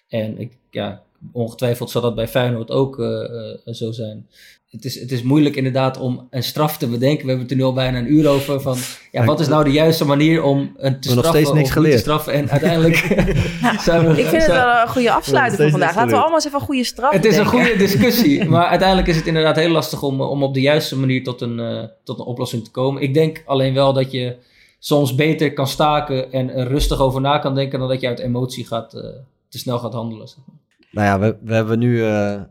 En 0.08 0.38
ik, 0.39 0.58
ja, 0.70 1.04
ongetwijfeld 1.32 1.89
zal 1.89 2.02
dat 2.02 2.16
bij 2.16 2.28
Feyenoord 2.28 2.72
ook 2.72 3.00
eh, 3.00 3.52
eh, 3.66 3.74
zo 3.74 3.91
zijn. 3.91 4.28
Het 4.74 4.86
is, 4.86 4.99
het 4.99 5.11
is 5.11 5.21
moeilijk 5.21 5.55
inderdaad 5.55 5.97
om 5.97 6.28
een 6.30 6.43
straf 6.43 6.78
te 6.78 6.88
bedenken. 6.88 7.21
We 7.21 7.28
hebben 7.28 7.41
het 7.41 7.51
er 7.51 7.57
nu 7.57 7.63
al 7.63 7.74
bijna 7.74 7.97
een 7.97 8.13
uur 8.13 8.28
over. 8.28 8.61
Van, 8.61 8.78
ja, 9.11 9.26
wat 9.26 9.39
is 9.39 9.47
nou 9.47 9.63
de 9.63 9.71
juiste 9.71 10.05
manier 10.05 10.43
om 10.43 10.74
een 10.78 10.99
te 10.99 11.09
We 11.09 11.15
nog 11.15 11.26
straffen 11.26 11.30
steeds 11.30 11.36
niks 11.36 11.49
of 11.49 11.55
niet 11.55 11.65
te 11.65 11.71
geleerd. 11.71 11.99
straffen? 11.99 12.34
En 12.34 12.49
uiteindelijk 12.49 12.95
zijn 13.86 14.05
we... 14.05 14.19
Ik 14.19 14.28
vind 14.28 14.41
het 14.41 14.51
wel 14.51 14.82
een 14.82 14.88
goede 14.88 15.11
afsluiting 15.11 15.61
voor 15.61 15.69
vandaag. 15.69 15.95
Laten 15.95 15.95
we 15.95 15.99
geleerd. 15.99 16.21
allemaal 16.21 16.36
eens 16.36 16.45
even 16.45 16.59
een 16.59 16.65
goede 16.65 16.84
straf 16.84 17.11
Het 17.11 17.26
is 17.26 17.38
een 17.38 17.45
goede 17.45 17.76
discussie, 17.76 18.45
maar 18.49 18.65
uiteindelijk 18.65 19.07
is 19.07 19.15
het 19.15 19.28
inderdaad 19.28 19.55
heel 19.55 19.69
lastig 19.69 20.01
om, 20.03 20.21
om 20.21 20.43
op 20.43 20.53
de 20.53 20.61
juiste 20.61 20.97
manier 20.97 21.24
tot 21.24 21.41
een, 21.41 21.59
eh, 21.59 21.84
tot 22.03 22.19
een 22.19 22.26
oplossing 22.26 22.63
te 22.63 22.71
komen. 22.71 23.01
Ik 23.01 23.13
denk 23.13 23.43
alleen 23.45 23.74
wel 23.74 23.93
dat 23.93 24.11
je 24.11 24.36
soms 24.80 25.15
beter 25.15 25.53
kan 25.53 25.67
staken 25.67 26.32
en 26.32 26.49
er 26.49 26.67
rustig 26.67 26.99
over 26.99 27.21
na 27.21 27.38
kan 27.38 27.55
denken 27.55 27.80
dan 27.80 27.88
dat 27.88 28.01
je 28.01 28.07
uit 28.07 28.19
emotie 28.19 28.67
gaat, 28.67 28.93
eh, 28.93 29.01
te 29.49 29.57
snel 29.57 29.80
gaat 29.80 29.93
handelen. 29.93 30.28
Zeg 30.28 30.38
maar. 30.47 30.55
Nou 30.91 31.07
ja, 31.07 31.28
we, 31.28 31.38
we 31.41 31.53
hebben 31.53 31.80
nu 31.80 32.05
eh, 32.05 32.41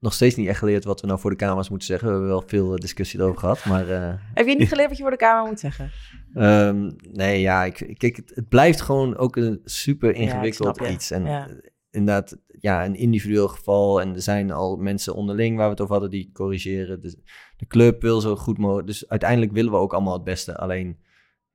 nog 0.00 0.12
steeds 0.12 0.34
niet 0.36 0.48
echt 0.48 0.58
geleerd 0.58 0.84
wat 0.84 1.00
we 1.00 1.06
nou 1.06 1.18
voor 1.20 1.30
de 1.30 1.36
camera's 1.36 1.68
moeten 1.68 1.86
zeggen. 1.88 2.06
We 2.08 2.12
hebben 2.14 2.30
wel 2.30 2.42
veel 2.46 2.72
eh, 2.72 2.78
discussie 2.78 3.20
erover 3.20 3.38
gehad, 3.40 3.64
maar... 3.64 3.88
eh, 3.90 4.14
Heb 4.34 4.46
je 4.46 4.56
niet 4.56 4.68
geleerd 4.72 4.88
wat 4.88 4.96
je 4.96 5.02
voor 5.02 5.12
de 5.12 5.18
kamer 5.18 5.48
moet 5.48 5.60
zeggen? 5.60 5.90
Ehm, 6.34 6.90
nee, 7.12 7.40
ja, 7.40 7.64
ik, 7.64 7.94
kijk, 7.98 8.16
het, 8.16 8.32
het 8.34 8.48
blijft 8.48 8.80
gewoon 8.80 9.16
ook 9.16 9.36
een 9.36 9.60
super 9.64 10.10
ik 10.10 10.16
ingewikkeld 10.16 10.78
je. 10.78 10.90
iets. 10.92 11.10
En 11.10 11.24
Ja. 11.24 11.48
eh, 11.48 11.54
inderdaad, 11.90 12.36
ja, 12.58 12.84
een 12.84 12.94
individueel 12.94 13.48
geval. 13.48 14.00
En 14.00 14.14
er 14.14 14.22
zijn 14.22 14.50
al 14.50 14.76
mensen 14.76 15.14
onderling 15.14 15.56
waar 15.56 15.64
we 15.64 15.70
het 15.70 15.80
over 15.80 15.92
hadden 15.92 16.10
die 16.10 16.30
corrigeren. 16.32 17.00
Dus 17.00 17.16
de 17.56 17.66
club 17.66 18.02
wil 18.02 18.20
zo 18.20 18.36
goed 18.36 18.58
mogelijk. 18.58 18.86
Dus 18.86 19.08
uiteindelijk 19.08 19.52
willen 19.52 19.72
we 19.72 19.76
ook 19.78 19.92
allemaal 19.94 20.12
het 20.14 20.24
beste. 20.24 20.56
Alleen, 20.56 20.98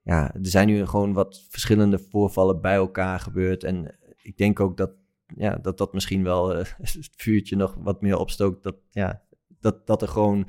ja, 0.01 0.33
er 0.33 0.39
zijn 0.47 0.67
nu 0.67 0.85
gewoon 0.85 1.13
wat 1.13 1.45
verschillende 1.49 1.99
voorvallen 2.09 2.61
bij 2.61 2.75
elkaar 2.75 3.19
gebeurd. 3.19 3.63
En 3.63 3.95
ik 4.21 4.37
denk 4.37 4.59
ook 4.59 4.77
dat 4.77 4.91
ja, 5.37 5.57
dat, 5.61 5.77
dat 5.77 5.93
misschien 5.93 6.23
wel 6.23 6.55
eh, 6.55 6.65
het 6.81 7.09
vuurtje 7.15 7.55
nog 7.55 7.75
wat 7.79 8.01
meer 8.01 8.17
opstookt. 8.17 8.63
Dat, 8.63 8.75
ja, 8.89 9.21
dat, 9.59 9.87
dat 9.87 10.01
er 10.01 10.07
gewoon 10.07 10.47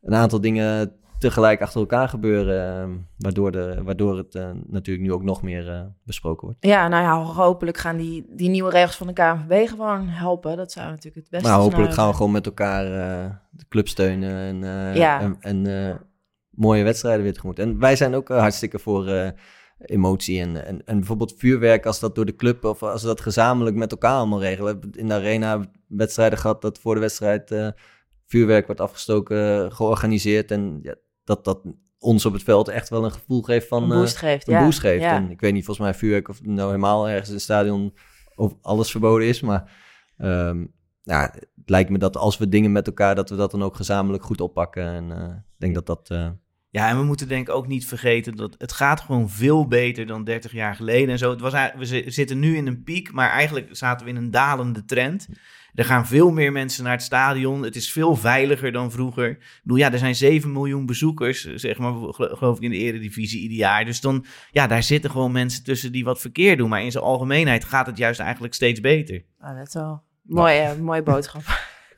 een 0.00 0.14
aantal 0.14 0.40
dingen 0.40 0.98
tegelijk 1.18 1.62
achter 1.62 1.80
elkaar 1.80 2.08
gebeuren. 2.08 2.82
eh, 2.82 2.88
waardoor, 3.18 3.52
de, 3.52 3.82
waardoor 3.82 4.16
het 4.16 4.34
eh, 4.34 4.50
natuurlijk 4.66 5.06
nu 5.06 5.12
ook 5.12 5.22
nog 5.22 5.42
meer 5.42 5.70
eh, 5.70 5.80
besproken 6.04 6.46
wordt. 6.46 6.64
Ja, 6.64 6.88
nou 6.88 7.02
ja, 7.02 7.32
hopelijk 7.32 7.76
gaan 7.76 7.96
die, 7.96 8.26
die 8.28 8.48
nieuwe 8.48 8.70
regels 8.70 8.96
van 8.96 9.06
de 9.06 9.12
KNVB 9.12 9.68
gewoon 9.68 10.08
helpen. 10.08 10.56
Dat 10.56 10.72
zou 10.72 10.86
natuurlijk 10.88 11.14
het 11.14 11.30
beste 11.30 11.48
Maar 11.48 11.58
hopelijk 11.58 11.92
gaan 11.92 12.08
we 12.08 12.14
gewoon 12.14 12.32
met 12.32 12.46
elkaar 12.46 12.84
de 13.50 13.64
club 13.68 13.88
steunen 13.88 14.36
en, 14.36 14.94
Ja. 14.94 15.20
en, 15.20 15.36
en, 15.40 16.00
mooie 16.50 16.84
wedstrijden 16.84 17.22
weer 17.22 17.32
tegemoet. 17.32 17.58
En 17.58 17.78
wij 17.78 17.96
zijn 17.96 18.14
ook 18.14 18.28
hartstikke 18.28 18.78
voor 18.78 19.32
emotie 19.78 20.40
en, 20.40 20.66
en, 20.66 20.84
en 20.84 20.98
bijvoorbeeld 20.98 21.34
vuurwerk 21.36 21.86
als 21.86 22.00
dat 22.00 22.14
door 22.14 22.24
de 22.24 22.36
club 22.36 22.64
of 22.64 22.82
als 22.82 23.02
we 23.02 23.08
dat 23.08 23.20
gezamenlijk 23.20 23.76
met 23.76 23.90
elkaar 23.90 24.16
allemaal 24.16 24.40
regelen. 24.40 24.80
In 24.92 25.08
de 25.08 25.14
arena 25.14 25.70
wedstrijden 25.86 26.38
gehad 26.38 26.62
dat 26.62 26.78
voor 26.78 26.94
de 26.94 27.00
wedstrijd 27.00 27.50
eh, 27.50 27.68
vuurwerk 28.26 28.66
wordt 28.66 28.80
afgestoken, 28.80 29.72
georganiseerd 29.72 30.50
en 30.50 30.78
ja, 30.82 30.94
dat 31.24 31.44
dat 31.44 31.60
ons 31.98 32.26
op 32.26 32.32
het 32.32 32.42
veld 32.42 32.68
echt 32.68 32.88
wel 32.88 33.04
een 33.04 33.12
gevoel 33.12 33.42
geeft 33.42 33.68
van 33.68 33.82
een 33.82 33.90
eh, 33.92 33.98
boost 33.98 34.16
geeft. 34.16 34.48
een 34.48 34.54
ja. 34.54 34.64
boost 34.64 34.80
geeft. 34.80 35.02
Ja. 35.02 35.16
En 35.16 35.30
ik 35.30 35.40
weet 35.40 35.52
niet, 35.52 35.64
volgens 35.64 35.86
mij 35.86 35.98
vuurwerk 35.98 36.28
of 36.28 36.42
nou 36.42 36.66
helemaal 36.66 37.08
ergens 37.08 37.28
in 37.28 37.34
het 37.34 37.42
stadion 37.42 37.94
of 38.34 38.54
alles 38.60 38.90
verboden 38.90 39.26
is. 39.26 39.40
Maar 39.40 39.72
ehm, 40.16 40.64
ja, 41.02 41.30
het 41.32 41.70
lijkt 41.70 41.90
me 41.90 41.98
dat 41.98 42.16
als 42.16 42.38
we 42.38 42.48
dingen 42.48 42.72
met 42.72 42.86
elkaar, 42.86 43.14
dat 43.14 43.30
we 43.30 43.36
dat 43.36 43.50
dan 43.50 43.62
ook 43.62 43.76
gezamenlijk 43.76 44.24
goed 44.24 44.40
oppakken. 44.40 44.84
En 44.84 45.12
eh, 45.12 45.36
ik 45.36 45.58
denk 45.58 45.74
dat 45.74 45.86
dat... 45.86 46.10
eh, 46.70 46.80
Ja, 46.80 46.88
en 46.88 46.96
we 46.98 47.04
moeten 47.04 47.28
denk 47.28 47.48
ik 47.48 47.54
ook 47.54 47.66
niet 47.66 47.86
vergeten 47.86 48.36
dat 48.36 48.54
het 48.58 48.72
gaat 48.72 49.00
gewoon 49.00 49.30
veel 49.30 49.66
beter 49.68 50.06
dan 50.06 50.24
30 50.24 50.52
jaar 50.52 50.74
geleden 50.74 51.08
en 51.08 51.18
zo. 51.18 51.30
Het 51.30 51.40
was, 51.40 51.52
we 51.52 51.84
zi- 51.84 52.10
zitten 52.10 52.38
nu 52.38 52.56
in 52.56 52.66
een 52.66 52.82
piek, 52.82 53.12
maar 53.12 53.30
eigenlijk 53.30 53.68
zaten 53.72 54.06
we 54.06 54.12
in 54.12 54.18
een 54.18 54.30
dalende 54.30 54.84
trend. 54.84 55.28
Er 55.74 55.84
gaan 55.84 56.06
veel 56.06 56.30
meer 56.30 56.52
mensen 56.52 56.84
naar 56.84 56.92
het 56.92 57.02
stadion. 57.02 57.62
Het 57.62 57.76
is 57.76 57.92
veel 57.92 58.16
veiliger 58.16 58.72
dan 58.72 58.90
vroeger. 58.90 59.30
Ik 59.30 59.60
bedoel, 59.62 59.78
ja, 59.78 59.92
er 59.92 59.98
zijn 59.98 60.14
7 60.14 60.52
miljoen 60.52 60.86
bezoekers, 60.86 61.54
zeg 61.54 61.78
maar, 61.78 61.92
gelo- 61.92 62.34
geloof 62.36 62.56
ik, 62.56 62.62
in 62.62 62.70
de 62.70 62.76
eredivisie 62.76 63.40
ieder 63.40 63.56
jaar. 63.56 63.84
Dus 63.84 64.00
dan, 64.00 64.24
ja, 64.50 64.66
daar 64.66 64.82
zitten 64.82 65.10
gewoon 65.10 65.32
mensen 65.32 65.64
tussen 65.64 65.92
die 65.92 66.04
wat 66.04 66.20
verkeerd 66.20 66.58
doen. 66.58 66.68
Maar 66.68 66.82
in 66.82 66.92
zijn 66.92 67.04
algemeenheid 67.04 67.64
gaat 67.64 67.86
het 67.86 67.96
juist 67.98 68.20
eigenlijk 68.20 68.54
steeds 68.54 68.80
beter. 68.80 69.22
Ah, 69.40 69.56
dat 69.58 69.66
is 69.66 69.74
wel 69.74 70.02
mooie, 70.22 70.76
mooie 70.80 71.02
boodschap. 71.02 71.42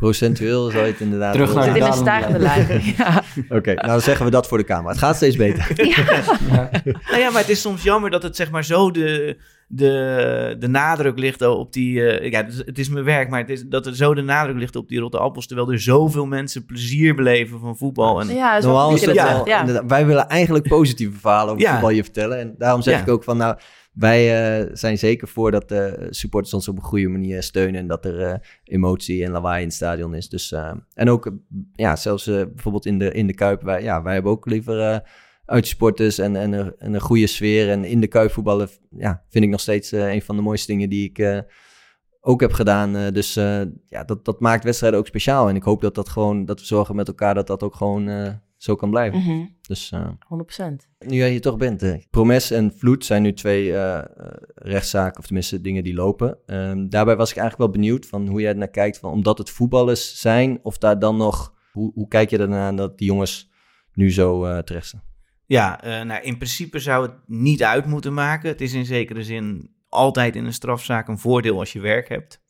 Procentueel 0.01 0.71
zou 0.71 0.85
je 0.85 0.91
het 0.93 1.01
inderdaad... 1.01 1.33
Terug 1.33 1.55
naar 1.55 1.77
in 1.77 1.83
een 1.83 1.93
stijgende 1.93 2.39
lijn. 2.39 2.83
Ja. 2.97 3.23
Oké, 3.59 3.75
nou 3.75 3.87
dan 3.89 4.01
zeggen 4.01 4.25
we 4.25 4.31
dat 4.31 4.47
voor 4.49 4.59
de 4.59 4.65
camera. 4.65 4.89
Het 4.89 4.99
gaat 4.99 5.17
steeds 5.17 5.37
beter. 5.37 5.69
Ja. 5.97 6.71
Nou 6.85 7.19
ja, 7.21 7.31
maar 7.31 7.41
het 7.41 7.49
is 7.49 7.61
soms 7.61 7.83
jammer 7.83 8.11
dat 8.11 8.23
het 8.23 8.37
zeg 8.37 8.51
maar 8.51 8.65
zo 8.65 8.91
de, 8.91 9.37
de, 9.69 10.57
de 10.59 10.69
nadruk 10.69 11.19
ligt 11.19 11.43
op 11.43 11.73
die... 11.73 12.03
eh, 12.19 12.31
ja, 12.31 12.43
het 12.45 12.53
is, 12.53 12.59
het 12.67 12.79
is 12.79 12.89
mijn 12.89 13.05
werk, 13.05 13.29
maar 13.31 13.41
het 13.41 13.49
is, 13.51 13.65
dat 13.67 13.87
er 13.87 13.97
zo 13.97 14.15
de 14.15 14.23
nadruk 14.23 14.57
ligt 14.57 14.77
op 14.77 14.89
die 14.89 15.01
rotte 15.01 15.19
appels... 15.19 15.47
terwijl 15.47 15.73
er 15.73 15.81
zoveel 15.81 16.27
mensen 16.27 16.65
plezier 16.67 17.15
beleven 17.15 17.61
van 17.61 17.77
voetbal. 17.77 18.21
En, 18.21 18.29
Ja, 18.35 18.61
zo 18.61 18.67
Normaal 18.67 18.95
is 18.95 19.03
dat 19.03 19.15
wel, 19.15 19.87
wij 19.87 20.07
willen 20.07 20.29
eigenlijk 20.29 20.69
positieve 20.69 21.19
verhalen 21.19 21.49
over 21.53 21.63
Ja. 21.65 21.71
voetbal 21.73 21.91
je 21.91 22.03
vertellen. 22.03 22.39
En 22.39 22.55
daarom 22.59 22.83
zeg 22.83 22.95
Ja. 22.95 23.01
ik 23.01 23.09
ook 23.09 23.25
van, 23.25 23.37
nou, 23.37 23.57
wij 23.93 24.59
eh, 24.61 24.71
zijn 24.73 24.99
zeker 24.99 25.29
voor 25.29 25.51
dat 25.51 25.69
de 25.69 26.07
supporters 26.11 26.55
ons 26.55 26.69
op 26.69 26.77
een 26.77 26.83
goede 26.83 27.09
manier 27.09 27.43
steunen. 27.43 27.81
En 27.81 27.87
dat 27.87 28.05
er 28.05 28.21
eh, 28.21 28.35
emotie 28.65 29.25
en 29.25 29.31
lawaai 29.31 29.61
in 29.61 29.67
het 29.67 29.77
stadion 29.77 30.15
is. 30.15 30.29
Dus, 30.29 30.53
eh, 30.53 30.73
en 30.95 31.09
ook, 31.11 31.27
eh, 31.27 31.33
ja, 31.73 31.97
zelfs 31.97 32.27
eh, 32.27 32.35
bijvoorbeeld 32.35 32.87
in 32.87 32.99
de, 32.99 33.13
in 33.13 33.27
de 33.27 33.35
Kuip. 33.35 33.63
Wij, 33.63 33.83
ja, 33.83 34.03
wij 34.03 34.15
hebben 34.15 34.33
ook 34.33 34.47
liever 34.47 34.81
eh 34.81 34.99
uitsporters 35.45 36.19
en, 36.19 36.37
en, 36.37 36.53
een- 36.53 36.75
en 36.79 36.95
een 36.95 37.01
goede 37.01 37.27
sfeer. 37.27 37.71
En 37.71 37.85
in 37.85 38.01
de 38.01 38.07
Kuip 38.07 38.31
voetballen, 38.31 38.69
ja, 38.91 39.25
vind 39.29 39.45
ik 39.45 39.51
nog 39.51 39.61
steeds 39.61 39.93
eh, 39.93 40.13
een 40.13 40.23
van 40.23 40.37
de 40.37 40.43
mooiste 40.43 40.73
dingen 40.73 40.89
die 40.89 41.09
ik... 41.09 41.19
eh, 41.19 41.39
ook 42.21 42.41
heb 42.41 42.53
gedaan. 42.53 42.97
Eh, 42.97 43.13
dus 43.13 43.37
eh, 43.37 43.61
ja, 43.87 44.05
dat, 44.05 44.25
dat 44.25 44.41
maakt 44.41 44.65
wedstrijden 44.65 44.99
ook 44.99 45.07
speciaal. 45.07 45.49
En 45.49 45.57
ik 45.57 45.63
hoop 45.63 45.81
dat 45.81 45.95
dat 45.95 46.09
gewoon, 46.09 46.45
dat 46.45 46.61
we 46.61 46.67
zorgen 46.67 46.97
met 46.97 47.09
elkaar 47.09 47.35
dat 47.35 47.47
dat 47.47 47.63
ook 47.63 47.75
gewoon 47.75 48.09
eh, 48.09 48.33
zo 48.63 48.75
kan 48.75 48.91
blijven. 48.91 49.19
Mhm, 49.19 49.47
Dus 49.63 49.91
eh, 49.91 50.09
100%. 50.29 50.89
nu 50.99 51.17
jij 51.17 51.31
hier 51.31 51.41
toch 51.41 51.57
bent, 51.57 51.83
eh, 51.83 51.95
Promes 52.11 52.51
en 52.51 52.73
Vloed 52.77 53.05
zijn 53.05 53.23
nu 53.23 53.33
twee 53.33 53.73
eh, 53.73 53.99
eh, 53.99 54.05
rechtszaken, 54.55 55.19
of 55.19 55.25
tenminste 55.25 55.61
dingen 55.61 55.85
die 55.85 55.95
lopen. 55.95 56.39
Ehm, 56.47 56.89
daarbij 56.89 57.17
was 57.17 57.31
ik 57.31 57.37
eigenlijk 57.37 57.73
wel 57.73 57.81
benieuwd 57.83 58.07
van 58.07 58.27
hoe 58.29 58.41
jij 58.41 58.51
er 58.51 58.57
naar 58.57 58.71
kijkt, 58.71 58.99
van, 58.99 59.13
omdat 59.13 59.39
het 59.39 59.51
voetballers 59.51 60.21
zijn, 60.21 60.59
of 60.63 60.79
daar 60.79 60.99
dan 60.99 61.17
nog, 61.17 61.55
hoe, 61.73 61.93
hoe 61.95 62.09
kijk 62.09 62.31
je 62.31 62.39
ernaar 62.39 62.77
dat 62.77 62.99
die 62.99 63.07
jongens 63.07 63.51
nu 63.95 64.13
zo 64.13 64.45
eh 64.45 64.59
terecht 64.59 64.87
staan? 64.87 65.03
Ja, 65.47 65.83
eh, 65.83 66.05
nou, 66.05 66.23
in 66.23 66.37
principe 66.37 66.79
zou 66.79 67.03
het 67.07 67.15
niet 67.27 67.63
uit 67.63 67.87
moeten 67.87 68.15
maken. 68.15 68.49
Het 68.49 68.61
is 68.61 68.73
in 68.73 68.85
zekere 68.85 69.23
zin 69.23 69.71
altijd 69.89 70.37
in 70.37 70.45
een 70.45 70.53
strafzaak 70.53 71.09
een 71.09 71.19
voordeel 71.19 71.59
als 71.59 71.73
je 71.73 71.81
werk 71.81 72.09
hebt. 72.09 72.43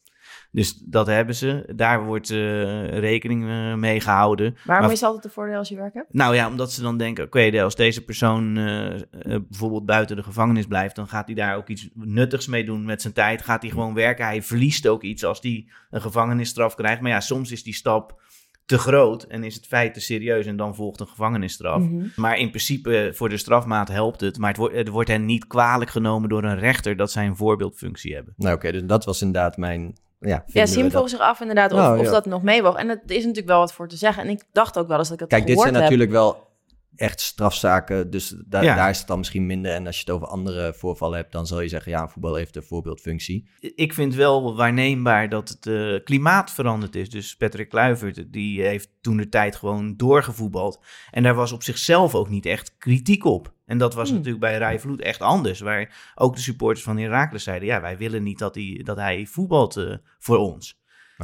Dus 0.53 0.83
dat 0.85 1.07
hebben 1.07 1.35
ze. 1.35 1.73
Daar 1.77 2.05
wordt 2.05 2.31
eh, 2.31 2.99
rekening 2.99 3.49
eh, 3.49 3.75
mee 3.75 4.01
gehouden. 4.01 4.57
Waarom 4.65 4.85
Maar- 4.85 4.95
is 4.95 5.01
het 5.01 5.09
altijd 5.09 5.25
een 5.25 5.31
voordeel 5.31 5.59
als 5.59 5.69
je 5.69 5.77
werk 5.77 5.95
hebt? 5.95 6.13
Nou 6.13 6.35
ja, 6.35 6.49
omdat 6.49 6.73
ze 6.73 6.83
dan 6.83 6.97
denken, 6.97 7.25
oké, 7.25 7.63
als 7.63 7.75
deze 7.75 8.05
persoon 8.05 8.57
eh, 8.57 8.95
eh, 8.95 9.01
bijvoorbeeld 9.49 9.87
buiten 9.87 10.17
de 10.17 10.23
gevangenis 10.23 10.67
blijft, 10.67 10.97
dan 10.97 11.09
gaat 11.09 11.27
hij 11.27 11.35
daar 11.35 11.57
ook 11.57 11.69
iets 11.69 11.89
nuttigs 11.95 12.47
mee 12.47 12.65
doen 12.65 12.85
met 12.85 13.03
zijn 13.03 13.13
tijd. 13.15 13.43
Gaat 13.43 13.63
hij 13.63 13.71
gewoon 13.71 13.95
werken. 13.95 14.25
Hij 14.25 14.43
verliest 14.43 14.87
ook 14.87 15.03
iets 15.03 15.25
als 15.25 15.39
hij 15.41 15.67
een 15.91 16.01
gevangenisstraf 16.01 16.75
krijgt. 16.75 17.01
Maar 17.01 17.11
ja, 17.11 17.21
soms 17.21 17.51
is 17.53 17.63
die 17.63 17.75
stap 17.75 18.21
te 18.65 18.79
groot 18.79 19.23
en 19.23 19.45
is 19.45 19.55
het 19.55 19.67
feit 19.67 19.95
te 19.95 20.01
serieus 20.01 20.47
en 20.47 20.57
dan 20.57 20.75
volgt 20.75 21.01
een 21.01 21.07
gevangenisstraf. 21.07 21.83
Mhm. 21.83 22.07
Maar 22.17 22.39
in 22.39 22.49
principe 22.49 23.11
voor 23.15 23.29
de 23.29 23.37
strafmaat 23.37 23.89
helpt 23.89 24.21
het. 24.21 24.39
Maar 24.39 24.49
het, 24.49 24.59
wordt 24.59 24.75
het 24.75 24.89
wordt 24.89 25.09
hen 25.09 25.25
niet 25.25 25.47
kwalijk 25.47 25.91
genomen 25.91 26.29
door 26.29 26.45
een 26.45 26.59
rechter 26.59 26.97
dat 26.97 27.11
zij 27.11 27.27
een 27.27 27.37
voorbeeldfunctie 27.37 28.15
hebben. 28.15 28.35
Nou 28.37 28.55
oké, 28.55 28.73
dus 28.73 28.83
dat 28.85 29.05
was 29.05 29.23
inderdaad 29.23 29.57
mijn, 29.57 29.97
ja, 30.21 30.45
Ja, 30.47 30.67
Sim 30.67 30.83
we 30.83 30.91
vroeg 30.91 31.01
dat- 31.01 31.11
zich 31.11 31.21
af 31.21 31.41
inderdaad 31.41 31.73
of, 31.73 31.79
Nou, 31.79 31.99
of 31.99 32.07
dat 32.09 32.27
nog 32.27 32.43
meewoog. 32.43 32.75
En 32.77 32.89
er 32.89 33.01
is 33.07 33.21
natuurlijk 33.21 33.47
wel 33.47 33.59
wat 33.59 33.73
voor 33.73 33.89
te 33.89 33.97
zeggen. 33.97 34.23
En 34.23 34.29
ik 34.29 34.45
dacht 34.53 34.79
ook 34.79 34.89
wel 34.89 34.99
eens 34.99 35.09
dat 35.09 35.15
ik 35.17 35.21
het 35.21 35.29
Kijk, 35.33 35.47
dit 35.47 35.61
zijn 35.61 35.73
heb. 35.75 35.83
natuurlijk 35.83 36.11
wel 36.11 36.49
echt 36.97 37.21
strafzaken, 37.21 38.11
dus 38.11 38.35
da- 38.47 38.61
Ja. 38.63 38.75
daar 38.75 38.91
is 38.91 38.99
het 38.99 39.07
dan 39.07 39.19
misschien 39.19 39.47
minder. 39.47 39.73
En 39.73 39.87
als 39.87 39.95
je 39.97 40.01
het 40.05 40.11
over 40.11 40.27
andere 40.27 40.75
voorvallen 40.77 41.17
hebt, 41.19 41.33
dan 41.33 41.47
zal 41.47 41.61
je 41.61 41.69
zeggen, 41.69 41.93
ja, 41.93 42.09
voetbal 42.09 42.35
heeft 42.35 42.57
een 42.57 42.63
voorbeeldfunctie. 42.63 43.49
Ik 43.61 43.95
vind 43.95 44.15
wel 44.15 44.57
waarneembaar 44.57 45.29
dat 45.29 45.49
het 45.49 45.67
eh, 45.67 46.05
klimaat 46.05 46.51
veranderd 46.51 46.97
is. 46.97 47.11
Dus 47.11 47.37
Patrick 47.37 47.69
Kluivert, 47.69 48.33
die 48.33 48.63
heeft 48.63 48.89
toen 49.01 49.17
de 49.17 49.29
tijd 49.29 49.57
gewoon 49.57 49.95
doorgevoetbald. 49.97 50.85
En 51.11 51.23
daar 51.23 51.35
was 51.35 51.53
op 51.53 51.63
zichzelf 51.63 52.15
ook 52.15 52.29
niet 52.29 52.47
echt 52.47 52.75
kritiek 52.79 53.25
op. 53.25 53.53
En 53.71 53.79
dat 53.79 53.95
was 53.95 54.09
Hmm. 54.09 54.17
natuurlijk 54.17 54.45
bij 54.45 54.59
Rai 54.59 54.79
Vloed 54.79 55.01
echt 55.01 55.21
anders. 55.21 55.61
Waar 55.61 56.13
ook 56.15 56.35
de 56.35 56.41
supporters 56.41 56.85
van 56.85 56.99
Heracles 56.99 57.43
zeiden... 57.43 57.69
ja, 57.69 57.81
wij 57.81 57.97
willen 57.99 58.23
niet 58.23 58.39
dat 58.39 58.55
hij, 58.55 58.81
dat 58.85 58.97
hij 58.97 59.27
voetbalt 59.27 59.77
eh, 59.77 59.95
voor 60.19 60.37
ons. 60.39 60.79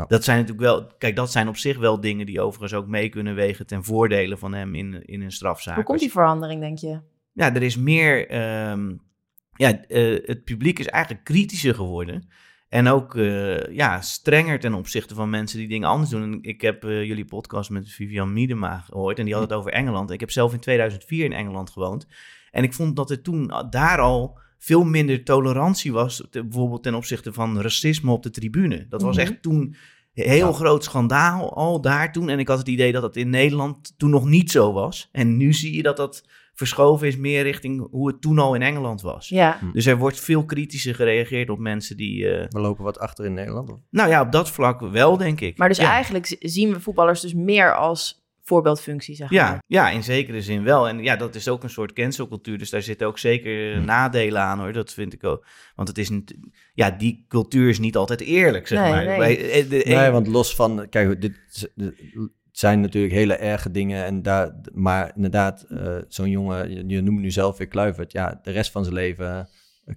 Dat 0.09 0.25
zijn 0.25 0.39
natuurlijk 0.39 0.67
wel... 0.67 0.87
Kijk, 0.99 1.17
dat 1.17 1.33
zijn 1.33 1.49
op 1.49 1.57
zich 1.57 1.79
wel 1.79 2.01
dingen 2.01 2.27
die 2.27 2.41
overigens 2.41 2.75
ook 2.81 2.87
mee 2.87 3.09
kunnen 3.09 3.35
wegen... 3.35 3.67
ten 3.67 3.85
voordele 3.85 4.37
van 4.37 4.53
hem 4.55 4.75
in, 4.75 5.05
in 5.05 5.23
een 5.23 5.33
strafzaak. 5.33 5.75
Hoe 5.75 5.85
komt 5.85 6.01
die 6.01 6.11
verandering, 6.11 6.61
denk 6.61 6.79
je? 6.79 7.01
Ja, 7.33 7.55
er 7.55 7.63
is 7.63 7.77
meer. 7.77 8.29
ehm, 8.29 8.95
ja, 9.53 9.85
eh, 9.85 10.19
het 10.25 10.45
publiek 10.45 10.79
is 10.79 10.87
eigenlijk 10.87 11.25
kritischer 11.25 11.75
geworden. 11.75 12.29
En 12.69 12.89
ook 12.89 13.15
eh, 13.17 13.75
ja, 13.75 14.01
strenger 14.01 14.61
ten 14.61 14.75
opzichte 14.75 15.15
van 15.15 15.31
mensen 15.31 15.59
die 15.59 15.69
dingen 15.69 15.89
anders 15.89 16.11
doen. 16.11 16.23
En 16.23 16.39
ik 16.43 16.61
heb 16.61 16.83
jullie 16.83 17.25
podcast 17.25 17.71
met 17.71 17.89
Vivian 17.91 18.33
Miedema 18.33 18.79
gehoord. 18.79 19.19
En 19.19 19.25
die 19.25 19.35
had 19.35 19.43
het 19.43 19.53
over 19.53 19.73
Engeland. 19.73 20.11
Ik 20.11 20.21
heb 20.21 20.31
zelf 20.31 20.53
in 20.53 20.61
2004 20.61 21.25
in 21.25 21.33
Engeland 21.33 21.71
gewoond. 21.71 22.07
En 22.57 22.63
ik 22.65 22.73
vond 22.75 22.97
dat 22.97 23.11
er 23.11 23.23
toen 23.23 23.53
daar 23.71 23.99
al 24.01 24.39
veel 24.59 24.85
minder 24.85 25.25
tolerantie 25.25 25.93
was. 25.93 26.27
te- 26.31 26.43
bijvoorbeeld 26.43 26.83
ten 26.83 26.95
opzichte 26.95 27.33
van 27.33 27.61
racisme 27.61 28.11
op 28.13 28.23
de 28.23 28.31
tribune. 28.31 28.87
Dat 28.89 29.03
was 29.03 29.17
Mhm. 29.17 29.27
echt 29.27 29.43
toen 29.43 29.61
een 30.15 30.29
heel 30.31 30.47
Ja. 30.47 30.53
groot 30.53 30.85
schandaal 30.85 31.55
al 31.57 31.81
daar 31.81 32.13
toen. 32.13 32.29
En 32.29 32.39
ik 32.39 32.49
had 32.49 32.59
het 32.59 32.69
idee 32.69 32.93
dat 32.93 33.03
dat 33.03 33.17
in 33.17 33.31
Nederland 33.31 33.95
toen 33.99 34.11
nog 34.11 34.25
niet 34.25 34.51
zo 34.51 34.73
was. 34.73 35.09
En 35.13 35.37
nu 35.37 35.53
zie 35.53 35.77
je 35.77 35.83
dat 35.83 35.97
dat 35.97 36.25
verschoven 36.55 37.07
is 37.07 37.17
meer 37.17 37.43
richting 37.43 37.87
hoe 37.91 38.07
het 38.09 38.21
toen 38.21 38.39
al 38.39 38.55
in 38.55 38.63
Engeland 38.63 39.01
was. 39.01 39.29
Ja, 39.29 39.59
Dus 39.73 39.87
er 39.87 39.99
wordt 39.99 40.21
veel 40.21 40.45
kritischer 40.45 40.95
gereageerd 40.95 41.51
op 41.51 41.59
mensen 41.59 41.97
die... 41.97 42.29
eh, 42.29 42.47
We 42.49 42.61
lopen 42.61 42.85
wat 42.85 42.99
achter 42.99 43.25
in 43.25 43.35
Nederland. 43.35 43.71
Of? 43.71 43.79
nou 43.91 44.09
ja, 44.09 44.21
op 44.21 44.33
dat 44.33 44.51
vlak 44.51 44.81
wel, 44.81 45.17
denk 45.17 45.41
ik. 45.41 45.59
maar 45.59 45.69
dus 45.69 45.77
ja. 45.79 45.91
eigenlijk 45.91 46.37
zien 46.41 46.73
we 46.73 46.81
voetballers 46.81 47.21
dus 47.21 47.35
meer 47.35 47.75
als 47.77 48.25
voorbeeldfunctie, 48.47 49.15
zeg 49.15 49.31
Ja, 49.31 49.51
maar. 49.51 49.63
ja, 49.67 49.91
in 49.91 50.03
zekere 50.03 50.43
zin 50.43 50.63
wel. 50.63 50.89
En 50.89 50.99
ja, 51.03 51.17
dat 51.17 51.35
is 51.35 51.49
ook 51.49 51.63
een 51.63 51.71
soort 51.71 51.93
cancelcultuur. 51.93 52.59
Dus 52.59 52.71
daar 52.71 52.83
zitten 52.83 53.07
ook 53.07 53.19
zeker 53.19 53.75
Hm. 53.77 53.85
nadelen 53.85 54.41
aan 54.43 54.59
hoor. 54.59 54.73
Dat 54.73 54.93
vind 54.93 55.13
ik 55.13 55.25
ook. 55.25 55.47
Want 55.75 55.89
het 55.89 55.99
is 55.99 56.09
niet. 56.09 56.37
Ja, 56.75 56.91
die 56.91 57.25
cultuur 57.29 57.69
is 57.69 57.79
niet 57.79 57.97
altijd 57.97 58.21
eerlijk, 58.21 58.67
zeg 58.67 58.81
Nee, 58.81 58.91
maar. 58.91 59.05
nee. 59.05 59.19
Wij- 59.19 59.51
eh, 59.51 59.69
de- 59.71 59.83
Nee, 59.87 60.11
want 60.11 60.27
los 60.27 60.55
van, 60.55 60.87
kijk, 60.91 61.21
dit 61.21 61.35
zijn 62.53 62.81
natuurlijk 62.81 63.15
hele 63.15 63.35
erge 63.37 63.71
dingen. 63.71 64.05
En 64.05 64.23
daar, 64.23 64.61
maar 64.73 65.13
inderdaad, 65.15 65.63
eh, 65.63 65.97
zo'n 66.09 66.31
jongen, 66.31 66.71
je, 66.71 66.85
je 66.87 67.01
noemt 67.03 67.21
nu 67.21 67.31
zelf 67.31 67.59
weer 67.59 67.67
Kluivert. 67.69 68.13
Ja, 68.13 68.41
de 68.43 68.51
rest 68.51 68.71
van 68.71 68.83
zijn 68.83 68.95
leven 68.97 69.49
eh, 69.87 69.95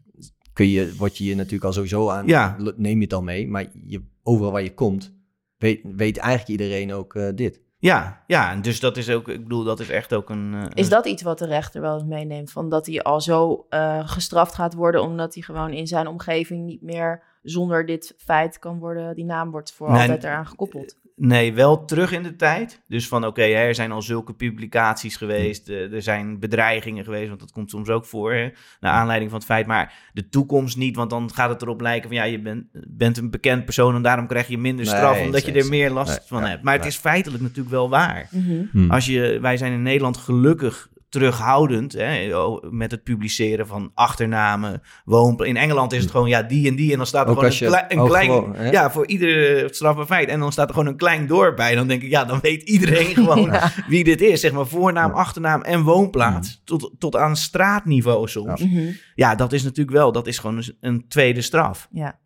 kun 0.54 0.68
je, 0.70 0.95
word 0.97 1.18
je 1.18 1.24
hier 1.24 1.36
natuurlijk 1.36 1.64
al 1.64 1.74
sowieso 1.74 2.10
aan, 2.10 2.28
Ja. 2.28 2.58
neem 2.76 2.97
je 2.97 3.04
het 3.04 3.14
al 3.14 3.24
mee. 3.24 3.47
Maar 3.47 3.66
je, 3.86 4.02
overal 4.24 4.52
waar 4.52 4.64
je 4.64 4.74
komt, 4.74 5.14
weet, 5.58 5.80
weet 5.84 6.18
eigenlijk 6.18 6.62
iedereen 6.62 6.93
ook 6.93 7.16
eh, 7.16 7.28
dit. 7.36 7.62
Ja, 7.82 8.23
ja, 8.27 8.51
en 8.51 8.61
dus 8.61 8.80
dat 8.80 8.97
is 8.97 9.09
ook. 9.09 9.27
Ik 9.27 9.43
bedoel, 9.43 9.63
dat 9.63 9.80
is 9.80 9.89
echt 9.89 10.13
ook 10.13 10.30
een. 10.30 10.53
eh, 10.53 10.63
Is 10.73 10.89
dat 10.89 11.05
iets 11.05 11.21
wat 11.23 11.39
de 11.39 11.45
rechter 11.45 11.82
wel 11.82 11.93
eens 11.93 12.03
meeneemt? 12.03 12.51
Van 12.51 12.69
dat 12.69 12.86
hij 12.86 13.01
al 13.01 13.21
zo 13.21 13.65
eh, 13.69 14.07
gestraft 14.09 14.55
gaat 14.55 14.73
worden, 14.73 15.01
omdat 15.01 15.34
hij 15.34 15.43
gewoon 15.43 15.71
in 15.73 15.88
zijn 15.88 16.07
omgeving 16.07 16.65
niet 16.65 16.82
meer 16.82 17.23
zonder 17.43 17.86
dit 17.86 18.13
feit 18.17 18.59
kan 18.59 18.80
worden, 18.80 19.15
die 19.15 19.25
naam 19.25 19.51
wordt 19.51 19.73
voor 19.73 19.91
Nee, 19.91 20.01
altijd 20.01 20.23
eraan 20.23 20.47
gekoppeld. 20.47 20.97
Nee, 21.22 21.53
wel 21.53 21.86
terug 21.86 22.11
in 22.11 22.24
de 22.24 22.36
tijd. 22.36 22.82
Dus 22.88 23.07
van 23.07 23.26
oké, 23.26 23.41
er 23.41 23.76
zijn 23.76 23.91
al 23.91 24.01
zulke 24.01 24.34
publicaties 24.34 25.15
geweest. 25.15 25.70
eh, 25.70 25.93
er 25.93 26.01
zijn 26.01 26.39
bedreigingen 26.39 27.03
geweest, 27.03 27.28
want 27.28 27.39
dat 27.39 27.51
komt 27.51 27.70
soms 27.70 27.89
ook 27.89 28.05
voor. 28.05 28.34
Hè, 28.34 28.49
naar 28.80 28.91
aanleiding 28.93 29.30
van 29.30 29.39
het 29.39 29.47
feit. 29.47 29.67
Maar 29.67 29.93
de 30.13 30.30
toekomst 30.30 30.78
niet, 30.78 30.95
want 30.95 31.09
dan 31.09 31.34
gaat 31.34 31.49
het 31.49 31.61
erop 31.61 31.82
lijken 31.82 32.07
van 32.09 32.17
ja, 32.17 32.24
je 32.24 32.39
bent, 32.39 32.65
bent 32.88 33.17
een 33.17 33.30
bekend 33.30 33.65
persoon 33.65 33.95
en 33.95 34.01
daarom 34.01 34.28
krijg 34.28 34.47
je 34.47 34.57
minder 34.57 34.86
straf, 34.86 35.22
omdat 35.22 35.45
je 35.45 35.51
er 35.51 35.67
meer 35.70 35.89
last 35.91 36.17
Nee, 36.17 36.28
van 36.28 36.41
ja, 36.41 36.47
hebt. 36.47 36.63
Maar 36.63 36.76
het 36.76 36.86
is 36.86 36.95
feitelijk 36.97 37.41
natuurlijk 37.43 37.70
wel 37.70 37.89
waar. 37.89 38.28
Mhm. 38.32 38.91
Als 38.91 39.05
je, 39.05 39.38
wij 39.41 39.57
zijn 39.57 39.74
in 39.74 39.82
Nederland 39.82 40.17
gelukkig 40.17 40.89
terughoudend 41.10 41.93
hè, 41.93 42.30
met 42.70 42.91
het 42.91 43.03
publiceren 43.03 43.68
van 43.68 43.91
achternamen, 43.93 44.82
woonpla- 45.05 45.45
In 45.45 45.57
Engeland 45.57 45.93
is 45.93 46.01
het 46.01 46.12
gewoon 46.12 46.28
ja, 46.30 46.41
die 46.43 46.68
en 46.70 46.76
die 46.76 46.91
en 46.91 46.97
dan 46.97 47.05
staat 47.05 47.24
er 47.26 47.30
Ook 47.32 47.38
gewoon 47.38 47.51
een, 47.51 47.68
klei- 47.68 48.07
klein... 48.07 48.26
gewoon, 48.30 48.72
ja, 48.72 48.91
voor 48.91 49.07
ieder 49.07 49.64
strafbaar 49.74 50.05
feit. 50.05 50.30
En 50.30 50.39
dan 50.39 50.51
staat 50.51 50.68
er 50.68 50.74
gewoon 50.74 50.89
een 50.89 50.97
klein 50.97 51.28
dorp 51.28 51.55
bij. 51.55 51.76
Dan 51.76 51.88
denk 51.88 52.01
ik, 52.01 52.10
ja, 52.10 52.26
dan 52.26 52.39
weet 52.41 52.62
iedereen 52.64 53.14
gewoon 53.24 53.51
Ja. 53.51 53.72
wie 53.88 54.03
dit 54.03 54.22
is. 54.22 54.39
Zeg 54.41 54.51
maar 54.51 54.68
voornaam, 54.68 55.10
Ja. 55.12 55.18
achternaam 55.18 55.62
en 55.62 55.82
woonplaats. 55.84 56.62
Tot, 56.66 56.91
tot 56.99 57.16
aan 57.16 57.36
straatniveau 57.36 58.28
soms. 58.28 58.62
Ja. 58.62 58.68
Mhm. 58.68 59.38
dat 59.38 59.53
is 59.53 59.64
natuurlijk 59.64 59.97
wel, 59.97 60.12
dat 60.12 60.28
is 60.28 60.38
gewoon 60.39 60.57
een, 60.57 60.78
een 60.80 61.05
tweede 61.07 61.41
straf. 61.41 61.88
Ja. 61.91 62.20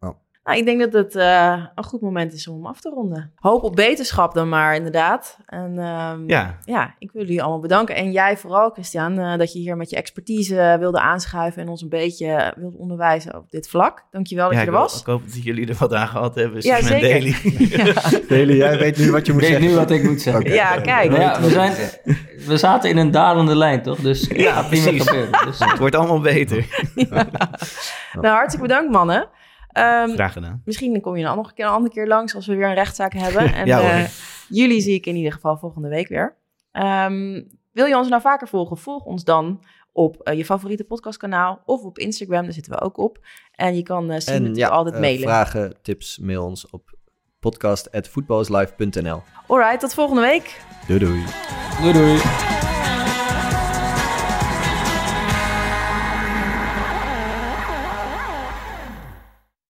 Nou, 0.44 0.58
ik 0.58 0.66
denk 0.66 0.80
dat 0.80 0.94
het 0.94 1.16
eh, 1.16 1.64
een 1.76 1.84
goed 1.84 2.02
moment 2.02 2.34
is 2.34 2.48
om 2.48 2.56
hem 2.56 2.66
af 2.66 2.82
te 2.82 2.90
ronden. 2.90 3.32
Hoop 3.36 3.64
op 3.64 3.76
beterschap 3.76 4.34
dan 4.34 4.50
maar, 4.50 4.76
inderdaad. 4.76 5.38
En 5.46 5.78
ehm, 5.80 6.24
Ja, 6.28 6.58
ja, 6.66 6.96
ik 7.00 7.12
wil 7.12 7.22
jullie 7.22 7.42
allemaal 7.42 7.60
bedanken. 7.60 7.96
En 7.96 8.12
jij 8.12 8.38
vooral, 8.38 8.70
Christian, 8.70 9.20
eh, 9.20 9.38
dat 9.38 9.54
je 9.54 9.60
hier 9.60 9.78
met 9.78 9.90
je 9.90 9.96
expertise 9.96 10.76
wilde 10.80 11.00
aanschuiven 11.00 11.62
en 11.62 11.68
ons 11.68 11.82
een 11.82 11.90
beetje 11.90 12.54
wilde 12.56 12.78
onderwijzen 12.78 13.36
op 13.36 13.52
dit 13.52 13.70
vlak. 13.70 14.06
Dankjewel 14.12 14.46
dat 14.46 14.54
ja 14.54 14.60
je 14.62 14.68
er 14.68 14.74
ik, 14.74 14.80
was. 14.80 15.00
ik 15.00 15.06
hoop 15.06 15.24
dat 15.24 15.44
jullie 15.44 15.68
er 15.68 15.76
wat 15.80 15.94
aan 15.94 16.08
gehad 16.08 16.36
hebben. 16.36 16.62
Ja, 16.62 16.82
zeker. 16.82 18.28
Deli, 18.28 18.56
jij 18.66 18.78
weet 18.78 18.98
nu 18.98 19.12
wat 19.12 19.26
je 19.26 19.32
Ik 19.32 19.40
moet 19.40 19.42
weet 19.42 19.52
zeggen. 19.52 19.70
nu 19.70 19.76
wat 19.76 19.92
ik 19.92 20.04
moet 20.04 20.22
zeggen. 20.22 20.54
Ja, 20.54 20.82
kijk. 20.82 21.18
Ja, 21.18 21.42
we, 21.42 21.50
zijn, 21.50 21.74
we 22.48 22.58
zaten 22.58 22.90
in 22.90 22.98
een 22.98 23.12
dalende 23.12 23.56
lijn, 23.56 23.82
toch? 23.82 24.00
Dus 24.00 24.28
Ja, 24.28 24.64
precies. 24.64 25.06
Dus, 25.06 25.60
Het 25.60 25.80
wordt 25.80 25.96
allemaal 25.96 26.20
beter. 26.22 26.66
Nou, 28.14 28.28
hartstikke 28.36 28.68
bedankt, 28.68 28.92
mannen. 28.92 29.30
Ehm, 29.74 30.10
Graag 30.10 30.34
gedaan. 30.34 30.62
misschien 30.66 31.02
kom 31.02 31.18
je 31.18 31.26
een, 31.26 31.54
keer, 31.54 31.66
een 31.66 31.72
andere 31.72 31.94
keer 31.94 32.08
langs 32.08 32.36
als 32.36 32.48
we 32.48 32.56
weer 32.56 32.68
een 32.68 32.74
rechtszaak 32.74 33.14
hebben. 33.14 33.54
En 33.54 33.66
Ja, 33.66 33.82
eh, 33.82 34.06
jullie 34.50 34.82
zie 34.82 34.94
ik 34.94 35.06
in 35.06 35.16
ieder 35.16 35.32
geval 35.32 35.58
volgende 35.58 35.88
week 35.90 36.08
weer. 36.08 36.38
Ehm, 36.72 37.42
wil 37.72 37.86
je 37.86 37.98
ons 37.98 38.10
nou 38.10 38.22
vaker 38.22 38.48
volgen? 38.48 38.78
Volg 38.78 39.04
ons 39.04 39.24
dan 39.24 39.64
op 39.92 40.22
eh, 40.22 40.38
je 40.38 40.46
favoriete 40.46 40.84
podcastkanaal 40.84 41.62
of 41.66 41.84
op 41.84 41.98
Instagram. 41.98 42.44
Daar 42.44 42.54
zitten 42.54 42.72
we 42.74 42.82
ook 42.82 42.98
op. 42.98 43.18
En 43.52 43.76
je 43.76 43.84
kan 43.84 44.12
uh, 44.12 44.28
En 44.28 44.56
ja, 44.56 44.68
altijd 44.68 44.96
eh, 44.96 45.02
mailen. 45.02 45.24
vragen, 45.28 45.76
tips, 45.82 46.18
mail 46.18 46.44
ons 46.46 46.70
op 46.70 46.92
podcast.voetballislive.nl. 47.40 49.22
Alright, 49.48 49.80
tot 49.80 49.94
volgende 49.94 50.22
week. 50.22 50.62
Doei 50.88 51.00
doei. 51.00 51.24
Doei 51.82 51.94
doei. 51.94 52.63